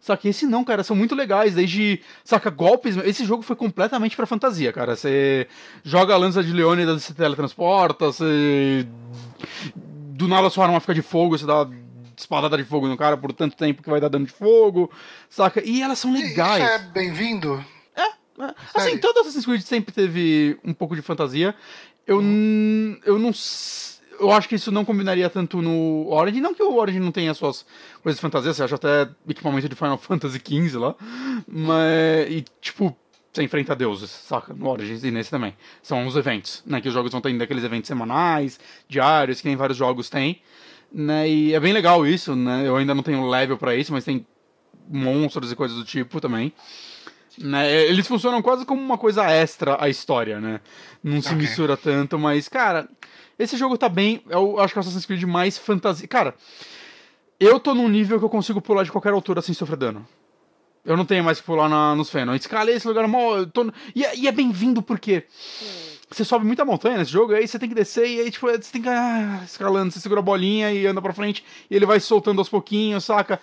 Só 0.00 0.16
que 0.16 0.28
esse 0.28 0.46
não, 0.46 0.64
cara, 0.64 0.82
são 0.82 0.96
muito 0.96 1.14
legais. 1.14 1.54
Desde, 1.54 2.00
saca, 2.24 2.50
golpes. 2.50 2.96
Esse 2.96 3.24
jogo 3.24 3.42
foi 3.42 3.54
completamente 3.54 4.16
pra 4.16 4.26
fantasia, 4.26 4.72
cara. 4.72 4.96
Você 4.96 5.46
joga 5.84 6.14
a 6.14 6.16
lança 6.16 6.42
de 6.42 6.52
Leônidas, 6.52 7.02
você 7.02 7.12
teletransporta, 7.12 8.06
você. 8.06 8.86
Do 9.84 10.26
nada 10.26 10.48
sua 10.50 10.64
arma 10.64 10.80
fica 10.80 10.94
de 10.94 11.02
fogo, 11.02 11.36
você 11.36 11.46
dá 11.46 11.68
espadada 12.16 12.56
de 12.56 12.64
fogo 12.64 12.88
no 12.88 12.96
cara 12.96 13.16
por 13.16 13.32
tanto 13.32 13.56
tempo 13.56 13.82
que 13.82 13.90
vai 13.90 14.00
dar 14.00 14.08
dano 14.08 14.26
de 14.26 14.32
fogo, 14.32 14.90
saca? 15.28 15.62
E 15.64 15.82
elas 15.82 15.98
são 15.98 16.12
legais. 16.12 16.62
Isso 16.62 16.72
é 16.72 16.78
bem-vindo. 16.78 17.64
É, 18.42 18.80
assim, 18.80 18.98
todo 18.98 19.20
Assassin's 19.20 19.44
Creed 19.44 19.62
sempre 19.62 19.92
teve 19.92 20.58
um 20.64 20.72
pouco 20.72 20.96
de 20.96 21.02
fantasia. 21.02 21.54
Eu, 22.06 22.20
hum. 22.20 22.98
eu 23.04 23.18
não. 23.18 23.30
Eu 24.18 24.30
acho 24.30 24.48
que 24.48 24.54
isso 24.54 24.70
não 24.70 24.84
combinaria 24.84 25.28
tanto 25.28 25.60
no 25.60 26.08
Origin. 26.08 26.40
Não 26.40 26.54
que 26.54 26.62
o 26.62 26.76
Origin 26.76 27.00
não 27.00 27.10
tenha 27.10 27.34
suas 27.34 27.66
coisas 28.02 28.18
de 28.18 28.22
fantasia, 28.22 28.52
você 28.52 28.62
acha 28.62 28.74
até 28.74 29.08
equipamento 29.28 29.68
de 29.68 29.74
Final 29.74 29.98
Fantasy 29.98 30.38
XV 30.38 30.78
lá. 30.78 30.94
Mas. 31.46 32.30
E, 32.30 32.44
tipo, 32.60 32.96
você 33.32 33.42
enfrenta 33.42 33.74
deuses, 33.74 34.10
saca? 34.10 34.52
No 34.52 34.68
Origins 34.68 35.02
e 35.04 35.10
nesse 35.10 35.30
também. 35.30 35.54
São 35.82 36.06
os 36.06 36.16
eventos, 36.16 36.62
né? 36.66 36.80
Que 36.80 36.88
os 36.88 36.94
jogos 36.94 37.10
vão 37.10 37.20
tendo 37.20 37.42
aqueles 37.42 37.64
eventos 37.64 37.88
semanais, 37.88 38.60
diários, 38.88 39.40
que 39.40 39.48
nem 39.48 39.56
vários 39.56 39.78
jogos 39.78 40.10
têm. 40.10 40.42
Né? 40.92 41.28
E 41.28 41.54
é 41.54 41.60
bem 41.60 41.72
legal 41.72 42.06
isso, 42.06 42.36
né? 42.36 42.68
Eu 42.68 42.76
ainda 42.76 42.94
não 42.94 43.02
tenho 43.02 43.26
level 43.26 43.56
para 43.56 43.74
isso, 43.74 43.90
mas 43.90 44.04
tem 44.04 44.26
monstros 44.86 45.50
e 45.50 45.56
coisas 45.56 45.78
do 45.78 45.84
tipo 45.84 46.20
também. 46.20 46.52
Né? 47.38 47.86
Eles 47.86 48.06
funcionam 48.06 48.42
quase 48.42 48.64
como 48.64 48.80
uma 48.80 48.98
coisa 48.98 49.24
extra 49.24 49.82
à 49.82 49.88
história, 49.88 50.40
né? 50.40 50.60
Não 51.02 51.20
se 51.20 51.28
okay. 51.28 51.38
mistura 51.38 51.76
tanto, 51.76 52.18
mas, 52.18 52.48
cara, 52.48 52.88
esse 53.38 53.56
jogo 53.56 53.78
tá 53.78 53.88
bem. 53.88 54.22
Eu 54.28 54.60
acho 54.60 54.72
que 54.72 54.78
é 54.78 54.80
o 54.80 54.82
Assassin's 54.82 55.06
Creed 55.06 55.22
mais 55.24 55.56
fantasia. 55.58 56.06
Cara, 56.06 56.34
eu 57.40 57.58
tô 57.58 57.74
num 57.74 57.88
nível 57.88 58.18
que 58.18 58.24
eu 58.24 58.30
consigo 58.30 58.60
pular 58.60 58.84
de 58.84 58.92
qualquer 58.92 59.12
altura 59.12 59.42
sem 59.42 59.54
sofrer 59.54 59.76
dano. 59.76 60.06
Eu 60.84 60.96
não 60.96 61.04
tenho 61.04 61.22
mais 61.22 61.40
que 61.40 61.46
pular 61.46 61.68
na, 61.68 61.94
nos 61.94 62.10
Fennon. 62.10 62.34
Escalei 62.34 62.74
esse 62.74 62.86
lugar 62.86 63.06
mal. 63.06 63.46
Tô... 63.46 63.72
E, 63.94 64.04
é, 64.04 64.16
e 64.16 64.28
é 64.28 64.32
bem-vindo 64.32 64.82
porque. 64.82 65.24
Você 66.10 66.24
sobe 66.24 66.44
muita 66.44 66.62
montanha 66.62 66.98
nesse 66.98 67.10
jogo, 67.10 67.32
aí 67.32 67.48
você 67.48 67.58
tem 67.58 67.70
que 67.70 67.74
descer, 67.74 68.06
e 68.06 68.20
aí, 68.20 68.30
tipo, 68.30 68.46
você 68.46 68.70
tem 68.70 68.82
que. 68.82 68.88
Ah, 68.88 69.40
escalando, 69.46 69.90
você 69.90 69.98
segura 69.98 70.20
a 70.20 70.22
bolinha 70.22 70.70
e 70.70 70.86
anda 70.86 71.00
pra 71.00 71.14
frente, 71.14 71.42
e 71.70 71.74
ele 71.74 71.86
vai 71.86 72.00
soltando 72.00 72.38
aos 72.38 72.50
pouquinhos, 72.50 73.04
saca? 73.04 73.40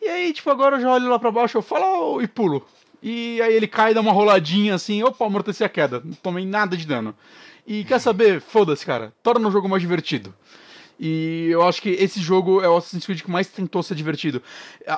E 0.00 0.08
aí, 0.08 0.32
tipo, 0.32 0.48
agora 0.50 0.76
eu 0.76 0.80
já 0.80 0.90
olho 0.90 1.10
lá 1.10 1.18
pra 1.18 1.30
baixo, 1.30 1.58
eu 1.58 1.62
falo 1.62 2.22
e 2.22 2.26
pulo. 2.26 2.66
E 3.02 3.40
aí 3.42 3.54
ele 3.54 3.66
cai, 3.66 3.94
dá 3.94 4.00
uma 4.00 4.12
roladinha 4.12 4.74
assim, 4.74 5.02
opa, 5.02 5.24
amorteci 5.26 5.62
a 5.62 5.68
queda. 5.68 6.02
Não 6.04 6.14
tomei 6.14 6.46
nada 6.46 6.76
de 6.76 6.86
dano. 6.86 7.14
E 7.66 7.84
quer 7.84 8.00
saber? 8.00 8.40
Foda-se, 8.40 8.86
cara. 8.86 9.12
Torna 9.22 9.48
o 9.48 9.50
jogo 9.50 9.68
mais 9.68 9.82
divertido. 9.82 10.34
E 10.98 11.48
eu 11.50 11.62
acho 11.62 11.82
que 11.82 11.90
esse 11.90 12.20
jogo 12.20 12.62
é 12.62 12.68
o 12.68 12.76
Assassin's 12.76 13.04
Creed 13.04 13.20
que 13.20 13.30
mais 13.30 13.48
tentou 13.48 13.82
ser 13.82 13.94
divertido. 13.94 14.42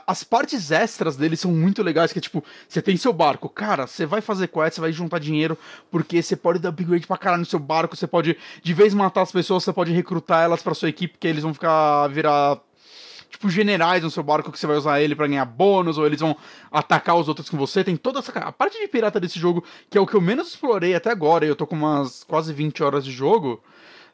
As 0.06 0.22
partes 0.22 0.70
extras 0.70 1.16
dele 1.16 1.36
são 1.36 1.50
muito 1.50 1.82
legais, 1.82 2.12
que 2.12 2.18
é 2.18 2.22
tipo, 2.22 2.44
você 2.68 2.80
tem 2.80 2.96
seu 2.96 3.12
barco, 3.12 3.48
cara, 3.48 3.86
você 3.86 4.06
vai 4.06 4.20
fazer 4.20 4.46
quest, 4.46 4.74
você 4.74 4.80
vai 4.80 4.92
juntar 4.92 5.18
dinheiro, 5.18 5.58
porque 5.90 6.22
você 6.22 6.36
pode 6.36 6.60
dar 6.60 6.68
upgrade 6.68 7.06
pra 7.06 7.18
caralho 7.18 7.40
no 7.40 7.46
seu 7.46 7.58
barco, 7.58 7.96
você 7.96 8.06
pode, 8.06 8.36
de 8.62 8.74
vez 8.74 8.94
matar 8.94 9.22
as 9.22 9.32
pessoas, 9.32 9.64
você 9.64 9.72
pode 9.72 9.92
recrutar 9.92 10.44
elas 10.44 10.62
pra 10.62 10.72
sua 10.72 10.88
equipe, 10.88 11.18
que 11.18 11.26
eles 11.26 11.42
vão 11.42 11.52
ficar, 11.52 12.06
virar 12.08 12.60
tipo, 13.30 13.48
generais 13.50 14.02
no 14.02 14.10
seu 14.10 14.22
barco 14.22 14.50
que 14.50 14.58
você 14.58 14.66
vai 14.66 14.76
usar 14.76 15.00
ele 15.00 15.14
para 15.14 15.26
ganhar 15.26 15.44
bônus, 15.44 15.98
ou 15.98 16.06
eles 16.06 16.20
vão 16.20 16.36
atacar 16.70 17.16
os 17.16 17.28
outros 17.28 17.48
com 17.48 17.56
você. 17.56 17.84
Tem 17.84 17.96
toda 17.96 18.18
essa. 18.18 18.32
A 18.38 18.52
parte 18.52 18.78
de 18.78 18.88
pirata 18.88 19.20
desse 19.20 19.38
jogo, 19.38 19.64
que 19.90 19.96
é 19.96 20.00
o 20.00 20.06
que 20.06 20.14
eu 20.14 20.20
menos 20.20 20.48
explorei 20.48 20.94
até 20.94 21.10
agora, 21.10 21.44
e 21.44 21.48
eu 21.48 21.56
tô 21.56 21.66
com 21.66 21.76
umas 21.76 22.24
quase 22.24 22.52
20 22.52 22.82
horas 22.82 23.04
de 23.04 23.12
jogo. 23.12 23.62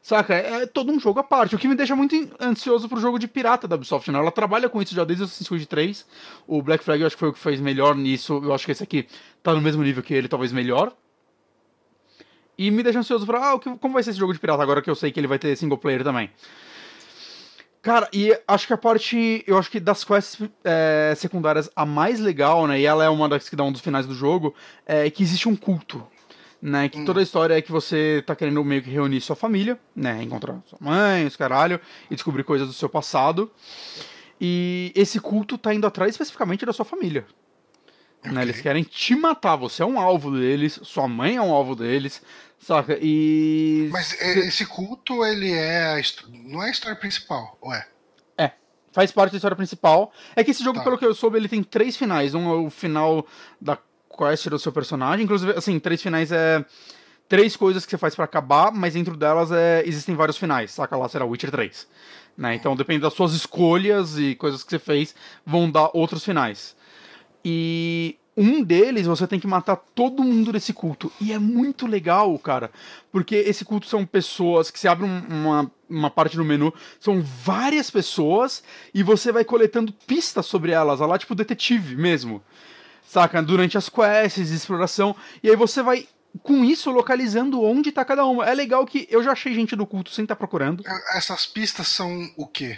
Saca? 0.05 0.35
É 0.35 0.67
todo 0.67 0.91
um 0.91 0.99
jogo 0.99 1.19
à 1.19 1.23
parte. 1.23 1.55
O 1.55 1.57
que 1.57 1.67
me 1.67 1.73
deixa 1.73 1.95
muito 1.95 2.15
ansioso 2.39 2.87
pro 2.87 2.99
jogo 2.99 3.17
de 3.17 3.27
pirata 3.27 3.67
da 3.67 3.75
Ubisoft, 3.75 4.11
né? 4.11 4.19
Ela 4.19 4.31
trabalha 4.31 4.69
com 4.69 4.79
isso 4.79 4.93
já 4.93 5.03
desde 5.03 5.23
o 5.23 5.25
Assassin's 5.25 5.47
Creed 5.49 5.65
3. 5.65 6.05
O 6.45 6.61
Black 6.61 6.83
Flag 6.83 7.01
eu 7.01 7.07
acho 7.07 7.15
que 7.15 7.19
foi 7.21 7.29
o 7.29 7.33
que 7.33 7.39
fez 7.39 7.59
melhor 7.59 7.95
nisso. 7.95 8.39
Eu 8.43 8.53
acho 8.53 8.67
que 8.67 8.71
esse 8.71 8.83
aqui 8.83 9.07
tá 9.41 9.51
no 9.51 9.61
mesmo 9.61 9.81
nível 9.81 10.03
que 10.03 10.13
ele, 10.13 10.27
talvez 10.27 10.51
melhor. 10.51 10.93
E 12.55 12.69
me 12.69 12.83
deixa 12.83 12.99
ansioso 12.99 13.25
pra, 13.25 13.53
ah, 13.53 13.59
como 13.59 13.95
vai 13.95 14.03
ser 14.03 14.11
esse 14.11 14.19
jogo 14.19 14.31
de 14.31 14.39
pirata 14.39 14.61
agora 14.61 14.79
que 14.79 14.89
eu 14.91 14.95
sei 14.95 15.11
que 15.11 15.19
ele 15.19 15.25
vai 15.25 15.39
ter 15.39 15.55
single 15.55 15.79
player 15.79 16.03
também. 16.03 16.29
Cara, 17.85 18.09
e 18.11 18.35
acho 18.47 18.65
que 18.65 18.73
a 18.73 18.77
parte. 18.77 19.43
Eu 19.45 19.59
acho 19.59 19.69
que 19.69 19.79
das 19.79 20.03
quests 20.03 20.49
é, 20.63 21.13
secundárias 21.15 21.69
a 21.75 21.85
mais 21.85 22.19
legal, 22.19 22.65
né? 22.65 22.79
E 22.79 22.85
ela 22.85 23.05
é 23.05 23.09
uma 23.09 23.29
das 23.29 23.47
que 23.47 23.55
dá 23.55 23.63
um 23.63 23.71
dos 23.71 23.79
finais 23.79 24.07
do 24.07 24.15
jogo, 24.15 24.55
é 24.87 25.07
que 25.11 25.21
existe 25.21 25.47
um 25.47 25.55
culto. 25.55 26.03
Né, 26.61 26.89
que 26.89 26.97
hum. 26.97 27.05
toda 27.05 27.19
a 27.19 27.23
história 27.23 27.53
é 27.53 27.61
que 27.61 27.71
você 27.71 28.23
tá 28.25 28.35
querendo 28.35 28.63
meio 28.63 28.81
que 28.81 28.89
reunir 28.89 29.21
sua 29.21 29.35
família, 29.35 29.79
né? 29.95 30.23
Encontrar 30.23 30.59
sua 30.65 30.79
mãe, 30.81 31.27
os 31.27 31.35
caralho, 31.35 31.79
e 32.09 32.15
descobrir 32.15 32.43
coisas 32.43 32.67
do 32.67 32.73
seu 32.73 32.89
passado. 32.89 33.51
E 34.41 34.91
esse 34.95 35.19
culto 35.19 35.55
tá 35.55 35.71
indo 35.71 35.85
atrás 35.85 36.09
especificamente 36.09 36.65
da 36.65 36.73
sua 36.73 36.85
família. 36.85 37.23
Né? 38.31 38.41
Eles 38.41 38.61
querem 38.61 38.83
te 38.83 39.15
matar, 39.15 39.55
você 39.55 39.83
é 39.83 39.85
um 39.85 39.99
alvo 39.99 40.31
deles, 40.31 40.79
sua 40.83 41.07
mãe 41.07 41.35
é 41.35 41.41
um 41.41 41.53
alvo 41.53 41.75
deles, 41.75 42.21
saca? 42.59 42.97
E. 43.01 43.89
Mas 43.91 44.13
esse 44.21 44.65
culto, 44.65 45.25
ele 45.25 45.51
é. 45.51 46.01
Não 46.29 46.63
é 46.63 46.67
a 46.67 46.71
história 46.71 46.97
principal, 46.97 47.57
ou 47.61 47.73
é? 47.73 47.87
É. 48.37 48.51
Faz 48.91 49.11
parte 49.11 49.31
da 49.31 49.37
história 49.37 49.55
principal. 49.55 50.11
É 50.35 50.43
que 50.43 50.51
esse 50.51 50.63
jogo, 50.63 50.79
tá. 50.79 50.83
pelo 50.83 50.97
que 50.97 51.05
eu 51.05 51.13
soube, 51.13 51.37
ele 51.37 51.49
tem 51.49 51.63
três 51.63 51.95
finais. 51.95 52.33
Um 52.33 52.49
é 52.49 52.55
o 52.55 52.69
final 52.69 53.25
da 53.59 53.77
quest 54.17 54.47
do 54.47 54.59
seu 54.59 54.71
personagem. 54.71 55.25
Inclusive, 55.25 55.53
assim, 55.53 55.79
três 55.79 56.01
finais 56.01 56.31
é. 56.31 56.63
Três 57.27 57.55
coisas 57.55 57.85
que 57.85 57.89
você 57.89 57.97
faz 57.97 58.13
para 58.13 58.25
acabar, 58.25 58.71
mas 58.71 58.93
dentro 58.93 59.17
delas 59.17 59.51
é, 59.51 59.81
existem 59.83 60.13
vários 60.13 60.37
finais, 60.37 60.69
saca? 60.69 60.95
Lá 60.95 61.09
será 61.09 61.25
Witcher 61.25 61.49
3. 61.49 61.87
Né? 62.37 62.53
Então, 62.53 62.75
depende 62.75 62.99
das 62.99 63.13
suas 63.13 63.33
escolhas 63.33 64.17
e 64.19 64.35
coisas 64.35 64.63
que 64.63 64.69
você 64.69 64.77
fez, 64.77 65.15
vão 65.43 65.69
dar 65.69 65.89
outros 65.93 66.23
finais. 66.23 66.75
E 67.47 68.17
um 68.35 68.63
deles 68.63 69.05
você 69.05 69.27
tem 69.27 69.39
que 69.39 69.45
matar 69.47 69.75
todo 69.75 70.23
mundo 70.23 70.51
desse 70.51 70.73
culto. 70.73 71.11
E 71.21 71.31
é 71.31 71.37
muito 71.37 71.85
legal, 71.85 72.37
cara. 72.39 72.71
Porque 73.11 73.35
esse 73.35 73.63
culto 73.63 73.87
são 73.87 74.05
pessoas 74.05 74.71
que 74.71 74.79
se 74.79 74.87
abre 74.87 75.05
uma, 75.05 75.71
uma 75.87 76.09
parte 76.09 76.35
no 76.35 76.43
menu, 76.43 76.73
são 76.99 77.21
várias 77.21 77.91
pessoas 77.91 78.63
e 78.93 79.03
você 79.03 79.31
vai 79.31 79.45
coletando 79.45 79.93
pistas 79.93 80.47
sobre 80.47 80.71
elas, 80.71 80.99
lá 80.99 81.17
tipo 81.17 81.35
detetive 81.35 81.95
mesmo. 81.95 82.43
Saca? 83.07 83.41
Durante 83.41 83.77
as 83.77 83.87
quests, 83.87 84.49
exploração. 84.49 85.15
E 85.43 85.49
aí 85.49 85.55
você 85.55 85.83
vai 85.83 86.07
com 86.41 86.65
isso 86.65 86.91
localizando 86.91 87.61
onde 87.61 87.91
tá 87.91 88.03
cada 88.03 88.25
uma. 88.25 88.45
É 88.45 88.53
legal 88.53 88.85
que 88.85 89.07
eu 89.09 89.23
já 89.23 89.31
achei 89.31 89.53
gente 89.53 89.75
do 89.75 89.85
culto 89.85 90.09
sem 90.09 90.25
estar 90.25 90.35
tá 90.35 90.39
procurando. 90.39 90.83
Essas 91.15 91.45
pistas 91.45 91.87
são 91.87 92.29
o 92.35 92.47
quê? 92.47 92.77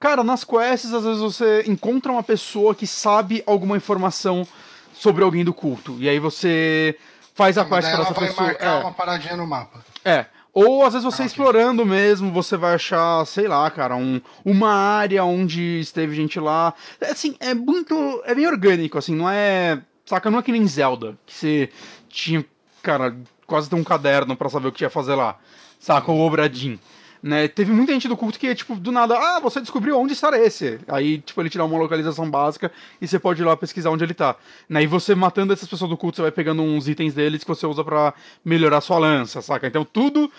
Cara, 0.00 0.24
nas 0.24 0.42
quests, 0.44 0.94
às 0.94 1.04
vezes 1.04 1.20
você 1.20 1.62
encontra 1.66 2.10
uma 2.10 2.22
pessoa 2.22 2.74
que 2.74 2.86
sabe 2.86 3.44
alguma 3.46 3.76
informação 3.76 4.48
sobre 4.94 5.22
alguém 5.22 5.44
do 5.44 5.52
culto. 5.52 5.94
E 5.98 6.08
aí 6.08 6.18
você 6.18 6.98
faz 7.34 7.58
a 7.58 7.66
quest 7.66 7.90
para 7.90 8.02
essa 8.02 8.14
vai 8.14 8.28
pessoa. 8.28 8.46
marcar 8.46 8.80
é. 8.80 8.82
uma 8.82 8.92
paradinha 8.92 9.36
no 9.36 9.46
mapa. 9.46 9.84
É. 10.02 10.24
Ou 10.54 10.84
às 10.84 10.94
vezes 10.94 11.04
você 11.04 11.22
ah, 11.22 11.26
explorando 11.26 11.82
okay. 11.82 11.94
mesmo, 11.94 12.32
você 12.32 12.56
vai 12.56 12.74
achar, 12.74 13.26
sei 13.26 13.46
lá, 13.46 13.70
cara, 13.70 13.94
um, 13.94 14.22
uma 14.42 14.72
área 14.72 15.22
onde 15.22 15.80
esteve 15.80 16.16
gente 16.16 16.40
lá. 16.40 16.72
É, 16.98 17.10
assim, 17.10 17.36
é 17.38 17.52
muito. 17.52 18.22
É 18.24 18.34
bem 18.34 18.46
orgânico, 18.46 18.96
assim, 18.96 19.14
não 19.14 19.28
é. 19.28 19.82
Saca, 20.06 20.30
não 20.30 20.38
é 20.38 20.42
que 20.42 20.50
nem 20.50 20.66
Zelda, 20.66 21.16
que 21.26 21.32
você 21.32 21.70
tinha, 22.08 22.44
cara, 22.82 23.14
quase 23.46 23.68
ter 23.68 23.76
um 23.76 23.84
caderno 23.84 24.34
para 24.34 24.48
saber 24.48 24.68
o 24.68 24.72
que 24.72 24.82
ia 24.82 24.90
fazer 24.90 25.14
lá. 25.14 25.36
Saca, 25.78 26.10
o 26.10 26.18
Obradin. 26.18 26.80
Né? 27.22 27.48
Teve 27.48 27.70
muita 27.70 27.92
gente 27.92 28.08
do 28.08 28.16
culto 28.16 28.38
que, 28.38 28.54
tipo, 28.54 28.74
do 28.76 28.90
nada, 28.90 29.14
ah, 29.14 29.40
você 29.40 29.60
descobriu 29.60 29.98
onde 29.98 30.14
está 30.14 30.30
esse. 30.38 30.78
Aí, 30.88 31.18
tipo, 31.18 31.40
ele 31.40 31.50
tira 31.50 31.64
uma 31.64 31.78
localização 31.78 32.30
básica 32.30 32.72
e 33.00 33.06
você 33.06 33.18
pode 33.18 33.42
ir 33.42 33.44
lá 33.44 33.56
pesquisar 33.56 33.90
onde 33.90 34.04
ele 34.04 34.14
tá. 34.14 34.36
Né? 34.68 34.82
E 34.82 34.86
você 34.86 35.14
matando 35.14 35.52
essas 35.52 35.68
pessoas 35.68 35.90
do 35.90 35.96
culto, 35.96 36.16
você 36.16 36.22
vai 36.22 36.30
pegando 36.30 36.62
uns 36.62 36.88
itens 36.88 37.12
deles 37.12 37.42
que 37.42 37.48
você 37.48 37.66
usa 37.66 37.84
para 37.84 38.14
melhorar 38.44 38.80
sua 38.80 38.98
lança, 38.98 39.42
saca? 39.42 39.66
Então 39.66 39.84
tudo. 39.84 40.30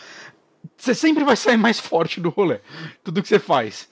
Você 0.78 0.96
sempre 0.96 1.24
vai 1.24 1.36
sair 1.36 1.58
mais 1.58 1.80
forte 1.80 2.20
do 2.20 2.30
rolê. 2.30 2.60
Tudo 3.04 3.22
que 3.22 3.28
você 3.28 3.40
faz. 3.40 3.88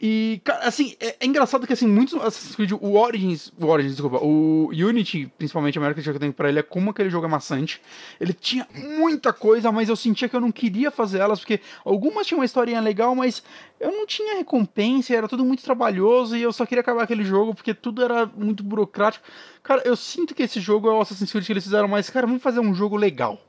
E, 0.00 0.40
assim, 0.62 0.94
é, 1.00 1.16
é, 1.20 1.26
engraçado 1.26 1.66
que, 1.66 1.72
assim, 1.72 1.86
muitos 1.86 2.14
Assassin's 2.14 2.54
Creed, 2.54 2.72
o 2.72 2.96
Origins, 2.96 3.52
o 3.58 3.66
Origins, 3.66 3.92
desculpa, 3.92 4.18
o 4.18 4.68
Unity, 4.68 5.30
principalmente 5.36 5.76
a 5.76 5.80
melhor 5.80 5.92
crítica 5.92 6.12
que 6.12 6.16
eu 6.16 6.20
tenho 6.20 6.32
pra 6.32 6.48
ele 6.48 6.60
é 6.60 6.62
como 6.62 6.90
aquele 6.90 7.10
jogo 7.10 7.26
é 7.26 7.28
maçante. 7.28 7.80
Ele 8.20 8.32
tinha 8.32 8.66
muita 8.72 9.32
coisa, 9.32 9.72
mas 9.72 9.88
eu 9.88 9.96
sentia 9.96 10.28
que 10.28 10.36
eu 10.36 10.40
não 10.40 10.52
queria 10.52 10.92
fazer 10.92 11.18
elas, 11.18 11.40
porque 11.40 11.60
algumas 11.84 12.28
tinham 12.28 12.38
uma 12.38 12.44
historinha 12.44 12.80
legal, 12.80 13.12
mas 13.14 13.42
eu 13.80 13.90
não 13.90 14.06
tinha 14.06 14.36
recompensa, 14.36 15.16
era 15.16 15.26
tudo 15.26 15.44
muito 15.44 15.64
trabalhoso 15.64 16.36
e 16.36 16.42
eu 16.42 16.52
só 16.52 16.64
queria 16.64 16.80
acabar 16.80 17.02
aquele 17.02 17.24
jogo 17.24 17.52
porque 17.52 17.74
tudo 17.74 18.04
era 18.04 18.24
muito 18.24 18.62
burocrático. 18.62 19.26
Cara, 19.64 19.82
eu 19.84 19.96
sinto 19.96 20.32
que 20.32 20.44
esse 20.44 20.60
jogo 20.60 20.88
é 20.88 20.92
o 20.92 21.00
Assassin's 21.00 21.32
Creed 21.32 21.44
que 21.44 21.52
eles 21.52 21.64
fizeram 21.64 21.88
mais, 21.88 22.08
cara, 22.08 22.26
vamos 22.26 22.42
fazer 22.42 22.60
um 22.60 22.72
jogo 22.72 22.96
legal. 22.96 23.47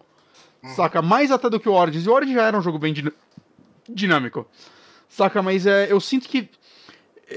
Hum. 0.63 0.69
Saca? 0.69 1.01
Mais 1.01 1.31
até 1.31 1.49
do 1.49 1.59
que 1.59 1.69
o 1.69 1.73
Origins. 1.73 2.05
E 2.05 2.09
o 2.09 2.13
Origins 2.13 2.35
já 2.35 2.43
era 2.43 2.57
um 2.57 2.61
jogo 2.61 2.77
bem 2.77 2.93
dinâmico. 3.87 4.47
Saca, 5.07 5.41
mas 5.41 5.65
é, 5.65 5.91
eu 5.91 5.99
sinto 5.99 6.27
que. 6.27 6.49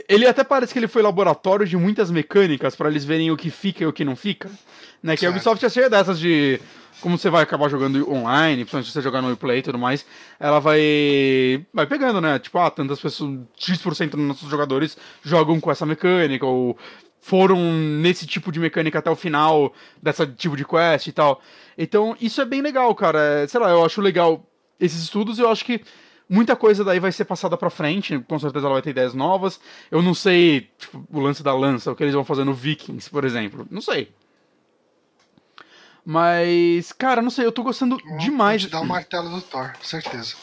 Ele 0.08 0.26
até 0.26 0.42
parece 0.42 0.72
que 0.72 0.78
ele 0.78 0.88
foi 0.88 1.02
laboratório 1.02 1.66
de 1.66 1.76
muitas 1.76 2.10
mecânicas 2.10 2.74
para 2.74 2.88
eles 2.88 3.04
verem 3.04 3.30
o 3.30 3.36
que 3.36 3.50
fica 3.50 3.84
e 3.84 3.86
o 3.86 3.92
que 3.92 4.04
não 4.04 4.16
fica. 4.16 4.50
Né? 5.02 5.16
Que 5.16 5.26
a 5.26 5.30
Ubisoft 5.30 5.64
é 5.64 5.68
cheia 5.68 5.90
dessas 5.90 6.18
de. 6.18 6.60
Como 7.00 7.18
você 7.18 7.28
vai 7.28 7.42
acabar 7.42 7.68
jogando 7.68 8.08
online, 8.08 8.58
principalmente 8.58 8.86
se 8.86 8.92
você 8.92 9.02
jogar 9.02 9.20
no 9.20 9.32
Uplay 9.32 9.58
e 9.58 9.62
tudo 9.62 9.78
mais, 9.78 10.06
ela 10.38 10.60
vai. 10.60 11.66
Vai 11.74 11.86
pegando, 11.86 12.20
né? 12.20 12.38
Tipo, 12.38 12.58
ah, 12.58 12.70
tantas 12.70 13.00
pessoas. 13.00 13.40
X% 13.56 14.10
dos 14.10 14.20
nossos 14.20 14.48
jogadores 14.48 14.96
jogam 15.22 15.60
com 15.60 15.70
essa 15.70 15.84
mecânica, 15.84 16.46
ou 16.46 16.78
foram 17.22 17.56
nesse 17.72 18.26
tipo 18.26 18.52
de 18.52 18.60
mecânica 18.60 18.98
até 18.98 19.10
o 19.10 19.16
final 19.16 19.72
dessa 20.02 20.26
tipo 20.26 20.56
de 20.56 20.64
quest 20.66 21.06
e 21.06 21.12
tal. 21.12 21.40
Então, 21.78 22.14
isso 22.20 22.42
é 22.42 22.44
bem 22.44 22.60
legal, 22.60 22.94
cara. 22.94 23.18
É, 23.18 23.46
sei 23.46 23.58
lá, 23.58 23.70
eu 23.70 23.82
acho 23.82 24.02
legal 24.02 24.44
esses 24.78 25.00
estudos 25.00 25.38
eu 25.38 25.48
acho 25.48 25.64
que 25.64 25.80
Muita 26.32 26.56
coisa 26.56 26.82
daí 26.82 26.98
vai 26.98 27.12
ser 27.12 27.26
passada 27.26 27.58
pra 27.58 27.68
frente, 27.68 28.18
com 28.20 28.38
certeza 28.38 28.66
ela 28.66 28.76
vai 28.76 28.82
ter 28.82 28.88
ideias 28.88 29.12
novas. 29.12 29.60
Eu 29.90 30.00
não 30.00 30.14
sei, 30.14 30.70
tipo, 30.78 31.06
o 31.12 31.20
lance 31.20 31.42
da 31.42 31.54
lança, 31.54 31.92
o 31.92 31.94
que 31.94 32.02
eles 32.02 32.14
vão 32.14 32.24
fazer 32.24 32.42
no 32.42 32.54
Vikings, 32.54 33.10
por 33.10 33.22
exemplo. 33.22 33.66
Não 33.70 33.82
sei. 33.82 34.10
Mas, 36.02 36.90
cara, 36.90 37.20
não 37.20 37.28
sei, 37.28 37.44
eu 37.44 37.52
tô 37.52 37.62
gostando 37.62 37.98
Bom, 37.98 38.16
demais. 38.16 38.62
Te 38.62 38.70
dar 38.70 38.80
o 38.80 38.86
martelo 38.88 39.28
do 39.28 39.42
Thor, 39.42 39.72
certeza. 39.82 40.34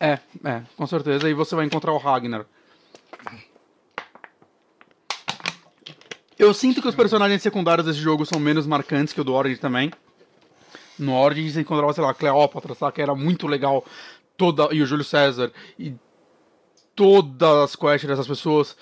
É, 0.00 0.18
é, 0.44 0.62
com 0.76 0.84
certeza. 0.84 1.30
E 1.30 1.34
você 1.34 1.54
vai 1.54 1.64
encontrar 1.64 1.92
o 1.92 1.98
Ragnar. 1.98 2.44
Eu 6.38 6.54
sinto 6.54 6.80
que 6.80 6.88
os 6.88 6.94
personagens 6.94 7.42
secundários 7.42 7.86
desse 7.86 7.98
jogo 7.98 8.24
são 8.24 8.38
menos 8.38 8.66
marcantes 8.66 9.12
que 9.12 9.20
o 9.20 9.24
do 9.24 9.34
Origin 9.34 9.60
também. 9.60 9.90
No 10.98 11.14
Origin 11.14 11.50
você 11.50 11.60
encontrava, 11.60 11.92
sei 11.92 12.04
lá, 12.04 12.14
Cleópatra, 12.14 12.74
sabe? 12.74 12.92
Que 12.92 13.02
era 13.02 13.14
muito 13.14 13.46
legal 13.46 13.84
toda 14.36 14.72
e 14.72 14.80
o 14.80 14.86
Júlio 14.86 15.04
César 15.04 15.50
e 15.76 15.94
todas 16.94 17.64
as 17.64 17.76
quests 17.76 18.08
dessas 18.08 18.26
pessoas 18.26 18.76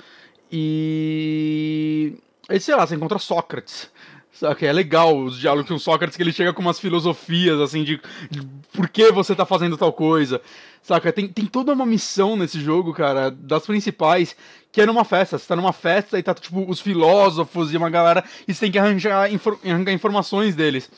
e 0.52 2.14
aí 2.48 2.60
sei 2.60 2.74
lá, 2.74 2.86
você 2.86 2.94
encontra 2.94 3.18
Sócrates. 3.18 3.90
Sabe? 4.38 4.66
É 4.66 4.72
legal 4.72 5.16
os 5.16 5.38
diálogos 5.38 5.68
com 5.68 5.78
Sócrates, 5.78 6.14
que 6.14 6.22
ele 6.22 6.32
chega 6.32 6.52
com 6.52 6.60
umas 6.60 6.78
filosofias, 6.78 7.58
assim, 7.58 7.82
de, 7.82 7.98
de 8.30 8.42
por 8.72 8.86
que 8.86 9.10
você 9.10 9.34
tá 9.34 9.46
fazendo 9.46 9.78
tal 9.78 9.92
coisa. 9.92 10.42
Saca? 10.82 11.10
Tem, 11.10 11.26
tem 11.26 11.46
toda 11.46 11.72
uma 11.72 11.86
missão 11.86 12.36
nesse 12.36 12.60
jogo, 12.60 12.92
cara, 12.92 13.30
das 13.30 13.64
principais, 13.64 14.36
que 14.70 14.82
é 14.82 14.86
numa 14.86 15.04
festa. 15.04 15.38
Você 15.38 15.46
tá 15.46 15.56
numa 15.56 15.72
festa 15.72 16.18
e 16.18 16.22
tá, 16.22 16.34
tipo, 16.34 16.70
os 16.70 16.80
filósofos 16.80 17.72
e 17.72 17.78
uma 17.78 17.88
galera, 17.88 18.22
e 18.46 18.52
você 18.52 18.60
tem 18.60 18.72
que 18.72 18.78
arranjar, 18.78 19.32
infor 19.32 19.58
arranjar 19.64 19.92
informações 19.92 20.54
deles. 20.54 20.90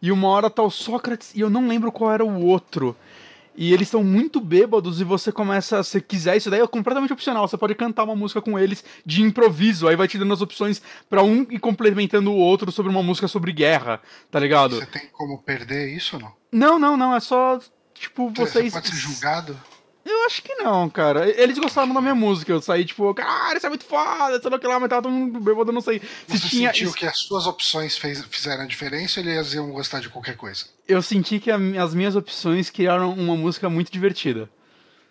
E 0.00 0.10
uma 0.10 0.28
hora 0.28 0.48
tá 0.48 0.62
o 0.62 0.70
Sócrates, 0.70 1.34
e 1.34 1.40
eu 1.40 1.50
não 1.50 1.68
lembro 1.68 1.92
qual 1.92 2.10
era 2.10 2.24
o 2.24 2.46
outro. 2.46 2.96
E 3.56 3.72
eles 3.72 3.88
são 3.88 4.02
muito 4.02 4.40
bêbados 4.40 5.00
e 5.00 5.04
você 5.04 5.30
começa, 5.32 5.82
se 5.82 6.00
quiser, 6.00 6.36
isso 6.36 6.50
daí 6.50 6.60
é 6.60 6.66
completamente 6.66 7.12
opcional. 7.12 7.46
Você 7.46 7.58
pode 7.58 7.74
cantar 7.74 8.04
uma 8.04 8.16
música 8.16 8.40
com 8.40 8.58
eles 8.58 8.84
de 9.04 9.22
improviso, 9.22 9.88
aí 9.88 9.96
vai 9.96 10.08
te 10.08 10.18
dando 10.18 10.32
as 10.32 10.40
opções 10.40 10.80
para 11.08 11.22
um 11.22 11.46
e 11.50 11.58
complementando 11.58 12.30
o 12.30 12.36
outro 12.36 12.70
sobre 12.70 12.90
uma 12.90 13.02
música 13.02 13.28
sobre 13.28 13.52
guerra, 13.52 14.00
tá 14.30 14.38
ligado? 14.38 14.76
Você 14.76 14.86
tem 14.86 15.08
como 15.12 15.38
perder 15.38 15.94
isso 15.94 16.16
ou 16.16 16.22
não? 16.22 16.32
Não, 16.52 16.78
não, 16.78 16.96
não, 16.96 17.14
é 17.14 17.20
só 17.20 17.60
tipo 17.94 18.30
vocês. 18.30 18.72
Você 18.72 18.80
pode 18.80 18.88
ser 18.88 18.96
julgado? 18.96 19.60
Eu 20.04 20.24
acho 20.24 20.42
que 20.42 20.54
não, 20.54 20.88
cara. 20.88 21.28
Eles 21.28 21.58
gostaram 21.58 21.92
da 21.92 22.00
minha 22.00 22.14
música. 22.14 22.50
Eu 22.50 22.62
saí, 22.62 22.84
tipo, 22.84 23.12
cara, 23.14 23.56
isso 23.56 23.66
é 23.66 23.68
muito 23.68 23.84
foda, 23.84 24.40
sei 24.40 24.50
lá 24.50 24.58
que 24.58 24.66
lá, 24.66 24.80
mas 24.80 24.88
tava 24.88 25.02
todo 25.02 25.12
mundo 25.12 25.38
bêbado, 25.40 25.72
não 25.72 25.80
sei. 25.80 26.00
Se 26.26 26.38
Você 26.38 26.48
tinha... 26.48 26.72
sentiu 26.72 26.92
que 26.92 27.06
as 27.06 27.18
suas 27.18 27.46
opções 27.46 27.98
fez, 27.98 28.24
fizeram 28.30 28.64
a 28.64 28.66
diferença 28.66 29.20
ou 29.20 29.26
eles 29.26 29.52
iam 29.52 29.70
gostar 29.70 30.00
de 30.00 30.08
qualquer 30.08 30.36
coisa? 30.36 30.64
Eu 30.88 31.02
senti 31.02 31.38
que 31.38 31.50
a, 31.50 31.58
as 31.82 31.94
minhas 31.94 32.16
opções 32.16 32.70
criaram 32.70 33.12
uma 33.12 33.36
música 33.36 33.68
muito 33.68 33.92
divertida. 33.92 34.48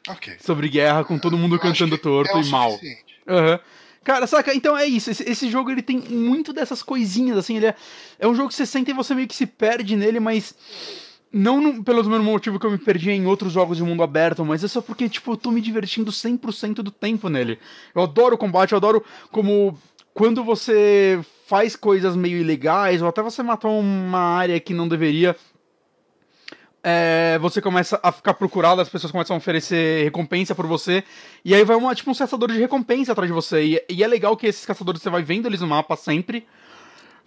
Ok. 0.08 0.38
Sobre 0.40 0.68
guerra, 0.70 1.04
com 1.04 1.20
todo 1.20 1.38
mundo 1.38 1.56
Eu 1.56 1.60
cantando 1.60 1.98
torto 1.98 2.38
é 2.38 2.42
e 2.42 2.46
mal. 2.50 2.72
Uhum. 2.72 3.60
Cara, 4.04 4.26
saca? 4.26 4.54
Então 4.56 4.76
é 4.76 4.88
isso. 4.88 5.12
Esse, 5.12 5.30
esse, 5.30 5.50
jogo 5.50 5.70
ele 5.70 5.84
tem 5.84 6.00
muito 6.00 6.52
dessas 6.52 6.82
coisinhas, 6.82 7.38
assim. 7.38 7.58
Ele 7.58 7.68
é, 7.68 7.76
é 8.18 8.28
um 8.28 8.34
jogo 8.34 8.50
que 8.50 8.56
você 8.56 8.66
sente 8.66 8.90
e 8.90 8.94
você 8.94 9.14
meio 9.14 9.28
que 9.28 9.36
se 9.36 9.46
perde 9.46 9.96
nele, 9.96 10.20
mas 10.20 10.56
não 11.32 11.62
no, 11.62 11.84
pelo 11.84 12.04
mesmo 12.04 12.24
motivo 12.24 12.60
que 12.60 12.66
eu 12.66 12.72
me 12.72 12.78
perdi 12.78 13.12
em 13.12 13.26
outros 13.26 13.54
jogos 13.54 13.78
de 13.78 13.84
mundo 13.84 14.02
aberto, 14.02 14.44
mas 14.44 14.64
é 14.64 14.68
só 14.68 14.82
porque, 14.82 15.08
tipo, 15.08 15.32
eu 15.34 15.38
tô 15.38 15.52
me 15.52 15.62
divertindo 15.62 16.12
100% 16.12 16.76
do 16.76 16.92
tempo 16.92 17.30
nele. 17.30 17.60
Eu 17.94 18.04
adoro 18.04 18.36
o 18.36 18.38
combate, 18.38 18.72
eu 18.72 18.78
adoro 18.78 19.04
como 19.32 19.78
quando 20.14 20.44
você 20.44 21.20
faz 21.46 21.76
coisas 21.76 22.16
meio 22.16 22.38
ilegais, 22.38 23.02
ou 23.02 23.08
até 23.08 23.22
você 23.22 23.44
matar 23.44 23.70
uma 23.70 24.20
área 24.20 24.60
que 24.60 24.74
não 24.74 24.88
deveria, 24.88 25.36
é, 26.84 27.38
você 27.40 27.62
começa 27.62 28.00
a 28.02 28.12
ficar 28.12 28.34
procurado, 28.34 28.82
as 28.82 28.90
pessoas 28.90 29.12
começam 29.12 29.36
a 29.36 29.38
oferecer 29.38 30.04
recompensa 30.04 30.56
por 30.56 30.66
você, 30.66 31.04
e 31.44 31.54
aí 31.54 31.64
vai 31.64 31.76
uma, 31.76 31.94
tipo, 31.94 32.10
um 32.10 32.16
caçador 32.16 32.52
de 32.52 32.60
recompensa 32.60 33.12
atrás 33.12 33.30
de 33.30 33.34
você. 33.34 33.64
E, 33.64 33.86
e 33.90 34.04
é 34.04 34.08
legal 34.08 34.36
que 34.36 34.48
esses 34.48 34.66
caçadores 34.66 35.02
você 35.02 35.10
vai 35.10 35.22
vendo 35.22 35.48
eles 35.48 35.62
no 35.62 35.68
mapa 35.68 35.96
sempre. 35.96 36.46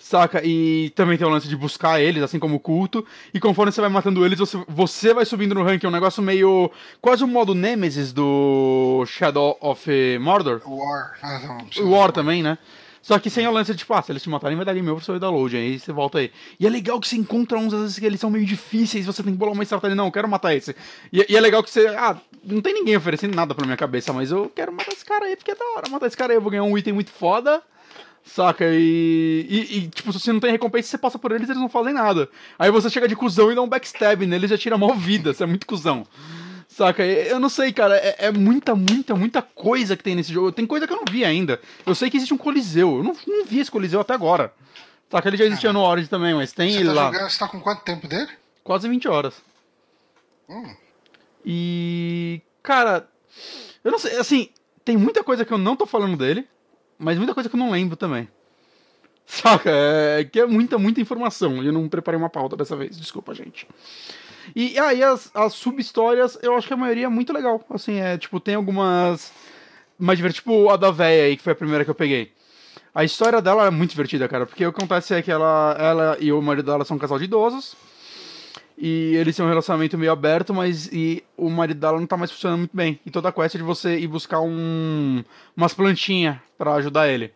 Saca? 0.02 0.44
E 0.44 0.90
também 0.96 1.16
tem 1.16 1.24
o 1.24 1.30
lance 1.30 1.46
de 1.46 1.56
buscar 1.56 2.00
eles, 2.00 2.24
assim 2.24 2.40
como 2.40 2.56
o 2.56 2.60
culto. 2.60 3.06
E 3.32 3.38
conforme 3.38 3.70
você 3.70 3.80
vai 3.80 3.88
matando 3.88 4.26
eles, 4.26 4.36
você, 4.36 4.60
você 4.68 5.14
vai 5.14 5.24
subindo 5.24 5.54
no 5.54 5.62
ranking. 5.62 5.86
É 5.86 5.88
um 5.88 5.92
negócio 5.92 6.20
meio. 6.20 6.72
Quase 7.00 7.22
o 7.22 7.26
um 7.26 7.30
modo 7.30 7.54
Nemesis 7.54 8.12
do 8.12 9.04
Shadow 9.06 9.56
of 9.60 9.88
Mordor. 10.18 10.60
War. 10.66 11.12
Ah, 11.22 11.40
não, 11.78 11.90
War 11.92 12.10
também, 12.10 12.42
né? 12.42 12.58
Só 13.00 13.16
que 13.18 13.30
sem 13.30 13.46
o 13.46 13.52
lance 13.52 13.72
de, 13.72 13.78
tipo, 13.78 13.94
ah, 13.94 14.02
se 14.02 14.10
eles 14.10 14.22
te 14.22 14.28
matarem, 14.28 14.56
vai 14.56 14.66
dar 14.66 14.74
game 14.74 14.88
over, 14.90 15.04
você 15.04 15.12
vai 15.12 15.20
dar 15.20 15.30
load, 15.30 15.56
aí 15.56 15.78
você 15.78 15.92
volta 15.92 16.18
aí. 16.18 16.32
E 16.58 16.66
é 16.66 16.70
legal 16.70 17.00
que 17.00 17.08
você 17.08 17.16
encontra 17.16 17.58
uns, 17.58 17.72
às 17.72 17.80
vezes, 17.80 17.98
que 17.98 18.06
eles 18.06 18.20
são 18.20 18.30
meio 18.30 18.44
difíceis, 18.44 19.06
você 19.06 19.22
tem 19.22 19.32
que 19.32 19.38
bolar 19.38 19.54
uma 19.54 19.62
estratégia, 19.62 19.96
não, 19.96 20.06
eu 20.06 20.12
quero 20.12 20.28
matar 20.28 20.54
esse. 20.54 20.74
E, 21.12 21.26
e, 21.28 21.36
é 21.36 21.40
legal 21.40 21.62
que 21.62 21.70
você, 21.70 21.88
ah, 21.88 22.16
não 22.44 22.60
tem 22.60 22.74
ninguém 22.74 22.96
oferecendo 22.96 23.34
nada 23.34 23.54
pra 23.54 23.64
minha 23.64 23.76
cabeça, 23.76 24.12
mas 24.12 24.30
eu 24.30 24.48
quero 24.54 24.72
matar 24.72 24.92
esse 24.92 25.04
cara 25.04 25.26
aí, 25.26 25.36
porque 25.36 25.50
é 25.50 25.54
da 25.54 25.64
hora 25.76 25.88
matar 25.88 26.06
esse 26.06 26.16
cara 26.16 26.32
aí, 26.32 26.36
eu 26.36 26.40
vou 26.40 26.50
ganhar 26.50 26.62
um 26.62 26.78
item 26.78 26.92
muito 26.92 27.10
foda, 27.10 27.60
Saca? 28.24 28.64
E, 28.66 29.46
e, 29.48 29.76
e, 29.78 29.88
tipo, 29.88 30.12
se 30.12 30.20
você 30.20 30.32
não 30.32 30.40
tem 30.40 30.52
recompensa, 30.52 30.88
você 30.88 30.98
passa 30.98 31.18
por 31.18 31.32
eles 31.32 31.48
eles 31.48 31.60
não 31.60 31.68
fazem 31.68 31.92
nada. 31.92 32.28
Aí 32.58 32.70
você 32.70 32.88
chega 32.88 33.08
de 33.08 33.16
cuzão 33.16 33.50
e 33.50 33.54
dá 33.54 33.62
um 33.62 33.68
backstab 33.68 34.24
neles 34.24 34.50
e 34.50 34.54
já 34.54 34.58
tira 34.58 34.78
mal 34.78 34.94
vida. 34.94 35.34
Você 35.34 35.42
é 35.42 35.46
muito 35.46 35.66
cuzão. 35.66 36.06
Saca? 36.68 37.04
Eu 37.04 37.38
não 37.38 37.48
sei, 37.48 37.72
cara. 37.72 37.96
É, 37.96 38.26
é, 38.26 38.32
muita, 38.32 38.74
muita, 38.74 39.14
muita 39.14 39.42
coisa 39.42 39.96
que 39.96 40.04
tem 40.04 40.14
nesse 40.14 40.32
jogo. 40.32 40.52
Tem 40.52 40.66
coisa 40.66 40.86
que 40.86 40.92
eu 40.92 40.96
não 40.96 41.04
vi 41.10 41.24
ainda. 41.24 41.60
Eu 41.84 41.94
sei 41.94 42.08
que 42.08 42.16
existe 42.16 42.32
um 42.32 42.38
Coliseu. 42.38 42.98
Eu 42.98 43.02
não, 43.02 43.14
não 43.26 43.44
vi 43.44 43.58
esse 43.58 43.70
Coliseu 43.70 44.00
até 44.00 44.14
agora. 44.14 44.54
Saca? 45.10 45.28
Ele 45.28 45.36
já 45.36 45.44
existia 45.44 45.72
no 45.72 45.80
Origin 45.80 46.08
também, 46.08 46.34
mas 46.34 46.52
tem 46.52 46.74
ele 46.74 46.86
tá 46.86 46.92
lá. 46.92 47.12
Jogando, 47.12 47.30
você 47.30 47.38
tá 47.38 47.48
com 47.48 47.60
quanto 47.60 47.82
tempo 47.82 48.06
dele? 48.06 48.30
Quase 48.64 48.88
20 48.88 49.08
horas. 49.08 49.34
Hum. 50.48 50.74
E. 51.44 52.40
Cara. 52.62 53.06
Eu 53.84 53.90
não 53.90 53.98
sei. 53.98 54.16
Assim, 54.16 54.48
tem 54.84 54.96
muita 54.96 55.22
coisa 55.22 55.44
que 55.44 55.52
eu 55.52 55.58
não 55.58 55.76
tô 55.76 55.86
falando 55.86 56.16
dele 56.16 56.48
mas 57.02 57.18
muita 57.18 57.34
coisa 57.34 57.48
que 57.48 57.56
eu 57.56 57.58
não 57.58 57.70
lembro 57.70 57.96
também. 57.96 58.28
Saca? 59.26 59.70
É 59.70 60.24
que 60.24 60.40
é 60.40 60.46
muita, 60.46 60.78
muita 60.78 61.00
informação. 61.00 61.62
Eu 61.62 61.72
não 61.72 61.88
preparei 61.88 62.18
uma 62.18 62.30
pauta 62.30 62.56
dessa 62.56 62.76
vez, 62.76 62.98
desculpa, 62.98 63.34
gente. 63.34 63.66
E 64.54 64.78
aí 64.78 65.02
ah, 65.02 65.12
as, 65.12 65.30
as 65.34 65.52
sub-histórias, 65.54 66.38
eu 66.42 66.56
acho 66.56 66.66
que 66.66 66.74
a 66.74 66.76
maioria 66.76 67.06
é 67.06 67.08
muito 67.08 67.32
legal. 67.32 67.64
Assim, 67.70 68.00
é 68.00 68.16
tipo, 68.16 68.40
tem 68.40 68.54
algumas 68.54 69.32
mais 69.98 70.18
divertidas, 70.18 70.44
tipo 70.44 70.70
a 70.70 70.76
da 70.76 70.90
véia 70.90 71.24
aí, 71.24 71.36
que 71.36 71.42
foi 71.42 71.52
a 71.52 71.56
primeira 71.56 71.84
que 71.84 71.90
eu 71.90 71.94
peguei. 71.94 72.32
A 72.94 73.04
história 73.04 73.40
dela 73.40 73.66
é 73.66 73.70
muito 73.70 73.90
divertida, 73.90 74.28
cara, 74.28 74.44
porque 74.44 74.66
o 74.66 74.72
que 74.72 74.78
acontece 74.78 75.14
é 75.14 75.22
que 75.22 75.30
ela, 75.30 75.76
ela 75.78 76.16
e 76.20 76.32
o 76.32 76.42
marido 76.42 76.66
dela 76.66 76.84
são 76.84 76.96
um 76.96 77.00
casal 77.00 77.18
de 77.18 77.24
idosos. 77.24 77.74
E 78.84 79.14
eles 79.14 79.36
têm 79.36 79.44
um 79.44 79.48
relacionamento 79.48 79.96
meio 79.96 80.10
aberto, 80.10 80.52
mas 80.52 80.88
e 80.88 81.22
o 81.36 81.48
marido 81.48 81.78
dela 81.78 82.00
não 82.00 82.06
tá 82.06 82.16
mais 82.16 82.32
funcionando 82.32 82.58
muito 82.58 82.76
bem. 82.76 82.98
E 83.06 83.12
toda 83.12 83.28
a 83.28 83.32
quest 83.32 83.54
é 83.54 83.58
de 83.58 83.62
você 83.62 83.96
ir 83.96 84.08
buscar 84.08 84.40
um, 84.40 85.22
umas 85.56 85.72
plantinhas 85.72 86.36
para 86.58 86.74
ajudar 86.74 87.08
ele. 87.08 87.32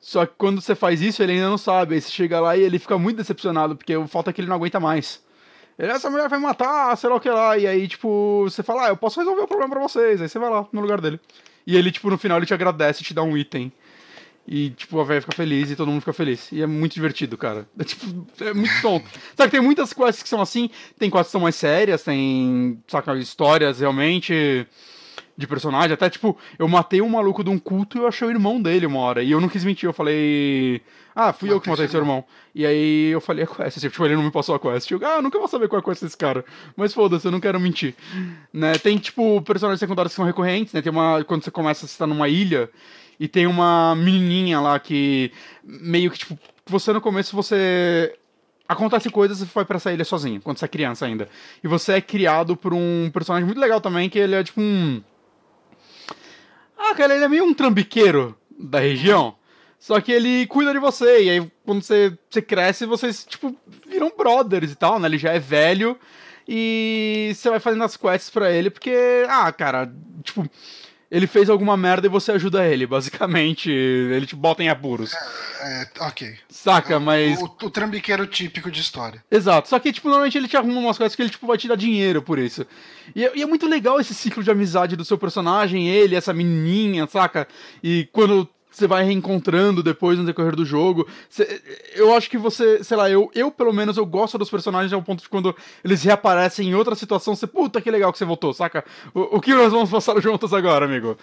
Só 0.00 0.24
que 0.24 0.34
quando 0.38 0.60
você 0.60 0.76
faz 0.76 1.02
isso, 1.02 1.20
ele 1.20 1.32
ainda 1.32 1.48
não 1.48 1.58
sabe. 1.58 1.96
Aí 1.96 2.00
você 2.00 2.12
chega 2.12 2.38
lá 2.38 2.56
e 2.56 2.60
ele 2.60 2.78
fica 2.78 2.96
muito 2.96 3.16
decepcionado, 3.16 3.74
porque 3.74 3.96
o 3.96 4.06
falta 4.06 4.30
é 4.30 4.32
que 4.32 4.40
ele 4.40 4.46
não 4.46 4.54
aguenta 4.54 4.78
mais. 4.78 5.20
Ele, 5.76 5.90
essa 5.90 6.08
mulher 6.08 6.28
vai 6.28 6.38
matar, 6.38 6.96
sei 6.96 7.10
lá 7.10 7.16
o 7.16 7.20
que 7.20 7.28
lá. 7.28 7.58
E 7.58 7.66
aí, 7.66 7.88
tipo, 7.88 8.44
você 8.44 8.62
fala, 8.62 8.86
ah, 8.86 8.88
eu 8.90 8.96
posso 8.96 9.18
resolver 9.18 9.42
o 9.42 9.48
problema 9.48 9.74
pra 9.74 9.82
vocês. 9.82 10.22
Aí 10.22 10.28
você 10.28 10.38
vai 10.38 10.48
lá 10.48 10.64
no 10.72 10.80
lugar 10.80 11.00
dele. 11.00 11.18
E 11.66 11.76
ele, 11.76 11.90
tipo, 11.90 12.08
no 12.08 12.16
final 12.16 12.38
ele 12.38 12.46
te 12.46 12.54
agradece 12.54 13.02
e 13.02 13.04
te 13.04 13.12
dá 13.12 13.24
um 13.24 13.36
item. 13.36 13.72
E, 14.46 14.70
tipo, 14.70 15.00
a 15.00 15.04
velha 15.04 15.20
fica 15.20 15.36
feliz 15.36 15.70
e 15.70 15.76
todo 15.76 15.88
mundo 15.88 16.00
fica 16.00 16.12
feliz. 16.12 16.50
E 16.50 16.60
é 16.60 16.66
muito 16.66 16.94
divertido, 16.94 17.38
cara. 17.38 17.66
É, 17.78 17.84
tipo, 17.84 18.26
é 18.40 18.52
muito 18.52 18.72
tonto. 18.82 19.08
Sabe 19.36 19.50
que 19.50 19.56
tem 19.56 19.60
muitas 19.60 19.92
quests 19.92 20.22
que 20.22 20.28
são 20.28 20.40
assim, 20.40 20.68
tem 20.98 21.08
quests 21.08 21.28
que 21.28 21.32
são 21.32 21.40
mais 21.40 21.54
sérias, 21.54 22.02
tem, 22.02 22.82
saca, 22.88 23.16
histórias 23.16 23.78
realmente 23.78 24.66
de 25.36 25.46
personagem. 25.46 25.92
Até, 25.92 26.10
tipo, 26.10 26.36
eu 26.58 26.66
matei 26.66 27.00
um 27.00 27.08
maluco 27.08 27.44
de 27.44 27.50
um 27.50 27.58
culto 27.58 27.96
e 27.96 28.00
eu 28.00 28.08
achei 28.08 28.26
o 28.26 28.30
irmão 28.30 28.60
dele 28.60 28.84
uma 28.84 28.98
hora. 28.98 29.22
E 29.22 29.30
eu 29.30 29.40
não 29.40 29.48
quis 29.48 29.64
mentir, 29.64 29.88
eu 29.88 29.92
falei... 29.92 30.82
Ah, 31.14 31.32
fui 31.32 31.50
eu 31.50 31.60
que 31.60 31.68
matei 31.68 31.86
seu 31.88 32.00
irmão. 32.00 32.24
E 32.54 32.64
aí 32.66 33.10
eu 33.10 33.20
falei 33.20 33.44
a 33.44 33.46
quest, 33.46 33.78
tipo, 33.78 34.04
ele 34.04 34.16
não 34.16 34.22
me 34.22 34.30
passou 34.30 34.54
a 34.54 34.58
quest. 34.58 34.90
Eu, 34.90 34.98
ah, 35.04 35.16
eu 35.16 35.22
nunca 35.22 35.38
vou 35.38 35.46
saber 35.46 35.68
qual 35.68 35.78
é 35.78 35.82
a 35.82 35.84
quest 35.84 36.02
desse 36.02 36.16
cara. 36.16 36.44
Mas 36.74 36.92
foda-se, 36.92 37.26
eu 37.26 37.30
não 37.30 37.38
quero 37.38 37.60
mentir. 37.60 37.94
Né? 38.52 38.72
Tem, 38.78 38.98
tipo, 38.98 39.40
personagens 39.42 39.78
secundários 39.78 40.12
que 40.12 40.16
são 40.16 40.24
recorrentes, 40.24 40.72
né? 40.72 40.82
Tem 40.82 40.90
uma... 40.90 41.22
Quando 41.22 41.44
você 41.44 41.50
começa, 41.50 41.86
você 41.86 41.96
tá 41.96 42.06
numa 42.06 42.28
ilha 42.28 42.70
e 43.22 43.28
tem 43.28 43.46
uma 43.46 43.94
menininha 43.94 44.58
lá 44.58 44.80
que 44.80 45.30
meio 45.62 46.10
que, 46.10 46.18
tipo, 46.18 46.36
você 46.66 46.92
no 46.92 47.00
começo 47.00 47.36
você 47.36 48.18
acontece 48.66 49.08
coisas 49.10 49.40
e 49.40 49.44
vai 49.44 49.64
para 49.64 49.76
essa 49.76 49.92
ilha 49.92 50.04
sozinho, 50.04 50.40
quando 50.40 50.58
você 50.58 50.64
é 50.64 50.68
criança 50.68 51.06
ainda. 51.06 51.28
E 51.62 51.68
você 51.68 51.92
é 51.92 52.00
criado 52.00 52.56
por 52.56 52.74
um 52.74 53.08
personagem 53.12 53.46
muito 53.46 53.60
legal 53.60 53.80
também, 53.80 54.10
que 54.10 54.18
ele 54.18 54.34
é 54.34 54.42
tipo 54.42 54.60
um. 54.60 55.00
Ah, 56.76 56.96
cara, 56.96 57.14
ele 57.14 57.22
é 57.22 57.28
meio 57.28 57.44
um 57.44 57.54
trambiqueiro 57.54 58.36
da 58.58 58.80
região. 58.80 59.36
Só 59.78 60.00
que 60.00 60.10
ele 60.10 60.44
cuida 60.48 60.72
de 60.72 60.80
você, 60.80 61.22
e 61.22 61.30
aí 61.30 61.52
quando 61.64 61.80
você, 61.80 62.18
você 62.28 62.42
cresce, 62.42 62.86
vocês, 62.86 63.24
tipo, 63.24 63.56
viram 63.86 64.10
brothers 64.18 64.72
e 64.72 64.74
tal, 64.74 64.98
né? 64.98 65.06
Ele 65.06 65.18
já 65.18 65.30
é 65.30 65.38
velho, 65.38 65.96
e 66.48 67.30
você 67.36 67.48
vai 67.50 67.60
fazendo 67.60 67.84
as 67.84 67.96
quests 67.96 68.30
pra 68.30 68.50
ele, 68.50 68.68
porque, 68.68 69.24
ah, 69.28 69.52
cara, 69.52 69.92
tipo, 70.24 70.44
ele 71.12 71.26
fez 71.26 71.50
alguma 71.50 71.76
merda 71.76 72.06
e 72.06 72.10
você 72.10 72.32
ajuda 72.32 72.66
ele, 72.66 72.86
basicamente. 72.86 73.70
Ele 73.70 74.24
te 74.24 74.34
bota 74.34 74.62
em 74.62 74.70
apuros. 74.70 75.12
É, 75.60 75.82
é 75.82 76.04
ok. 76.04 76.34
Saca, 76.48 76.98
mas. 76.98 77.38
O, 77.38 77.44
o, 77.44 77.70
trambiqueiro 77.70 78.26
típico 78.26 78.70
de 78.70 78.80
história. 78.80 79.22
Exato. 79.30 79.68
Só 79.68 79.78
que, 79.78 79.92
tipo, 79.92 80.08
normalmente 80.08 80.38
ele 80.38 80.48
te 80.48 80.56
arruma 80.56 80.80
umas 80.80 80.96
coisas 80.96 81.14
que 81.14 81.20
ele, 81.20 81.28
tipo, 81.28 81.46
vai 81.46 81.58
te 81.58 81.68
dar 81.68 81.76
dinheiro 81.76 82.22
por 82.22 82.38
isso. 82.38 82.66
E 83.14 83.26
é, 83.26 83.32
e 83.34 83.42
é 83.42 83.46
muito 83.46 83.68
legal 83.68 84.00
esse 84.00 84.14
ciclo 84.14 84.42
de 84.42 84.50
amizade 84.50 84.96
do 84.96 85.04
seu 85.04 85.18
personagem, 85.18 85.86
ele, 85.86 86.16
essa 86.16 86.32
menininha, 86.32 87.06
saca? 87.06 87.46
E 87.84 88.08
quando 88.10 88.48
você 88.72 88.86
vai 88.86 89.04
reencontrando 89.04 89.82
depois 89.82 90.18
no 90.18 90.24
decorrer 90.24 90.56
do 90.56 90.64
jogo. 90.64 91.06
Eu 91.94 92.14
acho 92.14 92.28
que 92.30 92.38
você, 92.38 92.82
sei 92.82 92.96
lá, 92.96 93.10
eu, 93.10 93.30
eu 93.34 93.50
pelo 93.50 93.72
menos 93.72 93.96
eu 93.96 94.06
gosto 94.06 94.38
dos 94.38 94.50
personagens 94.50 94.92
ao 94.92 95.02
ponto 95.02 95.22
de 95.22 95.28
quando 95.28 95.54
eles 95.84 96.02
reaparecem 96.02 96.68
em 96.68 96.74
outra 96.74 96.94
situação, 96.94 97.36
você, 97.36 97.46
puta 97.46 97.80
que 97.80 97.90
legal 97.90 98.10
que 98.12 98.18
você 98.18 98.24
voltou, 98.24 98.52
saca? 98.52 98.84
O, 99.14 99.36
o 99.36 99.40
que 99.40 99.54
nós 99.54 99.72
vamos 99.72 99.90
passar 99.90 100.18
juntos 100.22 100.54
agora, 100.54 100.86
amigo? 100.86 101.16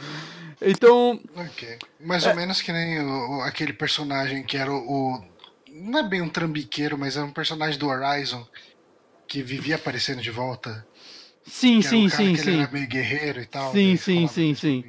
Então. 0.61 1.19
Ok. 1.35 1.77
Mais 1.99 2.23
é... 2.23 2.29
ou 2.29 2.35
menos 2.35 2.61
que 2.61 2.71
nem 2.71 2.99
o, 3.01 3.41
aquele 3.41 3.73
personagem 3.73 4.43
que 4.43 4.57
era 4.57 4.71
o, 4.71 4.77
o, 4.77 5.23
Não 5.69 5.99
é 5.99 6.03
bem 6.03 6.21
um 6.21 6.29
trambiqueiro, 6.29 6.97
mas 6.97 7.17
era 7.17 7.25
um 7.25 7.31
personagem 7.31 7.79
do 7.79 7.87
Horizon 7.87 8.45
que 9.27 9.41
vivia 9.41 9.75
aparecendo 9.75 10.21
de 10.21 10.31
volta. 10.31 10.85
Sim, 11.45 11.81
sim, 11.81 12.09
sim, 12.09 12.35
sim. 12.35 12.51
Ele 12.51 12.61
era 12.61 12.71
meio 12.71 12.87
guerreiro 12.87 13.41
e 13.41 13.45
tal. 13.45 13.71
Sim, 13.71 13.95
sim, 13.95 14.27
sim, 14.27 14.53
sim. 14.53 14.83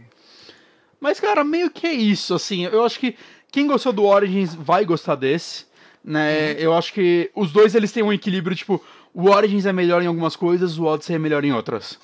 Mas, 1.00 1.18
cara, 1.18 1.42
meio 1.42 1.70
que 1.70 1.86
é 1.86 1.92
isso, 1.92 2.34
assim. 2.34 2.64
Eu 2.64 2.84
acho 2.84 3.00
que 3.00 3.16
quem 3.50 3.66
gostou 3.66 3.92
do 3.92 4.04
Origins 4.04 4.54
vai 4.54 4.84
gostar 4.84 5.14
desse, 5.14 5.64
né? 6.04 6.52
Uhum. 6.52 6.58
Eu 6.58 6.74
acho 6.74 6.92
que 6.92 7.30
os 7.34 7.50
dois 7.50 7.74
eles 7.74 7.90
têm 7.90 8.02
um 8.02 8.12
equilíbrio, 8.12 8.54
tipo, 8.54 8.82
o 9.14 9.30
Origins 9.30 9.64
é 9.64 9.72
melhor 9.72 10.02
em 10.02 10.06
algumas 10.06 10.36
coisas, 10.36 10.78
o 10.78 10.84
Odyssey 10.84 11.16
é 11.16 11.18
melhor 11.18 11.42
em 11.44 11.52
outras. 11.52 11.98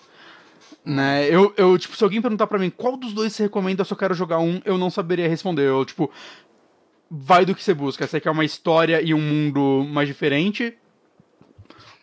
Né? 0.84 1.28
Eu, 1.28 1.52
eu, 1.56 1.76
tipo, 1.76 1.96
se 1.96 2.02
alguém 2.02 2.22
perguntar 2.22 2.46
pra 2.46 2.58
mim 2.58 2.70
qual 2.70 2.96
dos 2.96 3.12
dois 3.12 3.32
você 3.32 3.44
recomenda, 3.44 3.82
eu 3.82 3.84
só 3.84 3.94
quero 3.94 4.14
jogar 4.14 4.38
um, 4.38 4.60
eu 4.64 4.78
não 4.78 4.88
saberia 4.88 5.28
responder. 5.28 5.62
Eu, 5.68 5.84
tipo, 5.84 6.10
vai 7.10 7.44
do 7.44 7.54
que 7.54 7.62
você 7.62 7.74
busca. 7.74 8.06
Você 8.06 8.20
quer 8.20 8.30
uma 8.30 8.44
história 8.44 9.02
e 9.02 9.12
um 9.12 9.20
mundo 9.20 9.84
mais 9.88 10.08
diferente? 10.08 10.74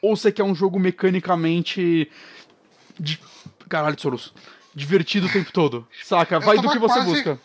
Ou 0.02 0.15
você 0.15 0.32
quer 0.32 0.44
um 0.44 0.53
jogo 0.53 0.80
mecanicamente. 0.80 2.10
De... 2.99 3.20
Caralho, 3.68 3.95
de 3.95 4.02
soluço 4.02 4.34
divertido 4.73 5.27
o 5.27 5.31
tempo 5.31 5.51
todo. 5.51 5.87
Saca? 6.03 6.39
Vai 6.39 6.57
do 6.57 6.69
que 6.69 6.79
você 6.79 7.01
busca. 7.01 7.39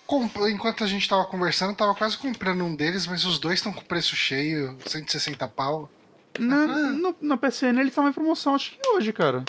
Enquanto 0.50 0.84
a 0.84 0.86
gente 0.86 1.09
tava 1.09 1.24
conversando, 1.26 1.74
tava 1.74 1.94
quase 1.94 2.16
comprando 2.16 2.64
um 2.64 2.74
deles, 2.74 3.06
mas 3.06 3.24
os 3.24 3.38
dois 3.38 3.59
estão 3.59 3.72
com 3.72 3.82
preço 3.82 4.16
cheio, 4.16 4.76
160 4.86 5.46
pau. 5.48 5.90
Na, 6.38 6.56
ah. 6.56 6.66
no, 6.66 7.16
na 7.20 7.36
PCN 7.36 7.80
ele 7.80 7.90
tava 7.90 8.09
em 8.09 8.12
promoção, 8.12 8.55
acho 8.55 8.72
que 8.72 8.88
hoje, 8.88 9.12
cara. 9.12 9.44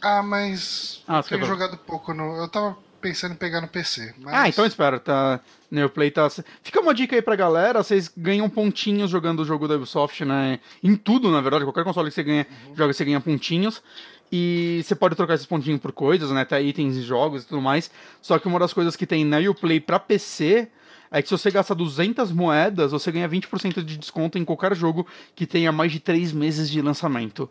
Ah, 0.00 0.22
mas. 0.22 1.02
Ah, 1.08 1.22
tenho 1.22 1.44
jogado 1.44 1.76
pouco 1.76 2.14
no. 2.14 2.36
Eu 2.36 2.48
tava 2.48 2.76
pensando 3.00 3.32
em 3.32 3.36
pegar 3.36 3.60
no 3.60 3.68
PC. 3.68 4.14
Mas... 4.18 4.34
Ah, 4.34 4.48
então 4.48 4.64
espera, 4.64 4.98
tá. 4.98 5.40
Neoplay 5.70 6.10
tá. 6.10 6.28
Fica 6.62 6.80
uma 6.80 6.94
dica 6.94 7.14
aí 7.14 7.22
pra 7.22 7.36
galera, 7.36 7.82
vocês 7.82 8.10
ganham 8.16 8.48
pontinhos 8.48 9.10
jogando 9.10 9.40
o 9.40 9.44
jogo 9.44 9.68
da 9.68 9.76
Ubisoft, 9.76 10.24
né? 10.24 10.60
Em 10.82 10.96
tudo, 10.96 11.30
na 11.30 11.40
verdade, 11.40 11.64
qualquer 11.64 11.84
console 11.84 12.08
que 12.08 12.14
você 12.14 12.22
ganha, 12.22 12.46
uhum. 12.68 12.76
joga, 12.76 12.92
você 12.92 13.04
ganha 13.04 13.20
pontinhos. 13.20 13.82
E 14.30 14.82
você 14.84 14.94
pode 14.94 15.14
trocar 15.14 15.34
esses 15.34 15.46
pontinhos 15.46 15.80
por 15.80 15.92
coisas, 15.92 16.30
né? 16.30 16.42
Até 16.42 16.62
itens 16.62 16.96
e 16.96 17.02
jogos 17.02 17.42
e 17.42 17.46
tudo 17.46 17.62
mais. 17.62 17.90
Só 18.20 18.38
que 18.38 18.46
uma 18.46 18.58
das 18.58 18.72
coisas 18.72 18.94
que 18.94 19.06
tem 19.06 19.24
na 19.24 19.38
Uplay 19.38 19.80
pra 19.80 19.98
PC 19.98 20.68
é 21.10 21.22
que 21.22 21.28
se 21.28 21.32
você 21.32 21.50
gastar 21.50 21.74
200 21.74 22.30
moedas, 22.32 22.92
você 22.92 23.10
ganha 23.10 23.28
20% 23.28 23.82
de 23.82 23.96
desconto 23.96 24.38
em 24.38 24.44
qualquer 24.44 24.76
jogo 24.76 25.06
que 25.34 25.46
tenha 25.46 25.72
mais 25.72 25.90
de 25.90 26.00
3 26.00 26.32
meses 26.32 26.68
de 26.68 26.82
lançamento. 26.82 27.48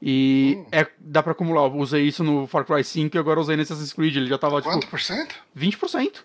E 0.00 0.56
hum. 0.58 0.66
é, 0.72 0.86
dá 0.98 1.22
pra 1.22 1.32
acumular. 1.32 1.62
Eu 1.62 1.76
usei 1.76 2.02
isso 2.06 2.24
no 2.24 2.46
Far 2.46 2.64
Cry 2.64 2.82
5 2.82 3.16
e 3.16 3.18
agora 3.18 3.40
usei 3.40 3.56
nesse 3.56 3.72
Assassin's 3.72 3.92
Creed. 3.92 4.16
Ele 4.16 4.26
já 4.26 4.38
tava 4.38 4.60
tipo. 4.60 4.70
Quanto 4.70 4.86
por 4.88 5.00
cento? 5.00 5.34
20%. 5.56 6.16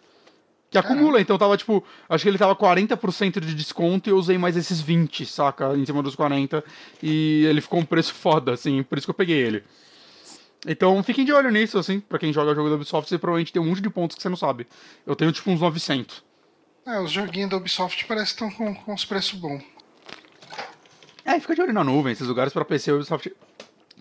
Que 0.72 0.78
acumula, 0.78 1.20
então 1.20 1.38
tava 1.38 1.58
tipo. 1.58 1.84
Acho 2.08 2.24
que 2.24 2.30
ele 2.30 2.38
tava 2.38 2.56
40% 2.56 3.40
de 3.40 3.56
desconto 3.56 4.08
e 4.08 4.12
eu 4.12 4.18
usei 4.18 4.38
mais 4.38 4.56
esses 4.56 4.80
20, 4.80 5.26
saca? 5.26 5.76
Em 5.76 5.86
cima 5.86 6.04
dos 6.04 6.16
40. 6.16 6.64
E 7.02 7.46
ele 7.46 7.60
ficou 7.60 7.80
um 7.80 7.86
preço 7.86 8.14
foda, 8.14 8.54
assim, 8.54 8.84
por 8.84 8.98
isso 8.98 9.08
que 9.08 9.12
eu 9.12 9.16
peguei 9.16 9.38
ele. 9.38 9.64
Então 10.68 11.02
fiquem 11.04 11.24
de 11.24 11.32
olho 11.32 11.50
nisso, 11.50 11.78
assim, 11.78 12.00
pra 12.00 12.20
quem 12.20 12.34
joga 12.34 12.54
jogo 12.54 12.70
da 12.70 12.76
Ubisoft, 12.76 13.10
você 13.10 13.18
provavelmente 13.18 13.54
tem 13.54 13.62
um 13.62 13.66
monte 13.66 13.82
de 13.82 13.90
pontos 13.90 14.16
que 14.16 14.22
você 14.22 14.30
não 14.30 14.36
sabe. 14.36 14.68
Eu 15.06 15.16
tenho 15.16 15.32
tipo 15.32 15.50
uns 15.50 15.62
900. 15.62 16.24
É, 16.86 17.00
os 17.00 17.12
joguinhos 17.12 17.50
da 17.50 17.58
Ubisoft 17.58 18.06
parecem 18.06 18.36
que 18.36 18.44
estão 18.44 18.52
com, 18.52 18.76
com 18.76 18.94
os 18.94 19.06
preços 19.06 19.40
bons. 19.40 19.64
É, 21.24 21.40
fica 21.40 21.56
de 21.56 21.62
olho 21.62 21.74
na 21.74 21.84
nuvem, 21.84 22.12
esses 22.12 22.28
lugares 22.28 22.52
pra 22.52 22.66
PC, 22.66 22.92
Ubisoft. 22.92 23.32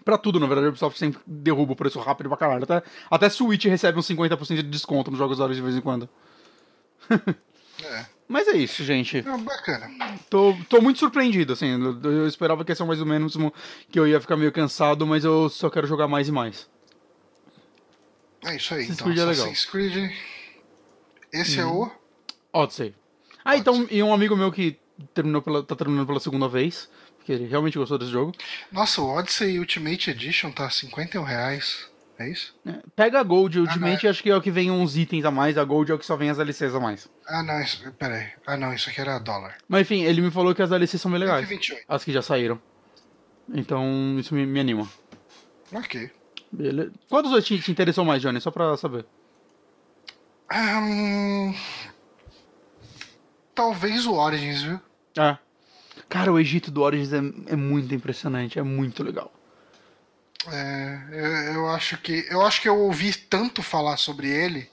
Pra 0.04 0.16
tudo, 0.16 0.40
na 0.40 0.46
verdade, 0.46 0.66
a 0.66 0.70
Ubisoft 0.70 0.98
sempre 0.98 1.20
derruba 1.26 1.74
o 1.74 1.76
preço 1.76 2.00
rápido 2.00 2.28
pra 2.28 2.38
caralho. 2.38 2.64
Até, 2.64 2.82
até 3.10 3.28
Switch 3.28 3.66
recebe 3.66 3.98
uns 3.98 4.08
50% 4.08 4.56
de 4.56 4.62
desconto 4.62 5.10
nos 5.10 5.18
jogos 5.18 5.38
da 5.38 5.44
hora 5.44 5.54
de 5.54 5.60
vez 5.60 5.76
em 5.76 5.80
quando. 5.80 6.08
é. 7.84 8.17
Mas 8.28 8.46
é 8.46 8.56
isso, 8.56 8.84
gente. 8.84 9.18
É 9.18 9.38
bacana. 9.38 9.90
Tô, 10.28 10.54
tô 10.68 10.82
muito 10.82 10.98
surpreendido, 10.98 11.54
assim. 11.54 11.82
Eu, 11.82 12.12
eu 12.12 12.28
esperava 12.28 12.62
que 12.62 12.70
ia 12.70 12.76
ser 12.76 12.84
mais 12.84 13.00
ou 13.00 13.06
menos 13.06 13.36
que 13.90 13.98
eu 13.98 14.06
ia 14.06 14.20
ficar 14.20 14.36
meio 14.36 14.52
cansado, 14.52 15.06
mas 15.06 15.24
eu 15.24 15.48
só 15.48 15.70
quero 15.70 15.86
jogar 15.86 16.06
mais 16.06 16.28
e 16.28 16.32
mais. 16.32 16.68
É 18.44 18.56
isso 18.56 18.74
aí. 18.74 18.82
Assassin's 18.82 18.90
então, 18.90 19.06
Creed 19.06 19.18
é 19.18 19.24
legal. 19.24 19.46
Assassin's 19.46 19.64
Creed. 19.64 20.12
Esse 21.32 21.58
é 21.58 21.64
o. 21.64 21.90
Odyssey. 22.52 22.94
Ah, 23.44 23.56
então, 23.56 23.86
e 23.90 24.02
um 24.02 24.12
amigo 24.12 24.36
meu 24.36 24.52
que 24.52 24.78
terminou 25.14 25.40
pela, 25.40 25.62
tá 25.62 25.74
terminando 25.74 26.06
pela 26.06 26.20
segunda 26.20 26.48
vez, 26.48 26.88
porque 27.16 27.32
ele 27.32 27.46
realmente 27.46 27.78
gostou 27.78 27.98
desse 27.98 28.10
jogo. 28.10 28.32
Nossa, 28.70 29.00
o 29.00 29.08
Odyssey 29.08 29.58
Ultimate 29.58 30.10
Edition 30.10 30.50
tá 30.50 30.68
51 30.68 31.22
reais. 31.22 31.87
É 32.18 32.28
isso? 32.28 32.58
É, 32.66 32.80
Pega 32.96 33.20
a 33.20 33.22
Gold, 33.22 33.58
Ah, 33.58 33.60
Ultimate 33.62 34.08
acho 34.08 34.22
que 34.22 34.30
é 34.30 34.36
o 34.36 34.40
que 34.42 34.50
vem 34.50 34.70
uns 34.72 34.96
itens 34.96 35.24
a 35.24 35.30
mais, 35.30 35.56
a 35.56 35.62
Gold 35.64 35.92
é 35.92 35.94
o 35.94 35.98
que 35.98 36.04
só 36.04 36.16
vem 36.16 36.30
as 36.30 36.36
DLCs 36.36 36.74
a 36.74 36.80
mais. 36.80 37.08
Ah, 37.28 37.42
não, 37.44 37.60
isso, 37.60 37.92
peraí. 37.92 38.28
Ah, 38.44 38.56
não, 38.56 38.74
isso 38.74 38.90
aqui 38.90 39.00
era 39.00 39.18
dólar. 39.20 39.56
Mas 39.68 39.82
enfim, 39.82 40.02
ele 40.02 40.20
me 40.20 40.30
falou 40.30 40.52
que 40.54 40.60
as 40.60 40.70
DLCs 40.70 41.00
são 41.00 41.10
bem 41.12 41.20
legais. 41.20 41.46
128. 41.46 41.84
As 41.88 42.02
que 42.04 42.12
já 42.12 42.20
saíram. 42.20 42.60
Então, 43.54 44.16
isso 44.18 44.34
me, 44.34 44.44
me 44.44 44.58
anima. 44.58 44.88
Ok. 45.72 46.10
Beleza. 46.50 46.92
Qual 47.08 47.22
dos 47.22 47.30
dois 47.30 47.44
te, 47.44 47.58
te 47.60 47.70
interessou 47.70 48.04
mais, 48.04 48.20
Johnny? 48.20 48.40
Só 48.40 48.50
pra 48.50 48.76
saber. 48.76 49.06
Ahn, 50.50 51.54
talvez 53.54 54.06
o 54.06 54.14
Origins, 54.14 54.62
viu? 54.62 54.80
É. 55.16 55.36
Cara, 56.08 56.32
o 56.32 56.38
Egito 56.38 56.70
do 56.70 56.80
Origins 56.82 57.12
é, 57.12 57.18
é 57.52 57.56
muito 57.56 57.94
impressionante, 57.94 58.58
é 58.58 58.62
muito 58.62 59.02
legal. 59.04 59.32
É, 60.52 61.00
eu, 61.12 61.54
eu 61.54 61.68
acho 61.68 61.98
que 61.98 62.26
eu 62.30 62.42
acho 62.42 62.60
que 62.60 62.68
eu 62.68 62.78
ouvi 62.78 63.14
tanto 63.14 63.62
falar 63.62 63.96
sobre 63.96 64.28
ele 64.28 64.68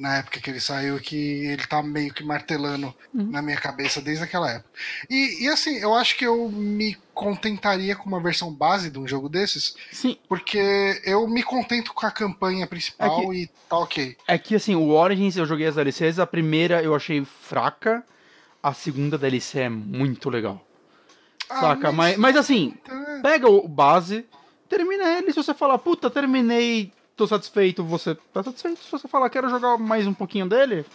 na 0.00 0.16
época 0.16 0.40
que 0.40 0.48
ele 0.48 0.60
saiu 0.60 0.98
que 0.98 1.44
ele 1.44 1.66
tá 1.66 1.82
meio 1.82 2.12
que 2.14 2.24
martelando 2.24 2.94
na 3.12 3.42
minha 3.42 3.58
cabeça 3.58 4.00
desde 4.00 4.24
aquela 4.24 4.50
época. 4.50 4.70
E, 5.10 5.44
e 5.44 5.48
assim, 5.48 5.76
eu 5.76 5.92
acho 5.92 6.16
que 6.16 6.26
eu 6.26 6.48
me 6.48 6.96
contentaria 7.12 7.94
com 7.94 8.08
uma 8.08 8.18
versão 8.18 8.50
base 8.50 8.88
de 8.88 8.98
um 8.98 9.06
jogo 9.06 9.28
desses, 9.28 9.76
Sim, 9.92 10.16
porque 10.26 11.02
eu 11.04 11.28
me 11.28 11.42
contento 11.42 11.92
com 11.92 12.06
a 12.06 12.10
campanha 12.10 12.66
principal 12.66 13.30
É 13.30 13.36
e 13.36 13.50
tá 13.68 13.76
ok. 13.76 14.16
é 14.26 14.38
que 14.38 14.54
assim, 14.54 14.74
o 14.74 14.88
Origins 14.88 15.36
eu 15.36 15.44
joguei 15.44 15.66
as 15.66 15.74
DLCs, 15.74 16.18
a 16.18 16.26
primeira 16.26 16.82
eu 16.82 16.94
achei 16.94 17.22
fraca, 17.22 18.02
a 18.62 18.72
segunda 18.72 19.18
DLC 19.18 19.60
é 19.60 19.68
muito 19.68 20.30
legal. 20.30 20.66
Ah, 21.50 21.60
Saca? 21.60 21.92
Mas, 21.92 22.16
mas 22.16 22.36
assim, 22.36 22.74
é, 22.88 23.20
pega 23.20 23.50
o 23.50 23.68
base, 23.68 24.24
termina 24.70 25.18
ele, 25.18 25.32
se 25.32 25.42
você 25.42 25.52
falar, 25.52 25.76
puta, 25.78 26.08
terminei, 26.08 26.92
tô 27.16 27.26
satisfeito, 27.26 27.84
você 27.84 28.14
tá 28.32 28.42
satisfeito. 28.42 28.78
Se 28.82 28.90
você 28.90 29.08
falar, 29.08 29.28
quero 29.28 29.50
jogar 29.50 29.76
mais 29.76 30.06
um 30.06 30.14
pouquinho 30.14 30.48
dele, 30.48 30.86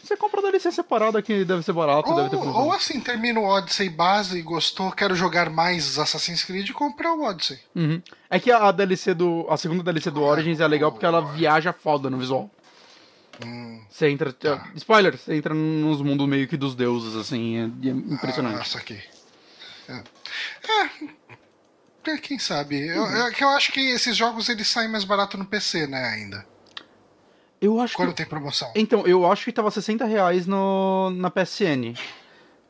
você 0.00 0.16
compra 0.16 0.40
a 0.40 0.42
DLC 0.42 0.70
separada 0.70 1.22
que 1.22 1.44
deve 1.44 1.62
ser 1.62 1.72
barato, 1.72 2.14
deve 2.14 2.28
ter 2.28 2.36
Ou, 2.36 2.46
ou 2.46 2.72
assim, 2.72 3.00
termina 3.00 3.40
o 3.40 3.44
Odyssey 3.44 3.88
base 3.88 4.38
e 4.38 4.42
gostou, 4.42 4.92
quero 4.92 5.16
jogar 5.16 5.48
mais 5.48 5.98
Assassin's 5.98 6.44
Creed, 6.44 6.70
compra 6.72 7.12
o 7.14 7.24
Odyssey. 7.24 7.58
Uhum. 7.74 8.02
É 8.28 8.38
que 8.38 8.52
a 8.52 8.70
DLC 8.70 9.14
do. 9.14 9.46
A 9.48 9.56
segunda 9.56 9.82
DLC 9.82 10.10
do 10.10 10.22
Origins 10.22 10.60
é 10.60 10.68
legal 10.68 10.92
porque 10.92 11.06
ela 11.06 11.22
viaja 11.32 11.72
foda 11.72 12.10
no 12.10 12.18
visual. 12.18 12.50
Hum, 13.44 13.80
Você 13.90 14.10
entra. 14.10 14.32
Spoiler, 14.76 15.18
você 15.18 15.34
entra 15.34 15.54
nos 15.54 16.00
mundos 16.00 16.28
meio 16.28 16.46
que 16.46 16.56
dos 16.56 16.74
deuses, 16.76 17.16
assim, 17.16 17.56
é, 17.56 17.88
é 17.88 17.90
impressionante. 17.90 18.58
Nossa, 18.58 18.78
aqui. 18.78 19.02
É. 19.88 19.92
É, 19.92 20.82
é, 20.82 20.90
quem 22.20 22.38
sabe? 22.38 22.86
Eu, 22.86 23.02
Uhum. 23.02 23.26
é 23.26 23.30
que 23.32 23.42
eu 23.44 23.48
acho 23.48 23.72
que 23.72 23.80
esses 23.80 24.16
jogos 24.16 24.48
eles 24.48 24.66
saem 24.68 24.88
mais 24.88 25.04
barato 25.04 25.36
no 25.38 25.44
PC, 25.46 25.86
né, 25.86 26.04
ainda. 26.04 26.46
eu 27.60 27.80
acho 27.80 27.96
Quando 27.96 28.10
que. 28.10 28.16
tem 28.16 28.26
promoção. 28.26 28.70
Então, 28.74 29.06
eu 29.06 29.30
acho 29.30 29.44
que 29.44 29.52
tava 29.52 29.70
60 29.70 30.04
reais 30.04 30.46
no, 30.46 31.10
na 31.10 31.30
PSN. 31.30 31.94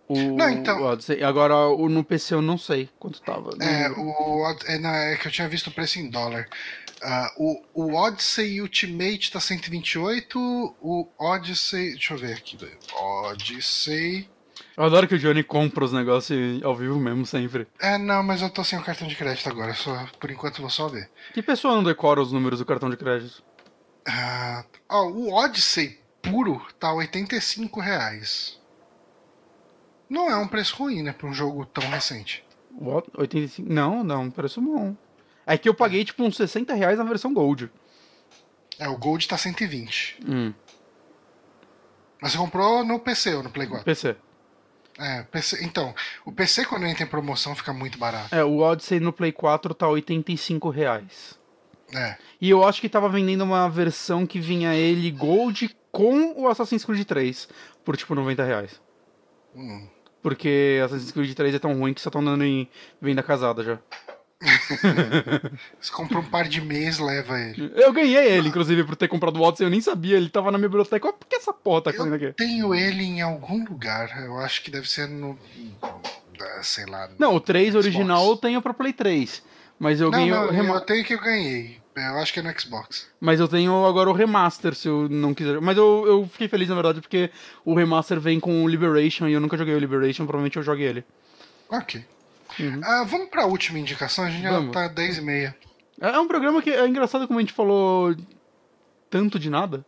O, 0.06 0.14
Não, 0.36 0.48
então- 0.50 0.80
o. 0.82 1.24
Agora, 1.26 1.56
o, 1.68 1.88
no 1.88 2.04
PC 2.04 2.34
eu 2.34 2.42
não 2.42 2.58
sei 2.58 2.88
quanto 2.98 3.20
tava. 3.22 3.50
É, 3.60 3.88
Não- 3.88 4.06
o, 4.08 4.56
é, 4.66 4.78
na- 4.78 4.96
é 4.96 5.16
que 5.16 5.26
eu 5.26 5.32
tinha 5.32 5.48
visto 5.48 5.68
o 5.68 5.72
preço 5.72 5.98
em 5.98 6.08
dólar. 6.10 6.46
Ah, 7.02 7.30
o, 7.36 7.62
o 7.74 7.94
Odyssey 7.94 8.60
Ultimate 8.60 9.32
tá 9.32 9.40
128, 9.40 10.38
o 10.80 11.08
Odyssey. 11.18 11.92
Deixa 11.92 12.14
eu 12.14 12.18
ver 12.18 12.34
aqui. 12.34 12.56
Odyssey. 12.94 14.28
Eu 14.76 14.84
adoro 14.84 15.06
que 15.06 15.14
o 15.14 15.18
Johnny 15.18 15.44
compra 15.44 15.84
os 15.84 15.92
negócios 15.92 16.62
ao 16.64 16.74
vivo 16.74 16.98
mesmo, 16.98 17.24
sempre. 17.24 17.66
É, 17.78 17.96
não, 17.96 18.22
mas 18.24 18.42
eu 18.42 18.50
tô 18.50 18.64
sem 18.64 18.78
o 18.78 18.82
cartão 18.82 19.06
de 19.06 19.14
crédito 19.14 19.48
agora. 19.48 19.72
Só, 19.74 20.06
por 20.18 20.30
enquanto 20.30 20.60
vou 20.60 20.70
só 20.70 20.88
ver. 20.88 21.08
Que 21.32 21.42
pessoa 21.42 21.74
não 21.74 21.84
decora 21.84 22.20
os 22.20 22.32
números 22.32 22.58
do 22.58 22.66
cartão 22.66 22.90
de 22.90 22.96
crédito? 22.96 23.42
Ah, 24.06 24.64
ó, 24.88 25.04
o 25.06 25.32
Odyssey 25.32 26.00
puro 26.20 26.60
tá 26.78 26.92
85 26.92 27.80
reais. 27.80 28.60
Não 30.10 30.28
é 30.28 30.36
um 30.36 30.48
preço 30.48 30.76
ruim, 30.76 31.02
né, 31.02 31.12
pra 31.12 31.26
um 31.26 31.32
jogo 31.32 31.64
tão 31.66 31.88
recente. 31.88 32.44
What? 32.76 33.08
85? 33.16 33.72
Não, 33.72 34.02
não, 34.02 34.30
preço 34.30 34.60
bom. 34.60 34.96
É 35.46 35.56
que 35.56 35.68
eu 35.68 35.74
paguei 35.74 36.04
tipo 36.04 36.22
uns 36.24 36.36
60 36.36 36.74
reais 36.74 36.98
na 36.98 37.04
versão 37.04 37.32
Gold. 37.32 37.70
É, 38.78 38.88
o 38.88 38.96
Gold 38.98 39.28
tá 39.28 39.38
120. 39.38 40.18
Hum, 40.26 40.52
Mas 42.20 42.32
você 42.32 42.38
comprou 42.38 42.84
no 42.84 42.98
PC 42.98 43.34
ou 43.34 43.42
no 43.44 43.50
Play 43.50 43.68
4? 43.68 43.84
PC. 43.84 44.16
É, 44.98 45.22
PC. 45.24 45.64
Então, 45.64 45.94
o 46.24 46.32
PC 46.32 46.64
quando 46.66 46.86
entra 46.86 47.04
em 47.04 47.08
promoção 47.08 47.54
fica 47.54 47.72
muito 47.72 47.98
barato. 47.98 48.34
É, 48.34 48.44
o 48.44 48.58
Odyssey 48.58 49.00
no 49.00 49.12
Play 49.12 49.32
4 49.32 49.74
tá 49.74 49.88
85 49.88 50.68
reais. 50.70 51.38
É. 51.94 52.16
E 52.40 52.50
eu 52.50 52.64
acho 52.64 52.80
que 52.80 52.88
tava 52.88 53.08
vendendo 53.08 53.44
uma 53.44 53.68
versão 53.68 54.26
que 54.26 54.40
vinha 54.40 54.74
ele 54.74 55.10
Gold 55.10 55.74
com 55.90 56.40
o 56.40 56.48
Assassin's 56.48 56.84
Creed 56.84 57.06
3 57.06 57.48
por 57.84 57.96
tipo 57.96 58.14
90 58.14 58.44
reais. 58.44 58.80
Hum. 59.54 59.86
Porque 60.22 60.80
Assassin's 60.84 61.12
Creed 61.12 61.34
3 61.34 61.54
é 61.54 61.58
tão 61.58 61.78
ruim 61.78 61.94
que 61.94 62.00
só 62.00 62.08
estão 62.08 62.24
dando 62.24 62.44
em 62.44 62.68
venda 63.00 63.22
casada 63.22 63.62
já. 63.62 63.78
Você 65.80 65.92
compra 65.92 66.18
um 66.18 66.24
par 66.24 66.48
de 66.48 66.60
mês, 66.60 66.98
leva 66.98 67.38
ele. 67.40 67.72
Eu 67.74 67.92
ganhei 67.92 68.16
ele, 68.32 68.48
inclusive, 68.48 68.84
por 68.84 68.96
ter 68.96 69.08
comprado 69.08 69.36
o 69.36 69.42
Odyssey, 69.42 69.66
eu 69.66 69.70
nem 69.70 69.80
sabia, 69.80 70.16
ele 70.16 70.28
tava 70.28 70.50
na 70.50 70.58
minha 70.58 70.68
biblioteca. 70.68 71.12
Por 71.12 71.26
que 71.26 71.36
essa 71.36 71.52
porra 71.52 71.82
tá 71.82 71.92
fazendo 71.92 72.14
aqui? 72.14 72.32
Tenho 72.32 72.74
ele 72.74 73.02
em 73.04 73.20
algum 73.22 73.64
lugar. 73.64 74.22
Eu 74.24 74.38
acho 74.38 74.62
que 74.62 74.70
deve 74.70 74.88
ser 74.88 75.08
no. 75.08 75.38
Sei 76.62 76.84
lá. 76.86 77.08
Não, 77.18 77.34
o 77.36 77.40
3 77.40 77.74
original 77.74 78.28
eu 78.28 78.36
tenho 78.36 78.60
pra 78.60 78.74
Play 78.74 78.92
3. 78.92 79.42
Mas 79.78 80.00
eu 80.00 80.10
não, 80.10 80.18
ganhei 80.18 80.30
não, 80.30 80.46
o 80.46 80.50
rema- 80.50 80.74
eu 80.74 80.80
tenho 80.80 81.04
que 81.04 81.14
eu 81.14 81.20
ganhei. 81.20 81.80
Eu 81.96 82.18
acho 82.18 82.32
que 82.32 82.40
é 82.40 82.42
no 82.42 82.58
Xbox. 82.60 83.06
Mas 83.20 83.38
eu 83.38 83.46
tenho 83.46 83.86
agora 83.86 84.10
o 84.10 84.12
remaster, 84.12 84.74
se 84.74 84.88
eu 84.88 85.08
não 85.08 85.32
quiser. 85.32 85.60
Mas 85.60 85.76
eu, 85.76 86.04
eu 86.06 86.28
fiquei 86.30 86.48
feliz, 86.48 86.68
na 86.68 86.74
verdade, 86.74 87.00
porque 87.00 87.30
o 87.64 87.72
remaster 87.74 88.18
vem 88.18 88.40
com 88.40 88.64
o 88.64 88.68
Liberation 88.68 89.28
e 89.28 89.32
eu 89.32 89.40
nunca 89.40 89.56
joguei 89.56 89.74
o 89.74 89.78
Liberation, 89.78 90.24
provavelmente 90.26 90.56
eu 90.56 90.62
joguei 90.62 90.86
ele. 90.88 91.04
Ok. 91.70 92.04
Uhum. 92.58 92.80
Ah, 92.84 93.04
vamos 93.04 93.28
pra 93.28 93.46
última 93.46 93.78
indicação, 93.78 94.24
a 94.24 94.30
gente 94.30 94.42
já 94.42 94.50
Vamos. 94.52 94.72
tá 94.72 94.88
10 94.88 95.18
e 95.18 95.20
meia. 95.20 95.56
É 96.00 96.08
é 96.08 96.18
um 96.18 96.28
programa 96.28 96.60
que 96.62 96.70
é 96.70 96.86
engraçado 96.86 97.26
como 97.26 97.38
a 97.38 97.42
gente 97.42 97.52
falou 97.52 98.14
tanto 99.10 99.38
de 99.38 99.48
nada. 99.50 99.84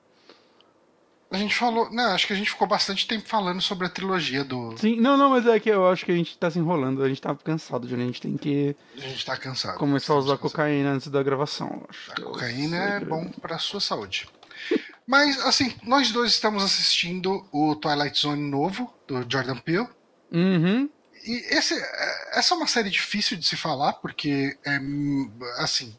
A 1.29 1.37
gente 1.39 1.55
falou. 1.57 1.91
Não, 1.91 2.13
acho 2.13 2.27
que 2.27 2.33
a 2.33 2.37
gente 2.37 2.51
ficou 2.51 2.69
bastante 2.69 3.07
tempo 3.07 3.29
falando 3.29 3.61
sobre 3.61 3.87
a 3.87 3.91
trilogia 3.91 4.45
do. 4.45 4.77
Sim, 4.79 5.01
não, 5.01 5.17
não, 5.17 5.31
mas 5.31 5.45
é 5.47 5.59
que 5.59 5.69
eu 5.69 5.89
acho 5.89 6.05
que 6.05 6.13
a 6.13 6.15
gente 6.15 6.39
tá 6.39 6.49
se 6.49 6.59
enrolando, 6.59 7.03
a 7.03 7.09
gente 7.09 7.21
tá 7.21 7.35
cansado, 7.35 7.89
Johnny. 7.89 8.05
A 8.05 8.07
gente 8.07 8.21
tem 8.23 8.37
que 8.37 8.77
A 8.97 9.01
gente 9.01 9.27
tá 9.27 9.37
cansado. 9.37 9.77
começar 9.77 10.13
a 10.13 10.17
usar 10.17 10.39
cocaína 10.39 10.93
antes 10.93 11.09
da 11.09 11.23
gravação. 11.25 11.85
Acho 11.89 12.13
A 12.13 12.15
é 12.21 12.25
cocaína 12.25 12.77
é 12.77 13.01
bom 13.01 13.29
pra 13.41 13.59
sua 13.59 13.81
saúde. 13.81 14.29
Mas, 15.07 15.41
assim, 15.45 15.73
nós 15.85 16.11
dois 16.11 16.33
estamos 16.33 16.65
assistindo 16.65 17.45
o 17.53 17.75
Twilight 17.77 18.19
Zone 18.21 18.43
novo, 18.51 18.93
do 19.07 19.25
Jordan 19.29 19.57
Peele. 19.57 19.89
Uhum. 20.33 20.89
E 21.27 21.45
esse, 21.55 21.75
é- 21.75 22.39
essa 22.39 22.55
é 22.55 22.57
uma 22.57 22.67
série 22.69 22.89
difícil 22.89 23.37
de 23.37 23.45
se 23.45 23.57
falar, 23.57 23.95
porque 23.95 24.57
é 24.65 24.79
hum, 24.79 25.31
assim. 25.59 25.97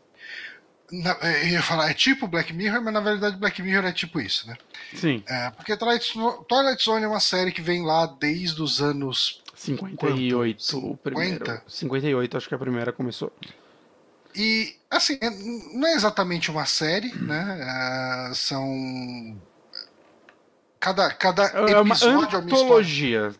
na- 0.89 1.17
é, 1.21 1.43
eu 1.43 1.47
ia 1.49 1.61
falar, 1.61 1.89
é 1.89 1.93
tipo 1.93 2.27
Black 2.29 2.53
Mirror, 2.53 2.81
mas 2.81 2.93
na 2.93 3.01
verdade 3.01 3.35
Black 3.35 3.61
Mirror 3.61 3.85
é 3.89 3.91
tipo 3.91 4.21
isso, 4.21 4.47
né? 4.47 4.55
Sim, 4.95 5.21
É, 5.27 5.49
porque 5.51 5.75
Twilight, 5.75 6.13
Zo- 6.13 6.45
Twilight 6.47 6.81
Zone 6.81 7.03
é 7.03 7.07
uma 7.09 7.19
série 7.19 7.51
que 7.51 7.61
vem 7.61 7.83
lá 7.83 8.05
desde 8.05 8.61
os 8.61 8.81
anos. 8.81 9.43
58 9.53 10.77
o 10.77 10.95
primeiro. 10.95 11.45
50? 11.45 11.63
58, 11.67 12.37
acho 12.37 12.47
que 12.47 12.55
a 12.55 12.59
primeira 12.59 12.93
começou. 12.93 13.33
E, 14.33 14.75
assim, 14.89 15.17
é- 15.19 15.29
não 15.73 15.87
é 15.89 15.93
exatamente 15.93 16.49
uma 16.51 16.65
série, 16.65 17.11
né? 17.15 18.29
É, 18.29 18.33
são. 18.33 19.35
Cada, 20.79 21.11
cada 21.11 21.43
É 21.47 21.81
uma 21.81 21.93
episódio 21.95 22.37
é 22.37 22.39
uma 22.39 22.49
história. 22.51 23.35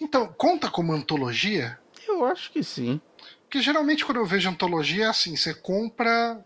Então, 0.00 0.26
conta 0.36 0.70
como 0.70 0.92
antologia? 0.92 1.78
Eu 2.06 2.24
acho 2.24 2.50
que 2.52 2.62
sim. 2.62 3.00
Porque 3.42 3.60
geralmente 3.60 4.04
quando 4.04 4.18
eu 4.18 4.26
vejo 4.26 4.48
antologia 4.48 5.04
é 5.04 5.08
assim, 5.08 5.36
você 5.36 5.52
compra 5.54 6.42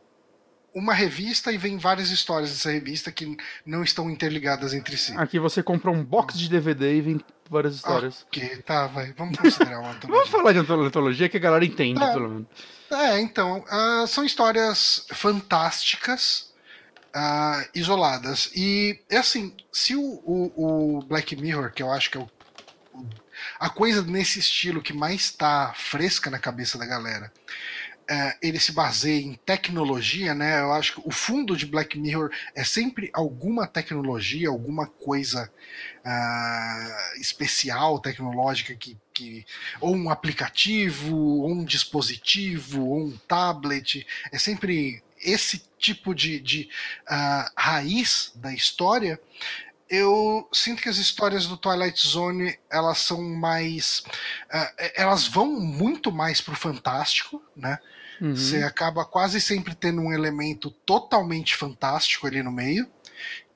uma 0.74 0.93
revista 0.93 1.51
e 1.51 1.57
vem 1.57 1.78
várias 1.78 2.11
histórias 2.11 2.51
dessa 2.51 2.70
revista 2.70 3.11
que 3.11 3.37
não 3.65 3.83
estão 3.83 4.11
interligadas 4.11 4.74
entre 4.74 4.97
si. 4.97 5.15
Aqui 5.16 5.39
você 5.39 5.62
compra 5.62 5.91
um 5.91 6.05
box 6.05 6.39
de 6.39 6.51
DVD 6.51 6.97
e 6.97 7.01
vem 7.01 7.20
várias 7.49 7.77
histórias. 7.77 8.27
Ok, 8.27 8.59
tá, 8.59 8.87
vai. 8.89 9.12
Vamos 9.12 9.39
considerar 9.39 9.78
uma 9.78 9.93
Vamos 10.03 10.05
antologia. 10.05 10.33
falar 10.33 10.53
de 10.53 10.59
antologia 10.59 11.28
que 11.28 11.37
a 11.37 11.41
galera 11.41 11.65
entende, 11.65 11.99
Tá. 11.99 12.12
pelo 12.12 12.28
menos. 12.28 12.47
É, 12.91 13.19
então, 13.20 13.65
ah, 13.69 14.05
são 14.07 14.24
histórias 14.24 15.07
fantásticas 15.12 16.53
uh, 17.16 17.69
isoladas. 17.74 18.51
E, 18.55 19.01
é 19.09 19.16
assim, 19.16 19.55
se 19.73 19.97
o, 19.97 20.03
o, 20.03 20.99
o, 20.99 21.03
Black 21.03 21.35
Mirror, 21.37 21.73
que 21.73 21.83
eu 21.83 21.91
acho 21.91 22.11
que 22.11 22.19
é 22.19 22.20
o, 22.20 22.28
a 23.59 23.69
coisa 23.70 24.03
nesse 24.03 24.39
estilo 24.39 24.83
que 24.83 24.93
mais 24.93 25.23
está 25.23 25.73
fresca 25.74 26.31
na 26.31 26.39
cabeça 26.39 26.78
da 26.78 26.87
galera, 26.87 27.33
uh, 28.11 28.39
ele 28.41 28.59
se 28.59 28.73
baseia 28.73 29.20
em 29.20 29.35
tecnologia, 29.35 30.35
né? 30.35 30.61
Eu 30.61 30.73
acho 30.73 30.95
que 30.95 31.03
o 31.05 31.11
fundo 31.11 31.57
de 31.57 31.66
Black 31.66 31.99
Mirror 31.99 32.31
é 32.55 32.65
sempre 32.65 33.11
alguma 33.12 33.66
tecnologia, 33.66 34.49
alguma 34.49 34.87
coisa 34.87 35.51
uh, 36.05 37.20
especial, 37.20 37.99
tecnológica 37.99 38.74
que, 38.74 38.97
que. 39.12 39.45
ou 39.81 39.95
um 39.95 40.11
aplicativo, 40.11 41.16
ou 41.16 41.51
um 41.51 41.65
dispositivo, 41.65 42.85
ou 42.87 43.07
um 43.07 43.16
tablet. 43.28 44.07
É 44.33 44.39
sempre 44.39 45.03
esse 45.20 45.62
tipo 45.78 46.15
de, 46.15 46.39
de 46.39 46.69
uh, 47.11 47.51
raiz 47.57 48.33
da 48.37 48.53
história, 48.53 49.20
eu 49.89 50.49
sinto 50.53 50.83
que 50.83 50.89
as 50.89 50.97
histórias 50.97 51.47
do 51.47 51.57
Twilight 51.57 52.07
Zone 52.07 52.59
elas 52.71 52.99
são 52.99 53.23
mais, 53.23 54.03
uh, 54.53 54.91
elas 54.97 55.27
vão 55.27 55.61
muito 55.61 56.11
mais 56.11 56.41
pro 56.41 56.55
fantástico, 56.55 57.43
né? 57.55 57.79
Uhum. 58.21 58.35
Você 58.35 58.63
acaba 58.63 59.05
quase 59.05 59.41
sempre 59.41 59.75
tendo 59.75 60.01
um 60.01 60.13
elemento 60.13 60.71
totalmente 60.71 61.55
fantástico 61.55 62.27
ali 62.27 62.43
no 62.43 62.51
meio 62.51 62.89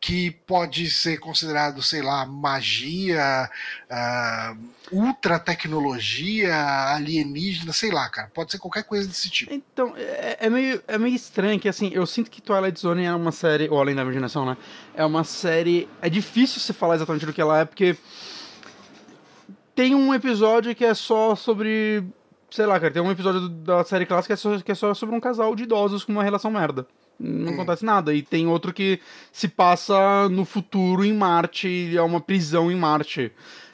que 0.01 0.31
pode 0.47 0.89
ser 0.91 1.19
considerado, 1.19 1.83
sei 1.83 2.01
lá, 2.01 2.25
magia, 2.25 3.51
uh, 3.91 4.59
ultra 4.91 5.39
tecnologia, 5.39 6.57
alienígena, 6.95 7.71
sei 7.73 7.91
lá, 7.91 8.09
cara. 8.09 8.31
Pode 8.33 8.51
ser 8.51 8.59
qualquer 8.59 8.85
coisa 8.85 9.07
desse 9.07 9.29
tipo. 9.29 9.53
Então, 9.53 9.93
é, 9.95 10.39
é, 10.41 10.51
meio, 10.51 10.83
é 10.89 10.97
meio 10.97 11.15
estranho 11.15 11.61
que, 11.61 11.69
assim, 11.69 11.91
eu 11.93 12.07
sinto 12.07 12.31
que 12.31 12.41
Twilight 12.41 12.81
Zone 12.81 13.05
é 13.05 13.15
uma 13.15 13.31
série, 13.31 13.69
ou 13.69 13.79
Além 13.79 13.95
da 13.95 14.01
Imaginação, 14.01 14.47
né? 14.47 14.57
É 14.95 15.05
uma 15.05 15.23
série. 15.23 15.87
É 16.01 16.09
difícil 16.09 16.61
você 16.61 16.73
falar 16.73 16.95
exatamente 16.95 17.27
do 17.27 17.33
que 17.33 17.41
ela 17.41 17.61
é, 17.61 17.65
porque. 17.67 17.97
Tem 19.75 19.95
um 19.95 20.13
episódio 20.13 20.75
que 20.75 20.85
é 20.85 20.95
só 20.95 21.35
sobre. 21.35 22.05
Sei 22.51 22.67
lá, 22.67 22.81
cara, 22.81 22.93
tem 22.93 23.03
um 23.03 23.11
episódio 23.11 23.49
da 23.49 23.85
série 23.85 24.07
clássica 24.07 24.29
que 24.29 24.33
é 24.33 24.37
só, 24.37 24.59
que 24.61 24.73
é 24.73 24.75
só 24.75 24.95
sobre 24.95 25.15
um 25.15 25.21
casal 25.21 25.55
de 25.55 25.63
idosos 25.63 26.05
com 26.05 26.13
uma 26.13 26.25
relação 26.25 26.51
merda 26.51 26.87
não 27.21 27.53
hum. 27.53 27.55
acontece 27.55 27.85
nada. 27.85 28.15
E 28.15 28.23
tem 28.23 28.47
outro 28.47 28.73
que 28.73 28.99
se 29.31 29.47
passa 29.47 30.29
no 30.31 30.45
futuro 30.45 31.05
em 31.05 31.13
Marte, 31.13 31.95
é 31.95 32.03
uma 32.03 32.21
prisão 32.21 32.73
em 32.73 32.77
Marte. 32.77 33.31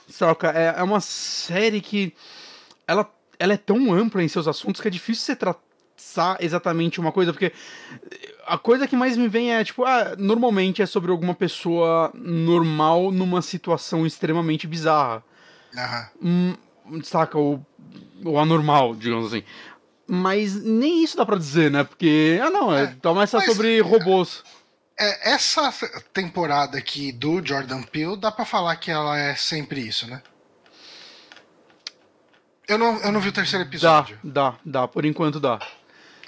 Saca? 0.08 0.50
É, 0.50 0.74
é 0.78 0.82
uma 0.82 1.00
série 1.00 1.80
que 1.80 2.12
ela, 2.86 3.08
ela 3.38 3.52
é 3.52 3.56
tão 3.56 3.92
ampla 3.92 4.22
em 4.22 4.28
seus 4.28 4.48
assuntos 4.48 4.80
que 4.80 4.88
é 4.88 4.90
difícil 4.90 5.24
você 5.24 5.36
traçar 5.36 6.36
exatamente 6.40 7.00
uma 7.00 7.12
coisa, 7.12 7.32
porque 7.32 7.52
a 8.46 8.58
coisa 8.58 8.86
que 8.86 8.96
mais 8.96 9.16
me 9.16 9.28
vem 9.28 9.52
é, 9.52 9.64
tipo, 9.64 9.84
ah, 9.84 10.14
normalmente 10.18 10.82
é 10.82 10.86
sobre 10.86 11.10
alguma 11.10 11.34
pessoa 11.34 12.10
normal 12.14 13.10
numa 13.10 13.42
situação 13.42 14.06
extremamente 14.06 14.66
bizarra. 14.66 15.24
Uhum. 16.20 16.56
Hum, 16.90 17.02
saca? 17.02 17.38
Ou, 17.38 17.64
ou 18.24 18.38
anormal, 18.38 18.94
digamos 18.94 19.26
assim. 19.26 19.42
Mas 20.06 20.54
nem 20.54 21.02
isso 21.02 21.16
dá 21.16 21.26
pra 21.26 21.36
dizer, 21.36 21.70
né? 21.70 21.82
Porque, 21.82 22.40
ah 22.42 22.50
não, 22.50 22.74
é, 22.74 22.84
é 22.84 22.86
tá 23.00 23.12
mais 23.12 23.30
sobre 23.30 23.80
robôs. 23.80 24.44
É, 24.98 25.32
essa 25.32 25.72
temporada 26.12 26.78
aqui 26.78 27.12
do 27.12 27.44
Jordan 27.44 27.82
Peele, 27.82 28.16
dá 28.16 28.30
pra 28.30 28.44
falar 28.44 28.76
que 28.76 28.90
ela 28.90 29.18
é 29.18 29.34
sempre 29.34 29.80
isso, 29.80 30.06
né? 30.06 30.22
Eu 32.66 32.78
não, 32.78 32.98
eu 33.02 33.12
não 33.12 33.20
vi 33.20 33.28
o 33.28 33.32
terceiro 33.32 33.64
episódio. 33.64 34.18
Dá, 34.24 34.50
dá, 34.50 34.58
dá. 34.64 34.88
Por 34.88 35.04
enquanto 35.04 35.38
dá. 35.38 35.60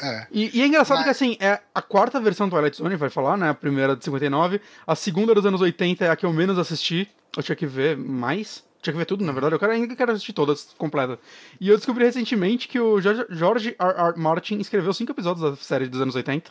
É. 0.01 0.27
E, 0.31 0.59
e, 0.59 0.63
é 0.63 0.67
engraçado 0.67 0.99
Mas... 0.99 1.05
que, 1.05 1.11
assim, 1.11 1.37
é 1.41 1.61
a 1.75 1.83
quarta 1.83 2.21
versão 2.21 2.49
do 2.49 2.53
Twilight 2.53 2.77
Zone, 2.77 2.95
vai 2.95 3.11
falar, 3.11 3.37
né? 3.37 3.51
A 3.51 3.55
primeira 3.55 3.97
de 3.97 4.05
59. 4.05 4.61
A 4.87 4.95
segunda 4.95 5.35
dos 5.35 5.45
anos 5.45 5.61
80 5.61 6.05
é 6.05 6.11
a 6.11 6.17
que 6.17 6.25
eu 6.25 6.33
menos 6.33 6.59
assisti. 6.59 7.09
Eu 7.37 7.43
tinha 7.43 7.57
que 7.57 7.67
ver 7.67 7.97
mais. 7.97 8.63
Tinha 8.81 8.93
que 8.93 8.99
ver 8.99 9.07
tudo, 9.07 9.25
na 9.25 9.33
verdade. 9.33 9.55
Eu 9.55 9.59
quero, 9.59 9.73
ainda 9.73 9.97
quero 9.97 10.13
assistir 10.13 10.33
todas 10.33 10.73
completa. 10.79 11.19
E 11.61 11.69
eu 11.69 11.77
descobri 11.77 12.05
recentemente 12.05 12.69
que 12.69 12.79
o 12.79 13.01
George 13.01 13.77
R. 13.79 13.99
R. 13.99 14.19
Martin 14.19 14.59
escreveu 14.59 14.93
cinco 14.93 15.13
episódios 15.13 15.51
da 15.51 15.57
série 15.57 15.89
dos 15.89 16.01
anos 16.01 16.15
80. 16.15 16.51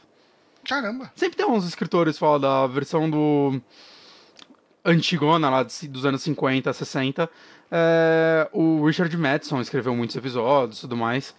Caramba! 0.67 1.11
Sempre 1.15 1.37
tem 1.37 1.45
uns 1.45 1.65
escritores 1.65 2.17
fala 2.17 2.39
da 2.39 2.67
versão 2.67 3.09
do. 3.09 3.61
Antigona, 4.83 5.49
lá 5.49 5.63
dos 5.63 6.05
anos 6.05 6.21
50, 6.21 6.71
60. 6.71 7.29
É, 7.69 8.49
o 8.53 8.85
Richard 8.85 9.15
Madison 9.17 9.59
escreveu 9.59 9.95
muitos 9.95 10.15
episódios 10.15 10.79
e 10.79 10.81
tudo 10.81 10.97
mais. 10.97 11.33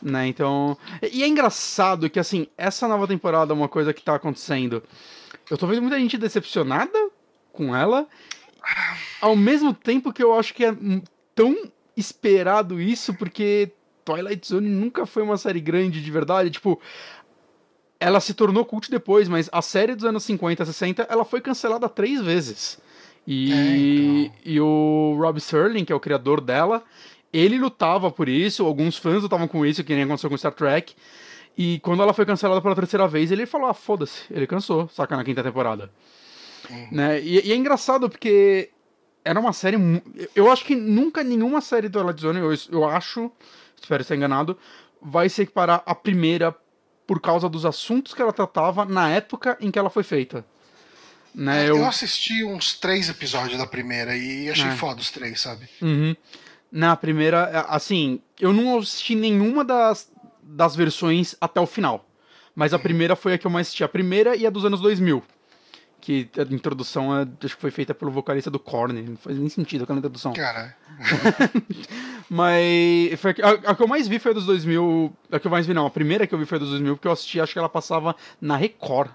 Né, 0.00 0.26
então. 0.26 0.76
E 1.12 1.22
é 1.22 1.28
engraçado 1.28 2.10
que, 2.10 2.18
assim, 2.18 2.48
essa 2.58 2.88
nova 2.88 3.06
temporada 3.06 3.52
é 3.52 3.54
uma 3.54 3.68
coisa 3.68 3.92
que 3.92 4.02
tá 4.02 4.16
acontecendo. 4.16 4.82
Eu 5.48 5.56
tô 5.56 5.66
vendo 5.68 5.82
muita 5.82 5.98
gente 5.98 6.18
decepcionada 6.18 7.10
com 7.52 7.74
ela 7.74 8.08
ao 9.20 9.36
mesmo 9.36 9.72
tempo 9.72 10.12
que 10.12 10.22
eu 10.22 10.38
acho 10.38 10.54
que 10.54 10.64
é 10.64 10.74
tão 11.34 11.70
esperado 11.96 12.80
isso, 12.80 13.14
porque 13.14 13.72
Twilight 14.04 14.46
Zone 14.46 14.68
nunca 14.68 15.06
foi 15.06 15.22
uma 15.22 15.36
série 15.36 15.60
grande 15.60 16.02
de 16.02 16.10
verdade. 16.10 16.50
Tipo, 16.50 16.80
ela 18.00 18.20
se 18.20 18.34
tornou 18.34 18.64
cult 18.64 18.90
depois, 18.90 19.28
mas 19.28 19.48
a 19.52 19.62
série 19.62 19.94
dos 19.94 20.04
anos 20.04 20.24
50, 20.24 20.64
60, 20.64 21.06
ela 21.08 21.24
foi 21.24 21.40
cancelada 21.40 21.88
três 21.88 22.20
vezes. 22.20 22.80
E, 23.26 23.52
é, 23.52 23.56
então. 23.56 24.36
e 24.44 24.60
o 24.60 25.16
Rob 25.18 25.40
Serling, 25.40 25.84
que 25.84 25.92
é 25.92 25.96
o 25.96 26.00
criador 26.00 26.40
dela, 26.40 26.82
ele 27.32 27.58
lutava 27.58 28.10
por 28.10 28.28
isso, 28.28 28.66
alguns 28.66 28.96
fãs 28.96 29.22
lutavam 29.22 29.46
com 29.46 29.64
isso, 29.64 29.84
que 29.84 29.94
nem 29.94 30.04
aconteceu 30.04 30.28
com 30.28 30.36
Star 30.36 30.52
Trek. 30.52 30.94
E 31.56 31.78
quando 31.80 32.02
ela 32.02 32.12
foi 32.12 32.26
cancelada 32.26 32.60
pela 32.60 32.74
terceira 32.74 33.06
vez, 33.06 33.30
ele 33.30 33.46
falou: 33.46 33.68
ah, 33.68 33.74
foda-se, 33.74 34.22
ele 34.30 34.46
cansou, 34.46 34.88
saca, 34.88 35.16
na 35.16 35.24
quinta 35.24 35.42
temporada. 35.42 35.90
Uhum. 36.72 36.88
Né? 36.90 37.20
E, 37.20 37.48
e, 37.48 37.52
é 37.52 37.56
engraçado 37.56 38.08
porque 38.08 38.70
era 39.24 39.38
uma 39.38 39.52
série. 39.52 39.76
Eu 40.34 40.50
acho 40.50 40.64
que 40.64 40.74
nunca 40.74 41.22
nenhuma 41.22 41.60
série 41.60 41.88
do 41.88 41.98
Twilight 41.98 42.20
Zone, 42.20 42.40
eu, 42.40 42.54
eu 42.70 42.84
acho, 42.88 43.30
espero 43.80 44.02
estar 44.02 44.16
enganado, 44.16 44.58
vai 45.00 45.28
se 45.28 45.42
equiparar 45.42 45.82
à 45.86 45.94
primeira 45.94 46.54
por 47.06 47.20
causa 47.20 47.48
dos 47.48 47.66
assuntos 47.66 48.14
que 48.14 48.22
ela 48.22 48.32
tratava 48.32 48.84
na 48.84 49.10
época 49.10 49.56
em 49.60 49.70
que 49.70 49.78
ela 49.78 49.90
foi 49.90 50.02
feita. 50.02 50.44
Né, 51.34 51.64
é, 51.64 51.70
eu... 51.70 51.78
eu 51.78 51.86
assisti 51.86 52.44
uns 52.44 52.74
três 52.74 53.08
episódios 53.08 53.58
da 53.58 53.66
primeira 53.66 54.14
e 54.16 54.50
achei 54.50 54.68
é. 54.68 54.76
foda 54.76 55.00
os 55.00 55.10
três, 55.10 55.40
sabe? 55.40 55.68
Uhum. 55.80 56.14
Na 56.70 56.96
primeira, 56.96 57.66
assim, 57.68 58.20
eu 58.40 58.52
não 58.52 58.78
assisti 58.78 59.14
nenhuma 59.14 59.64
das, 59.64 60.10
das 60.42 60.76
versões 60.76 61.34
até 61.40 61.60
o 61.60 61.66
final. 61.66 62.08
Mas 62.54 62.72
a 62.72 62.76
uhum. 62.76 62.82
primeira 62.82 63.16
foi 63.16 63.34
a 63.34 63.38
que 63.38 63.46
eu 63.46 63.50
mais 63.50 63.66
assisti. 63.66 63.82
A 63.82 63.88
primeira 63.88 64.36
e 64.36 64.46
a 64.46 64.50
dos 64.50 64.64
anos 64.64 64.80
2000 64.80 65.22
que 66.02 66.28
a 66.36 66.42
introdução 66.52 67.16
é, 67.16 67.22
acho 67.44 67.54
que 67.54 67.60
foi 67.60 67.70
feita 67.70 67.94
pelo 67.94 68.10
vocalista 68.10 68.50
do 68.50 68.58
Korn. 68.58 69.00
Não 69.00 69.16
faz 69.16 69.38
nem 69.38 69.48
sentido 69.48 69.84
aquela 69.84 70.00
introdução. 70.00 70.32
Cara. 70.32 70.76
Mas 72.28 73.20
foi 73.20 73.34
a, 73.40 73.70
a, 73.70 73.74
que 73.74 73.82
eu 73.82 73.86
mais 73.86 74.08
vi 74.08 74.18
foi 74.18 74.32
a 74.32 74.34
dos 74.34 74.44
2000. 74.44 75.16
A 75.30 75.38
que 75.38 75.46
eu 75.46 75.50
mais 75.50 75.64
vi, 75.64 75.72
não. 75.72 75.86
A 75.86 75.90
primeira 75.90 76.26
que 76.26 76.34
eu 76.34 76.38
vi 76.38 76.44
foi 76.44 76.56
a 76.56 76.58
dos 76.58 76.70
2000, 76.70 76.96
porque 76.96 77.06
eu 77.06 77.12
assisti, 77.12 77.40
acho 77.40 77.52
que 77.52 77.58
ela 77.58 77.68
passava 77.68 78.16
na 78.40 78.56
Record. 78.56 79.10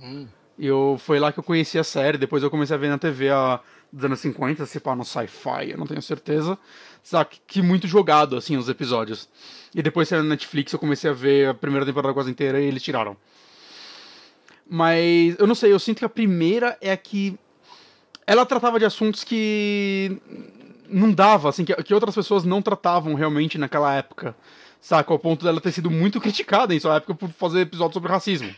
Hum. 0.00 0.26
E 0.58 0.66
eu, 0.66 0.96
foi 0.98 1.20
lá 1.20 1.30
que 1.30 1.38
eu 1.38 1.44
conheci 1.44 1.78
a 1.78 1.84
série. 1.84 2.18
Depois 2.18 2.42
eu 2.42 2.50
comecei 2.50 2.74
a 2.74 2.78
ver 2.78 2.88
na 2.88 2.98
TV 2.98 3.30
a, 3.30 3.60
dos 3.92 4.04
anos 4.04 4.18
50, 4.18 4.66
se 4.66 4.80
pá, 4.80 4.96
no 4.96 5.04
sci-fi, 5.04 5.70
eu 5.70 5.78
não 5.78 5.86
tenho 5.86 6.02
certeza. 6.02 6.58
Sabe, 7.00 7.30
que 7.46 7.62
muito 7.62 7.86
jogado, 7.86 8.36
assim, 8.36 8.56
os 8.56 8.68
episódios. 8.68 9.28
E 9.72 9.80
depois 9.82 10.08
saiu 10.08 10.24
na 10.24 10.30
Netflix, 10.30 10.72
eu 10.72 10.80
comecei 10.80 11.08
a 11.08 11.12
ver 11.12 11.48
a 11.48 11.54
primeira 11.54 11.86
temporada 11.86 12.12
quase 12.12 12.28
inteira 12.28 12.60
e 12.60 12.64
eles 12.64 12.82
tiraram. 12.82 13.16
Mas 14.68 15.38
eu 15.38 15.46
não 15.46 15.54
sei, 15.54 15.72
eu 15.72 15.78
sinto 15.78 15.98
que 15.98 16.04
a 16.04 16.08
primeira 16.08 16.76
é 16.80 16.92
a 16.92 16.96
que. 16.96 17.38
Ela 18.26 18.44
tratava 18.44 18.78
de 18.78 18.84
assuntos 18.84 19.24
que 19.24 20.20
não 20.88 21.10
dava, 21.10 21.48
assim, 21.48 21.64
que, 21.64 21.74
que 21.82 21.94
outras 21.94 22.14
pessoas 22.14 22.44
não 22.44 22.60
tratavam 22.60 23.14
realmente 23.14 23.56
naquela 23.56 23.94
época. 23.94 24.36
Saca? 24.80 25.12
Ao 25.12 25.18
ponto 25.18 25.44
dela 25.44 25.60
ter 25.60 25.72
sido 25.72 25.90
muito 25.90 26.20
criticada 26.20 26.74
em 26.74 26.80
sua 26.80 26.96
época 26.96 27.14
por 27.14 27.30
fazer 27.30 27.60
episódios 27.60 27.94
sobre 27.94 28.10
racismo. 28.10 28.54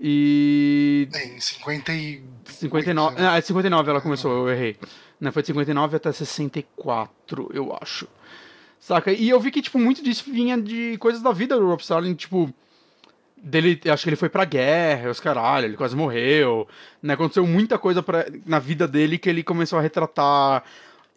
E. 0.00 1.08
Em 1.12 1.40
50 1.40 1.92
e... 1.92 2.22
59. 2.46 3.20
Né? 3.20 3.28
Ah, 3.28 3.40
59 3.40 3.90
ela 3.90 4.00
começou, 4.00 4.46
eu 4.46 4.52
errei. 4.52 4.76
Não, 5.20 5.32
foi 5.32 5.42
de 5.42 5.48
59 5.48 5.96
até 5.96 6.12
64, 6.12 7.50
eu 7.52 7.76
acho. 7.80 8.06
Saca? 8.78 9.12
E 9.12 9.28
eu 9.28 9.40
vi 9.40 9.50
que, 9.50 9.60
tipo, 9.60 9.78
muito 9.78 10.02
disso 10.02 10.30
vinha 10.30 10.56
de 10.56 10.96
coisas 10.98 11.20
da 11.20 11.32
vida 11.32 11.56
do 11.56 11.66
Rob 11.66 11.80
Starling, 11.80 12.14
tipo 12.14 12.52
dele, 13.42 13.80
acho 13.90 14.02
que 14.02 14.08
ele 14.08 14.16
foi 14.16 14.28
pra 14.28 14.44
guerra, 14.44 15.10
os 15.10 15.20
caralho, 15.20 15.66
ele 15.66 15.76
quase 15.76 15.96
morreu, 15.96 16.66
né? 17.02 17.14
Aconteceu 17.14 17.46
muita 17.46 17.78
coisa 17.78 18.02
pra, 18.02 18.26
na 18.44 18.58
vida 18.58 18.86
dele 18.86 19.18
que 19.18 19.28
ele 19.28 19.42
começou 19.42 19.78
a 19.78 19.82
retratar 19.82 20.64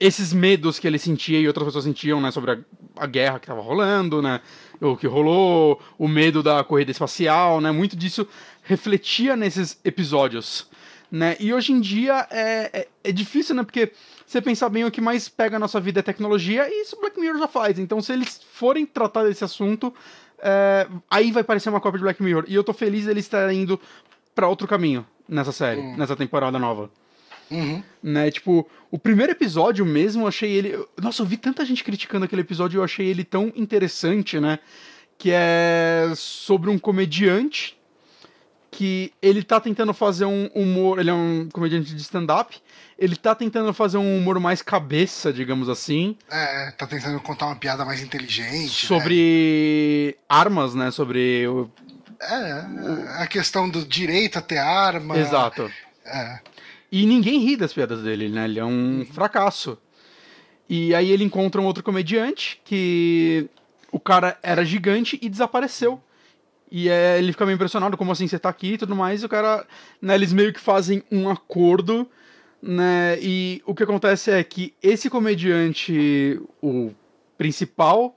esses 0.02 0.34
medos 0.34 0.80
que 0.80 0.88
ele 0.88 0.98
sentia 0.98 1.39
e 1.39 1.48
outras 1.48 1.68
pessoas 1.68 1.84
sentiam, 1.84 2.19
né, 2.19 2.31
sobre 2.31 2.52
a, 2.52 2.57
a 2.98 3.06
guerra 3.06 3.39
que 3.39 3.45
tava 3.45 3.61
rolando, 3.61 4.19
né, 4.19 4.41
o 4.81 4.98
que 4.98 5.06
rolou, 5.06 5.80
o 5.95 6.07
medo 6.07 6.41
da 6.41 6.64
corrida 6.64 6.89
espacial, 6.89 7.61
né, 7.61 7.72
muito 7.72 7.95
disso 7.95 8.27
refletia 8.64 9.35
nesses 9.35 9.80
episódios, 9.85 10.68
né, 11.11 11.38
e 11.39 11.53
hoje 11.53 11.72
em 11.72 11.80
dia 11.80 12.27
é, 12.31 12.80
é, 12.81 12.88
é 13.03 13.11
difícil, 13.11 13.53
né, 13.53 13.61
porque 13.61 13.91
você 14.26 14.41
pensar 14.41 14.69
bem, 14.69 14.84
o 14.84 14.89
que 14.89 14.99
mais 14.99 15.30
pega 15.30 15.57
a 15.57 15.60
nossa 15.60 15.80
vida 15.80 15.99
é 15.99 16.03
tecnologia, 16.03 16.68
e 16.68 16.81
isso 16.81 16.99
Black 16.99 17.19
Mirror 17.19 17.38
já 17.38 17.48
faz, 17.48 17.77
então 17.77 18.02
se 18.02 18.11
eles 18.11 18.41
forem 18.53 18.88
tratar 18.88 19.26
desse 19.26 19.43
assunto, 19.43 19.93
é, 20.41 20.88
aí 21.09 21.31
vai 21.31 21.43
parecer 21.43 21.69
uma 21.69 21.80
cópia 21.80 21.99
de 21.99 22.03
Black 22.03 22.22
Mirror. 22.22 22.45
E 22.47 22.55
eu 22.55 22.63
tô 22.63 22.73
feliz 22.73 23.07
eles 23.07 23.26
estarem 23.26 23.61
indo 23.61 23.80
pra 24.34 24.47
outro 24.47 24.68
caminho 24.68 25.05
nessa 25.27 25.51
série, 25.51 25.81
nessa 25.95 26.15
temporada 26.15 26.57
nova. 26.57 26.89
Uhum. 27.49 27.84
Né, 28.01 28.31
tipo, 28.31 28.68
o 28.89 28.97
primeiro 28.97 29.34
episódio 29.34 29.85
mesmo, 29.85 30.23
eu 30.23 30.27
achei 30.27 30.51
ele. 30.51 30.85
Nossa, 31.01 31.22
eu 31.22 31.26
vi 31.26 31.38
tanta 31.38 31.65
gente 31.65 31.84
criticando 31.84 32.26
aquele 32.26 32.41
episódio 32.41 32.77
e 32.77 32.80
eu 32.80 32.84
achei 32.84 33.07
ele 33.07 33.23
tão 33.23 33.51
interessante, 33.55 34.39
né? 34.39 34.59
Que 35.18 35.31
é 35.34 36.11
sobre 36.15 36.69
um 36.69 36.80
comediante 36.80 37.77
que 38.72 39.11
ele 39.22 39.43
tá 39.43 39.60
tentando 39.60 39.93
fazer 39.93 40.23
um 40.26 40.48
humor. 40.56 40.98
Ele 40.99 41.10
é 41.10 41.14
um 41.14 41.49
comediante 41.52 41.93
de 41.93 42.02
stand-up. 42.02 42.57
Ele 42.98 43.15
tá 43.18 43.35
tentando 43.35 43.73
fazer 43.73 43.98
um 43.98 44.18
humor 44.18 44.39
mais 44.39 44.61
cabeça, 44.61 45.34
digamos 45.34 45.68
assim. 45.68 46.15
É, 46.31 46.72
tá 46.72 46.88
tentando 46.88 47.19
contar 47.19 47.48
uma 47.48 47.56
piada 47.56 47.84
mais 47.84 48.02
inteligente. 48.02 48.88
Sobre 48.88 50.18
armas, 50.30 50.73
né? 50.73 50.89
Sobre. 50.89 51.45
o- 51.48 51.69
Né? 52.22 53.07
É, 53.18 53.23
a 53.23 53.27
questão 53.27 53.68
do 53.69 53.84
direito 53.85 54.38
a 54.39 54.41
ter 54.41 54.57
arma. 54.60 55.18
Exato. 55.18 55.69
É. 56.06 56.39
E 56.91 57.06
ninguém 57.06 57.39
ri 57.39 57.57
das 57.57 57.73
piadas 57.73 58.02
dele, 58.03 58.30
né? 58.30 58.45
Ele 58.45 58.60
é 58.60 58.65
um 58.65 59.06
fracasso. 59.11 59.77
E 60.69 60.95
aí 60.95 61.11
ele 61.11 61.23
encontra 61.23 61.60
um 61.60 61.65
outro 61.65 61.84
comediante 61.84 62.61
que 62.64 63.49
o 63.91 63.99
cara 63.99 64.38
era 64.41 64.64
gigante 64.64 65.19
e 65.22 65.27
desapareceu. 65.27 66.02
E 66.72 66.88
é, 66.88 67.18
ele 67.18 67.34
fica 67.34 67.45
meio 67.45 67.56
impressionado, 67.56 67.98
como 67.98 68.11
assim 68.14 68.27
você 68.27 68.39
tá 68.39 68.48
aqui 68.49 68.73
e 68.73 68.77
tudo 68.77 68.95
mais. 68.95 69.22
E 69.22 69.26
o 69.26 69.30
cara, 69.30 69.68
né, 70.02 70.15
eles 70.15 70.31
meio 70.31 70.53
que 70.53 70.60
fazem 70.60 71.03
um 71.11 71.30
acordo, 71.30 72.10
né? 72.61 73.18
E 73.22 73.61
o 73.65 73.76
que 73.76 73.84
acontece 73.84 74.31
é 74.31 74.41
que 74.43 74.73
esse 74.81 75.10
comediante, 75.10 76.41
o 76.61 76.91
principal, 77.38 78.15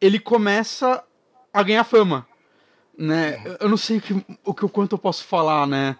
ele 0.00 0.18
começa 0.18 1.04
a 1.52 1.62
ganhar 1.62 1.84
fama, 1.84 2.26
né? 2.96 3.42
Eu- 3.60 3.68
não 3.68 3.76
sei 3.76 3.98
o 3.98 4.00
que, 4.00 4.24
o 4.44 4.54
que 4.54 4.64
o 4.64 4.68
quanto 4.68 4.92
eu 4.94 4.98
posso 4.98 5.24
falar, 5.24 5.66
né? 5.66 5.96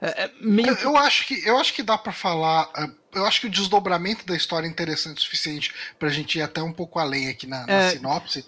É, 0.00 0.24
é 0.24 0.30
meio 0.40 0.68
Eu, 0.68 0.76
eu 0.76 0.96
acho 0.96 1.26
que, 1.26 1.46
eu 1.46 1.58
acho 1.58 1.72
que 1.74 1.82
dá 1.82 1.96
pra 1.98 2.12
falar. 2.12 2.68
é, 2.76 2.88
Eu 3.18 3.24
acho 3.24 3.40
que 3.40 3.46
o 3.46 3.50
desdobramento 3.50 4.26
da 4.26 4.36
história 4.36 4.66
é 4.66 4.70
interessante 4.70 5.18
o 5.18 5.20
suficiente 5.22 5.72
pra 5.98 6.08
gente 6.10 6.38
ir 6.38 6.42
até 6.42 6.62
um 6.62 6.72
pouco 6.72 6.98
além 6.98 7.28
aqui 7.28 7.46
na, 7.46 7.66
na 7.66 7.72
É. 7.72 7.90
sinopse. 7.90 8.44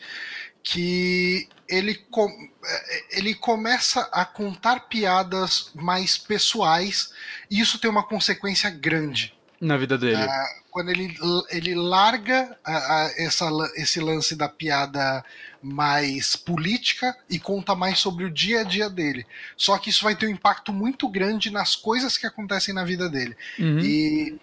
Que 0.62 1.48
ele, 1.68 1.94
com- 1.94 2.28
é, 2.64 3.18
ele 3.18 3.34
começa 3.34 4.00
a 4.12 4.24
contar 4.24 4.80
piadas 4.88 5.70
mais 5.74 6.18
pessoais 6.18 7.12
e 7.50 7.60
isso 7.60 7.78
tem 7.78 7.90
uma 7.90 8.02
consequência 8.06 8.70
grande. 8.70 9.34
na 9.60 9.76
vida 9.76 9.98
dele. 9.98 10.16
Ah, 10.22 10.46
quando 10.70 10.88
ele, 10.90 11.14
ele 11.50 11.74
larga 11.74 12.56
a- 12.64 13.04
a- 13.04 13.12
essa, 13.18 13.46
esse 13.76 14.00
lance 14.00 14.34
da 14.34 14.48
piada 14.48 15.22
mais 15.62 16.34
política 16.34 17.14
e 17.28 17.38
conta 17.38 17.74
mais 17.74 17.98
sobre 17.98 18.24
o 18.24 18.30
dia 18.30 18.60
a 18.60 18.64
dia 18.64 18.88
dele. 18.88 19.26
Só 19.58 19.76
que 19.76 19.90
isso 19.90 20.02
vai 20.02 20.16
ter 20.16 20.26
um 20.26 20.30
impacto 20.30 20.72
muito 20.72 21.06
grande 21.10 21.50
nas 21.50 21.76
coisas 21.76 22.16
que 22.16 22.26
acontecem 22.26 22.72
na 22.74 22.84
vida 22.84 23.06
dele. 23.10 23.36
Uhum. 23.58 23.80
E 23.80 24.40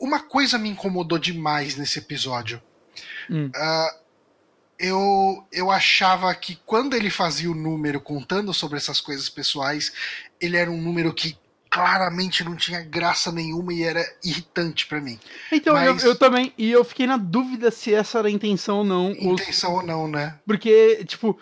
uma 0.00 0.18
coisa 0.20 0.58
me 0.58 0.68
incomodou 0.68 1.16
demais 1.18 1.76
nesse 1.76 2.00
episódio. 2.00 2.60
Hum. 3.30 3.50
Ah, 3.54 3.96
eu, 4.78 5.44
eu 5.52 5.70
achava 5.70 6.32
que 6.34 6.58
quando 6.64 6.94
ele 6.94 7.10
fazia 7.10 7.50
o 7.50 7.54
número 7.54 8.00
contando 8.00 8.52
sobre 8.54 8.76
essas 8.76 9.00
coisas 9.00 9.28
pessoais, 9.28 9.92
ele 10.40 10.56
era 10.56 10.70
um 10.70 10.80
número 10.80 11.12
que 11.12 11.36
claramente 11.70 12.42
não 12.44 12.56
tinha 12.56 12.80
graça 12.82 13.30
nenhuma 13.30 13.72
e 13.74 13.82
era 13.82 14.02
irritante 14.24 14.86
pra 14.86 15.00
mim. 15.00 15.18
Então, 15.52 15.74
mas- 15.74 16.02
eu, 16.02 16.10
eu 16.10 16.16
também. 16.16 16.52
E 16.56 16.70
eu 16.70 16.82
fiquei 16.84 17.06
na 17.06 17.16
dúvida 17.16 17.70
se 17.70 17.92
essa 17.92 18.18
era 18.20 18.28
a 18.28 18.30
intenção 18.30 18.78
ou 18.78 18.84
não. 18.84 19.10
Intenção 19.10 19.74
ou 19.74 19.82
não, 19.82 20.08
né? 20.08 20.36
Porque, 20.46 21.04
tipo, 21.04 21.38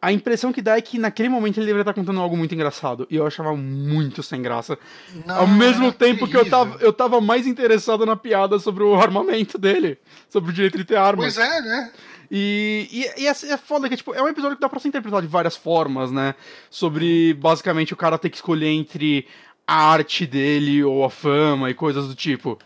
a 0.00 0.10
impressão 0.12 0.50
que 0.52 0.62
dá 0.62 0.76
é 0.78 0.80
que 0.80 0.98
naquele 0.98 1.28
momento 1.28 1.58
ele 1.58 1.66
deveria 1.66 1.82
estar 1.82 1.92
contando 1.92 2.20
algo 2.20 2.36
muito 2.36 2.54
engraçado. 2.54 3.06
E 3.10 3.16
eu 3.16 3.26
achava 3.26 3.54
muito 3.54 4.22
sem 4.22 4.40
graça. 4.40 4.78
Não, 5.26 5.40
Ao 5.40 5.46
mesmo 5.46 5.92
tempo 5.92 6.26
que 6.26 6.36
eu 6.36 6.44
terrível. 6.44 6.58
tava, 6.70 6.82
eu 6.84 6.92
tava 6.92 7.20
mais 7.20 7.46
interessado 7.46 8.06
na 8.06 8.16
piada 8.16 8.58
sobre 8.58 8.82
o 8.82 8.94
armamento 8.94 9.58
dele. 9.58 9.98
Sobre 10.30 10.50
o 10.50 10.54
direito 10.54 10.78
de 10.78 10.84
ter 10.84 10.96
armas. 10.96 11.34
Pois 11.34 11.46
é, 11.46 11.60
né? 11.60 11.92
E, 12.30 12.88
e, 12.90 13.22
e 13.22 13.26
é, 13.26 13.30
é 13.30 13.56
foda 13.56 13.88
que, 13.88 13.96
tipo, 13.96 14.14
é 14.14 14.22
um 14.22 14.28
episódio 14.28 14.56
que 14.56 14.60
dá 14.60 14.68
pra 14.68 14.80
ser 14.80 14.88
interpretado 14.88 15.26
de 15.26 15.32
várias 15.32 15.56
formas, 15.56 16.10
né? 16.10 16.34
Sobre, 16.70 17.34
basicamente, 17.34 17.92
o 17.92 17.96
cara 17.96 18.18
ter 18.18 18.30
que 18.30 18.36
escolher 18.36 18.68
entre 18.68 19.26
a 19.66 19.90
arte 19.90 20.26
dele 20.26 20.84
ou 20.84 21.04
a 21.04 21.10
fama 21.10 21.70
e 21.70 21.74
coisas 21.74 22.06
do 22.06 22.14
tipo. 22.14 22.58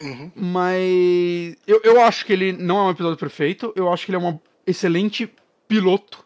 Uhum. 0.00 0.30
Mas 0.34 1.56
eu, 1.66 1.80
eu 1.84 2.00
acho 2.00 2.24
que 2.24 2.32
ele 2.32 2.52
não 2.52 2.78
é 2.78 2.82
um 2.84 2.90
episódio 2.90 3.18
perfeito. 3.18 3.72
Eu 3.76 3.92
acho 3.92 4.04
que 4.04 4.10
ele 4.10 4.16
é 4.16 4.26
um 4.26 4.38
excelente 4.66 5.30
piloto 5.68 6.23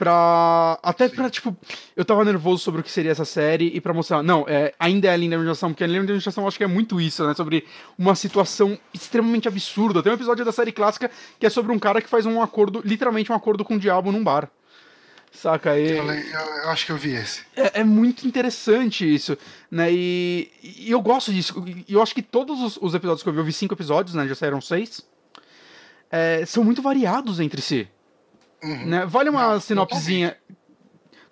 pra. 0.00 0.78
Até 0.82 1.08
pra, 1.10 1.28
tipo, 1.28 1.54
eu 1.94 2.04
tava 2.04 2.24
nervoso 2.24 2.62
sobre 2.64 2.80
o 2.80 2.84
que 2.84 2.90
seria 2.90 3.10
essa 3.12 3.26
série 3.26 3.66
e 3.74 3.80
pra 3.80 3.92
mostrar. 3.92 4.22
Não, 4.22 4.46
é, 4.48 4.72
ainda 4.80 5.08
é 5.08 5.12
a 5.12 5.16
linda 5.16 5.36
administração, 5.36 5.70
porque 5.70 5.84
a 5.84 5.86
linda 5.86 6.00
administração 6.00 6.42
eu 6.44 6.48
acho 6.48 6.56
que 6.56 6.64
é 6.64 6.66
muito 6.66 6.98
isso, 7.00 7.24
né? 7.26 7.34
Sobre 7.34 7.66
uma 7.98 8.14
situação 8.14 8.78
extremamente 8.94 9.46
absurda. 9.46 10.02
Tem 10.02 10.10
um 10.10 10.14
episódio 10.14 10.42
da 10.44 10.52
série 10.52 10.72
clássica 10.72 11.10
que 11.38 11.44
é 11.46 11.50
sobre 11.50 11.70
um 11.70 11.78
cara 11.78 12.00
que 12.00 12.08
faz 12.08 12.24
um 12.24 12.40
acordo, 12.42 12.80
literalmente 12.84 13.30
um 13.30 13.34
acordo 13.34 13.62
com 13.64 13.74
o 13.74 13.78
diabo 13.78 14.10
num 14.10 14.24
bar. 14.24 14.50
Saca? 15.32 15.78
E, 15.78 15.90
Eu, 15.92 16.04
eu- 16.04 16.14
eu 16.64 16.70
acho 16.70 16.86
que 16.86 16.90
eu 16.92 16.96
vi 16.96 17.12
esse. 17.14 17.42
é, 17.54 17.80
é 17.80 17.84
muito 17.84 18.26
interessante 18.26 19.04
isso, 19.14 19.38
né? 19.70 19.92
E, 19.92 20.50
e 20.62 20.90
eu 20.90 21.00
gosto 21.00 21.32
disso. 21.32 21.62
E 21.86 21.92
eu 21.92 22.02
acho 22.02 22.14
que 22.14 22.22
todos 22.22 22.60
os, 22.60 22.76
os 22.80 22.94
episódios 22.94 23.22
que 23.22 23.28
eu 23.28 23.32
vi, 23.32 23.38
eu 23.38 23.44
vi 23.44 23.52
cinco 23.52 23.74
episódios, 23.74 24.14
né? 24.16 24.26
Já 24.26 24.34
saíram 24.34 24.60
seis. 24.60 25.02
é, 26.10 26.44
são 26.46 26.64
muito 26.64 26.82
variados 26.82 27.38
entre 27.38 27.60
si. 27.62 27.86
Uhum. 28.62 28.86
Né? 28.86 29.06
Vale 29.06 29.30
uma 29.30 29.54
Não, 29.54 29.60
sinopsezinha 29.60 30.36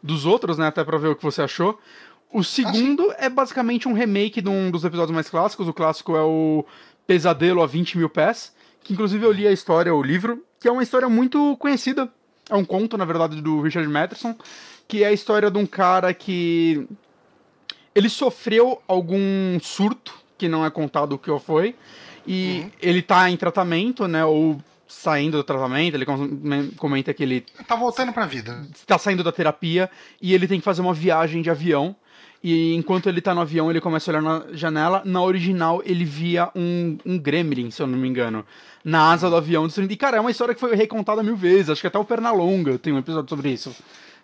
dos 0.03 0.25
outros, 0.25 0.57
né? 0.59 0.67
Até 0.67 0.83
pra 0.85 0.99
ver 0.99 1.09
o 1.09 1.17
que 1.17 1.23
você 1.23 1.43
achou. 1.43 1.79
O 2.33 2.43
segundo 2.45 3.13
é 3.19 3.29
basicamente 3.29 3.89
um 3.89 3.93
remake 3.93 4.41
de 4.41 4.49
um 4.49 4.71
dos 4.71 4.85
episódios 4.85 5.15
mais 5.15 5.29
clássicos. 5.31 5.67
O 5.69 5.73
clássico 5.73 6.17
é 6.17 6.23
o 6.23 6.65
Pesadelo 7.07 7.63
a 7.63 7.67
20 7.67 7.99
mil 7.99 8.09
pés. 8.11 8.53
Que 8.83 8.93
inclusive 8.93 9.25
eu 9.25 9.33
li 9.33 9.47
a 9.47 9.53
história, 9.53 9.95
o 9.95 10.03
livro, 10.03 10.45
que 10.61 10.69
é 10.69 10.73
uma 10.73 10.83
história 10.83 11.09
muito 11.09 11.57
conhecida. 11.59 12.11
É 12.49 12.55
um 12.55 12.65
conto, 12.65 12.97
na 12.97 13.05
verdade, 13.05 13.41
do 13.43 13.61
Richard 13.61 13.89
Matheson, 13.89 14.35
que 14.87 15.03
é 15.03 15.09
a 15.09 15.13
história 15.13 15.51
de 15.51 15.59
um 15.59 15.67
cara 15.67 16.15
que. 16.15 16.87
Ele 17.95 18.09
sofreu 18.09 18.81
algum 18.87 19.59
surto, 19.61 20.15
que 20.39 20.49
não 20.49 20.65
é 20.65 20.71
contado 20.71 21.15
o 21.15 21.19
que 21.19 21.37
foi, 21.41 21.75
e 22.27 22.61
Uhum. 22.61 22.71
ele 22.81 23.03
tá 23.03 23.29
em 23.29 23.37
tratamento, 23.37 24.07
né? 24.07 24.25
Ou 24.25 24.59
saindo 24.89 25.37
do 25.37 25.45
tratamento, 25.45 25.95
ele 25.95 26.05
com- 26.07 26.71
comenta 26.77 27.13
que 27.15 27.23
ele 27.23 27.45
Tá 27.67 27.77
voltando 27.77 28.13
pra 28.13 28.27
vida. 28.27 28.67
tá 28.87 28.99
saindo 28.99 29.23
da 29.23 29.31
terapia 29.31 29.89
e 30.21 30.35
ele 30.35 30.49
tem 30.49 30.59
que 30.59 30.65
fazer 30.65 30.81
uma 30.81 30.95
viagem 30.95 31.43
de 31.43 31.51
avião. 31.51 31.95
E 32.43 32.75
enquanto 32.77 33.09
ele 33.09 33.21
tá 33.21 33.35
no 33.35 33.41
avião, 33.41 33.69
ele 33.69 33.81
começa 33.81 34.11
a 34.11 34.15
olhar 34.17 34.23
na 34.23 34.45
janela. 34.53 35.03
Na 35.05 35.21
original, 35.23 35.83
ele 35.85 36.05
via 36.05 36.49
um, 36.55 36.97
um 37.05 37.19
gremlin, 37.19 37.69
se 37.71 37.83
eu 37.83 37.87
não 37.87 37.99
me 37.99 38.09
engano, 38.09 38.47
na 38.85 39.11
asa 39.13 39.29
do 39.29 39.35
avião. 39.37 39.67
E, 39.91 39.97
cara, 39.97 40.19
é 40.19 40.21
uma 40.21 40.31
história 40.31 40.55
que 40.55 40.61
foi 40.61 40.75
recontada 40.77 41.21
mil 41.23 41.35
vezes. 41.37 41.69
Acho 41.71 41.81
que 41.81 41.89
até 41.89 41.99
o 41.99 42.05
Pernalonga 42.05 42.79
tem 42.79 42.93
um 42.93 42.99
episódio 42.99 43.29
sobre 43.29 43.51
isso. 43.51 43.75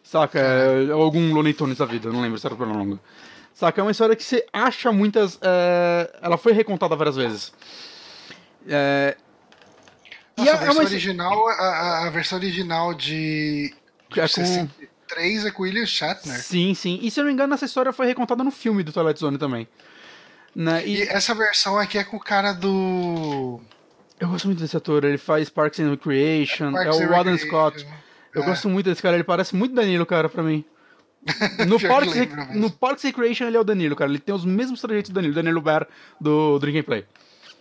Saca? 0.03 0.39
É, 0.39 0.93
algum 0.93 1.33
Looney 1.35 1.55
Tunes 1.55 1.79
da 1.79 1.87
vida, 1.87 2.09
não 2.13 2.21
lembro 2.23 2.39
se 2.39 2.47
era 2.47 2.55
o 2.55 2.59
Pernalonga. 2.59 3.01
Saca? 3.53 3.81
É 3.81 3.83
uma 3.85 3.91
história 3.91 4.15
que 4.15 4.23
você 4.23 4.47
acha 4.53 4.93
muitas... 4.93 5.37
é, 5.43 6.19
Ela 6.23 6.37
foi 6.39 6.53
recontada 6.53 6.95
várias 6.95 7.17
vezes. 7.17 7.53
É, 8.69 9.17
Nossa, 10.37 10.51
é- 10.51 10.53
a, 10.53 10.57
é 10.57 10.59
versão 10.59 10.81
uma- 10.83 10.89
original, 10.91 11.49
a, 11.49 11.53
a- 11.53 12.07
a 12.07 12.11
versão 12.11 12.39
original 12.39 12.95
de 12.95 13.73
É 14.13 14.21
com- 14.21 14.27
63 14.29 15.45
é 15.47 15.51
com 15.51 15.63
William 15.63 15.87
Shatner. 15.87 16.39
Sim, 16.43 16.75
sim. 16.75 16.99
E 17.03 17.11
se 17.11 17.21
eu 17.21 17.25
não 17.25 17.29
me 17.29 17.35
engano, 17.35 17.55
essa 17.55 17.65
história 17.65 17.93
foi 17.93 18.07
recontada 18.07 18.43
no 18.43 18.51
filme 18.51 18.83
do 18.83 18.93
Twilight 18.93 19.21
Zone 19.21 19.39
também. 19.39 19.69
Né? 20.55 20.87
E 20.87 20.97
E 20.97 21.03
essa 21.03 21.35
versão 21.35 21.79
aqui 21.79 21.99
é 21.99 22.05
com 22.05 22.17
o 22.17 22.21
cara 22.21 22.53
do. 22.53 23.61
eu 24.21 24.29
gosto 24.29 24.47
muito 24.47 24.61
desse 24.61 24.77
ator, 24.77 25.05
ele 25.05 25.19
faz 25.19 25.49
Parks 25.51 25.81
and 25.81 25.91
Recreation, 25.91 26.73
Parks 26.73 27.01
é 27.01 27.05
and 27.05 27.11
o 27.11 27.15
Adam. 27.15 27.37
Scott. 27.39 27.87
Eu 28.35 28.43
É. 28.43 28.47
gosto 28.47 28.69
muito 28.69 28.87
desse 28.89 29.03
cara, 29.03 29.17
ele 29.17 29.25
parece 29.25 29.55
muito 29.55 29.75
Danilo, 29.75 30.07
cara, 30.07 30.29
pra 30.29 30.43
mim. 30.43 30.65
No 31.67 31.81
Parks, 31.81 32.15
no 32.55 32.71
Parks 32.71 33.05
and 33.05 33.09
Recreation 33.09 33.47
ele 33.47 33.57
é 33.57 33.61
o 33.61 33.65
Danilo, 33.65 33.97
cara. 33.97 34.11
Ele 34.11 34.19
tem 34.19 34.35
os 34.35 34.45
mesmos 34.45 34.81
trajeitos 34.81 35.11
do 35.11 35.15
Danilo, 35.15 35.35
Danilo 35.35 35.61
Bear 35.61 35.89
do 36.21 36.59
Drink 36.59 36.79
and 36.79 36.83
Play. 36.83 37.05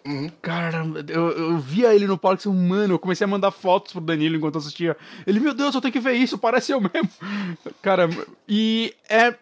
Uhum. 0.05 0.29
Cara, 0.41 0.85
eu, 1.07 1.31
eu 1.31 1.57
via 1.57 1.93
ele 1.95 2.05
no 2.07 2.17
Parks 2.17 2.45
e, 2.45 2.49
mano, 2.49 2.95
eu 2.95 2.99
comecei 2.99 3.23
a 3.23 3.27
mandar 3.27 3.51
fotos 3.51 3.93
pro 3.93 4.01
Danilo 4.01 4.35
enquanto 4.35 4.57
assistia. 4.57 4.97
Ele, 5.25 5.39
meu 5.39 5.53
Deus, 5.53 5.73
eu 5.73 5.81
tenho 5.81 5.93
que 5.93 5.99
ver 5.99 6.13
isso, 6.13 6.37
parece 6.37 6.71
eu 6.73 6.81
mesmo. 6.81 7.09
Cara, 7.81 8.09
e 8.47 8.93
é, 9.09 9.33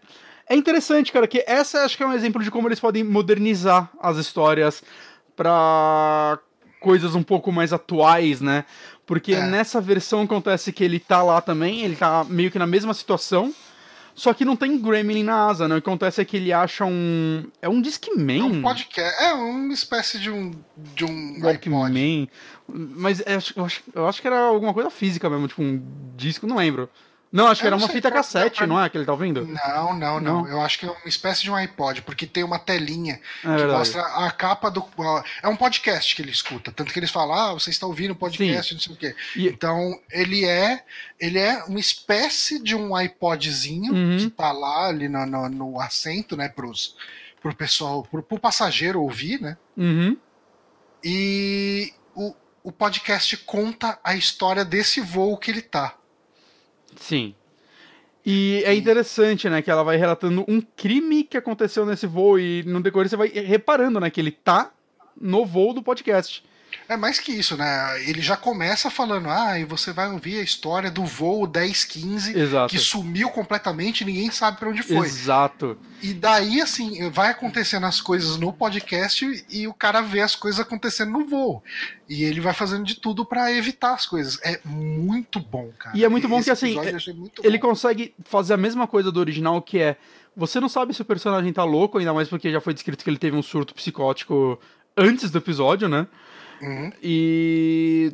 é 0.48 0.56
interessante, 0.56 1.12
cara, 1.12 1.28
que 1.28 1.44
essa 1.48 1.84
acho 1.84 1.98
que 1.98 2.04
é 2.04 2.08
um 2.08 2.14
exemplo 2.14 2.44
de 2.44 2.52
como 2.52 2.68
eles 2.68 2.80
podem 2.80 3.04
modernizar 3.04 3.90
as 4.00 4.18
histórias 4.18 4.84
pra 5.36 6.38
coisas 6.80 7.16
um 7.16 7.24
pouco 7.24 7.52
mais 7.52 7.72
atuais, 7.74 8.42
né? 8.42 8.66
Porque 9.06 9.34
É. 9.34 9.48
nessa 9.48 9.82
versão 9.82 10.22
acontece 10.22 10.72
que 10.72 10.84
ele 10.84 11.00
tá 11.00 11.24
lá 11.24 11.42
também, 11.42 11.82
ele 11.82 11.96
tá 11.96 12.24
meio 12.28 12.52
que 12.52 12.60
na 12.60 12.68
mesma 12.68 12.94
situação, 12.94 13.54
só 14.14 14.34
que 14.34 14.46
não 14.46 14.56
tem 14.56 14.78
Gremlin 14.78 15.24
na 15.24 15.48
asa, 15.48 15.68
né? 15.68 15.76
O 15.76 15.82
que 15.82 15.90
acontece 15.90 16.22
é 16.22 16.26
que 16.26 16.38
ele 16.38 16.52
acha 16.54 16.86
um. 16.86 17.46
É 17.62 17.70
um 17.70 17.82
Discman. 17.82 18.40
É 18.40 18.44
um 18.44 18.62
podcast. 18.62 19.24
É 19.24 19.34
uma 19.34 19.74
espécie 19.74 20.20
de 20.20 20.30
um. 20.30 20.52
De 20.78 21.06
um. 21.06 21.40
Walkman. 21.42 22.30
Mas 22.68 23.22
é, 23.22 23.38
eu 23.56 23.66
acho, 23.66 23.84
eu 23.94 24.08
acho 24.08 24.22
que 24.22 24.28
era 24.28 24.40
alguma 24.40 24.74
coisa 24.74 24.90
física 24.90 25.30
mesmo, 25.30 25.48
tipo 25.48 25.62
um 25.62 25.82
disco, 26.16 26.48
não 26.48 26.58
lembro. 26.58 26.90
Não, 27.32 27.48
acho 27.48 27.62
que 27.62 27.66
Eu 27.66 27.70
era 27.70 27.78
uma 27.78 27.88
sei, 27.88 27.96
fita 27.96 28.12
cassete, 28.12 28.58
pra- 28.58 28.68
não 28.68 28.84
é? 28.84 28.90
Que 28.90 28.98
ele 28.98 29.06
tá 29.06 29.14
ouvindo? 29.14 29.48
Não, 29.48 29.94
não, 29.94 30.20
não, 30.20 30.20
Não? 30.44 30.48
Eu 30.48 30.62
acho 30.62 30.78
que 30.78 30.86
é 30.86 30.90
uma 30.90 31.08
espécie 31.08 31.44
de 31.44 31.50
um 31.50 31.56
iPod, 31.56 32.02
porque 32.02 32.28
tem 32.28 32.44
uma 32.44 32.60
telinha 32.60 33.14
É 33.16 33.20
que 33.42 33.48
verdade. 33.48 33.72
mostra 33.72 34.02
a 34.02 34.30
capa 34.32 34.70
do. 34.70 34.86
É 35.42 35.48
um 35.48 35.56
podcast 35.56 36.14
que 36.14 36.22
ele 36.22 36.32
escuta. 36.32 36.72
Tanto 36.74 36.92
que 36.92 37.00
eles 37.00 37.10
falam, 37.10 37.34
ah, 37.34 37.54
você 37.54 37.70
está 37.70 37.88
ouvindo 37.88 38.12
o 38.12 38.16
podcast, 38.16 38.74
não 38.74 38.82
sei 38.82 38.94
o 38.94 38.98
quê. 38.98 39.16
E- 39.36 39.48
Então, 39.48 39.98
ele 40.12 40.44
é. 40.46 40.84
Ele 41.20 41.40
é 41.40 41.64
uma 41.66 41.80
espécie 41.80 42.62
de 42.62 42.76
um 42.76 43.00
iPodzinho 43.00 43.94
Uhum. 43.94 44.18
que 44.18 44.30
tá 44.30 44.52
lá 44.52 44.88
ali 44.88 45.08
no, 45.08 45.26
no, 45.26 45.48
no 45.50 45.80
assento, 45.80 46.36
né, 46.36 46.50
pros, 46.50 46.98
pro 47.42 47.56
pessoal, 47.56 48.04
pro, 48.12 48.22
pro 48.22 48.40
passageiro 48.40 49.02
ouvir, 49.02 49.40
né? 49.40 49.56
Uhum. 49.78 50.18
E 51.04 51.94
o, 52.14 52.36
o 52.64 52.72
podcast 52.72 53.38
conta 53.38 53.98
a 54.04 54.16
história 54.16 54.66
desse 54.66 55.00
voo 55.02 55.38
que 55.38 55.50
ele 55.52 55.62
tá. 55.62 55.96
Sim. 56.96 57.34
E 58.26 58.62
é 58.66 58.74
interessante, 58.76 59.50
né, 59.50 59.62
que 59.62 59.72
ela 59.72 59.84
vai 59.84 59.98
relatando 59.98 60.46
um 60.48 60.62
crime 60.62 61.24
que 61.24 61.38
aconteceu 61.38 61.86
nesse 61.86 62.06
voo 62.06 62.38
e 62.38 62.64
no 62.64 62.82
decorrer 62.82 63.10
você 63.10 63.16
vai 63.16 63.30
reparando, 63.30 64.00
né, 64.00 64.10
que 64.10 64.22
ele 64.22 64.32
tá 64.32 64.72
no 65.20 65.46
voo 65.46 65.74
do 65.74 65.82
podcast. 65.82 66.44
É 66.92 66.98
mais 66.98 67.20
que 67.20 67.32
isso, 67.32 67.56
né? 67.56 68.04
Ele 68.06 68.22
já 68.22 68.36
começa 68.36 68.90
falando, 68.90 69.30
ah, 69.30 69.58
e 69.58 69.64
você 69.64 69.94
vai 69.94 70.12
ouvir 70.12 70.40
a 70.40 70.44
história 70.44 70.92
do 70.92 71.06
voo 71.06 71.48
1015 71.48 72.38
Exato. 72.38 72.70
que 72.70 72.78
sumiu 72.78 73.30
completamente, 73.30 74.04
ninguém 74.04 74.30
sabe 74.30 74.58
pra 74.58 74.68
onde 74.68 74.84
foi. 74.84 75.08
Exato. 75.08 75.78
E 76.02 76.14
daí, 76.14 76.60
assim, 76.60 77.10
vai 77.10 77.30
acontecendo 77.30 77.86
as 77.86 78.02
coisas 78.02 78.36
no 78.36 78.52
podcast 78.52 79.46
e 79.50 79.68
o 79.70 79.74
cara 79.74 80.02
vê 80.02 80.20
as 80.20 80.36
coisas 80.36 80.60
acontecendo 80.60 81.12
no 81.14 81.26
voo. 81.26 81.64
E 82.10 82.26
ele 82.26 82.42
vai 82.42 82.54
fazendo 82.54 82.84
de 82.84 82.96
tudo 82.96 83.24
pra 83.26 83.54
evitar 83.54 83.94
as 83.94 84.06
coisas. 84.06 84.38
É 84.44 84.60
muito 84.66 85.40
bom, 85.40 85.72
cara. 85.80 85.98
E 85.98 86.04
é 86.04 86.10
muito 86.10 86.28
bom 86.28 86.40
Esse 86.40 86.46
que, 86.46 86.52
assim, 86.52 86.78
é- 86.78 86.98
Ele 87.42 87.58
bom. 87.58 87.70
consegue 87.70 88.14
fazer 88.26 88.54
a 88.54 88.58
mesma 88.58 88.86
coisa 88.86 89.10
do 89.14 89.20
original, 89.22 89.62
que 89.62 89.80
é 89.80 89.96
você 90.36 90.60
não 90.60 90.68
sabe 90.68 90.94
se 90.94 91.02
o 91.02 91.06
personagem 91.06 91.54
tá 91.54 91.64
louco, 91.64 91.98
ainda 91.98 92.14
mais 92.14 92.28
porque 92.28 92.52
já 92.52 92.60
foi 92.60 92.74
descrito 92.74 93.02
que 93.02 93.10
ele 93.10 93.18
teve 93.18 93.38
um 93.38 93.42
surto 93.42 93.74
psicótico 93.74 94.60
antes 94.98 95.32
do 95.32 95.38
episódio, 95.38 95.88
né? 95.88 96.06
Uhum. 96.62 96.92
E 97.02 98.14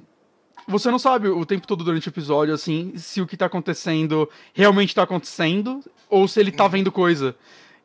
você 0.67 0.89
não 0.91 0.99
sabe 0.99 1.27
o 1.29 1.45
tempo 1.45 1.65
todo 1.67 1.83
durante 1.83 2.07
o 2.07 2.11
episódio, 2.11 2.53
assim, 2.53 2.93
se 2.97 3.21
o 3.21 3.27
que 3.27 3.37
tá 3.37 3.45
acontecendo 3.45 4.29
realmente 4.53 4.93
tá 4.95 5.03
acontecendo 5.03 5.83
ou 6.09 6.27
se 6.27 6.39
ele 6.39 6.51
tá 6.51 6.67
vendo 6.67 6.91
coisa. 6.91 7.35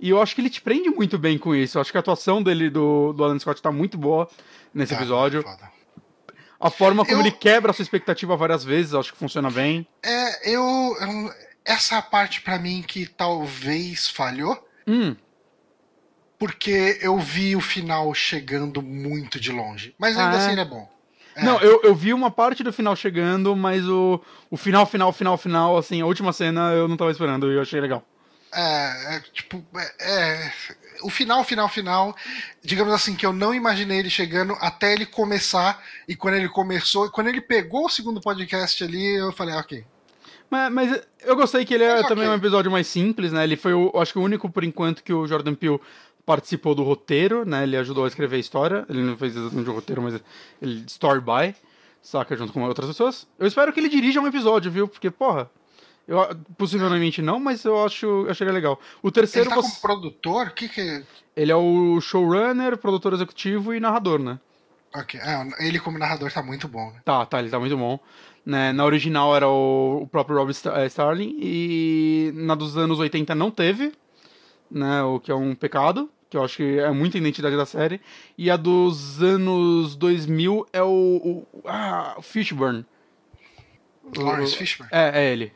E 0.01 0.09
eu 0.11 0.21
acho 0.21 0.35
que 0.35 0.41
ele 0.41 0.51
te 0.51 0.61
prende 0.61 0.91
muito 0.91 1.17
bem 1.19 1.39
com 1.39 1.55
isso. 1.55 1.79
Eu 1.79 1.83
acho 1.83 1.93
que 1.93 1.97
a 1.97 2.01
atuação 2.01 2.43
dele, 2.43 2.69
do, 2.71 3.13
do 3.13 3.23
Alan 3.25 3.39
Scott, 3.39 3.63
tá 3.63 3.71
muito 3.71 3.97
boa 3.97 4.29
nesse 4.75 4.93
Tá, 4.95 5.01
episódio. 5.01 5.43
foda. 5.43 5.71
A 6.59 6.71
forma 6.71 7.05
como 7.05 7.17
Eu- 7.19 7.21
ele 7.21 7.31
quebra 7.33 7.71
a 7.71 7.75
sua 7.75 7.83
expectativa 7.83 8.37
várias 8.37 8.63
vezes, 8.65 8.95
acho 8.95 9.13
que 9.13 9.19
funciona 9.19 9.51
bem. 9.51 9.87
É, 10.03 10.53
eu, 10.55 10.61
eu- 11.01 11.31
Essa 11.65 11.97
é 11.99 12.03
parte 12.03 12.41
pra 12.41 12.59
mim 12.59 12.83
que 12.87 13.07
talvez 13.07 14.09
falhou. 14.09 14.59
Hum, 14.87 15.15
Porque 16.43 16.98
eu 17.01 17.20
vi 17.20 17.55
o 17.55 17.60
final 17.60 18.12
chegando 18.12 18.82
muito 18.82 19.39
de 19.39 19.52
longe. 19.52 19.94
Mas 19.97 20.19
ainda 20.19 20.31
Ah, 20.31 20.35
é? 20.35 20.39
assim 20.39 20.51
ele 20.51 20.60
é 20.62 20.64
bom. 20.64 20.90
É. 21.36 21.44
Não, 21.44 21.60
eu, 21.60 21.81
eu 21.85 21.94
vi 21.94 22.12
uma 22.12 22.32
parte 22.32 22.64
do 22.64 22.73
final 22.73 22.97
chegando, 22.97 23.55
mas 23.55 23.89
o, 23.89 24.20
o 24.51 24.56
final, 24.56 24.85
final, 24.85 25.12
final, 25.12 25.39
final, 25.39 25.78
assim, 25.78 26.01
a 26.01 26.05
última 26.05 26.32
cena 26.32 26.73
eu 26.73 26.89
não 26.89 26.97
tava 26.97 27.12
esperando 27.12 27.48
e 27.48 27.55
eu 27.55 27.62
achei 27.62 27.81
legal. 27.81 28.05
É, 28.52 29.14
é, 29.14 29.20
tipo, 29.32 29.64
é, 29.77 29.93
é, 30.01 30.52
o 31.05 31.09
final, 31.09 31.44
final, 31.44 31.69
final, 31.69 32.16
digamos 32.60 32.93
assim, 32.93 33.14
que 33.14 33.24
eu 33.24 33.32
não 33.32 33.55
imaginei 33.55 34.01
ele 34.01 34.10
chegando 34.10 34.56
até 34.60 34.93
ele 34.93 35.06
começar, 35.06 35.81
e 36.09 36.16
quando 36.16 36.35
ele 36.35 36.48
começou, 36.48 37.09
quando 37.12 37.28
ele 37.28 37.40
pegou 37.40 37.86
o 37.86 37.89
segundo 37.89 38.20
podcast 38.20 38.82
ali, 38.82 39.14
eu 39.14 39.31
falei, 39.31 39.55
ah, 39.55 39.60
ok. 39.60 39.85
Mas, 40.51 40.70
mas 40.70 41.02
eu 41.24 41.35
gostei 41.35 41.64
que 41.64 41.73
ele 41.73 41.85
é 41.85 41.94
Mas 41.94 42.09
também 42.09 42.24
ok. 42.24 42.35
um 42.35 42.39
episódio 42.39 42.70
mais 42.70 42.86
simples, 42.86 43.32
né? 43.32 43.43
Ele 43.43 43.56
foi, 43.56 43.73
o, 43.73 43.90
acho 43.94 44.12
que 44.12 44.19
o 44.19 44.23
único, 44.23 44.51
por 44.51 44.62
enquanto, 44.62 45.02
que 45.02 45.10
o 45.10 45.27
Jordan 45.27 45.55
Peele 45.55 45.81
participou 46.33 46.75
do 46.75 46.83
roteiro, 46.83 47.45
né? 47.45 47.65
Ele 47.65 47.77
ajudou 47.77 48.05
a 48.05 48.09
escrever 48.09 48.37
a 48.37 48.39
história. 48.39 48.87
Ele 48.89 49.03
não 49.03 49.19
fez 49.19 49.37
exatamente 49.37 49.69
o 49.69 49.75
roteiro, 49.75 50.01
mas 50.01 50.19
ele 50.63 50.85
story 50.87 51.21
by, 51.21 51.55
saca? 52.01 52.35
Junto 52.35 52.55
com 52.55 52.63
outras 52.63 52.89
pessoas. 52.89 53.27
Eu 53.39 53.47
espero 53.47 53.71
que 53.71 53.79
ele 53.81 53.91
dirija 53.91 54.19
um 54.19 54.27
episódio, 54.27 54.71
viu? 54.71 54.89
Porque, 54.89 55.11
porra, 55.11 55.51
eu, 56.09 56.19
possivelmente 56.57 57.21
não, 57.21 57.39
mas 57.39 57.65
eu 57.67 57.85
acho, 57.85 58.27
achei 58.31 58.47
ele 58.47 58.55
legal. 58.55 58.81
O 59.03 59.09
Ele 59.09 59.13
terceiro, 59.13 59.51
tá 59.51 59.57
você- 59.57 59.69
como 59.69 59.81
produtor? 59.83 60.51
Que 60.53 60.69
que... 60.71 61.05
ele 61.37 61.53
é 61.53 61.57
o 61.57 62.01
showrunner, 62.01 62.79
produtor 62.79 63.13
executivo 63.13 63.75
e 63.75 63.81
narrador, 63.81 64.19
né? 64.19 64.41
Ok, 64.95 65.21
é, 65.21 65.67
ele 65.67 65.79
como 65.79 65.99
narrador 65.99 66.33
tá 66.33 66.43
muito 66.43 66.67
bom, 66.67 66.91
né? 66.93 67.01
Tá, 67.05 67.27
tá, 67.27 67.41
ele 67.41 67.51
tá 67.51 67.59
muito 67.61 67.77
bom. 67.77 67.99
Né, 68.45 68.73
na 68.73 68.85
original 68.85 69.37
era 69.37 69.47
o, 69.49 70.01
o 70.03 70.07
próprio 70.09 70.37
Rob 70.37 70.51
eh, 70.51 70.87
Starling 70.87 71.37
e 71.41 72.33
na 72.35 72.57
dos 72.57 72.77
anos 72.77 72.99
80 72.99 73.37
não 73.37 73.53
teve, 73.53 73.93
né, 74.69 75.01
o 75.05 75.21
que 75.21 75.31
é 75.31 75.35
um 75.35 75.55
pecado, 75.55 76.11
que 76.33 76.37
eu 76.39 76.43
acho 76.43 76.57
que 76.57 76.79
é 76.79 76.91
muita 76.91 77.19
identidade 77.19 77.55
da 77.55 77.67
série. 77.67 78.01
E 78.39 78.51
a 78.51 78.57
dos 78.57 79.23
anos 79.23 79.95
2000 79.95 80.67
é 80.73 80.83
o, 80.83 80.87
o 80.89 81.69
ah, 81.69 82.15
o 82.17 82.23
Fishburne. 82.23 82.87
Lawrence 84.17 84.57
Fishburne. 84.57 84.91
É, 84.91 85.23
é 85.23 85.31
ele. 85.31 85.53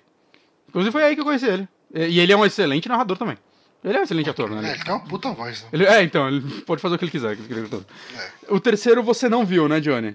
Inclusive 0.69 0.93
foi 0.93 1.03
aí 1.03 1.15
que 1.15 1.23
eu 1.23 1.25
conheci 1.25 1.47
ele. 1.47 1.67
E 1.95 2.21
ele 2.21 2.31
é 2.31 2.37
um 2.37 2.45
excelente 2.45 2.91
narrador 2.91 3.17
também. 3.17 3.39
Ele 3.83 3.97
é 3.97 4.01
um 4.01 4.03
excelente 4.03 4.29
ator, 4.29 4.51
né? 4.51 4.69
É, 4.69 4.75
ele 4.75 4.85
tem 4.85 4.93
uma 4.93 5.05
puta 5.05 5.31
voz, 5.33 5.63
né? 5.63 5.69
Ele, 5.73 5.87
é, 5.87 6.03
então, 6.03 6.29
ele 6.29 6.61
pode 6.63 6.83
fazer 6.83 6.97
o 6.97 6.99
que 6.99 7.05
ele 7.05 7.11
quiser. 7.11 7.37
que 7.37 7.51
ele 7.51 7.63
quiser. 7.63 7.81
É. 8.15 8.53
O 8.53 8.61
terceiro 8.61 9.03
você 9.03 9.31
não 9.31 9.47
viu, 9.47 9.67
né, 9.67 9.81
Johnny? 9.81 10.15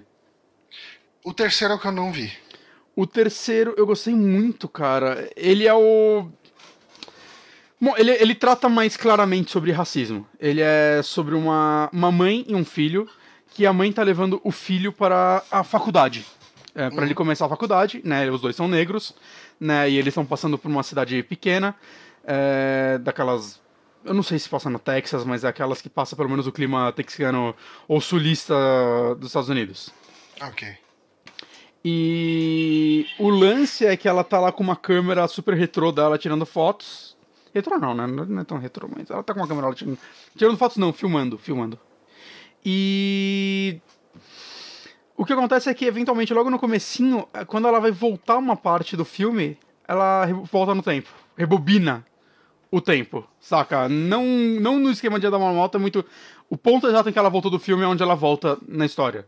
O 1.24 1.34
terceiro 1.34 1.74
é 1.74 1.76
o 1.76 1.80
que 1.80 1.88
eu 1.88 1.92
não 1.92 2.12
vi. 2.12 2.32
O 2.94 3.04
terceiro 3.04 3.74
eu 3.76 3.84
gostei 3.84 4.14
muito, 4.14 4.68
cara. 4.68 5.28
Ele 5.34 5.66
é 5.66 5.74
o. 5.74 6.30
Bom, 7.82 7.94
ele, 7.96 8.12
ele 8.12 8.32
trata 8.32 8.68
mais 8.68 8.96
claramente 8.96 9.50
sobre 9.50 9.72
racismo. 9.72 10.24
Ele 10.38 10.60
é 10.60 11.00
sobre 11.02 11.34
uma, 11.34 11.90
uma 11.92 12.12
mãe 12.12 12.44
e 12.46 12.54
um 12.54 12.64
filho, 12.64 13.08
que 13.48 13.66
a 13.66 13.72
mãe 13.72 13.92
tá 13.92 14.04
levando 14.04 14.40
o 14.44 14.52
filho 14.52 14.92
para 14.92 15.42
a 15.50 15.64
faculdade. 15.64 16.24
É, 16.76 16.88
para 16.88 17.04
ele 17.04 17.12
começar 17.12 17.46
a 17.46 17.48
faculdade, 17.48 18.00
né? 18.04 18.30
Os 18.30 18.40
dois 18.40 18.54
são 18.54 18.68
negros, 18.68 19.12
né? 19.58 19.90
E 19.90 19.96
eles 19.96 20.12
estão 20.12 20.24
passando 20.24 20.56
por 20.56 20.70
uma 20.70 20.84
cidade 20.84 21.24
pequena, 21.24 21.74
é, 22.24 22.98
daquelas. 22.98 23.60
Eu 24.04 24.14
não 24.14 24.22
sei 24.22 24.38
se 24.38 24.48
passa 24.48 24.70
no 24.70 24.78
Texas, 24.78 25.24
mas 25.24 25.42
é 25.42 25.48
aquelas 25.48 25.82
que 25.82 25.88
passa 25.88 26.14
pelo 26.14 26.28
menos 26.28 26.46
o 26.46 26.52
clima 26.52 26.92
texano 26.92 27.52
ou 27.88 28.00
sulista 28.00 28.54
dos 29.18 29.30
Estados 29.30 29.48
Unidos. 29.48 29.90
Ok. 30.40 30.68
E 31.84 33.06
o 33.18 33.28
lance 33.28 33.84
é 33.84 33.96
que 33.96 34.06
ela 34.06 34.22
tá 34.22 34.38
lá 34.38 34.52
com 34.52 34.62
uma 34.62 34.76
câmera 34.76 35.26
super 35.26 35.54
retrô 35.54 35.90
dela 35.90 36.16
tirando 36.16 36.46
fotos. 36.46 37.11
Retrô 37.54 37.78
não, 37.78 37.94
né? 37.94 38.06
Não 38.06 38.40
é 38.40 38.44
tão 38.44 38.58
retrô, 38.58 38.88
mas 38.94 39.10
ela 39.10 39.22
tá 39.22 39.34
com 39.34 39.40
uma 39.40 39.48
câmera 39.48 39.68
lá 39.68 39.74
tirando. 39.74 39.98
Tirando 40.36 40.56
fotos 40.56 40.76
não, 40.76 40.92
filmando, 40.92 41.36
filmando. 41.38 41.78
E. 42.64 43.80
O 45.16 45.24
que 45.24 45.32
acontece 45.32 45.68
é 45.68 45.74
que, 45.74 45.84
eventualmente, 45.84 46.32
logo 46.32 46.50
no 46.50 46.58
comecinho, 46.58 47.28
eh, 47.34 47.44
quando 47.44 47.68
ela 47.68 47.78
vai 47.78 47.90
voltar 47.90 48.38
uma 48.38 48.56
parte 48.56 48.96
do 48.96 49.04
filme, 49.04 49.58
ela 49.86 50.26
volta 50.50 50.74
no 50.74 50.82
tempo. 50.82 51.10
Rebobina 51.36 52.04
o 52.70 52.80
tempo, 52.80 53.28
saca? 53.38 53.88
Não, 53.88 54.24
não 54.24 54.78
no 54.78 54.90
esquema 54.90 55.20
de 55.20 55.28
dar 55.30 55.36
uma 55.36 55.52
volta, 55.52 55.76
é 55.76 55.80
muito. 55.80 56.04
O 56.48 56.56
ponto 56.56 56.86
exato 56.86 57.08
em 57.08 57.12
que 57.12 57.18
ela 57.18 57.28
voltou 57.28 57.50
do 57.50 57.58
filme 57.58 57.84
é 57.84 57.86
onde 57.86 58.02
ela 58.02 58.14
volta 58.14 58.58
na 58.66 58.86
história. 58.86 59.26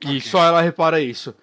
E 0.00 0.16
Ok. 0.16 0.20
só 0.22 0.42
ela 0.42 0.62
repara 0.62 1.00
isso. 1.00 1.34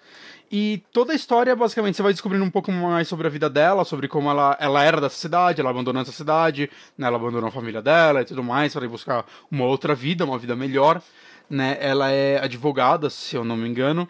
E 0.50 0.82
toda 0.92 1.12
a 1.12 1.16
história, 1.16 1.56
basicamente, 1.56 1.96
você 1.96 2.02
vai 2.02 2.12
descobrindo 2.12 2.44
um 2.44 2.50
pouco 2.50 2.70
mais 2.70 3.08
sobre 3.08 3.26
a 3.26 3.30
vida 3.30 3.50
dela, 3.50 3.84
sobre 3.84 4.06
como 4.06 4.30
ela, 4.30 4.56
ela 4.60 4.82
era 4.82 5.00
dessa 5.00 5.16
cidade, 5.16 5.60
ela 5.60 5.70
abandonou 5.70 6.00
essa 6.00 6.12
cidade, 6.12 6.70
né, 6.96 7.06
ela 7.06 7.16
abandonou 7.16 7.48
a 7.48 7.52
família 7.52 7.82
dela 7.82 8.22
e 8.22 8.24
tudo 8.24 8.44
mais, 8.44 8.72
para 8.72 8.84
ir 8.84 8.88
buscar 8.88 9.24
uma 9.50 9.64
outra 9.64 9.94
vida, 9.94 10.24
uma 10.24 10.38
vida 10.38 10.54
melhor. 10.54 11.02
Né? 11.50 11.76
Ela 11.80 12.10
é 12.10 12.38
advogada, 12.38 13.10
se 13.10 13.34
eu 13.34 13.44
não 13.44 13.56
me 13.56 13.68
engano. 13.68 14.08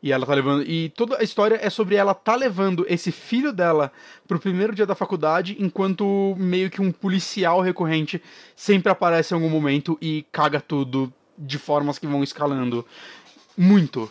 E 0.00 0.12
ela 0.12 0.26
tá 0.26 0.34
levando. 0.34 0.62
E 0.62 0.90
toda 0.90 1.18
a 1.18 1.24
história 1.24 1.58
é 1.60 1.70
sobre 1.70 1.96
ela 1.96 2.14
tá 2.14 2.36
levando 2.36 2.84
esse 2.88 3.10
filho 3.10 3.52
dela 3.52 3.90
pro 4.28 4.38
primeiro 4.38 4.74
dia 4.74 4.84
da 4.84 4.94
faculdade, 4.94 5.56
enquanto 5.58 6.36
meio 6.38 6.70
que 6.70 6.80
um 6.80 6.92
policial 6.92 7.60
recorrente 7.62 8.22
sempre 8.54 8.92
aparece 8.92 9.32
em 9.32 9.36
algum 9.36 9.48
momento 9.48 9.96
e 10.02 10.24
caga 10.30 10.60
tudo 10.60 11.12
de 11.38 11.58
formas 11.58 11.98
que 11.98 12.06
vão 12.06 12.22
escalando 12.22 12.86
muito. 13.56 14.10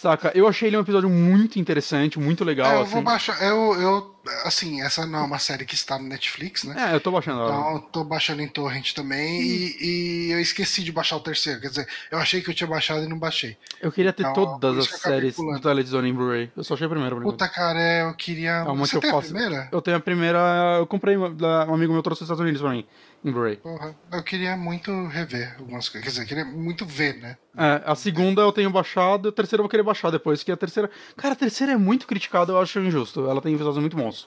Saca? 0.00 0.32
Eu 0.34 0.48
achei 0.48 0.68
ele 0.70 0.78
um 0.78 0.80
episódio 0.80 1.10
muito 1.10 1.58
interessante, 1.58 2.18
muito 2.18 2.42
legal, 2.42 2.70
É, 2.72 2.76
eu 2.76 2.80
assim. 2.84 2.92
vou 2.92 3.02
baixar. 3.02 3.42
Eu, 3.42 3.74
eu, 3.78 4.14
assim, 4.46 4.80
essa 4.80 5.04
não 5.04 5.18
é 5.18 5.22
uma 5.24 5.38
série 5.38 5.66
que 5.66 5.74
está 5.74 5.98
no 5.98 6.08
Netflix, 6.08 6.64
né? 6.64 6.90
É, 6.90 6.94
eu 6.94 7.00
tô 7.02 7.10
baixando 7.10 7.38
ela. 7.42 7.50
Então, 7.50 7.72
eu 7.74 7.78
tô 7.80 8.02
baixando 8.04 8.40
em 8.40 8.48
torrent 8.48 8.94
também 8.94 9.42
e, 9.42 9.76
e 9.78 10.30
eu 10.32 10.40
esqueci 10.40 10.82
de 10.82 10.90
baixar 10.90 11.16
o 11.16 11.20
terceiro. 11.20 11.60
Quer 11.60 11.68
dizer, 11.68 11.86
eu 12.10 12.18
achei 12.18 12.40
que 12.40 12.48
eu 12.48 12.54
tinha 12.54 12.66
baixado 12.66 13.04
e 13.04 13.08
não 13.08 13.18
baixei. 13.18 13.58
Eu 13.78 13.92
queria 13.92 14.10
ter 14.10 14.22
Então, 14.22 14.58
todas 14.58 14.78
as 14.78 15.00
séries 15.00 15.34
do 15.36 15.42
pulando. 15.42 15.60
Televisão 15.60 16.06
em 16.06 16.14
Blu-ray. 16.14 16.50
Eu 16.56 16.64
só 16.64 16.72
achei 16.72 16.86
a 16.86 16.90
primeira, 16.90 17.14
por. 17.14 17.22
Puta, 17.22 17.46
cara, 17.46 17.78
eu 18.08 18.14
queria. 18.14 18.52
É 18.52 18.62
uma 18.62 18.86
Você 18.86 18.92
que 18.92 18.96
eu 18.96 19.00
tem 19.02 19.10
faço. 19.10 19.28
a 19.28 19.30
primeira? 19.34 19.68
Eu 19.70 19.82
tenho 19.82 19.98
a 19.98 20.00
primeira, 20.00 20.38
eu 20.78 20.86
comprei, 20.86 21.14
um 21.18 21.74
amigo 21.74 21.92
meu 21.92 22.02
trouxe 22.02 22.20
dos 22.20 22.26
Estados 22.26 22.40
Unidos 22.40 22.62
pra 22.62 22.70
mim, 22.70 22.86
Blu-ray. 23.22 23.56
Porra, 23.56 23.94
eu 24.12 24.22
queria 24.22 24.56
muito 24.56 24.90
rever 25.06 25.54
algumas 25.58 25.88
coisas. 25.88 26.04
Quer 26.04 26.10
dizer, 26.10 26.22
eu 26.22 26.26
queria 26.26 26.44
muito 26.44 26.86
ver, 26.86 27.16
né? 27.18 27.36
É, 27.56 27.82
a 27.84 27.94
segunda 27.94 28.42
eu 28.42 28.52
tenho 28.52 28.70
baixado, 28.70 29.28
a 29.28 29.32
terceira 29.32 29.60
eu 29.60 29.64
vou 29.64 29.70
querer 29.70 29.82
baixar 29.82 30.10
depois, 30.10 30.42
que 30.42 30.50
a 30.50 30.56
terceira... 30.56 30.90
Cara, 31.16 31.34
a 31.34 31.36
terceira 31.36 31.72
é 31.72 31.76
muito 31.76 32.06
criticada, 32.06 32.52
eu 32.52 32.58
acho 32.58 32.80
injusto. 32.80 33.28
Ela 33.28 33.42
tem 33.42 33.54
visuais 33.54 33.76
muito 33.76 33.96
bons. 33.96 34.26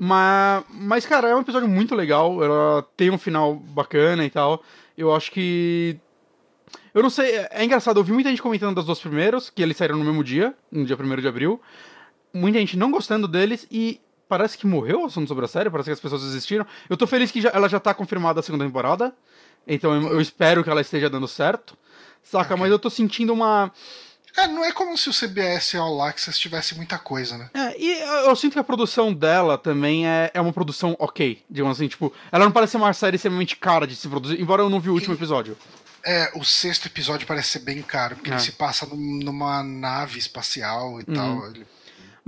Mas, 0.00 0.64
mas, 0.70 1.04
cara, 1.04 1.28
é 1.28 1.34
um 1.34 1.40
episódio 1.40 1.68
muito 1.68 1.94
legal. 1.96 2.42
Ela 2.42 2.86
tem 2.96 3.10
um 3.10 3.18
final 3.18 3.56
bacana 3.56 4.24
e 4.24 4.30
tal. 4.30 4.62
Eu 4.96 5.12
acho 5.12 5.32
que. 5.32 5.98
Eu 6.94 7.02
não 7.02 7.10
sei, 7.10 7.36
é 7.50 7.64
engraçado, 7.64 7.98
eu 7.98 8.04
vi 8.04 8.12
muita 8.12 8.30
gente 8.30 8.42
comentando 8.42 8.76
das 8.76 8.86
duas 8.86 9.00
primeiras, 9.00 9.50
que 9.50 9.62
eles 9.62 9.76
saíram 9.76 9.96
no 9.98 10.04
mesmo 10.04 10.22
dia, 10.22 10.54
no 10.70 10.84
dia 10.84 10.96
1 10.96 11.16
de 11.16 11.28
abril. 11.28 11.60
Muita 12.32 12.58
gente 12.58 12.76
não 12.76 12.90
gostando 12.90 13.26
deles 13.26 13.66
e 13.70 14.00
parece 14.28 14.56
que 14.58 14.66
morreu 14.66 15.02
o 15.02 15.06
assunto 15.06 15.26
sobre 15.28 15.44
a 15.44 15.48
série, 15.48 15.70
parece 15.70 15.88
que 15.88 15.92
as 15.94 16.00
pessoas 16.00 16.22
desistiram. 16.22 16.66
Eu 16.88 16.96
tô 16.96 17.06
feliz 17.06 17.30
que 17.30 17.40
já, 17.40 17.50
ela 17.50 17.68
já 17.68 17.80
tá 17.80 17.94
confirmada 17.94 18.40
a 18.40 18.42
segunda 18.42 18.64
temporada. 18.64 19.14
Então 19.66 19.94
eu, 19.94 20.12
eu 20.14 20.20
espero 20.20 20.62
que 20.64 20.70
ela 20.70 20.80
esteja 20.80 21.08
dando 21.10 21.26
certo. 21.28 21.76
Saca? 22.22 22.56
Mas 22.56 22.70
eu 22.70 22.78
tô 22.78 22.90
sentindo 22.90 23.32
uma. 23.32 23.72
É, 24.36 24.46
não 24.46 24.62
é 24.64 24.70
como 24.70 24.96
se 24.96 25.08
o 25.08 25.12
CBS 25.12 25.74
All 25.74 26.00
Access 26.02 26.38
tivesse 26.38 26.74
muita 26.76 26.98
coisa, 26.98 27.36
né? 27.38 27.50
É, 27.54 27.80
e 27.80 28.00
eu, 28.00 28.28
eu 28.28 28.36
sinto 28.36 28.52
que 28.52 28.58
a 28.58 28.64
produção 28.64 29.12
dela 29.12 29.56
também 29.58 30.06
é, 30.06 30.30
é 30.34 30.40
uma 30.40 30.52
produção 30.52 30.94
ok, 30.98 31.42
digamos 31.50 31.76
assim, 31.78 31.88
tipo, 31.88 32.12
ela 32.30 32.44
não 32.44 32.52
parece 32.52 32.76
uma 32.76 32.92
série 32.92 33.16
extremamente 33.16 33.56
cara 33.56 33.86
de 33.86 33.96
se 33.96 34.06
produzir, 34.08 34.40
embora 34.40 34.62
eu 34.62 34.70
não 34.70 34.78
vi 34.80 34.90
o 34.90 34.92
último 34.94 35.14
episódio. 35.14 35.56
É, 36.04 36.30
o 36.36 36.44
sexto 36.44 36.86
episódio 36.86 37.26
parece 37.26 37.48
ser 37.48 37.58
bem 37.60 37.82
caro, 37.82 38.14
porque 38.16 38.30
É. 38.30 38.34
ele 38.34 38.40
se 38.42 38.52
passa 38.52 38.86
num- 38.86 39.18
numa 39.24 39.62
nave 39.64 40.18
espacial 40.18 41.00
e 41.00 41.04
tal. 41.04 41.46
Ele- 41.48 41.66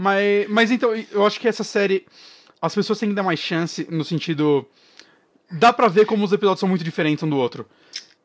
Mas, 0.01 0.49
mas 0.49 0.71
então, 0.71 0.95
eu 1.13 1.27
acho 1.27 1.39
que 1.39 1.47
essa 1.47 1.63
série, 1.63 2.07
as 2.61 2.75
pessoas 2.75 2.99
têm 2.99 3.11
que 3.11 3.15
dar 3.15 3.23
mais 3.23 3.39
chance 3.39 3.87
no 3.91 4.03
sentido. 4.03 4.67
Dá 5.51 5.75
pra 5.75 5.89
ver 5.89 6.07
como 6.07 6.25
os 6.25 6.33
episódios 6.33 6.61
são 6.61 6.69
muito 6.69 6.83
diferentes 6.83 7.23
um 7.23 7.29
do 7.29 7.37
outro. 7.37 7.69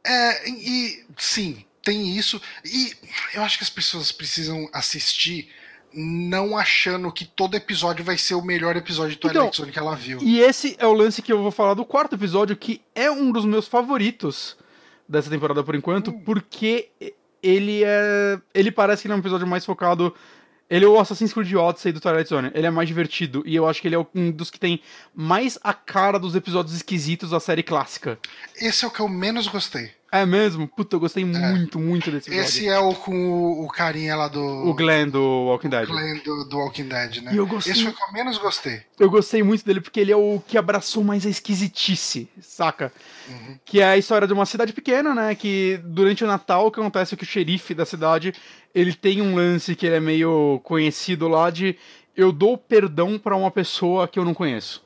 É, 0.02 0.50
e 0.50 1.04
sim, 1.18 1.66
tem 1.84 2.16
isso. 2.16 2.42
E 2.64 2.94
eu 3.34 3.44
acho 3.44 3.58
que 3.58 3.64
as 3.66 3.70
pessoas 3.70 4.10
precisam 4.10 4.70
assistir 4.72 5.50
não 5.94 6.58
achando 6.58 7.12
que 7.12 7.26
todo 7.26 7.56
episódio 7.56 8.06
vai 8.06 8.18
ser 8.18 8.36
o 8.36 8.42
melhor 8.42 8.78
episódio 8.78 9.12
de 9.12 9.18
Twilight 9.18 9.48
Então, 9.48 9.54
Zone 9.54 9.72
que 9.74 9.80
ela 9.80 9.96
viu. 9.96 10.20
E 10.22 10.40
esse 10.40 10.78
é 10.80 10.88
o 10.88 10.94
lance 10.94 11.22
que 11.22 11.32
eu 11.32 11.42
vou 11.42 11.52
falar 11.52 11.74
do 11.74 11.84
quarto 11.84 12.16
episódio, 12.16 12.56
que 12.56 12.82
é 12.94 13.12
um 13.12 13.34
dos 13.34 13.44
meus 13.44 13.68
favoritos 13.68 14.56
dessa 15.10 15.30
temporada 15.30 15.62
por 15.62 15.76
enquanto, 15.76 16.14
porque 16.14 16.90
ele 17.44 17.84
é. 17.84 18.40
Ele 18.54 18.72
parece 18.72 19.02
que 19.02 19.08
ele 19.08 19.14
é 19.14 19.18
um 19.18 19.20
episódio 19.20 19.46
mais 19.46 19.66
focado. 19.66 20.16
Ele 20.70 20.86
é 20.86 20.88
o 20.88 21.00
Assassin's 21.00 21.34
Creed 21.34 21.54
Odyssey 21.54 21.92
do 21.92 22.00
Twilight 22.00 22.30
Zone. 22.30 22.52
Ele 22.54 22.66
é 22.66 22.72
mais 22.72 22.88
divertido. 22.88 23.44
E 23.46 23.56
eu 23.56 23.68
acho 23.68 23.82
que 23.82 23.88
ele 23.88 23.96
é 23.96 24.08
um 24.16 24.32
dos 24.32 24.50
que 24.50 24.60
tem 24.60 24.82
mais 25.14 25.60
a 25.64 25.74
cara 25.74 26.18
dos 26.18 26.36
episódios 26.36 26.76
esquisitos 26.76 27.30
da 27.30 27.40
série 27.40 27.62
clássica. 27.62 28.18
Esse 28.56 28.84
é 28.84 28.88
o 28.88 28.92
que 28.92 29.00
eu 29.00 29.08
menos 29.08 29.48
gostei. 29.48 29.92
É 30.22 30.26
mesmo? 30.26 30.68
Puta, 30.68 30.96
eu 30.96 31.00
gostei 31.00 31.26
muito, 31.26 31.80
muito 31.80 32.12
desse 32.12 32.30
episódio. 32.30 32.48
Esse 32.50 32.68
é 32.68 32.80
o 32.80 32.94
com 32.94 33.14
o, 33.30 33.66
o 33.66 33.68
carinha 33.68 34.16
lá 34.16 34.28
do. 34.28 34.40
O 34.42 34.74
Glenn 34.74 35.10
do 35.10 35.22
Walking 35.46 35.70
Dead. 35.70 35.88
Glenn 35.88 36.20
do, 36.24 36.46
do 36.46 36.58
Walking 36.58 36.88
Dead, 36.88 37.18
né? 37.24 37.34
E 37.34 37.38
eu 37.38 37.46
gostei- 37.46 37.74
Esse 37.74 37.84
foi 37.84 37.92
o 37.92 37.96
que 37.96 38.04
eu 38.04 38.12
menos 38.14 38.38
gostei. 38.38 38.82
Eu 39.00 39.10
gostei 39.10 39.44
muito 39.44 39.66
dele 39.66 39.82
porque 39.82 40.00
ele 40.00 40.12
é 40.12 40.16
o 40.16 40.42
que 40.48 40.58
abraçou 40.58 41.04
mais 41.04 41.26
a 41.26 41.30
esquisitice, 41.30 42.30
saca? 42.42 42.92
Que 43.66 43.82
é 43.82 43.86
a 43.86 43.98
história 43.98 44.28
de 44.28 44.34
uma 44.34 44.46
cidade 44.46 44.74
pequena, 44.74 45.14
né? 45.14 45.36
Que 45.36 45.80
durante 45.84 46.24
o 46.24 46.28
Natal 46.28 46.68
o 46.68 46.72
que 46.72 46.80
acontece 46.80 47.14
é 47.14 47.18
que 47.18 47.24
o 47.24 47.28
xerife 47.28 47.74
da 47.74 47.86
cidade 47.86 48.34
ele 48.74 48.94
tem 48.94 49.22
um 49.22 49.36
lance 49.36 49.76
que 49.76 49.86
ele 49.86 49.96
é 49.96 50.00
meio 50.00 50.60
conhecido 50.64 51.28
lá 51.28 51.50
de 51.50 51.78
eu 52.16 52.32
dou 52.32 52.58
perdão 52.58 53.18
pra 53.20 53.36
uma 53.36 53.52
pessoa 53.52 54.08
que 54.08 54.18
eu 54.18 54.24
não 54.26 54.34
conheço. 54.34 54.84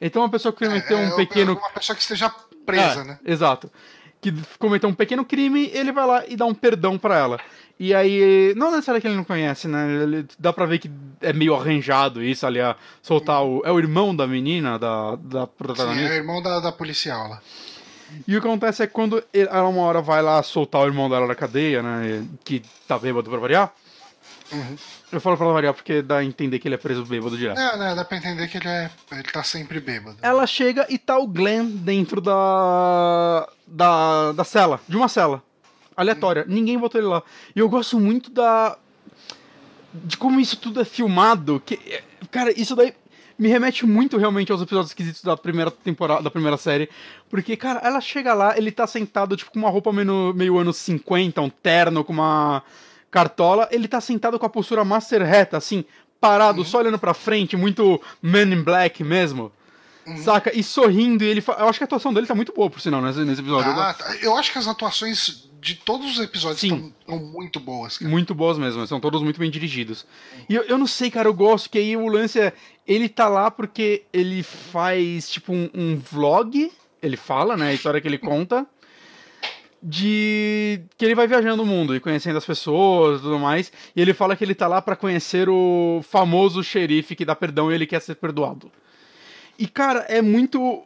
Então 0.00 0.22
uma 0.22 0.30
pessoa 0.30 0.52
que 0.52 0.64
cometeu 0.64 0.98
é 0.98 1.06
um 1.08 1.16
pequeno 1.16 1.52
Uma 1.54 1.70
pessoa 1.70 1.94
que 1.96 2.02
esteja 2.02 2.32
presa, 2.64 3.00
é, 3.00 3.04
né? 3.04 3.18
Exato. 3.24 3.70
Que 4.24 4.32
cometeu 4.58 4.88
um 4.88 4.94
pequeno 4.94 5.22
crime, 5.22 5.70
ele 5.74 5.92
vai 5.92 6.06
lá 6.06 6.24
e 6.26 6.34
dá 6.34 6.46
um 6.46 6.54
perdão 6.54 6.96
pra 6.96 7.18
ela. 7.18 7.38
E 7.78 7.92
aí, 7.92 8.54
não 8.56 8.70
necessariamente 8.70 9.02
que 9.02 9.08
ele 9.08 9.16
não 9.16 9.24
conhece, 9.24 9.68
né? 9.68 10.02
Ele, 10.02 10.26
dá 10.38 10.50
pra 10.50 10.64
ver 10.64 10.78
que 10.78 10.90
é 11.20 11.30
meio 11.30 11.54
arranjado 11.54 12.22
isso 12.22 12.46
ali, 12.46 12.58
a 12.58 12.74
soltar 13.02 13.44
o. 13.44 13.60
É 13.66 13.70
o 13.70 13.78
irmão 13.78 14.16
da 14.16 14.26
menina, 14.26 14.78
da, 14.78 15.16
da 15.16 15.40
Sim, 15.40 15.52
é 15.52 15.58
protagonista. 15.58 16.10
o 16.10 16.14
irmão 16.14 16.40
da, 16.40 16.58
da 16.58 16.72
policial 16.72 17.28
lá. 17.28 17.42
E 18.26 18.34
o 18.34 18.40
que 18.40 18.46
acontece 18.46 18.82
é 18.82 18.86
que 18.86 18.94
quando 18.94 19.22
ela 19.30 19.68
uma 19.68 19.82
hora 19.82 20.00
vai 20.00 20.22
lá 20.22 20.42
soltar 20.42 20.80
o 20.80 20.86
irmão 20.86 21.10
dela 21.10 21.26
da 21.26 21.34
cadeia, 21.34 21.82
né? 21.82 22.26
Que 22.42 22.62
tá 22.88 22.98
bêbado 22.98 23.28
pra 23.28 23.38
variar. 23.38 23.74
Uhum. 24.50 24.76
Eu 25.12 25.20
falo 25.20 25.36
pra 25.36 25.46
variar 25.48 25.74
porque 25.74 26.00
dá 26.00 26.18
a 26.18 26.24
entender 26.24 26.58
que 26.58 26.66
ele 26.66 26.76
é 26.76 26.78
preso 26.78 27.04
bêbado 27.04 27.36
direto. 27.36 27.58
É, 27.58 27.76
né? 27.76 27.94
Dá 27.94 28.04
pra 28.04 28.16
entender 28.16 28.48
que 28.48 28.56
ele, 28.56 28.68
é, 28.68 28.90
ele 29.12 29.24
tá 29.24 29.42
sempre 29.42 29.80
bêbado. 29.80 30.16
Ela 30.22 30.46
chega 30.46 30.86
e 30.88 30.96
tá 30.96 31.18
o 31.18 31.26
Glenn 31.26 31.66
dentro 31.66 32.20
da. 32.20 33.48
Da. 33.66 34.32
da 34.32 34.44
cela, 34.44 34.80
de 34.88 34.96
uma 34.96 35.08
cela. 35.08 35.42
Aleatória. 35.96 36.44
Ninguém 36.48 36.78
botou 36.78 37.00
ele 37.00 37.08
lá. 37.08 37.22
E 37.54 37.58
eu 37.58 37.68
gosto 37.68 37.98
muito 37.98 38.30
da. 38.30 38.76
de 39.92 40.16
como 40.16 40.40
isso 40.40 40.56
tudo 40.56 40.80
é 40.80 40.84
filmado. 40.84 41.62
Que, 41.64 41.78
é, 41.86 42.02
cara, 42.30 42.52
isso 42.58 42.74
daí 42.74 42.94
me 43.38 43.48
remete 43.48 43.84
muito 43.84 44.16
realmente 44.16 44.52
aos 44.52 44.62
episódios 44.62 44.90
esquisitos 44.90 45.22
da 45.22 45.36
primeira 45.36 45.70
temporada, 45.70 46.22
da 46.22 46.30
primeira 46.30 46.56
série. 46.56 46.88
Porque, 47.28 47.56
cara, 47.56 47.80
ela 47.80 48.00
chega 48.00 48.32
lá, 48.34 48.56
ele 48.56 48.70
tá 48.70 48.86
sentado, 48.86 49.36
tipo, 49.36 49.50
com 49.50 49.58
uma 49.58 49.70
roupa 49.70 49.92
meio, 49.92 50.32
meio 50.34 50.58
anos 50.58 50.76
50, 50.78 51.40
um 51.40 51.50
terno 51.50 52.04
com 52.04 52.12
uma 52.12 52.62
cartola. 53.10 53.68
Ele 53.70 53.88
tá 53.88 54.00
sentado 54.00 54.38
com 54.38 54.46
a 54.46 54.50
postura 54.50 54.84
master 54.84 55.22
reta, 55.22 55.56
assim, 55.56 55.84
parado, 56.20 56.64
só 56.64 56.78
olhando 56.78 56.98
pra 56.98 57.14
frente, 57.14 57.56
muito 57.56 58.00
Man 58.22 58.52
in 58.52 58.62
Black 58.62 59.02
mesmo. 59.04 59.52
Saca? 60.18 60.56
E 60.56 60.62
sorrindo, 60.62 61.24
e 61.24 61.26
ele 61.26 61.40
fa... 61.40 61.52
Eu 61.52 61.68
acho 61.68 61.78
que 61.78 61.84
a 61.84 61.86
atuação 61.86 62.12
dele 62.12 62.26
tá 62.26 62.34
muito 62.34 62.52
boa, 62.52 62.68
por 62.68 62.80
sinal, 62.80 63.00
nesse, 63.00 63.20
nesse 63.20 63.40
episódio. 63.40 63.70
Ah, 63.70 63.94
tá. 63.94 64.16
eu 64.16 64.36
acho 64.36 64.52
que 64.52 64.58
as 64.58 64.66
atuações 64.66 65.48
de 65.64 65.76
todos 65.76 66.18
os 66.18 66.22
episódios 66.22 66.62
estão 66.62 67.18
muito 67.18 67.58
boas, 67.58 67.96
cara. 67.96 68.10
Muito 68.10 68.34
boas 68.34 68.58
mesmo, 68.58 68.86
são 68.86 69.00
todos 69.00 69.22
muito 69.22 69.40
bem 69.40 69.50
dirigidos. 69.50 70.06
E 70.46 70.54
eu, 70.54 70.62
eu 70.64 70.76
não 70.76 70.86
sei, 70.86 71.10
cara, 71.10 71.26
eu 71.26 71.32
gosto 71.32 71.70
que 71.70 71.78
aí 71.78 71.96
o 71.96 72.06
lance 72.06 72.38
é. 72.38 72.52
Ele 72.86 73.08
tá 73.08 73.28
lá 73.28 73.50
porque 73.50 74.04
ele 74.12 74.42
faz, 74.42 75.30
tipo, 75.30 75.54
um, 75.54 75.70
um 75.74 75.96
vlog, 75.96 76.70
ele 77.02 77.16
fala, 77.16 77.56
né? 77.56 77.70
A 77.70 77.72
história 77.72 77.98
que 77.98 78.06
ele 78.06 78.18
conta. 78.18 78.66
De 79.86 80.80
que 80.96 81.04
ele 81.04 81.14
vai 81.14 81.26
viajando 81.26 81.62
o 81.62 81.66
mundo 81.66 81.94
e 81.94 82.00
conhecendo 82.00 82.38
as 82.38 82.44
pessoas 82.44 83.20
e 83.20 83.22
tudo 83.22 83.38
mais. 83.38 83.72
E 83.96 84.00
ele 84.00 84.14
fala 84.14 84.36
que 84.36 84.44
ele 84.44 84.54
tá 84.54 84.66
lá 84.66 84.80
pra 84.82 84.96
conhecer 84.96 85.48
o 85.48 86.02
famoso 86.02 86.62
xerife 86.62 87.16
que 87.16 87.24
dá 87.24 87.34
perdão 87.34 87.70
e 87.70 87.74
ele 87.74 87.86
quer 87.86 88.00
ser 88.00 88.14
perdoado. 88.14 88.70
E, 89.58 89.66
cara, 89.66 90.00
é 90.08 90.20
muito. 90.20 90.82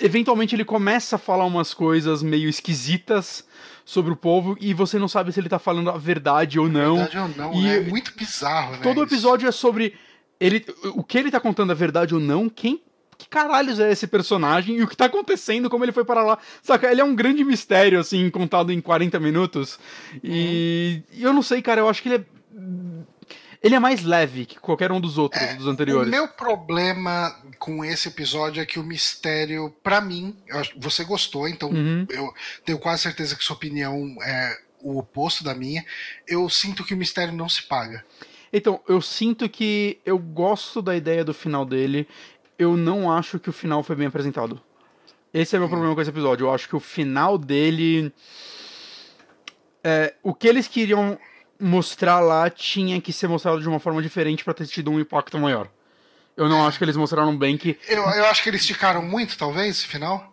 Eventualmente 0.00 0.54
ele 0.56 0.64
começa 0.64 1.16
a 1.16 1.18
falar 1.18 1.44
umas 1.44 1.72
coisas 1.72 2.22
meio 2.22 2.48
esquisitas 2.48 3.46
sobre 3.84 4.12
o 4.12 4.16
povo 4.16 4.56
e 4.60 4.74
você 4.74 4.98
não 4.98 5.06
sabe 5.06 5.32
se 5.32 5.38
ele 5.38 5.48
tá 5.48 5.58
falando 5.58 5.90
a 5.90 5.96
verdade 5.96 6.58
ou 6.58 6.68
não. 6.68 6.96
Verdade 6.96 7.18
ou 7.18 7.28
não, 7.28 7.54
E 7.54 7.62
né? 7.62 7.76
É 7.76 7.80
muito 7.80 8.12
bizarro, 8.16 8.72
né? 8.72 8.80
Todo 8.82 8.98
o 9.00 9.04
isso. 9.04 9.14
episódio 9.14 9.48
é 9.48 9.52
sobre 9.52 9.94
ele, 10.40 10.64
o 10.94 11.04
que 11.04 11.18
ele 11.18 11.30
tá 11.30 11.38
contando 11.38 11.70
é 11.70 11.74
verdade 11.74 12.14
ou 12.14 12.20
não, 12.20 12.48
quem 12.48 12.82
que 13.16 13.28
caralhos 13.28 13.78
é 13.78 13.92
esse 13.92 14.08
personagem 14.08 14.76
e 14.76 14.82
o 14.82 14.88
que 14.88 14.96
tá 14.96 15.04
acontecendo, 15.04 15.70
como 15.70 15.84
ele 15.84 15.92
foi 15.92 16.04
para 16.04 16.24
lá. 16.24 16.38
Saca, 16.62 16.90
ele 16.90 17.00
é 17.00 17.04
um 17.04 17.14
grande 17.14 17.44
mistério, 17.44 18.00
assim, 18.00 18.28
contado 18.28 18.72
em 18.72 18.80
40 18.80 19.20
minutos. 19.20 19.78
E, 20.22 21.02
e 21.12 21.22
eu 21.22 21.32
não 21.32 21.42
sei, 21.42 21.62
cara, 21.62 21.80
eu 21.80 21.88
acho 21.88 22.02
que 22.02 22.08
ele 22.08 22.16
é. 22.16 22.24
Ele 23.64 23.74
é 23.74 23.78
mais 23.80 24.04
leve 24.04 24.44
que 24.44 24.58
qualquer 24.60 24.92
um 24.92 25.00
dos 25.00 25.16
outros, 25.16 25.42
dos 25.56 25.66
O 25.66 25.70
anteriores. 25.70 26.10
meu 26.10 26.28
problema 26.28 27.34
com 27.58 27.82
esse 27.84 28.08
episódio 28.08 28.62
é 28.62 28.66
que 28.66 28.78
o 28.78 28.82
mistério, 28.84 29.74
pra 29.82 30.00
mim, 30.02 30.36
você 30.76 31.02
gostou, 31.02 31.48
então 31.48 31.70
Uhum. 31.70 32.06
eu 32.10 32.32
tenho 32.64 32.78
quase 32.78 33.02
certeza 33.02 33.34
que 33.34 33.42
sua 33.42 33.56
opinião 33.56 34.16
é 34.22 34.58
o 34.82 34.98
oposto 34.98 35.42
da 35.42 35.54
minha. 35.54 35.82
Eu 36.28 36.46
sinto 36.50 36.84
que 36.84 36.92
o 36.92 36.96
mistério 36.96 37.32
não 37.32 37.48
se 37.48 37.62
paga. 37.62 38.04
Então, 38.52 38.80
eu 38.86 39.00
sinto 39.00 39.48
que 39.48 39.98
eu 40.04 40.18
gosto 40.18 40.82
da 40.82 40.94
ideia 40.94 41.24
do 41.24 41.32
final 41.32 41.64
dele. 41.64 42.06
Eu 42.58 42.76
não 42.76 43.10
acho 43.10 43.38
que 43.40 43.48
o 43.48 43.52
final 43.52 43.82
foi 43.82 43.96
bem 43.96 44.06
apresentado. 44.08 44.60
Esse 45.32 45.56
é 45.56 45.58
meu 45.58 45.68
problema 45.70 45.94
com 45.94 46.00
esse 46.02 46.10
episódio. 46.10 46.44
Eu 46.46 46.54
acho 46.54 46.68
que 46.68 46.76
o 46.76 46.80
final 46.80 47.36
dele. 47.38 48.12
é, 49.82 50.14
o 50.22 50.32
que 50.34 50.46
eles 50.46 50.68
queriam 50.68 51.18
mostrar 51.60 52.20
lá 52.20 52.50
tinha 52.50 53.00
que 53.00 53.12
ser 53.12 53.28
mostrado 53.28 53.60
de 53.60 53.68
uma 53.68 53.78
forma 53.78 54.02
diferente 54.02 54.44
pra 54.44 54.54
ter 54.54 54.66
tido 54.66 54.90
um 54.90 54.98
impacto 55.00 55.38
maior. 55.38 55.68
Eu 56.36 56.48
não 56.48 56.66
acho 56.66 56.78
que 56.78 56.84
eles 56.84 56.96
mostraram 56.96 57.36
bem 57.36 57.56
que 57.56 57.78
Eu, 57.88 58.02
eu 58.02 58.26
acho 58.26 58.42
que 58.42 58.48
eles 58.50 58.62
esticaram 58.62 59.02
muito, 59.02 59.36
talvez, 59.38 59.76
esse 59.78 59.86
final. 59.86 60.32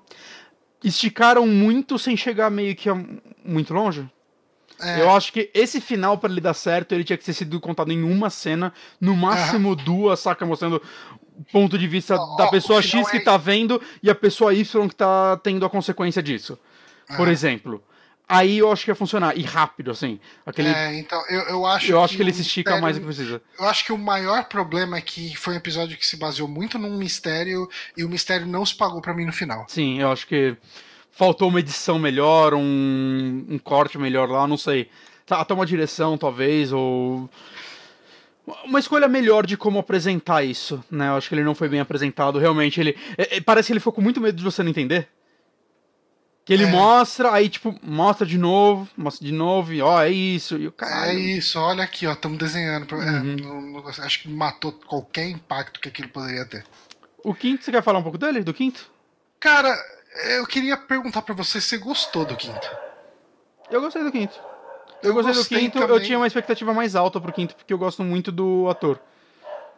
esticaram 0.84 1.46
muito 1.46 1.98
sem 2.00 2.18
chegar 2.18 2.50
meio 2.50 2.76
que 2.76 2.90
a- 2.90 2.98
muito 3.46 3.74
longe. 3.74 4.10
É. 4.80 5.02
Eu 5.02 5.12
acho 5.12 5.32
que 5.32 5.52
esse 5.54 5.80
final, 5.80 6.18
pra 6.18 6.30
ele 6.32 6.42
dar 6.42 6.56
certo, 6.56 6.94
ele 6.94 7.04
tinha 7.04 7.16
que 7.18 7.24
ter 7.24 7.34
sido 7.34 7.60
contado 7.60 7.92
em 7.92 8.02
uma 8.04 8.32
cena, 8.32 8.74
no 9.00 9.16
máximo 9.16 9.76
duas, 9.76 10.20
saca? 10.20 10.44
Mostrando 10.44 10.82
o 11.38 11.44
ponto 11.52 11.78
de 11.78 11.88
vista 11.88 12.16
Ó, 12.16 12.36
da 12.36 12.48
pessoa 12.48 12.82
X 12.82 13.10
que 13.12 13.18
é- 13.18 13.24
tá 13.24 13.38
vendo 13.38 13.80
e 14.02 14.10
a 14.10 14.16
pessoa 14.16 14.54
Y 14.56 14.88
que 14.90 14.96
tá 14.96 15.38
tendo 15.38 15.64
a 15.66 15.70
consequência 15.70 16.22
disso. 16.24 16.58
Por 17.16 17.28
Ah. 17.28 17.32
exemplo. 17.32 17.84
Aí 18.32 18.58
eu 18.60 18.72
acho 18.72 18.86
que 18.86 18.92
ia 18.92 18.96
funcionar. 18.96 19.38
E 19.38 19.42
rápido, 19.44 19.92
assim. 19.92 20.20
Aquele. 20.46 20.70
É, 20.70 20.98
então, 20.98 21.22
eu, 21.30 21.42
eu 21.42 21.66
acho 21.66 21.92
eu 21.92 22.02
acho 22.02 22.16
que 22.16 22.22
ele 22.22 22.32
se 22.34 22.42
estica 22.42 22.72
mistério- 22.72 22.82
mais 22.82 22.96
do 22.96 23.00
que 23.02 23.06
precisa. 23.08 23.42
Eu 23.60 23.66
acho 23.66 23.86
que 23.86 23.92
o 23.92 23.98
maior 23.98 24.46
problema 24.46 24.98
é 24.98 25.02
que 25.02 25.36
foi 25.36 25.54
um 25.54 25.58
episódio 25.58 25.98
que 25.98 26.06
se 26.08 26.18
baseou 26.18 26.48
muito 26.48 26.80
num 26.80 26.98
mistério 26.98 27.70
e 27.98 28.04
o 28.04 28.10
mistério 28.10 28.48
não 28.48 28.66
se 28.66 28.76
pagou 28.76 29.02
pra 29.02 29.14
mim 29.14 29.26
no 29.26 29.34
final. 29.34 29.66
Sim, 29.68 30.00
eu 30.00 30.12
acho 30.12 30.26
que 30.26 30.56
faltou 31.12 31.50
uma 31.50 31.60
edição 31.60 32.00
melhor, 32.00 32.54
um, 32.54 33.46
um 33.50 33.60
corte 33.60 33.98
melhor 33.98 34.30
lá, 34.30 34.48
não 34.48 34.58
sei. 34.58 34.90
Tá, 35.26 35.42
Até 35.42 35.54
uma 35.54 35.66
direção, 35.66 36.18
talvez, 36.18 36.72
ou. 36.74 37.30
uma 38.66 38.80
escolha 38.80 39.08
melhor 39.08 39.46
de 39.46 39.56
como 39.56 39.80
apresentar 39.80 40.44
isso, 40.44 40.84
né? 40.90 41.10
Eu 41.10 41.16
acho 41.16 41.30
que 41.30 41.36
ele 41.36 41.44
não 41.44 41.56
foi 41.56 41.70
bem 41.70 41.80
apresentado. 41.80 42.40
Realmente, 42.40 42.80
ele. 42.80 42.98
É, 43.18 43.38
é, 43.38 43.42
parece 43.42 43.68
que 43.68 43.74
ele 43.74 43.80
ficou 43.80 43.94
com 43.94 44.02
muito 44.02 44.20
medo 44.20 44.36
de 44.38 44.44
você 44.44 44.64
não 44.64 44.70
entender. 44.70 45.08
Que 46.44 46.54
ele 46.54 46.64
É. 46.64 46.72
mostra, 46.72 47.32
aí, 47.32 47.48
tipo, 47.50 47.76
mostra 47.84 48.26
de 48.26 48.38
novo, 48.38 48.88
mostra 48.98 49.26
de 49.26 49.32
novo, 49.32 49.72
e 49.74 49.82
ó, 49.82 50.02
é 50.02 50.10
isso. 50.10 50.58
E 50.58 50.68
o 50.68 50.72
cara. 50.72 51.10
É 51.12 51.14
isso, 51.14 51.60
olha 51.60 51.84
aqui, 51.84 52.08
ó, 52.08 52.14
estamos 52.14 52.38
desenhando. 52.40 52.86
pra- 52.88 52.98
é, 52.98 53.10
Uhum. 53.12 53.36
não- 53.36 53.62
não- 53.62 53.88
acho 53.88 54.22
que 54.22 54.28
matou 54.30 54.72
qualquer 54.72 55.30
impacto 55.30 55.80
que 55.80 55.88
aquilo 55.88 56.10
poderia 56.10 56.46
ter. 56.46 56.66
O 57.24 57.34
quinto, 57.36 57.64
você 57.64 57.72
quer 57.72 57.84
falar 57.84 58.00
um 58.00 58.04
pouco 58.04 58.18
dele? 58.18 58.44
Do 58.44 58.54
quinto? 58.56 58.90
Cara, 59.40 59.76
eu 60.38 60.46
queria 60.48 60.76
perguntar 60.76 61.22
pra 61.22 61.36
você 61.36 61.62
se 61.62 61.68
você 61.70 61.78
gostou 61.78 62.26
do 62.26 62.36
quinto. 62.36 62.70
Eu 63.70 63.80
gostei 63.80 64.04
do 64.04 64.12
quinto. 64.12 64.34
Eu, 65.04 65.14
gostei, 65.14 65.34
do 65.34 65.46
quinto, 65.46 65.78
eu 65.80 65.88
também. 65.88 66.04
tinha 66.06 66.18
uma 66.18 66.28
expectativa 66.28 66.74
mais 66.74 66.96
alta 66.96 67.20
pro 67.22 67.32
quinto, 67.32 67.56
porque 67.56 67.72
eu 67.74 67.78
gosto 67.78 68.04
muito 68.04 68.32
do 68.32 68.68
ator. 68.70 69.00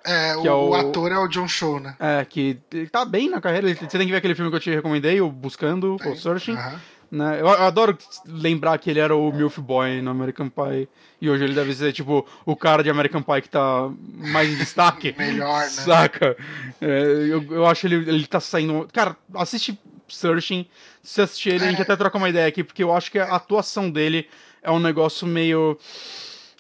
É, 0.06 0.32
é 0.32 0.52
o, 0.52 0.70
o- 0.70 0.74
ator 0.76 1.12
é 1.12 1.18
o 1.18 1.28
John 1.28 1.48
Show, 1.48 1.80
né? 1.80 1.96
É, 2.00 2.26
que 2.26 2.58
ele 2.72 2.88
tá 2.90 3.06
bem 3.06 3.30
na 3.30 3.40
carreira. 3.42 3.68
Você 3.74 3.86
tem 3.88 4.06
que 4.06 4.12
ver 4.12 4.18
aquele 4.18 4.36
filme 4.36 4.50
que 4.52 4.58
eu 4.58 4.60
te 4.62 4.70
recomendei, 4.70 5.22
o 5.22 5.30
Buscando, 5.30 5.96
o 5.96 6.16
Searching. 6.16 6.58
Né? 7.12 7.36
Eu, 7.40 7.46
eu 7.48 7.64
adoro 7.64 7.96
lembrar 8.26 8.78
que 8.80 8.90
ele 8.90 9.00
era 9.00 9.16
o 9.16 9.32
Milf 9.32 9.60
Boy 9.60 10.02
no 10.02 10.10
American 10.12 10.50
Pie. 10.50 10.90
E 11.22 11.30
hoje 11.30 11.44
ele 11.44 11.54
deve 11.54 11.74
ser, 11.74 11.94
tipo, 11.94 12.26
o 12.46 12.56
cara 12.56 12.84
de 12.84 12.90
American 12.90 13.22
Pie 13.22 13.44
que 13.44 13.50
tá 13.50 13.90
mais 14.18 14.50
em 14.50 14.56
destaque. 14.56 15.14
Melhor, 15.18 15.60
né? 15.62 15.68
Saca? 15.70 16.36
É, 16.82 16.88
eu, 17.30 17.44
eu 17.52 17.66
acho 17.68 17.86
ele, 17.88 17.96
ele 18.10 18.26
tá 18.28 18.40
saindo. 18.40 18.88
Cara, 18.92 19.16
assiste 19.36 19.80
Searching. 20.10 20.66
Se 21.04 21.22
assistir 21.22 21.50
ele, 21.52 21.66
a 21.66 21.70
gente 21.70 21.80
É. 21.80 21.84
até 21.84 21.96
troca 21.96 22.18
uma 22.18 22.30
ideia 22.30 22.48
aqui, 22.48 22.64
porque 22.64 22.82
eu 22.84 22.94
acho 22.94 23.12
que 23.12 23.20
a 23.20 23.36
atuação 23.36 23.90
dele 23.92 24.28
é 24.62 24.72
um 24.72 24.80
negócio 24.80 25.28
meio. 25.28 25.78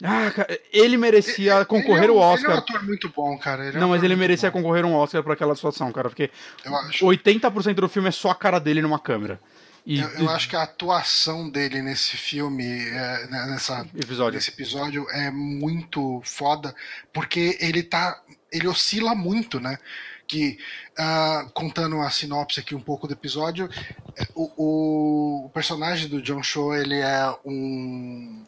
Ah, 0.03 0.30
cara, 0.31 0.59
ele 0.71 0.97
merecia 0.97 1.63
concorrer 1.65 2.03
Ele 2.03 2.11
é 2.11 2.15
um- 2.15 2.21
ao 2.21 2.35
Ele 2.35 2.45
é 2.45 2.49
um 2.49 2.51
Oscar. 2.51 2.57
ator 2.57 2.84
muito 2.85 3.09
bom, 3.09 3.38
cara. 3.38 3.65
Ele 3.67 3.75
é 3.75 3.77
um 3.77 3.81
Não, 3.81 3.89
mas 3.89 3.99
ator 3.99 4.05
ele 4.11 4.15
merecia 4.19 4.51
bom, 4.51 4.57
concorrer 4.61 4.85
um 4.85 4.93
Oscar 4.95 5.23
pra 5.23 5.34
aquela 5.34 5.53
atuação, 5.53 5.91
cara, 5.93 6.09
porque 6.09 6.30
Eu 6.65 6.75
acho. 6.75 7.05
80% 7.05 7.75
do 7.81 7.88
filme 7.89 8.09
é 8.09 8.11
só 8.11 8.30
a 8.31 8.35
cara 8.35 8.59
dele 8.59 8.81
numa 8.81 8.99
câmera. 8.99 9.39
E, 9.85 9.99
Eu, 9.99 10.09
eu 10.11 10.30
acho 10.30 10.47
que 10.49 10.55
a 10.55 10.63
atuação 10.63 11.49
dele 11.49 11.81
nesse 11.81 12.15
filme, 12.17 12.63
é, 12.65 13.27
né, 13.27 13.47
nessa, 13.49 13.85
episódio. 13.95 14.35
nesse 14.35 14.49
episódio, 14.51 15.05
é 15.09 15.30
muito 15.31 16.21
foda, 16.25 16.73
porque 17.13 17.57
ele 17.59 17.84
tá. 17.84 18.21
Ele 18.51 18.67
oscila 18.67 19.13
muito, 19.15 19.59
né? 19.59 19.77
Que, 20.25 20.57
ah, 20.97 21.47
contando 21.53 21.99
a 21.99 22.09
sinopse 22.09 22.59
aqui 22.61 22.73
um 22.73 22.80
pouco 22.80 23.07
do 23.07 23.13
episódio, 23.13 23.69
é, 24.17 24.25
o, 24.34 24.51
o, 24.57 25.45
o 25.47 25.49
personagem 25.49 26.07
do 26.07 26.21
John 26.21 26.41
Cho, 26.41 26.73
ele 26.73 26.95
é 27.01 27.35
um. 27.45 28.45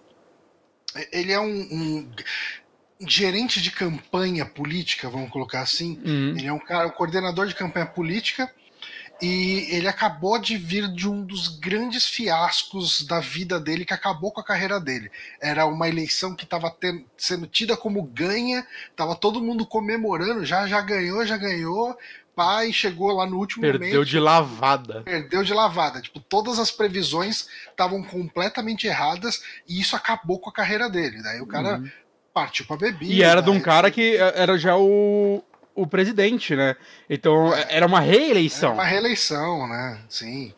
Ele 1.11 1.31
é 1.31 1.39
um, 1.39 1.47
um 1.47 2.11
gerente 3.07 3.61
de 3.61 3.71
campanha 3.71 4.45
política, 4.45 5.09
vamos 5.09 5.29
colocar 5.29 5.61
assim. 5.61 5.99
Uhum. 6.05 6.37
Ele 6.37 6.47
é 6.47 6.53
um 6.53 6.59
cara, 6.59 6.87
um 6.87 6.91
coordenador 6.91 7.47
de 7.47 7.55
campanha 7.55 7.85
política 7.85 8.51
e 9.21 9.67
ele 9.69 9.87
acabou 9.87 10.37
de 10.37 10.57
vir 10.57 10.91
de 10.91 11.07
um 11.07 11.23
dos 11.23 11.47
grandes 11.47 12.05
fiascos 12.05 13.05
da 13.05 13.19
vida 13.19 13.59
dele 13.59 13.85
que 13.85 13.93
acabou 13.93 14.31
com 14.31 14.41
a 14.41 14.45
carreira 14.45 14.79
dele. 14.79 15.09
Era 15.39 15.65
uma 15.65 15.87
eleição 15.87 16.35
que 16.35 16.43
estava 16.43 16.75
sendo 17.17 17.47
tida 17.47 17.77
como 17.77 18.03
ganha, 18.03 18.65
tava 18.95 19.15
todo 19.15 19.41
mundo 19.41 19.65
comemorando, 19.65 20.45
já 20.45 20.67
já 20.67 20.81
ganhou, 20.81 21.25
já 21.25 21.37
ganhou. 21.37 21.97
Pai 22.35 22.73
chegou 22.73 23.11
lá 23.11 23.25
no 23.25 23.37
último 23.37 23.61
Perdeu 23.61 23.87
momento, 23.89 24.05
de 24.05 24.19
lavada. 24.19 25.01
perdeu 25.03 25.43
de 25.43 25.53
lavada. 25.53 26.01
Tipo, 26.01 26.19
todas 26.19 26.59
as 26.59 26.69
previsões 26.71 27.47
estavam 27.69 28.03
completamente 28.03 28.85
erradas 28.87 29.41
e 29.67 29.79
isso 29.79 29.95
acabou 29.95 30.39
com 30.39 30.49
a 30.49 30.53
carreira 30.53 30.89
dele. 30.89 31.21
Daí 31.23 31.39
o 31.41 31.47
cara 31.47 31.77
Uhum. 31.79 31.89
partiu 32.33 32.65
pra 32.65 32.75
bebida. 32.77 33.11
E 33.13 33.23
era 33.23 33.41
de 33.41 33.49
um 33.49 33.59
cara 33.61 33.89
que 33.89 34.17
era 34.17 34.57
já 34.57 34.75
o, 34.75 35.41
o 35.73 35.87
presidente, 35.87 36.55
né? 36.55 36.75
Então 37.09 37.53
É. 37.55 37.67
era 37.69 37.85
uma 37.85 38.03
É 38.03 38.07
reeleição. 38.09 38.73
uma 38.73 38.83
reeleição, 38.85 39.67
né? 39.67 40.01
Sim. 40.09 40.53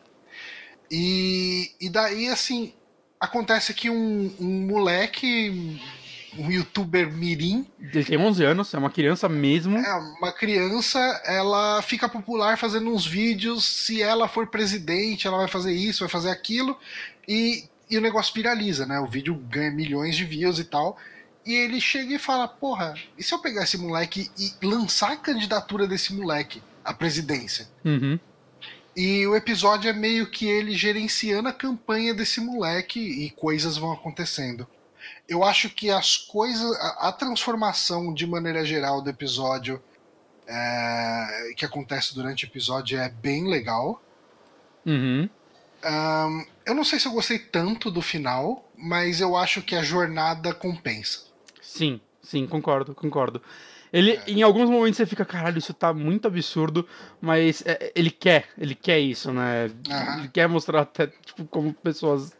E, 0.90 1.70
e 1.80 1.88
daí, 1.90 2.28
assim, 2.28 2.72
acontece 3.20 3.74
que 3.74 3.90
um, 3.90 4.34
um 4.40 4.66
moleque, 4.66 5.80
um 6.38 6.50
youtuber 6.50 7.12
mirim, 7.12 7.66
Ele 7.80 8.04
tem 8.04 8.16
11 8.16 8.44
anos, 8.44 8.72
é 8.72 8.78
uma 8.78 8.90
criança 8.90 9.28
mesmo. 9.28 9.76
é, 9.76 9.94
uma 10.18 10.32
criança, 10.32 10.98
ela 11.24 11.82
fica 11.82 12.08
popular 12.08 12.56
fazendo 12.56 12.90
uns 12.90 13.04
vídeos. 13.04 13.64
Se 13.64 14.00
ela 14.00 14.28
for 14.28 14.46
presidente, 14.46 15.26
ela 15.26 15.38
vai 15.38 15.48
fazer 15.48 15.72
isso, 15.72 16.00
vai 16.00 16.08
fazer 16.08 16.30
aquilo. 16.30 16.78
E, 17.26 17.64
e 17.90 17.98
o 17.98 18.00
negócio 18.00 18.32
viraliza, 18.34 18.86
né? 18.86 19.00
O 19.00 19.06
vídeo 19.06 19.34
ganha 19.34 19.70
milhões 19.70 20.16
de 20.16 20.24
views 20.24 20.58
e 20.58 20.64
tal. 20.64 20.96
E 21.44 21.54
ele 21.54 21.80
chega 21.80 22.14
e 22.14 22.18
fala: 22.18 22.46
Porra, 22.46 22.94
e 23.16 23.22
se 23.22 23.34
eu 23.34 23.38
pegar 23.38 23.64
esse 23.64 23.78
moleque 23.78 24.30
e 24.38 24.52
lançar 24.66 25.12
a 25.12 25.16
candidatura 25.16 25.86
desse 25.86 26.14
moleque 26.14 26.62
à 26.84 26.92
presidência? 26.92 27.68
Uhum. 27.84 28.18
E 28.96 29.26
o 29.26 29.36
episódio 29.36 29.88
é 29.88 29.92
meio 29.92 30.26
que 30.26 30.46
ele 30.46 30.74
gerenciando 30.74 31.48
a 31.48 31.52
campanha 31.52 32.12
desse 32.12 32.40
moleque 32.40 32.98
e 32.98 33.30
coisas 33.30 33.76
vão 33.76 33.92
acontecendo. 33.92 34.66
Eu 35.28 35.44
acho 35.44 35.68
que 35.70 35.90
as 35.90 36.16
coisas. 36.16 36.74
A, 36.80 37.08
a 37.08 37.12
transformação 37.12 38.12
de 38.14 38.26
maneira 38.26 38.64
geral 38.64 39.02
do 39.02 39.10
episódio 39.10 39.82
é, 40.46 41.52
que 41.56 41.64
acontece 41.64 42.14
durante 42.14 42.44
o 42.44 42.48
episódio 42.48 42.98
é 42.98 43.08
bem 43.08 43.46
legal. 43.48 44.02
Uhum. 44.86 45.28
Ahn, 45.84 46.44
eu 46.66 46.74
não 46.74 46.82
sei 46.84 46.98
se 46.98 47.06
eu 47.06 47.12
gostei 47.12 47.38
tanto 47.38 47.90
do 47.90 48.00
final, 48.02 48.66
mas 48.76 49.20
eu 49.20 49.36
acho 49.36 49.62
que 49.62 49.76
a 49.76 49.82
jornada 49.82 50.54
compensa. 50.54 51.20
Sim, 51.60 52.00
sim, 52.22 52.46
concordo, 52.46 52.94
concordo. 52.94 53.42
Ele, 53.92 54.12
É. 54.12 54.22
em 54.30 54.42
alguns 54.42 54.68
momentos 54.68 54.96
você 54.96 55.06
fica, 55.06 55.24
caralho, 55.24 55.58
isso 55.58 55.72
tá 55.72 55.94
muito 55.94 56.26
absurdo, 56.28 56.86
mas 57.20 57.62
é, 57.64 57.92
ele 57.94 58.10
quer, 58.10 58.48
ele 58.58 58.74
quer 58.74 58.98
isso, 58.98 59.32
né? 59.32 59.70
Aham. 59.90 60.18
Ele 60.20 60.28
quer 60.28 60.48
mostrar 60.48 60.80
até, 60.80 61.06
tipo, 61.06 61.44
como 61.46 61.72
pessoas 61.72 62.32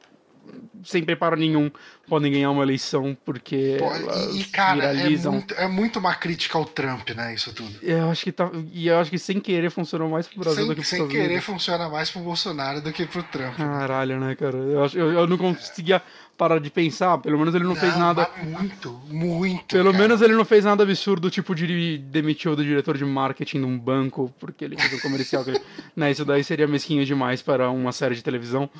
sem 0.84 1.02
preparo 1.04 1.36
nenhum 1.36 1.70
podem 2.08 2.32
ganhar 2.32 2.50
uma 2.50 2.62
eleição 2.62 3.16
porque 3.24 3.76
Pô, 3.78 3.86
elas 3.92 4.34
e, 4.36 4.44
cara, 4.44 4.84
é 4.84 4.92
viralizam. 4.94 5.32
muito, 5.32 5.54
é 5.54 5.66
muito 5.68 5.98
uma 5.98 6.14
crítica 6.14 6.56
ao 6.56 6.64
Trump, 6.64 7.10
né? 7.10 7.34
Isso 7.34 7.52
tudo. 7.52 7.74
Eu 7.82 8.10
acho 8.10 8.24
que 8.24 8.32
tá, 8.32 8.50
e 8.72 8.88
eu 8.88 8.98
acho 8.98 9.10
que 9.10 9.18
sem 9.18 9.40
querer 9.40 9.70
funcionou 9.70 10.08
mais 10.08 10.26
pro 10.26 10.40
Brasil 10.40 10.66
do 10.66 10.74
que 10.74 10.84
Sem, 10.84 10.98
pro 11.00 11.08
sem 11.08 11.16
querer 11.16 11.26
Unidos. 11.28 11.44
funciona 11.44 11.88
mais 11.88 12.10
pro 12.10 12.20
Bolsonaro 12.20 12.80
do 12.80 12.92
que 12.92 13.04
pro 13.06 13.22
Trump. 13.24 13.56
Caralho, 13.56 14.18
né, 14.20 14.34
cara? 14.34 14.56
Eu, 14.56 14.84
acho- 14.84 14.98
eu, 14.98 15.12
eu 15.12 15.26
não 15.26 15.36
conseguia 15.36 16.00
parar 16.36 16.60
de 16.60 16.70
pensar. 16.70 17.18
Pelo 17.18 17.36
menos 17.38 17.54
ele 17.54 17.64
não, 17.64 17.74
fez 17.74 17.96
nada. 17.98 18.30
Muito, 18.44 18.92
muito. 19.08 19.74
Pelo 19.74 19.90
cara. 19.92 20.02
menos 20.02 20.22
ele 20.22 20.34
não 20.34 20.44
fez 20.44 20.64
nada 20.64 20.84
absurdo, 20.84 21.28
tipo 21.30 21.54
de 21.54 21.98
demitir 21.98 22.50
o 22.50 22.56
do 22.56 22.64
diretor 22.64 22.96
de 22.96 23.04
marketing 23.04 23.58
de 23.58 23.64
um 23.66 23.76
banco, 23.78 24.32
porque 24.38 24.64
ele 24.64 24.76
fez 24.78 24.92
um 24.94 25.00
comercial. 25.00 25.44
que 25.44 25.60
né, 25.96 26.10
isso 26.12 26.24
daí 26.24 26.42
seria 26.44 26.66
mesquinho 26.68 27.04
demais 27.04 27.42
para 27.42 27.68
uma 27.70 27.90
série 27.92 28.14
de 28.14 28.22
televisão. 28.22 28.70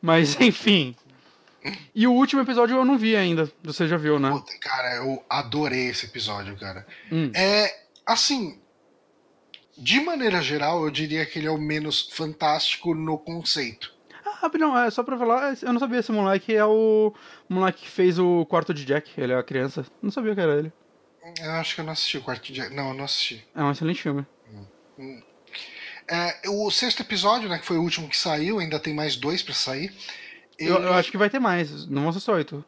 Mas, 0.00 0.40
enfim. 0.40 0.94
E 1.94 2.06
o 2.06 2.12
último 2.12 2.42
episódio 2.42 2.76
eu 2.76 2.84
não 2.84 2.96
vi 2.96 3.16
ainda. 3.16 3.50
Você 3.62 3.86
já 3.88 3.96
viu, 3.96 4.18
né? 4.18 4.30
Puta, 4.30 4.56
cara, 4.60 4.96
eu 4.96 5.24
adorei 5.28 5.88
esse 5.88 6.06
episódio, 6.06 6.56
cara. 6.56 6.86
Hum. 7.10 7.30
É, 7.34 7.74
assim, 8.06 8.60
de 9.76 10.00
maneira 10.00 10.42
geral, 10.42 10.84
eu 10.84 10.90
diria 10.90 11.24
que 11.26 11.38
ele 11.38 11.46
é 11.46 11.50
o 11.50 11.58
menos 11.58 12.08
fantástico 12.12 12.94
no 12.94 13.18
conceito. 13.18 13.92
Ah, 14.24 14.38
rapidão, 14.40 14.76
é 14.76 14.90
só 14.90 15.02
pra 15.02 15.18
falar, 15.18 15.56
eu 15.62 15.72
não 15.72 15.80
sabia 15.80 16.00
esse 16.00 16.12
moleque 16.12 16.54
é 16.54 16.64
o 16.64 17.14
moleque 17.48 17.82
que 17.82 17.88
fez 17.88 18.18
o 18.18 18.44
quarto 18.46 18.74
de 18.74 18.84
Jack, 18.84 19.10
ele 19.16 19.32
é 19.32 19.36
a 19.36 19.42
criança. 19.42 19.84
Não 20.02 20.10
sabia 20.10 20.34
que 20.34 20.40
era 20.40 20.58
ele. 20.58 20.72
Eu 21.40 21.50
acho 21.52 21.74
que 21.74 21.80
eu 21.80 21.84
não 21.84 21.92
assisti 21.92 22.18
o 22.18 22.22
quarto 22.22 22.52
de... 22.52 22.68
Não, 22.70 22.88
eu 22.88 22.94
não 22.94 23.04
assisti. 23.04 23.46
É 23.54 23.62
um 23.62 23.70
excelente 23.70 24.02
filme. 24.02 24.26
É, 26.10 26.48
o 26.48 26.70
sexto 26.70 27.02
episódio, 27.02 27.48
né, 27.48 27.58
que 27.58 27.66
foi 27.66 27.76
o 27.76 27.82
último 27.82 28.08
que 28.08 28.16
saiu, 28.16 28.58
ainda 28.58 28.80
tem 28.80 28.94
mais 28.94 29.14
dois 29.14 29.42
pra 29.42 29.54
sair. 29.54 29.94
Eu, 30.58 30.76
Ele- 30.76 30.86
eu 30.86 30.92
acho 30.94 31.10
que 31.10 31.16
vai 31.16 31.30
ter 31.30 31.38
mais, 31.38 31.86
não 31.86 32.02
vão 32.02 32.12
ser 32.12 32.20
só 32.20 32.32
oito. 32.34 32.64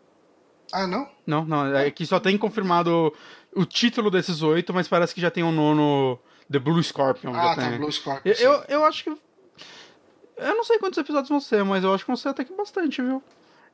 Ah, 0.72 0.86
não? 0.86 1.08
Não, 1.26 1.44
não, 1.44 1.76
é 1.76 1.90
que 1.90 2.06
só 2.06 2.20
tem 2.20 2.38
confirmado 2.38 3.12
o 3.54 3.64
título 3.64 4.10
desses 4.10 4.40
oito, 4.42 4.72
mas 4.72 4.86
parece 4.86 5.12
que 5.14 5.20
já 5.20 5.30
tem 5.30 5.42
um 5.42 5.50
nono 5.50 6.18
The 6.50 6.58
Blue 6.60 6.80
Scorpion. 6.82 7.34
Ah, 7.34 7.54
tá, 7.56 7.68
tem. 7.68 7.78
Blue 7.78 7.90
Scorpion. 7.90 8.32
Eu, 8.38 8.52
eu, 8.52 8.64
eu 8.68 8.84
acho 8.84 9.02
que. 9.04 9.10
Eu 9.10 10.54
não 10.54 10.64
sei 10.64 10.78
quantos 10.78 10.98
episódios 10.98 11.28
vão 11.28 11.40
ser, 11.40 11.64
mas 11.64 11.82
eu 11.84 11.92
acho 11.92 12.04
que 12.04 12.08
vão 12.08 12.16
ser 12.16 12.28
até 12.28 12.44
que 12.44 12.54
bastante, 12.54 13.02
viu? 13.02 13.22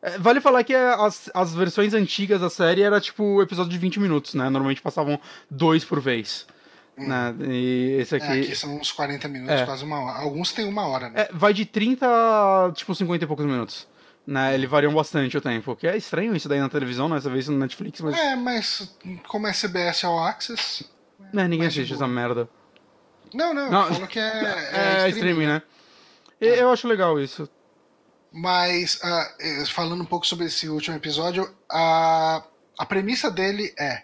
É, 0.03 0.19
vale 0.19 0.41
falar 0.41 0.65
que 0.65 0.75
as, 0.75 1.31
as 1.35 1.55
versões 1.55 1.95
antigas 1.95 2.41
da 2.41 2.51
série 2.51 2.83
era 2.83 3.01
tipo 3.01 3.41
episódio 3.43 3.71
de 3.71 3.79
20 3.79 4.01
minutos, 4.01 4.35
né? 4.35 4.45
Normalmente 4.49 4.83
passavam 4.83 5.21
dois 5.51 5.85
por 5.85 6.01
vez. 6.01 6.47
Né? 6.97 7.35
E 7.47 7.99
esse 8.01 8.15
Hum. 8.15 8.19
É, 8.19 8.23
aqui. 8.23 8.41
aqui 8.41 8.57
são 8.57 8.77
uns 8.79 8.91
40 8.91 9.29
minutos, 9.29 9.55
É. 9.61 9.67
quase 9.67 9.85
uma 9.85 10.01
hora. 10.01 10.19
Alguns 10.23 10.53
tem 10.53 10.67
uma 10.67 10.87
hora, 10.89 11.11
né? 11.11 11.23
é, 11.23 11.31
vai 11.33 11.53
de 11.53 11.67
30 11.67 12.07
a 12.07 12.73
tipo 12.73 12.95
50 12.95 13.23
e 13.25 13.27
poucos 13.29 13.45
minutos. 13.45 13.87
Né? 14.27 14.55
Ele 14.55 14.67
variam 14.67 14.93
bastante 14.93 15.37
o 15.37 15.41
tempo. 15.41 15.77
Que 15.77 15.87
é 15.87 15.97
estranho 15.97 16.35
isso 16.35 16.49
daí 16.49 16.59
na 16.59 16.69
televisão, 16.69 17.09
né? 17.09 17.21
Você 17.21 17.31
vê 17.31 17.39
isso 17.39 17.53
no 17.53 17.59
Netflix, 17.59 18.01
mas. 18.01 18.17
É, 18.19 18.35
mas 18.35 18.97
como 19.29 19.47
é 19.47 19.53
CBS 19.53 20.05
All 20.05 20.19
Access. 20.25 20.85
né, 21.33 21.47
ninguém 21.47 21.69
assiste 21.69 21.91
boa. 21.91 21.99
essa 22.05 22.09
merda. 22.09 22.49
Não, 23.33 23.53
não, 23.55 23.71
Não, 23.71 23.93
falou 23.93 24.07
que 24.09 24.19
é, 24.21 25.05
É, 25.05 25.09
streaming, 25.11 25.47
né? 25.47 25.63
E- 26.41 26.47
Eu 26.47 26.71
acho 26.71 26.89
legal 26.89 27.21
isso. 27.21 27.49
Mas, 28.33 29.01
eh, 29.03 29.65
falando 29.67 30.03
um 30.03 30.07
pouco 30.07 30.27
sobre 30.27 30.47
esse 30.47 30.69
último 30.69 30.97
episódio, 30.97 31.49
a, 31.71 32.43
a 32.79 32.85
premissa 32.85 33.31
dele 33.31 33.73
é: 33.79 34.03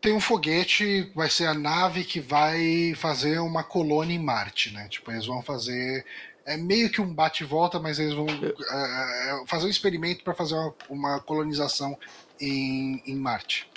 tem 0.00 0.12
um 0.12 0.20
foguete, 0.20 1.10
vai 1.14 1.30
ser 1.30 1.46
a 1.46 1.54
nave 1.54 2.04
que 2.04 2.20
vai 2.20 2.92
fazer 2.96 3.38
uma 3.38 3.62
colônia 3.64 4.14
em 4.14 4.18
Marte, 4.22 4.70
né? 4.72 4.86
Tipo, 4.88 5.12
eles 5.12 5.24
vão 5.26 5.42
fazer 5.42 6.04
é 6.46 6.56
meio 6.56 6.90
que 6.90 7.00
um 7.00 7.12
bate-volta, 7.12 7.80
mas 7.80 7.98
eles 7.98 8.14
vão 8.14 8.26
uh, 8.26 9.46
fazer 9.46 9.66
um 9.66 9.70
experimento 9.70 10.22
para 10.22 10.34
fazer 10.34 10.54
uma, 10.54 10.74
uma 10.88 11.20
colonização 11.20 11.98
em, 12.40 13.02
em, 13.06 13.16
Marte. 13.16 13.70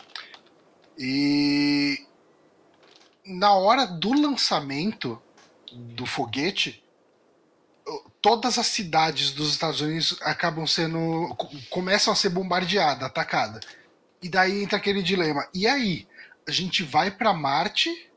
E 0.98 2.06
na 3.26 3.54
hora 3.54 3.86
do 3.86 4.14
lançamento 4.14 5.22
do 5.72 6.06
foguete, 6.06 6.84
todas 8.22 8.58
as 8.58 8.68
cidades 8.68 9.32
dos 9.32 9.52
Estados 9.52 9.82
Unidos 9.82 10.18
acabam 10.22 10.66
sendo. 10.68 11.36
começam 11.70 12.12
a 12.12 12.16
ser 12.16 12.30
bombardeadas, 12.30 13.04
atacadas. 13.04 13.64
E 14.22 14.28
daí 14.28 14.64
entra 14.64 14.78
aquele 14.78 15.02
dilema. 15.02 15.48
E 15.54 15.68
aí? 15.68 16.08
A 16.48 16.52
gente 16.52 16.82
vai 16.84 17.12
para 17.12 17.34
Marte 17.34 18.10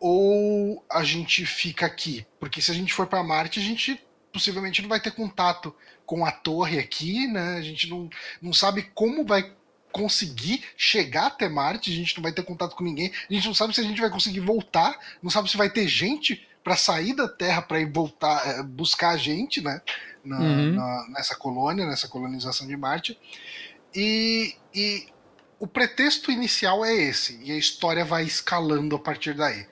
ou 0.00 0.82
a 0.90 1.04
gente 1.04 1.44
fica 1.44 1.84
aqui? 1.84 2.26
Porque 2.40 2.62
se 2.62 2.70
a 2.70 2.74
gente 2.74 2.94
for 2.94 3.06
para 3.06 3.22
Marte, 3.22 3.60
a 3.60 3.62
gente 3.62 4.02
possivelmente 4.32 4.80
não 4.80 4.88
vai 4.88 4.98
ter 4.98 5.10
contato 5.10 5.74
com 6.06 6.24
a 6.24 6.32
torre 6.32 6.78
aqui, 6.78 7.26
né? 7.26 7.58
A 7.58 7.62
gente 7.62 7.88
não, 7.88 8.08
não 8.40 8.52
sabe 8.52 8.90
como 8.94 9.24
vai 9.24 9.52
conseguir 9.92 10.64
chegar 10.76 11.26
até 11.26 11.48
Marte, 11.48 11.92
a 11.92 11.94
gente 11.94 12.16
não 12.16 12.22
vai 12.22 12.32
ter 12.32 12.42
contato 12.42 12.74
com 12.74 12.84
ninguém, 12.84 13.12
a 13.28 13.32
gente 13.32 13.46
não 13.46 13.54
sabe 13.54 13.74
se 13.74 13.80
a 13.80 13.84
gente 13.84 14.00
vai 14.00 14.08
conseguir 14.08 14.40
voltar, 14.40 14.98
não 15.22 15.30
sabe 15.30 15.50
se 15.50 15.56
vai 15.56 15.68
ter 15.68 15.86
gente 15.86 16.46
para 16.62 16.76
sair 16.76 17.14
da 17.14 17.28
Terra 17.28 17.60
para 17.60 17.80
ir 17.80 17.90
voltar, 17.90 18.46
é, 18.46 18.62
buscar 18.62 19.10
a 19.10 19.16
gente, 19.16 19.60
né? 19.60 19.82
Na, 20.24 20.38
uhum. 20.38 20.72
na, 20.72 21.08
nessa 21.10 21.34
colônia, 21.34 21.86
nessa 21.86 22.08
colonização 22.08 22.66
de 22.66 22.76
Marte. 22.76 23.18
E, 23.94 24.54
e 24.74 25.06
o 25.58 25.66
pretexto 25.66 26.30
inicial 26.30 26.84
é 26.84 26.94
esse, 26.94 27.40
e 27.42 27.50
a 27.52 27.56
história 27.56 28.04
vai 28.04 28.24
escalando 28.24 28.96
a 28.96 28.98
partir 28.98 29.34
daí. 29.34 29.66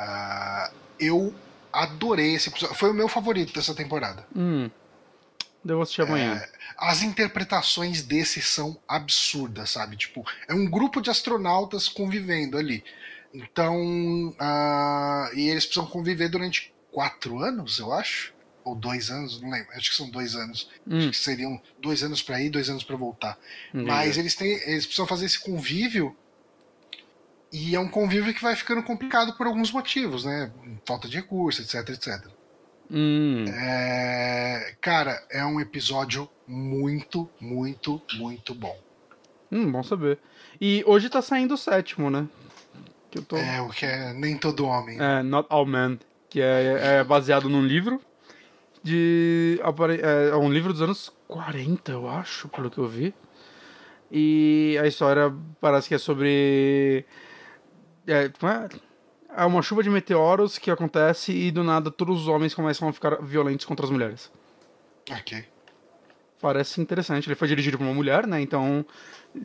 Uh, 0.00 0.74
eu 0.98 1.34
adorei 1.72 2.34
esse 2.34 2.48
episódio. 2.48 2.74
Foi 2.74 2.90
o 2.90 2.94
meu 2.94 3.08
favorito 3.08 3.52
dessa 3.52 3.74
temporada. 3.74 4.26
Hum. 4.34 4.70
Devo 5.62 5.82
assistir 5.82 6.02
amanhã. 6.02 6.36
É, 6.36 6.48
as 6.78 7.02
interpretações 7.02 8.02
desse 8.02 8.40
são 8.40 8.78
absurdas, 8.88 9.70
sabe? 9.70 9.96
Tipo, 9.96 10.24
é 10.48 10.54
um 10.54 10.64
grupo 10.64 11.02
de 11.02 11.10
astronautas 11.10 11.88
convivendo 11.88 12.56
ali. 12.56 12.82
Então. 13.32 13.76
Uh, 14.30 15.36
e 15.36 15.48
eles 15.48 15.66
precisam 15.66 15.86
conviver 15.86 16.28
durante 16.28 16.72
quatro 16.90 17.38
anos, 17.38 17.78
eu 17.78 17.92
acho. 17.92 18.32
Ou 18.64 18.74
dois 18.74 19.10
anos, 19.10 19.40
não 19.40 19.50
lembro. 19.50 19.70
Acho 19.72 19.90
que 19.90 19.96
são 19.96 20.08
dois 20.10 20.34
anos. 20.34 20.68
Hum. 20.86 20.98
Acho 20.98 21.10
que 21.10 21.16
seriam 21.16 21.60
dois 21.80 22.02
anos 22.02 22.22
para 22.22 22.40
ir, 22.40 22.50
dois 22.50 22.68
anos 22.70 22.84
para 22.84 22.96
voltar. 22.96 23.38
Hum, 23.74 23.84
Mas 23.86 24.16
eles 24.16 24.34
têm. 24.34 24.52
Eles 24.66 24.86
precisam 24.86 25.06
fazer 25.06 25.26
esse 25.26 25.38
convívio 25.38 26.16
e 27.52 27.74
é 27.74 27.80
um 27.80 27.88
convívio 27.88 28.32
que 28.32 28.42
vai 28.42 28.54
ficando 28.54 28.82
complicado 28.82 29.36
por 29.36 29.46
alguns 29.46 29.72
motivos, 29.72 30.24
né? 30.24 30.52
Falta 30.86 31.08
de 31.08 31.16
recursos, 31.16 31.64
etc, 31.64 31.88
etc. 31.90 32.26
Hum. 32.90 33.44
É... 33.48 34.74
Cara, 34.80 35.22
é 35.30 35.44
um 35.44 35.60
episódio 35.60 36.28
muito, 36.46 37.28
muito, 37.40 38.00
muito 38.14 38.54
bom. 38.54 38.76
Hum, 39.50 39.70
bom 39.70 39.82
saber. 39.82 40.18
E 40.60 40.82
hoje 40.86 41.08
tá 41.08 41.20
saindo 41.20 41.54
o 41.54 41.58
sétimo, 41.58 42.10
né? 42.10 42.28
Que 43.10 43.18
eu 43.18 43.22
tô... 43.22 43.36
É, 43.36 43.60
o 43.60 43.70
que 43.70 43.84
é 43.84 44.12
Nem 44.12 44.36
Todo 44.36 44.66
Homem. 44.66 44.98
É, 45.00 45.22
Not 45.22 45.46
All 45.50 45.66
Men. 45.66 45.98
Que 46.28 46.40
é, 46.40 46.98
é 46.98 47.04
baseado 47.04 47.48
num 47.48 47.64
livro 47.64 48.00
de. 48.82 49.60
É, 50.00 50.28
é 50.30 50.36
um 50.36 50.50
livro 50.50 50.72
dos 50.72 50.82
anos 50.82 51.12
40, 51.28 51.92
eu 51.92 52.08
acho, 52.08 52.48
pelo 52.48 52.70
que 52.70 52.78
eu 52.78 52.86
vi. 52.86 53.14
E 54.10 54.78
a 54.82 54.86
história 54.86 55.32
parece 55.60 55.88
que 55.88 55.94
é 55.94 55.98
sobre 55.98 57.04
é, 58.12 58.30
é 59.36 59.44
uma 59.44 59.62
chuva 59.62 59.82
de 59.82 59.90
meteoros 59.90 60.58
que 60.58 60.70
acontece 60.70 61.32
e 61.32 61.50
do 61.50 61.62
nada 61.62 61.90
todos 61.90 62.22
os 62.22 62.28
homens 62.28 62.54
começam 62.54 62.88
a 62.88 62.92
ficar 62.92 63.22
violentos 63.22 63.66
contra 63.66 63.84
as 63.86 63.90
mulheres. 63.90 64.30
Ok. 65.10 65.44
Parece 66.40 66.80
interessante. 66.80 67.28
Ele 67.28 67.34
foi 67.34 67.48
dirigido 67.48 67.76
por 67.76 67.84
uma 67.84 67.94
mulher, 67.94 68.26
né? 68.26 68.40
Então, 68.40 68.84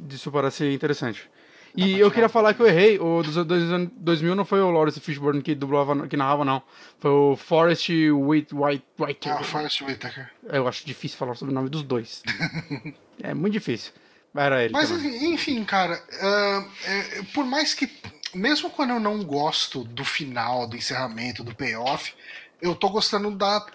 isso 0.10 0.32
parece 0.32 0.72
interessante. 0.74 1.30
E 1.76 2.00
eu 2.00 2.10
queria 2.10 2.30
falar 2.30 2.54
que 2.54 2.62
eu 2.62 2.68
errei. 2.68 2.98
O 2.98 3.22
dos 3.22 3.36
2000 3.36 4.34
não 4.34 4.46
foi 4.46 4.62
o 4.62 4.72
Lawrence 4.72 5.00
Fishburne 5.00 5.42
que 5.42 5.54
dublava, 5.54 6.08
que 6.08 6.16
narrava, 6.16 6.46
não. 6.46 6.64
Foi 7.00 7.12
o 7.12 7.36
Forrest 7.36 7.90
White, 7.90 8.56
White, 8.56 8.86
White. 8.98 9.30
Ah, 9.30 9.44
Forrest 9.44 9.82
Whitaker. 9.82 10.30
Eu 10.44 10.68
acho 10.68 10.86
difícil 10.86 11.18
falar 11.18 11.36
sobre 11.36 11.52
o 11.52 11.56
nome 11.56 11.70
dos 11.70 11.84
dois. 11.84 12.24
é 13.22 13.34
muito 13.34 13.54
difícil. 13.54 13.92
Era 14.34 14.64
ele. 14.64 14.74
Mas 14.74 14.90
também. 14.90 15.34
enfim, 15.34 15.64
cara, 15.64 15.96
uh, 15.96 16.70
é, 16.86 17.24
por 17.34 17.46
mais 17.46 17.74
que 17.74 17.88
mesmo 18.36 18.70
quando 18.70 18.92
eu 18.92 19.00
não 19.00 19.24
gosto 19.24 19.84
do 19.84 20.04
final, 20.04 20.68
do 20.68 20.76
encerramento, 20.76 21.44
do 21.44 21.56
payoff, 21.56 22.14
eu 22.62 22.76
tô 22.76 22.90
gostando 22.90 23.32
da, 23.32 23.66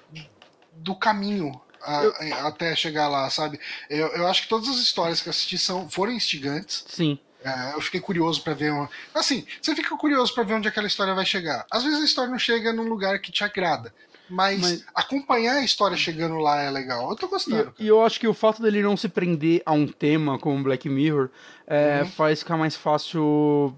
do 0.72 0.94
caminho 0.94 1.60
a, 1.82 2.04
eu... 2.04 2.46
até 2.46 2.74
chegar 2.74 3.08
lá, 3.08 3.28
sabe? 3.30 3.58
Eu, 3.88 4.08
eu 4.08 4.26
acho 4.26 4.42
que 4.42 4.48
todas 4.48 4.68
as 4.68 4.76
histórias 4.76 5.20
que 5.20 5.28
eu 5.28 5.30
assisti 5.30 5.58
são, 5.58 5.88
foram 5.88 6.12
instigantes. 6.12 6.84
Sim. 6.88 7.18
É, 7.42 7.74
eu 7.74 7.80
fiquei 7.80 8.00
curioso 8.00 8.42
para 8.42 8.52
ver. 8.52 8.70
Uma... 8.70 8.88
Assim, 9.14 9.46
você 9.60 9.74
fica 9.74 9.96
curioso 9.96 10.34
para 10.34 10.44
ver 10.44 10.54
onde 10.54 10.68
aquela 10.68 10.86
história 10.86 11.14
vai 11.14 11.24
chegar. 11.24 11.66
Às 11.70 11.82
vezes 11.82 12.00
a 12.00 12.04
história 12.04 12.30
não 12.30 12.38
chega 12.38 12.72
num 12.72 12.88
lugar 12.88 13.18
que 13.20 13.32
te 13.32 13.42
agrada. 13.42 13.94
Mas, 14.28 14.60
mas, 14.60 14.84
acompanhar 14.94 15.54
a 15.54 15.64
história 15.64 15.96
chegando 15.96 16.36
lá 16.36 16.62
é 16.62 16.70
legal. 16.70 17.10
Eu 17.10 17.16
tô 17.16 17.26
gostando. 17.26 17.74
E, 17.78 17.84
e, 17.84 17.88
eu 17.88 18.04
acho 18.04 18.20
que 18.20 18.28
o 18.28 18.34
fato 18.34 18.62
dele 18.62 18.80
não 18.80 18.96
se 18.96 19.08
prender 19.08 19.60
a 19.66 19.72
um 19.72 19.88
tema 19.88 20.38
como 20.38 20.62
Black 20.62 20.88
Mirror 20.88 21.30
é, 21.66 22.02
uhum. 22.02 22.10
faz 22.10 22.40
ficar 22.40 22.56
mais 22.56 22.76
fácil 22.76 23.76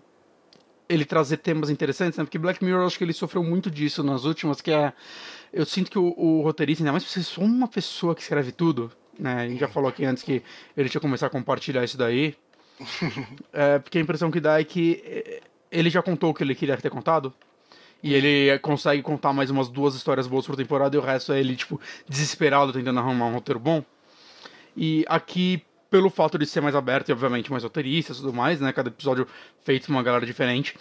ele 0.93 1.05
trazer 1.05 1.39
temas 1.39 1.70
interessantes, 1.70 2.19
né? 2.19 2.24
Porque 2.24 2.39
Black 2.39 2.62
Mirror, 2.64 2.82
eu 2.82 2.86
acho 2.86 2.98
que 2.98 3.05
ele 3.05 3.12
sofreu 3.12 3.43
muito 3.43 3.70
disso 3.70 4.02
nas 4.02 4.24
últimas, 4.24 4.60
que 4.60 4.70
é... 4.70 4.93
Eu 5.52 5.66
sinto 5.66 5.90
que 5.90 5.98
o, 5.98 6.14
o 6.16 6.43
roteirista, 6.43 6.82
ainda 6.82 6.93
mais 6.93 7.05
se 7.05 7.40
uma 7.40 7.69
pessoa 7.69 8.14
que 8.14 8.23
escreve 8.23 8.52
tudo, 8.52 8.90
né? 9.19 9.43
A 9.43 9.48
gente 9.48 9.60
já 9.60 9.69
falou 9.69 9.89
aqui 9.89 10.05
antes 10.05 10.23
que 10.23 10.43
ele 10.77 10.89
tinha 10.89 11.01
começado 11.01 11.28
a 11.28 11.31
compartilhar 11.31 11.85
isso 11.85 11.97
daí. 11.97 12.35
é, 13.52 13.78
porque 13.78 13.98
a 13.98 14.01
impressão 14.01 14.31
que 14.31 14.40
dá 14.40 14.60
é 14.60 14.64
que 14.64 15.02
é, 15.05 15.40
ele 15.70 15.90
já 15.90 16.02
contou 16.02 16.31
o 16.31 16.35
que 16.35 16.43
ele 16.43 16.55
queria 16.55 16.77
ter 16.77 16.90
contado. 16.90 17.32
E 18.02 18.14
ele 18.14 18.59
consegue 18.59 19.01
contar 19.01 19.32
mais 19.32 19.48
umas 19.48 19.69
duas 19.69 19.94
histórias 19.94 20.27
boas 20.27 20.44
por 20.44 20.56
temporada 20.56 20.97
e 20.97 20.98
o 20.98 21.02
resto 21.02 21.32
é 21.32 21.39
ele, 21.39 21.55
tipo, 21.55 21.81
desesperado 22.09 22.73
tentando 22.73 22.98
arrumar 22.98 23.27
um 23.27 23.35
roteiro 23.35 23.60
bom. 23.60 23.85
E 24.77 25.05
aqui, 25.09 25.62
pelo 25.93 26.09
fato 26.09 26.39
de 26.39 26.47
ser 26.47 26.62
mais 26.62 26.74
aberto 26.74 27.10
e, 27.10 27.12
obviamente, 27.12 27.51
mais 27.51 27.62
roteirista 27.62 28.14
e 28.14 28.16
tudo 28.16 28.32
mais, 28.32 28.59
né? 28.59 28.73
Cada 28.73 28.89
episódio 28.89 29.28
feito 29.62 29.86
com 29.86 29.93
uma 29.93 30.02
galera 30.02 30.24
diferente. 30.24 30.74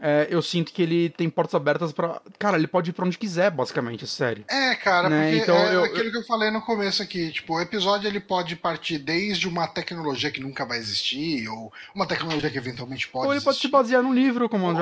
É, 0.00 0.28
eu 0.30 0.40
sinto 0.40 0.72
que 0.72 0.82
ele 0.82 1.10
tem 1.10 1.28
portas 1.28 1.54
abertas 1.54 1.92
para 1.92 2.20
Cara, 2.38 2.56
ele 2.56 2.68
pode 2.68 2.90
ir 2.90 2.92
pra 2.92 3.04
onde 3.04 3.18
quiser, 3.18 3.50
basicamente, 3.50 4.06
sério. 4.06 4.44
É, 4.48 4.74
cara, 4.76 5.08
né? 5.08 5.30
porque 5.30 5.42
então, 5.42 5.56
é 5.56 5.74
eu, 5.74 5.84
aquilo 5.84 6.10
que 6.12 6.18
eu 6.18 6.24
falei 6.24 6.50
no 6.52 6.62
começo 6.62 7.02
aqui, 7.02 7.32
tipo, 7.32 7.54
o 7.54 7.60
episódio 7.60 8.06
ele 8.06 8.20
pode 8.20 8.54
partir 8.54 8.98
desde 8.98 9.48
uma 9.48 9.66
tecnologia 9.66 10.30
que 10.30 10.40
nunca 10.40 10.64
vai 10.64 10.78
existir, 10.78 11.48
ou 11.48 11.72
uma 11.92 12.06
tecnologia 12.06 12.50
que 12.50 12.58
eventualmente 12.58 13.08
pode 13.08 13.26
Ou 13.26 13.32
ele 13.32 13.38
existir. 13.38 13.46
pode 13.46 13.58
se 13.58 13.68
basear 13.68 14.02
num 14.02 14.14
livro, 14.14 14.48
como 14.48 14.66
ou... 14.66 14.74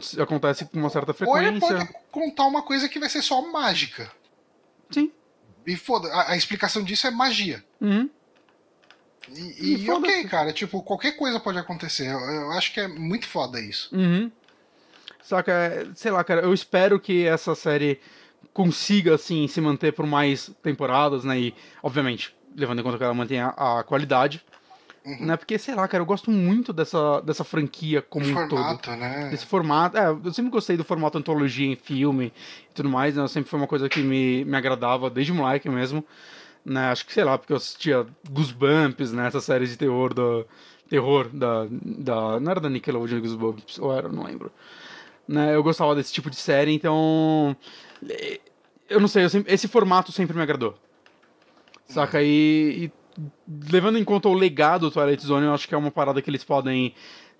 já 0.00 0.22
acontece 0.22 0.64
com 0.64 0.78
uma 0.78 0.90
certa 0.90 1.12
frequência. 1.12 1.42
Ou 1.42 1.48
ele 1.48 1.60
pode 1.60 1.88
contar 2.10 2.46
uma 2.46 2.62
coisa 2.62 2.88
que 2.88 2.98
vai 2.98 3.10
ser 3.10 3.20
só 3.20 3.42
mágica. 3.52 4.10
Sim. 4.90 5.12
E 5.66 5.76
foda, 5.76 6.08
a, 6.08 6.32
a 6.32 6.36
explicação 6.36 6.82
disso 6.82 7.06
é 7.06 7.10
magia. 7.10 7.62
Uhum. 7.80 8.08
E, 9.34 9.74
e, 9.74 9.84
e 9.84 9.90
ok, 9.90 10.24
cara, 10.24 10.52
tipo, 10.52 10.82
qualquer 10.82 11.12
coisa 11.12 11.38
pode 11.38 11.58
acontecer. 11.58 12.06
Eu, 12.06 12.18
eu 12.18 12.52
acho 12.52 12.72
que 12.72 12.80
é 12.80 12.88
muito 12.88 13.26
foda 13.26 13.60
isso. 13.60 13.94
Uhum. 13.94 14.30
Saca, 15.22 15.86
sei 15.94 16.10
lá, 16.10 16.24
cara, 16.24 16.42
eu 16.42 16.54
espero 16.54 16.98
que 16.98 17.26
essa 17.26 17.54
série 17.54 18.00
consiga, 18.52 19.14
assim, 19.14 19.46
se 19.46 19.60
manter 19.60 19.92
por 19.92 20.06
mais 20.06 20.50
temporadas, 20.62 21.24
né? 21.24 21.38
E, 21.38 21.54
obviamente, 21.82 22.34
levando 22.56 22.80
em 22.80 22.82
conta 22.82 22.98
que 22.98 23.04
ela 23.04 23.14
mantenha 23.14 23.48
a, 23.48 23.82
qualidade. 23.82 24.42
Uhum. 25.04 25.26
Né? 25.26 25.36
Porque, 25.36 25.58
sei 25.58 25.74
lá, 25.74 25.86
cara, 25.86 26.02
eu 26.02 26.06
gosto 26.06 26.30
muito 26.30 26.72
dessa, 26.72 27.20
dessa 27.20 27.44
franquia 27.44 28.02
como 28.02 28.26
um 28.26 28.32
formato, 28.32 28.82
todo. 28.82 28.96
Né? 28.96 29.28
Desse 29.30 29.46
formato. 29.46 29.96
É, 29.96 30.08
eu 30.08 30.32
sempre 30.32 30.50
gostei 30.50 30.76
do 30.76 30.84
formato 30.84 31.18
antologia 31.18 31.66
em 31.66 31.76
filme 31.76 32.32
e 32.70 32.74
tudo 32.74 32.88
mais, 32.88 33.14
né? 33.14 33.28
Sempre 33.28 33.50
foi 33.50 33.60
uma 33.60 33.68
coisa 33.68 33.88
que 33.88 34.00
me, 34.00 34.44
me 34.44 34.56
agradava, 34.56 35.08
desde 35.10 35.32
moleque 35.32 35.68
mesmo 35.68 36.04
né? 36.68 36.90
Acho 36.90 37.06
que, 37.06 37.12
sei 37.12 37.24
lá, 37.24 37.38
porque 37.38 37.52
eu 37.52 37.56
assistia 37.56 38.06
Goosebumps, 38.30 39.12
né? 39.12 39.26
Essa 39.26 39.40
série 39.40 39.66
de 39.66 39.76
terror 39.76 40.12
da... 40.12 40.44
Terror 40.88 41.28
da, 41.28 41.66
da... 41.70 42.40
Não 42.40 42.50
era 42.50 42.60
da 42.60 42.70
Nickelodeon 42.70 43.20
Goosebumps, 43.20 43.78
ou 43.78 43.94
era, 43.94 44.08
não 44.08 44.24
lembro. 44.24 44.50
Né? 45.26 45.54
Eu 45.54 45.62
gostava 45.62 45.94
desse 45.94 46.12
tipo 46.12 46.30
de 46.30 46.36
série, 46.36 46.72
então... 46.72 47.56
Eu 48.88 49.00
não 49.00 49.08
sei, 49.08 49.24
eu 49.24 49.28
sempre, 49.28 49.52
esse 49.52 49.68
formato 49.68 50.12
sempre 50.12 50.36
me 50.36 50.42
agradou. 50.42 50.74
Saca? 51.86 52.22
E, 52.22 52.84
e 52.84 52.92
levando 53.70 53.98
em 53.98 54.04
conta 54.04 54.28
o 54.28 54.34
legado 54.34 54.88
do 54.88 54.90
Twilight 54.90 55.24
Zone, 55.24 55.46
eu 55.46 55.52
acho 55.52 55.68
que 55.68 55.74
é 55.74 55.78
uma 55.78 55.90
parada 55.90 56.22
que 56.22 56.30
eles 56.30 56.44
podem 56.44 56.94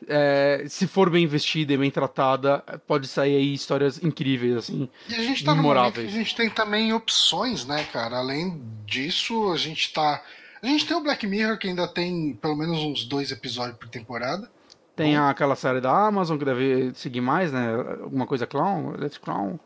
é, 0.07 0.65
se 0.69 0.87
for 0.87 1.11
bem 1.11 1.25
investida 1.25 1.73
e 1.73 1.77
bem 1.77 1.91
tratada, 1.91 2.59
pode 2.87 3.09
sair 3.09 3.37
aí 3.37 3.55
histórias 3.55 4.03
incríveis, 4.03 4.57
assim. 4.57 4.89
E 5.09 5.15
a 5.15 5.23
gente 5.23 5.45
tá 5.45 5.55
memoráveis. 5.55 6.07
no 6.07 6.15
a 6.15 6.23
gente 6.23 6.37
tem 6.37 6.51
também 6.51 6.93
opções, 6.93 7.65
né, 7.65 7.85
cara? 7.85 8.19
Além 8.19 8.63
disso, 8.87 9.51
a 9.53 9.57
gente 9.57 9.93
tá. 9.93 10.23
A 10.63 10.67
gente 10.67 10.87
tem 10.87 10.97
o 10.97 11.01
Black 11.01 11.27
Mirror, 11.27 11.59
que 11.59 11.69
ainda 11.69 11.87
tem 11.87 12.35
pelo 12.41 12.57
menos 12.57 12.79
uns 12.79 13.05
dois 13.05 13.31
episódios 13.31 13.77
por 13.79 13.89
temporada. 13.89 14.51
Tem 14.95 15.17
aquela 15.17 15.55
série 15.55 15.81
da 15.81 16.07
Amazon 16.07 16.37
que 16.37 16.45
deve 16.45 16.93
seguir 16.95 17.21
mais, 17.21 17.53
né? 17.53 17.73
Alguma 18.03 18.27
coisa 18.27 18.47
Clown, 18.47 18.95
Electric 18.95 19.25
Clown, 19.25 19.59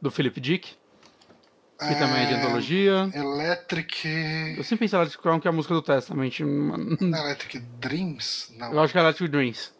do 0.00 0.10
Philip 0.10 0.40
Dick, 0.40 0.74
que 1.88 1.94
também 1.98 2.22
é 2.22 2.26
de 2.26 2.34
antologia. 2.34 3.10
Electric. 3.14 4.54
Eu 4.56 4.64
sempre 4.64 4.84
pensei 4.86 4.98
Electric 4.98 5.22
Clown 5.22 5.40
que 5.40 5.48
é 5.48 5.50
a 5.50 5.52
música 5.52 5.74
do 5.74 5.82
Testament. 5.82 6.40
Electric 7.00 7.58
Dreams? 7.78 8.52
Não. 8.58 8.72
Eu 8.72 8.80
acho 8.80 8.92
que 8.92 8.98
é 8.98 9.02
Electric 9.02 9.30
Dreams. 9.30 9.72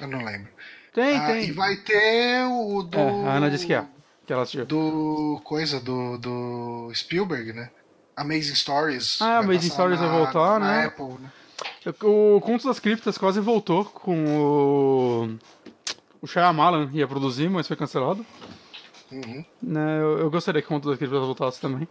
Eu 0.00 0.08
não 0.08 0.24
lembro. 0.24 0.48
Tem, 0.92 1.16
Ah, 1.18 1.26
tem. 1.26 1.44
E 1.48 1.52
vai 1.52 1.76
ter 1.76 2.44
o 2.46 2.82
do. 2.82 2.98
É, 2.98 3.28
a 3.28 3.34
Ana 3.34 3.50
disse 3.50 3.66
que 3.66 3.74
é. 3.74 3.84
Que 4.26 4.32
ela 4.32 4.42
assistiu. 4.42 4.66
Do. 4.66 5.40
Coisa 5.44 5.78
do, 5.80 6.18
do 6.18 6.90
Spielberg, 6.94 7.52
né? 7.52 7.70
Amazing 8.16 8.54
Stories. 8.54 9.20
Ah, 9.20 9.38
Amazing 9.38 9.70
Stories 9.70 10.00
vai 10.00 10.08
voltar, 10.08 10.58
na 10.58 10.66
né? 10.78 10.84
Apple, 10.86 11.14
né? 11.20 11.30
O 12.02 12.40
Contos 12.40 12.66
das 12.66 12.78
Criptas 12.80 13.16
quase 13.18 13.40
voltou 13.40 13.84
com 13.84 14.24
o. 14.26 15.36
O 16.20 16.26
Shyamalan 16.26 16.90
ia 16.92 17.06
produzir, 17.06 17.48
mas 17.48 17.68
foi 17.68 17.76
cancelado. 17.76 18.24
Uhum. 19.12 19.44
Né, 19.62 20.00
eu, 20.00 20.18
eu 20.18 20.30
gostaria 20.30 20.60
que 20.60 20.66
o 20.66 20.70
Contos 20.70 20.90
das 20.90 20.98
Criptas 20.98 21.20
voltasse 21.20 21.60
também. 21.60 21.86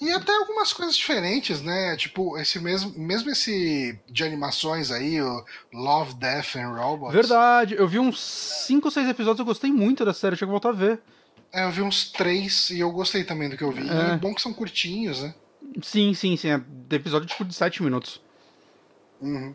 E 0.00 0.10
até 0.12 0.34
algumas 0.34 0.72
coisas 0.72 0.96
diferentes, 0.96 1.60
né? 1.60 1.96
Tipo, 1.96 2.38
esse 2.38 2.58
mesmo, 2.60 2.92
mesmo 2.96 3.30
esse 3.30 3.98
de 4.08 4.24
animações 4.24 4.90
aí, 4.90 5.20
o 5.20 5.44
Love, 5.72 6.14
Death 6.14 6.56
and 6.56 6.68
Robots. 6.74 7.12
Verdade, 7.14 7.74
eu 7.74 7.86
vi 7.88 7.98
uns 7.98 8.18
5 8.20 8.86
ou 8.86 8.90
6 8.90 9.08
episódios, 9.08 9.40
eu 9.40 9.44
gostei 9.44 9.70
muito 9.70 10.04
da 10.04 10.14
série, 10.14 10.36
tinha 10.36 10.46
que 10.46 10.50
voltar 10.50 10.70
a 10.70 10.72
ver. 10.72 11.00
É, 11.52 11.64
eu 11.66 11.70
vi 11.70 11.82
uns 11.82 12.10
três 12.12 12.70
e 12.70 12.78
eu 12.80 12.90
gostei 12.92 13.24
também 13.24 13.48
do 13.50 13.56
que 13.56 13.64
eu 13.64 13.72
vi. 13.72 13.82
É. 13.90 14.16
bom 14.16 14.32
que 14.34 14.40
são 14.40 14.52
curtinhos, 14.52 15.20
né? 15.22 15.34
Sim, 15.82 16.14
sim, 16.14 16.36
sim. 16.36 16.48
É 16.50 16.60
episódio 16.94 17.28
tipo 17.28 17.44
de 17.44 17.52
7 17.54 17.82
minutos. 17.82 18.20
Uhum. 19.20 19.54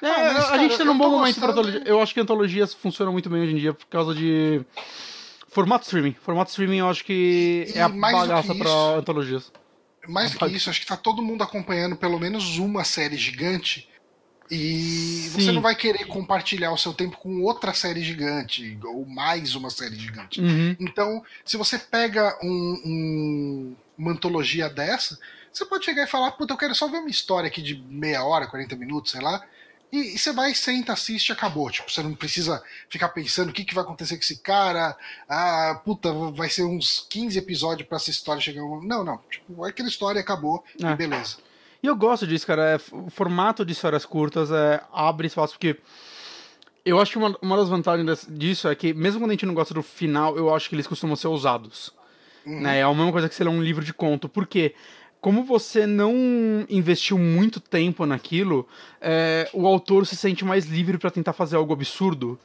É, 0.00 0.06
Ah, 0.08 0.32
mas, 0.34 0.44
a 0.44 0.48
cara, 0.50 0.58
gente 0.62 0.78
tá 0.78 0.84
num 0.84 0.96
bom 0.96 1.10
momento 1.10 1.38
pra 1.38 1.48
gostando. 1.48 1.68
antologia. 1.68 1.92
Eu 1.92 2.00
acho 2.00 2.14
que 2.14 2.20
antologias 2.20 2.72
funcionam 2.74 3.12
muito 3.12 3.28
bem 3.28 3.42
hoje 3.42 3.52
em 3.52 3.56
dia 3.58 3.74
por 3.74 3.86
causa 3.86 4.14
de. 4.14 4.64
Formato 5.58 5.84
streaming. 5.84 6.14
Formato 6.22 6.50
streaming 6.50 6.78
eu 6.78 6.88
acho 6.88 7.04
que 7.04 7.66
E 7.74 7.78
é 7.78 7.82
a 7.82 7.88
bagaça 7.88 8.52
isso- 8.54 8.96
antologias. 8.96 9.52
Mais 10.06 10.30
do 10.30 10.38
que 10.38 10.46
isso, 10.46 10.70
acho 10.70 10.80
que 10.80 10.86
tá 10.86 10.96
todo 10.96 11.20
mundo 11.20 11.42
acompanhando 11.42 11.96
pelo 11.96 12.18
menos 12.18 12.58
uma 12.58 12.84
série 12.84 13.16
gigante. 13.16 13.88
E 14.50 15.28
você 15.30 15.42
Sim. 15.46 15.52
não 15.52 15.60
vai 15.60 15.74
querer 15.74 16.06
compartilhar 16.06 16.72
o 16.72 16.78
seu 16.78 16.94
tempo 16.94 17.18
com 17.18 17.42
outra 17.42 17.74
série 17.74 18.02
gigante, 18.02 18.78
ou 18.82 19.04
mais 19.04 19.54
uma 19.54 19.68
série 19.68 19.96
gigante. 19.96 20.40
Uhum. 20.40 20.74
Então, 20.80 21.22
se 21.44 21.56
você 21.58 21.78
pega 21.78 22.38
um- 22.42 22.80
um- 22.86 23.76
uma 23.98 24.12
antologia 24.12 24.70
dessa, 24.70 25.18
você 25.52 25.66
pode 25.66 25.84
chegar 25.84 26.04
e 26.04 26.06
falar, 26.06 26.30
puta, 26.30 26.54
eu 26.54 26.56
quero 26.56 26.74
só 26.74 26.88
ver 26.88 26.98
uma 26.98 27.10
história 27.10 27.48
aqui 27.48 27.60
de 27.60 27.74
meia 27.90 28.24
hora, 28.24 28.46
40 28.46 28.74
minutos, 28.76 29.10
sei 29.12 29.20
lá. 29.20 29.44
E, 29.90 30.14
e 30.14 30.18
você 30.18 30.32
vai, 30.32 30.54
senta, 30.54 30.92
assiste 30.92 31.28
e 31.28 31.32
acabou. 31.32 31.70
Tipo, 31.70 31.90
você 31.90 32.02
não 32.02 32.14
precisa 32.14 32.62
ficar 32.88 33.08
pensando 33.10 33.48
o 33.50 33.52
que, 33.52 33.64
que 33.64 33.74
vai 33.74 33.82
acontecer 33.84 34.16
com 34.16 34.22
esse 34.22 34.38
cara. 34.38 34.96
Ah, 35.28 35.80
puta, 35.84 36.12
vai 36.32 36.48
ser 36.50 36.64
uns 36.64 37.06
15 37.08 37.38
episódios 37.38 37.88
pra 37.88 37.96
essa 37.96 38.10
história 38.10 38.40
chegar. 38.42 38.60
Não, 38.62 39.02
não. 39.04 39.18
Tipo, 39.30 39.64
aquela 39.64 39.88
história 39.88 40.20
acabou 40.20 40.62
É. 40.82 40.90
e 40.92 40.94
beleza. 40.96 41.36
E 41.82 41.86
eu 41.86 41.96
gosto 41.96 42.26
disso, 42.26 42.46
cara. 42.46 42.74
É, 42.74 42.76
o 42.92 43.08
formato 43.08 43.64
de 43.64 43.72
histórias 43.72 44.04
curtas 44.04 44.50
é, 44.50 44.82
abre 44.92 45.26
espaço, 45.28 45.54
porque 45.54 45.78
eu 46.84 47.00
acho 47.00 47.12
que 47.12 47.18
uma, 47.18 47.36
uma 47.40 47.56
das 47.56 47.68
vantagens 47.68 48.26
disso 48.28 48.68
é 48.68 48.74
que, 48.74 48.92
mesmo 48.94 49.20
quando 49.20 49.30
a 49.30 49.34
gente 49.34 49.46
não 49.46 49.54
gosta 49.54 49.74
do 49.74 49.82
final, 49.82 50.36
eu 50.36 50.54
acho 50.54 50.68
que 50.68 50.74
eles 50.74 50.86
costumam 50.86 51.14
ser 51.16 51.28
ousados. 51.28 51.92
Né? 52.44 52.78
É 52.78 52.82
a 52.82 52.88
mesma 52.94 53.12
coisa 53.12 53.28
que 53.28 53.34
você 53.34 53.44
lê 53.44 53.50
um 53.50 53.62
livro 53.62 53.84
de 53.84 53.92
conto. 53.92 54.28
Por 54.28 54.46
quê? 54.46 54.74
Como 55.20 55.42
você 55.44 55.86
não 55.86 56.14
investiu 56.70 57.18
muito 57.18 57.58
tempo 57.60 58.06
naquilo, 58.06 58.66
é, 59.00 59.48
o 59.52 59.66
autor 59.66 60.06
se 60.06 60.14
sente 60.16 60.44
mais 60.44 60.66
livre 60.66 60.96
pra 60.98 61.10
tentar 61.10 61.32
fazer 61.32 61.56
algo 61.56 61.72
absurdo. 61.72 62.38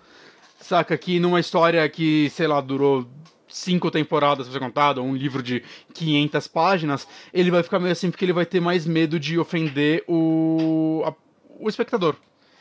Saca? 0.59 0.97
Que 0.97 1.19
numa 1.19 1.39
história 1.39 1.87
que, 1.89 2.29
sei 2.31 2.47
lá, 2.47 2.59
durou 2.61 3.05
cinco 3.47 3.91
temporadas 3.91 4.47
pra 4.47 4.53
ser 4.53 4.59
contada, 4.59 4.99
ou 5.01 5.07
um 5.07 5.15
livro 5.15 5.43
de 5.43 5.61
500 5.93 6.47
páginas, 6.47 7.07
ele 7.31 7.51
vai 7.51 7.61
ficar 7.61 7.77
meio 7.79 7.91
assim 7.91 8.09
porque 8.09 8.25
ele 8.25 8.33
vai 8.33 8.45
ter 8.45 8.59
mais 8.59 8.85
medo 8.87 9.19
de 9.19 9.37
ofender 9.37 10.03
o, 10.07 11.03
a- 11.05 11.13
o 11.59 11.69
espectador. 11.69 12.15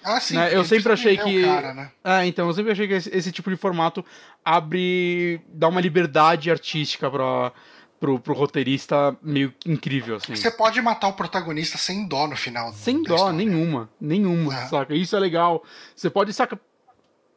Ah, 0.04 0.20
sim. 0.20 0.34
Né, 0.34 0.54
eu 0.54 0.64
sempre 0.64 0.92
achei 0.92 1.14
entender 1.14 1.40
que. 1.42 1.44
Cara, 1.46 1.72
né? 1.72 1.90
É, 2.04 2.26
então, 2.26 2.48
eu 2.48 2.52
sempre 2.52 2.72
achei 2.72 2.86
que 2.88 2.94
esse, 2.94 3.08
esse 3.16 3.30
tipo 3.32 3.48
de 3.48 3.56
formato 3.56 4.04
abre. 4.44 5.40
dá 5.48 5.68
uma 5.68 5.80
liberdade 5.80 6.50
artística 6.50 7.08
pra, 7.10 7.52
pro, 8.02 8.18
pro 8.18 8.34
roteirista 8.34 9.16
meio 9.22 9.54
incrível, 9.64 10.16
assim. 10.16 10.34
Você 10.34 10.50
pode 10.50 10.82
matar 10.82 11.06
o 11.06 11.12
protagonista 11.12 11.78
sem 11.78 12.04
dó 12.04 12.26
no 12.26 12.34
final. 12.34 12.72
Sem 12.72 13.00
dó, 13.00 13.14
história. 13.14 13.36
nenhuma. 13.36 13.88
Nenhuma, 14.00 14.52
É. 14.52 14.66
saca? 14.66 14.92
Isso 14.92 15.14
é 15.14 15.20
legal. 15.20 15.62
Você 15.94 16.10
pode, 16.10 16.32
saca, 16.32 16.58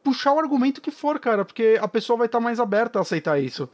puxar 0.02 0.32
o 0.32 0.40
argumento 0.40 0.80
que 0.80 0.90
for, 0.90 1.20
cara, 1.20 1.44
porque 1.44 1.78
a 1.80 1.86
pessoa 1.86 2.16
vai 2.16 2.26
estar 2.26 2.40
mais 2.40 2.58
aberta 2.58 2.98
a 2.98 3.02
aceitar 3.02 3.40
isso. 3.40 3.68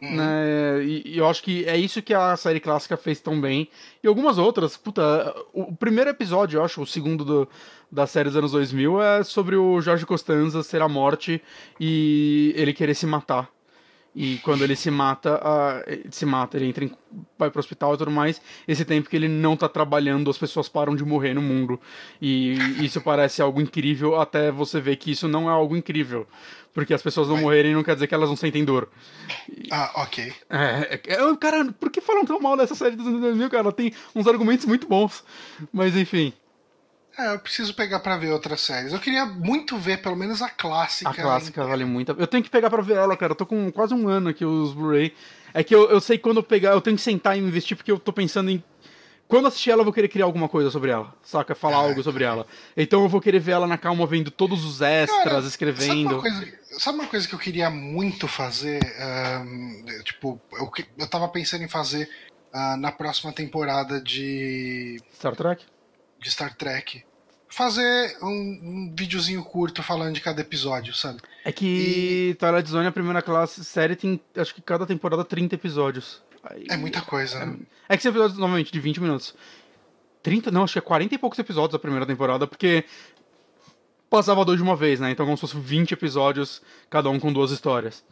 Uhum. 0.00 0.16
Né? 0.16 0.84
E, 0.84 1.02
e 1.16 1.18
eu 1.18 1.28
acho 1.28 1.42
que 1.42 1.66
é 1.66 1.76
isso 1.76 2.00
que 2.00 2.14
a 2.14 2.34
série 2.34 2.60
clássica 2.60 2.96
fez 2.96 3.20
tão 3.20 3.38
bem. 3.38 3.68
E 4.02 4.06
algumas 4.08 4.38
outras, 4.38 4.74
puta, 4.74 5.34
o, 5.52 5.64
o 5.64 5.76
primeiro 5.76 6.08
episódio, 6.08 6.60
eu 6.60 6.64
acho, 6.64 6.80
o 6.80 6.86
segundo 6.86 7.26
do, 7.26 7.48
da 7.92 8.06
série 8.06 8.30
dos 8.30 8.38
anos 8.38 8.52
2000, 8.52 9.02
é 9.02 9.22
sobre 9.22 9.54
o 9.54 9.82
Jorge 9.82 10.06
Costanza 10.06 10.62
ser 10.62 10.80
a 10.80 10.88
morte 10.88 11.42
e 11.78 12.54
ele 12.56 12.72
querer 12.72 12.94
se 12.94 13.04
matar. 13.04 13.50
E 14.14 14.38
quando 14.38 14.64
ele 14.64 14.74
se 14.74 14.90
mata, 14.90 15.40
ah, 15.42 15.82
ele 15.86 16.08
se 16.10 16.26
mata, 16.26 16.56
ele 16.56 16.66
entra 16.66 16.84
em, 16.84 16.90
vai 17.38 17.50
pro 17.50 17.60
hospital 17.60 17.94
e 17.94 17.98
tudo 17.98 18.10
mais. 18.10 18.40
Esse 18.66 18.84
tempo 18.84 19.08
que 19.08 19.14
ele 19.14 19.28
não 19.28 19.56
tá 19.56 19.68
trabalhando, 19.68 20.30
as 20.30 20.38
pessoas 20.38 20.68
param 20.68 20.96
de 20.96 21.04
morrer 21.04 21.34
no 21.34 21.42
mundo. 21.42 21.78
E 22.20 22.54
isso 22.84 23.00
parece 23.00 23.40
algo 23.40 23.60
incrível, 23.60 24.20
até 24.20 24.50
você 24.50 24.80
ver 24.80 24.96
que 24.96 25.10
isso 25.10 25.28
não 25.28 25.48
é 25.48 25.52
algo 25.52 25.76
incrível. 25.76 26.26
Porque 26.72 26.94
as 26.94 27.02
pessoas 27.02 27.28
não 27.28 27.38
morrerem 27.38 27.74
não 27.74 27.82
quer 27.82 27.94
dizer 27.94 28.06
que 28.06 28.14
elas 28.14 28.28
não 28.28 28.36
sentem 28.36 28.64
dor. 28.64 28.88
Ah, 29.70 29.90
ok. 29.96 30.32
É, 30.48 31.00
é, 31.06 31.12
é, 31.14 31.36
cara, 31.36 31.72
por 31.72 31.90
que 31.90 32.00
falam 32.00 32.24
tão 32.24 32.40
mal 32.40 32.56
dessa 32.56 32.74
série 32.74 32.96
dos 32.96 33.06
anos 33.06 33.20
2000, 33.20 33.50
cara? 33.50 33.62
Ela 33.64 33.72
tem 33.72 33.92
uns 34.14 34.26
argumentos 34.26 34.66
muito 34.66 34.86
bons. 34.86 35.24
Mas 35.72 35.96
enfim, 35.96 36.32
É, 37.18 37.34
eu 37.34 37.38
preciso 37.40 37.74
pegar 37.74 37.98
pra 37.98 38.16
ver 38.16 38.30
outras 38.30 38.60
séries. 38.60 38.92
Eu 38.92 39.00
queria 39.00 39.26
muito 39.26 39.76
ver 39.76 40.00
pelo 40.00 40.14
menos 40.14 40.40
a 40.40 40.48
clássica. 40.48 41.10
a 41.10 41.14
clássica 41.14 41.62
hein? 41.62 41.68
vale 41.68 41.84
muito. 41.84 42.12
Eu 42.12 42.28
tenho 42.28 42.44
que 42.44 42.48
pegar 42.48 42.70
pra 42.70 42.80
ver 42.80 42.96
ela, 42.96 43.16
cara. 43.16 43.32
Eu 43.32 43.36
tô 43.36 43.44
com 43.44 43.72
quase 43.72 43.92
um 43.92 44.06
ano 44.08 44.28
aqui 44.28 44.44
os 44.44 44.72
Blu-ray. 44.72 45.12
É 45.52 45.64
que 45.64 45.74
eu, 45.74 45.90
eu 45.90 46.00
sei 46.00 46.16
quando 46.16 46.36
eu 46.36 46.42
pegar, 46.44 46.70
eu 46.70 46.80
tenho 46.80 46.96
que 46.96 47.02
sentar 47.02 47.36
e 47.36 47.40
investir, 47.40 47.76
porque 47.76 47.90
eu 47.90 47.98
tô 47.98 48.12
pensando 48.12 48.50
em. 48.50 48.62
Quando 49.26 49.48
assistir 49.48 49.70
ela, 49.70 49.80
eu 49.80 49.84
vou 49.84 49.92
querer 49.92 50.08
criar 50.08 50.26
alguma 50.26 50.48
coisa 50.48 50.70
sobre 50.70 50.90
ela, 50.90 51.12
saca? 51.22 51.54
Falar 51.54 51.76
Ah, 51.76 51.80
algo 51.80 52.02
sobre 52.02 52.24
ela. 52.24 52.46
Então 52.76 53.02
eu 53.02 53.08
vou 53.08 53.20
querer 53.20 53.40
ver 53.40 53.52
ela 53.52 53.66
na 53.66 53.76
calma, 53.76 54.06
vendo 54.06 54.30
todos 54.30 54.64
os 54.64 54.80
extras, 54.80 55.22
Cara, 55.24 55.38
escrevendo. 55.40 55.86
Sabe 55.86 56.14
uma, 56.14 56.20
coisa, 56.22 56.58
sabe 56.78 56.98
uma 56.98 57.06
coisa 57.08 57.28
que 57.28 57.34
eu 57.34 57.38
queria 57.38 57.68
muito 57.68 58.26
fazer? 58.28 58.80
Tipo, 60.04 60.40
eu, 60.52 60.70
eu 60.96 61.06
tava 61.06 61.28
pensando 61.28 61.62
em 61.62 61.68
fazer 61.68 62.08
ah, 62.52 62.76
na 62.78 62.90
próxima 62.90 63.32
temporada 63.32 64.00
de, 64.00 64.98
Star 65.12 65.36
Trek? 65.36 65.66
de 66.20 66.30
Star 66.30 66.56
Trek. 66.56 67.04
Fazer 67.50 68.16
um, 68.22 68.28
um 68.28 68.94
videozinho 68.96 69.42
curto 69.42 69.82
falando 69.82 70.14
de 70.14 70.20
cada 70.20 70.40
episódio, 70.40 70.92
sabe? 70.94 71.20
É 71.44 71.50
que 71.50 72.36
Twilight 72.38 72.68
Zone, 72.68 72.86
a 72.86 72.92
primeira 72.92 73.22
classe 73.22 73.64
série, 73.64 73.96
tem 73.96 74.20
acho 74.36 74.54
que 74.54 74.60
cada 74.60 74.86
temporada 74.86 75.24
30 75.24 75.54
episódios. 75.54 76.22
Aí- 76.44 76.66
É 76.68 76.76
muita 76.76 77.00
coisa, 77.00 77.44
né? 77.44 77.56
É 77.88 77.96
que 77.96 78.02
são 78.02 78.10
episódios, 78.10 78.38
novamente, 78.38 78.70
de 78.70 78.78
20 78.78 79.00
minutos. 79.00 79.34
30, 80.22 80.50
não, 80.50 80.64
acho 80.64 80.74
que 80.74 80.78
é 80.78 80.82
40 80.82 81.14
e 81.14 81.18
poucos 81.18 81.38
episódios 81.38 81.74
a 81.74 81.78
primeira 81.78 82.04
temporada, 82.04 82.46
porque 82.46 82.84
passava 84.10 84.44
dois 84.44 84.58
de 84.58 84.62
uma 84.62 84.76
vez, 84.76 85.00
né? 85.00 85.10
Então 85.10 85.24
como 85.24 85.36
se 85.36 85.40
fosse 85.42 85.58
20 85.58 85.92
episódios, 85.92 86.60
cada 86.90 87.08
um 87.08 87.18
com 87.18 87.32
duas 87.32 87.50
histórias. 87.50 88.04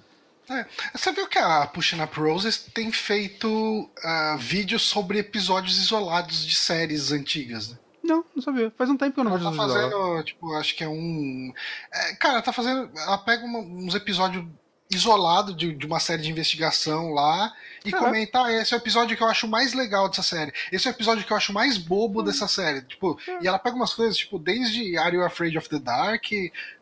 É. 0.49 0.65
Você 0.95 1.13
viu 1.13 1.27
que 1.27 1.39
a 1.39 1.67
Pushing 1.67 2.01
Up 2.01 2.19
Roses 2.21 2.59
tem 2.73 2.93
feito 2.93 3.91
ah, 4.05 4.37
vídeos 4.39 4.83
sobre 4.83 5.19
episódios 5.19 5.77
isolados 5.77 6.47
de 6.47 6.55
séries 6.55 7.11
antigas, 7.13 7.71
né? 7.71 7.79
Não, 8.07 8.25
não 8.35 8.43
sabia. 8.43 8.73
Faz 8.77 8.89
um 8.91 8.97
tempo 8.97 9.13
que 9.15 9.21
eu 9.21 9.25
não 9.25 9.33
Ela 9.33 9.39
vejo 9.41 9.51
tá 9.57 9.65
vídeos 9.67 9.75
dela. 9.91 9.91
fazendo, 10.01 10.25
tipo, 10.25 10.53
acho 10.55 10.77
que 10.77 10.85
é 10.85 10.89
um. 10.89 11.53
é, 11.93 12.15
cara, 12.15 12.41
tá 12.43 12.53
fazendo. 12.53 12.91
Ela 12.97 13.19
pega 13.19 13.45
uma- 13.45 13.59
uns 13.61 13.95
episódios 13.95 14.45
isolados 14.89 15.57
de, 15.57 15.75
de 15.75 15.85
uma 15.85 15.99
série 15.99 16.23
de 16.23 16.31
investigação 16.31 17.13
lá 17.13 17.53
e 17.85 17.91
Caraca. 17.91 18.09
comenta: 18.09 18.45
"Ah, 18.45 18.53
esse 18.53 18.73
é 18.73 18.77
o 18.77 18.79
episódio 18.81 19.17
que 19.17 19.23
eu 19.23 19.27
acho 19.27 19.49
mais 19.49 19.73
legal 19.75 20.09
dessa 20.09 20.23
série. 20.23 20.53
Esse 20.71 20.87
é 20.87 20.91
o 20.93 20.95
episódio 20.95 21.25
que 21.25 21.33
eu 21.33 21.37
acho 21.37 21.53
mais 21.53 21.77
bobo 21.77 22.23
dessa 22.23 22.47
série. 22.47 22.83
Tipo, 22.83 23.19
e 23.43 23.49
ela 23.49 23.59
pega 23.59 23.75
umas 23.75 23.93
coisas, 23.93 24.17
tipo, 24.17 24.39
desde 24.39 24.97
Are 24.97 25.17
You 25.17 25.25
Afraid 25.25 25.59
of 25.59 25.69
the 25.69 25.81
Dark 25.81 26.23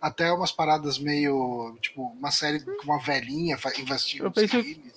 até 0.03 0.31
umas 0.31 0.53
paradas 0.53 0.99
meio. 0.99 1.79
Tipo, 1.81 2.15
uma 2.19 2.31
série 2.31 2.61
com 2.61 2.85
uma 2.85 2.99
velhinha. 3.01 3.57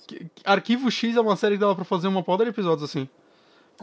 Que- 0.06 0.26
Arquivo 0.44 0.90
X 0.90 1.16
é 1.16 1.20
uma 1.20 1.36
série 1.36 1.54
que 1.54 1.60
dava 1.60 1.74
pra 1.76 1.84
fazer 1.86 2.08
uma 2.08 2.22
poda 2.22 2.44
de 2.44 2.50
episódios 2.50 2.90
assim. 2.90 3.08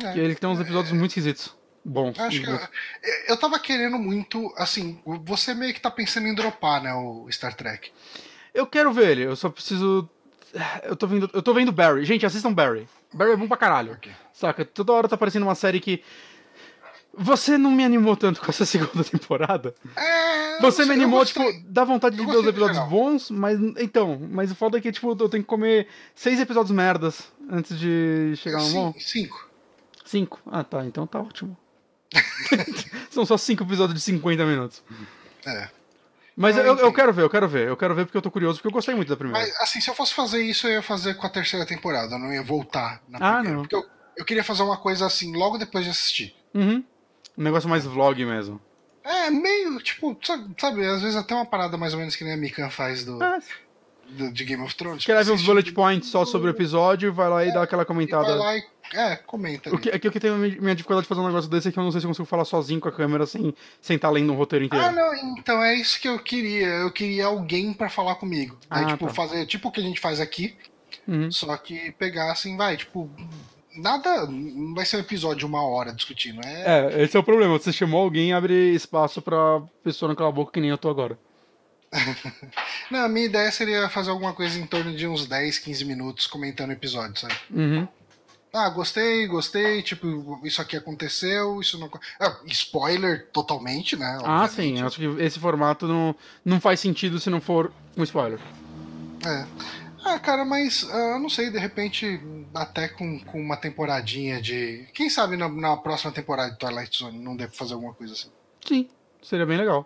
É. 0.04 0.12
Que 0.14 0.20
ele 0.20 0.36
tem 0.36 0.48
uns 0.50 0.60
episódios 0.60 0.92
muito 0.94 1.10
esquisitos. 1.12 1.56
Bons. 1.88 2.20
Acho 2.20 2.42
que 2.42 2.50
eu, 2.50 2.60
eu 3.28 3.38
tava 3.38 3.60
querendo 3.60 4.00
muito, 4.00 4.52
assim, 4.58 5.00
você 5.24 5.54
meio 5.54 5.72
que 5.72 5.80
tá 5.80 5.92
pensando 5.92 6.28
em 6.28 6.34
dropar, 6.34 6.82
né, 6.82 6.92
o 6.96 7.28
Star 7.32 7.54
Trek. 7.54 7.92
Eu 8.54 8.66
quero 8.66 8.92
ver 8.92 9.12
ele, 9.12 9.22
eu 9.22 9.36
só 9.36 9.50
preciso. 9.50 10.10
Eu 10.84 10.96
tô 10.96 11.06
vendo, 11.06 11.30
eu 11.32 11.44
tô 11.44 11.54
vendo 11.54 11.72
Barry. 11.72 12.04
Gente, 12.06 12.26
assistam 12.26 12.52
Barry. 12.52 12.88
Barry 13.14 13.34
é 13.34 13.36
bom 13.38 13.48
pra 13.48 13.58
caralho. 13.58 13.92
Ok. 13.94 14.12
Saca? 14.34 14.66
Toda 14.66 14.94
hora 14.94 15.08
tá 15.08 15.14
aparecendo 15.16 15.44
uma 15.44 15.54
série 15.54 15.80
que. 15.80 16.02
Você 17.18 17.58
não 17.58 17.72
me 17.72 17.84
animou 17.86 18.18
tanto 18.18 18.42
com 18.42 18.50
essa 18.50 18.66
segunda 18.66 19.04
temporada? 19.04 19.74
É, 19.96 20.60
Você 20.62 20.82
me 20.82 20.88
sei, 20.88 20.96
eu 20.98 21.02
animou, 21.02 21.20
gostei. 21.20 21.54
tipo, 21.54 21.66
dá 21.70 21.84
vontade 21.84 22.18
de 22.18 22.26
ver 22.26 22.38
os 22.38 22.48
episódios 22.48 22.80
bons, 22.90 23.30
mas. 23.30 23.60
Então, 23.78 24.20
mas 24.32 24.52
o 24.52 24.56
foda 24.56 24.78
é 24.78 24.82
que, 24.82 24.92
tipo, 24.92 25.12
eu 25.12 25.30
tenho 25.30 25.44
que 25.44 25.48
comer 25.50 25.88
seis 26.16 26.40
episódios 26.40 26.72
merdas 26.72 27.32
antes 27.50 27.78
de 27.78 28.34
chegar 28.38 28.62
no 28.62 28.72
bom. 28.72 28.94
Cinco. 28.98 29.50
Cinco. 30.04 30.42
Ah, 30.48 30.64
tá, 30.64 30.84
então 30.86 31.06
tá 31.06 31.20
ótimo. 31.20 31.56
São 33.10 33.26
só 33.26 33.38
cinco 33.38 33.64
episódios 33.64 33.98
de 33.98 34.04
50 34.04 34.46
minutos. 34.46 34.84
É. 35.46 35.70
Mas 36.36 36.58
eu, 36.58 36.64
eu 36.66 36.74
enfim. 36.76 36.92
quero 36.94 37.14
ver, 37.14 37.22
eu 37.22 37.30
quero 37.30 37.48
ver. 37.48 37.68
Eu 37.70 37.78
quero 37.78 37.96
ver 37.96 38.06
porque 38.06 38.18
eu 38.18 38.22
tô 38.22 38.30
curioso, 38.30 38.58
porque 38.58 38.68
eu 38.68 38.72
gostei 38.72 38.94
muito 38.94 39.08
da 39.08 39.16
primeira. 39.16 39.48
Mas, 39.48 39.56
assim, 39.62 39.80
se 39.80 39.90
eu 39.90 39.96
fosse 39.96 40.14
fazer 40.14 40.42
isso, 40.42 40.68
eu 40.68 40.74
ia 40.74 40.82
fazer 40.82 41.14
com 41.16 41.26
a 41.26 41.30
terceira 41.30 41.66
temporada. 41.66 42.16
Eu 42.16 42.20
não 42.20 42.34
ia 42.34 42.44
voltar 42.44 43.02
na 43.08 43.18
Ah, 43.20 43.34
primeira. 43.36 43.56
não. 43.56 43.62
Porque 43.64 43.76
eu, 43.76 43.86
eu 44.18 44.26
queria 44.26 44.44
fazer 44.44 44.64
uma 44.64 44.78
coisa 44.78 45.06
assim, 45.06 45.34
logo 45.36 45.58
depois 45.58 45.86
de 45.86 45.92
assistir. 45.92 46.36
Uhum. 46.54 46.84
Um 47.38 47.44
negócio 47.44 47.70
mais 47.70 47.86
vlog 47.86 48.24
mesmo. 48.26 48.60
É, 49.04 49.30
meio, 49.30 49.78
tipo, 49.80 50.18
sabe, 50.24 50.54
sabe, 50.60 50.86
às 50.86 51.02
vezes 51.02 51.16
até 51.16 51.34
uma 51.36 51.46
parada 51.46 51.78
mais 51.78 51.94
ou 51.94 52.00
menos 52.00 52.16
que 52.16 52.24
nem 52.24 52.34
a 52.34 52.38
Mikan 52.38 52.70
faz 52.72 53.06
do, 53.06 53.22
Ah, 53.24 53.38
do- 54.10 54.32
de 54.34 54.44
Game 54.44 54.64
of 54.64 54.74
Thrones. 54.76 55.00
escreve 55.00 55.22
uns 55.30 55.36
assiste 55.36 55.46
bullet 55.46 55.72
points 55.74 56.10
só 56.10 56.26
sobre 56.26 56.50
o 56.50 56.52
episódio, 56.52 57.14
vai 57.14 57.30
lá 57.30 57.46
e 57.46 57.54
dá 57.54 57.62
aquela 57.64 57.84
e 57.84 57.86
comentada. 57.86 58.26
vai 58.26 58.38
lá 58.38 58.58
e, 58.58 58.64
é, 58.94 59.16
comenta 59.16 59.70
ali. 59.70 59.78
O 59.78 59.80
que, 59.80 59.90
é 59.90 59.98
que 60.00 60.08
eu 60.08 60.12
tenho 60.20 60.38
minha 60.38 60.76
dificuldade 60.76 61.04
de 61.04 61.10
fazer 61.10 61.22
um 61.22 61.28
negócio 61.28 61.50
desse 61.50 61.68
é 61.68 61.72
que 61.72 61.78
eu 61.80 61.84
não 61.84 61.92
sei 61.92 62.02
se 62.02 62.06
eu 62.06 62.10
consigo 62.10 62.26
falar 62.28 62.46
sozinho 62.46 62.80
com 62.80 62.88
a 62.88 62.92
câmera 62.92 63.26
sem 63.26 63.54
sem 63.82 63.96
estar 63.96 64.10
lendo 64.10 64.32
um 64.32 64.36
roteiro 64.36 64.66
inteiro. 64.66 64.86
Ah, 64.86 64.92
não, 64.92 65.14
então 65.38 65.62
é 65.64 65.74
isso 65.76 66.00
que 66.00 66.08
eu 66.08 66.20
queria. 66.20 66.68
Eu 66.68 66.92
queria 66.92 67.26
alguém 67.26 67.74
pra 67.74 67.90
falar 67.90 68.16
comigo. 68.16 68.58
Aí, 68.70 68.84
Ah, 68.86 68.88
tipo, 68.88 69.08
tá. 69.08 69.14
fazer 69.14 69.46
tipo 69.46 69.68
o 69.70 69.72
que 69.72 69.80
a 69.80 69.84
gente 69.84 70.00
faz 70.00 70.20
aqui, 70.20 70.56
Uhum. 71.08 71.32
só 71.32 71.56
que 71.58 71.92
pegar 71.94 72.32
assim, 72.32 72.56
vai, 72.58 72.78
tipo, 72.78 73.10
nada. 73.78 74.26
Não 74.28 74.74
vai 74.74 74.86
ser 74.86 74.98
um 74.98 75.02
episódio 75.02 75.40
de 75.40 75.46
uma 75.46 75.62
hora 75.68 75.92
discutindo. 75.94 76.40
É, 76.46 76.94
É, 76.96 77.04
esse 77.04 77.16
é 77.18 77.20
o 77.20 77.24
problema. 77.24 77.58
Você 77.60 77.72
chamou 77.74 78.02
alguém 78.02 78.34
abre 78.34 78.74
espaço 78.74 79.22
pra 79.22 79.62
pessoa 79.84 80.10
não 80.10 80.16
calar 80.16 80.32
a 80.32 80.36
boca 80.36 80.52
que 80.52 80.60
nem 80.62 80.70
eu 80.70 80.78
tô 80.78 80.90
agora. 80.90 81.18
Não, 82.92 83.06
a 83.06 83.08
minha 83.08 83.26
ideia 83.26 83.50
seria 83.52 83.88
fazer 83.90 84.10
alguma 84.10 84.34
coisa 84.34 84.60
em 84.60 84.66
torno 84.66 84.94
de 84.96 85.08
uns 85.08 85.26
10, 85.28 85.60
15 85.60 85.86
minutos 85.86 86.28
comentando 86.28 86.70
o 86.70 86.74
episódio, 86.74 87.18
sabe? 87.20 87.36
Uhum. 87.50 87.88
Ah, 88.56 88.70
gostei, 88.70 89.28
gostei, 89.28 89.82
tipo, 89.82 90.40
isso 90.46 90.62
aqui 90.62 90.78
aconteceu, 90.78 91.60
isso 91.60 91.78
não. 91.78 91.90
Ah, 92.18 92.40
spoiler 92.46 93.28
totalmente, 93.34 93.98
né? 93.98 94.18
Ah, 94.24 94.48
sim. 94.48 94.82
Acho 94.82 94.96
que 94.96 95.22
esse 95.22 95.38
formato 95.38 95.86
não, 95.86 96.16
não 96.46 96.62
faz 96.62 96.80
sentido 96.80 97.20
se 97.20 97.30
não 97.30 97.42
for 97.42 97.70
um 97.98 98.04
spoiler. 98.04 98.40
É. 99.26 99.46
Ah, 100.06 100.18
cara, 100.20 100.46
mas 100.46 100.88
ah, 100.90 101.16
eu 101.16 101.20
não 101.20 101.30
sei, 101.30 101.50
de 101.50 101.60
repente, 101.60 102.22
até 102.54 102.88
com, 102.88 103.20
com 103.26 103.42
uma 103.42 103.58
temporadinha 103.58 104.42
de. 104.42 104.88
Quem 104.94 105.10
sabe 105.10 105.36
na, 105.36 105.50
na 105.50 105.76
próxima 105.76 106.14
temporada 106.14 106.52
de 106.52 106.58
Twilight 106.58 106.98
Zone 106.98 107.20
não 107.20 107.36
deve 107.36 107.54
fazer 107.54 107.74
alguma 107.74 107.94
coisa 107.94 108.14
assim. 108.14 108.30
Sim, 108.66 108.90
seria 109.22 109.46
bem 109.46 109.58
legal. 109.58 109.86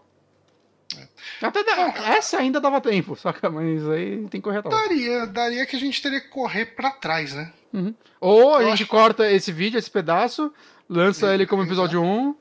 É. 0.97 1.45
Até 1.45 1.63
dá- 1.63 1.93
essa 2.15 2.37
ainda 2.39 2.59
dava 2.59 2.81
tempo, 2.81 3.15
saca? 3.15 3.49
Mas 3.49 3.87
aí 3.89 4.17
tem 4.29 4.41
que 4.41 4.41
correr 4.41 4.57
atrás. 4.59 4.75
Daria, 4.83 5.25
daria 5.27 5.65
que 5.65 5.75
a 5.75 5.79
gente 5.79 6.01
teria 6.01 6.19
que 6.21 6.29
correr 6.29 6.65
pra 6.67 6.91
trás, 6.91 7.33
né? 7.33 7.53
Uhum. 7.73 7.93
Ou 8.19 8.55
a 8.55 8.61
Eu 8.63 8.69
gente 8.69 8.83
acho- 8.83 8.87
corta 8.91 9.29
esse 9.31 9.51
vídeo, 9.51 9.77
esse 9.77 9.91
pedaço, 9.91 10.51
lança 10.89 11.33
ele 11.33 11.45
como 11.45 11.63
episódio 11.63 12.01
1 12.01 12.35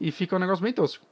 e 0.00 0.10
fica 0.10 0.36
um 0.36 0.38
negócio 0.38 0.62
bem 0.62 0.72
tosco. 0.72 1.04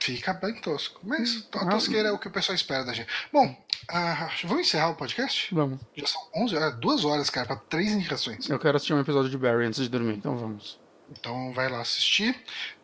Fica 0.00 0.32
bem 0.32 0.54
tosco. 0.60 1.00
Mas 1.04 1.46
a 1.54 1.60
Ah. 1.62 1.68
tosqueira 1.68 2.08
é 2.08 2.12
o 2.12 2.18
que 2.18 2.26
o 2.28 2.30
pessoal 2.30 2.56
espera 2.56 2.84
da 2.84 2.92
gente. 2.92 3.08
Bom, 3.32 3.54
ah, 3.88 4.30
vamos 4.44 4.66
encerrar 4.66 4.90
o 4.90 4.96
podcast? 4.96 5.54
Vamos. 5.54 5.78
Já 5.94 6.06
são 6.06 6.20
11 6.34 6.56
horas, 6.56 6.74
duas 6.76 7.04
horas, 7.04 7.30
cara, 7.30 7.46
pra 7.46 7.56
três 7.56 7.92
indicações. 7.92 8.48
Eu 8.50 8.58
quero 8.58 8.76
assistir 8.76 8.94
um 8.94 9.00
episódio 9.00 9.30
de 9.30 9.38
Barry 9.38 9.66
antes 9.66 9.80
de 9.80 9.88
dormir, 9.88 10.14
então 10.14 10.36
vamos. 10.36 10.80
Então 11.10 11.52
vai 11.52 11.68
lá 11.68 11.80
assistir. 11.80 12.34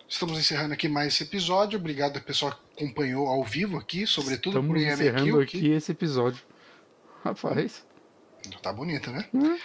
Estamos 0.08 0.38
encerrando 0.38 0.72
aqui 0.72 0.88
mais 0.88 1.12
esse 1.12 1.24
episódio. 1.24 1.78
Obrigado 1.78 2.20
pessoal 2.22 2.52
que 2.52 2.84
acompanhou 2.84 3.28
ao 3.28 3.44
vivo 3.44 3.76
aqui, 3.76 4.06
sobretudo 4.06 4.58
Estamos 4.58 4.68
por 4.68 4.76
encerrando 4.78 5.42
IMQ. 5.42 5.42
aqui 5.42 5.70
esse 5.70 5.92
episódio. 5.92 6.42
Rapaz. 7.22 7.84
Tá 8.62 8.72
bonito, 8.72 9.10
né? 9.10 9.28
Hum. 9.34 9.58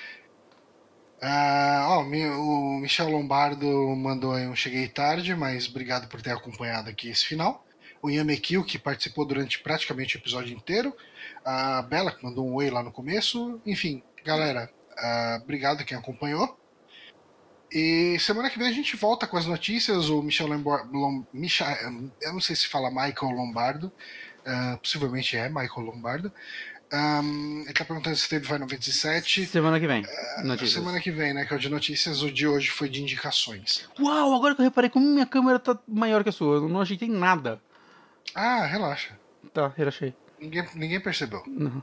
Ah, 1.21 1.85
ó, 1.87 2.01
o 2.01 2.77
Michel 2.79 3.09
Lombardo 3.09 3.65
mandou 3.95 4.33
aí 4.33 4.45
um 4.45 4.55
cheguei 4.55 4.89
tarde, 4.89 5.33
mas 5.33 5.69
obrigado 5.69 6.09
por 6.09 6.21
ter 6.21 6.31
acompanhado 6.31 6.89
aqui 6.89 7.07
esse 7.07 7.25
final. 7.25 7.65
O 8.01 8.09
Yamekil, 8.09 8.65
que 8.65 8.77
participou 8.77 9.25
durante 9.25 9.59
praticamente 9.59 10.17
o 10.17 10.19
episódio 10.19 10.53
inteiro. 10.53 10.93
A 11.45 11.81
Bela, 11.83 12.11
que 12.11 12.21
mandou 12.21 12.45
um 12.45 12.55
oi 12.55 12.69
lá 12.69 12.83
no 12.83 12.91
começo. 12.91 13.61
Enfim, 13.65 14.03
galera, 14.25 14.69
ah, 14.97 15.39
obrigado 15.41 15.85
quem 15.85 15.97
acompanhou. 15.97 16.59
E 17.73 18.17
semana 18.19 18.49
que 18.49 18.59
vem 18.59 18.67
a 18.67 18.71
gente 18.71 18.95
volta 18.95 19.25
com 19.25 19.35
as 19.35 19.45
notícias. 19.47 20.09
O 20.09 20.21
Michel 20.21 20.47
Lombardo. 20.47 20.91
Lom, 20.95 21.23
Micha- 21.33 21.65
eu 22.21 22.33
não 22.33 22.39
sei 22.39 22.55
se 22.55 22.67
fala 22.67 22.89
Michael 22.91 23.31
Lombardo. 23.31 23.91
ah, 24.45 24.77
possivelmente 24.81 25.35
é 25.37 25.47
Michael 25.49 25.85
Lombardo. 25.87 26.31
Ahm, 26.91 27.63
ele 27.63 27.73
tá 27.73 27.83
perguntando 27.83 28.15
se 28.15 28.29
teve 28.29 28.45
Vai 28.47 28.59
97. 28.59 29.47
Semana 29.47 29.79
que 29.79 29.87
vem. 29.87 30.03
Notícias. 30.43 30.73
Semana 30.73 30.99
que 30.99 31.09
vem, 31.09 31.33
né? 31.33 31.43
Que 31.45 31.53
é 31.53 31.57
o 31.57 31.59
de 31.59 31.67
notícias. 31.69 32.21
O 32.21 32.31
de 32.31 32.45
hoje 32.47 32.69
foi 32.69 32.87
de 32.87 33.01
indicações. 33.01 33.89
Uau, 33.99 34.35
agora 34.35 34.53
que 34.53 34.61
eu 34.61 34.65
reparei 34.65 34.89
como 34.91 35.07
minha 35.07 35.25
câmera 35.25 35.57
tá 35.57 35.79
maior 35.87 36.21
que 36.21 36.29
a 36.29 36.31
sua. 36.31 36.57
Eu 36.57 36.69
não 36.69 36.81
ajeitei 36.81 37.09
nada. 37.09 37.59
Ah, 38.35 38.65
relaxa. 38.65 39.17
Tá, 39.51 39.73
relaxei. 39.75 40.13
Ninguém, 40.39 40.63
ninguém 40.75 40.99
percebeu. 40.99 41.41
Não. 41.47 41.81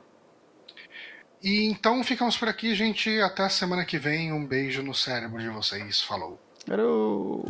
E 1.42 1.64
então 1.64 2.02
ficamos 2.04 2.36
por 2.36 2.48
aqui, 2.48 2.74
gente. 2.74 3.20
Até 3.20 3.48
semana 3.48 3.84
que 3.84 3.98
vem. 3.98 4.32
Um 4.32 4.46
beijo 4.46 4.82
no 4.82 4.94
cérebro 4.94 5.40
de 5.40 5.48
vocês. 5.48 6.02
Falou. 6.02 6.38
Era 6.68 6.86
o... 6.86 7.44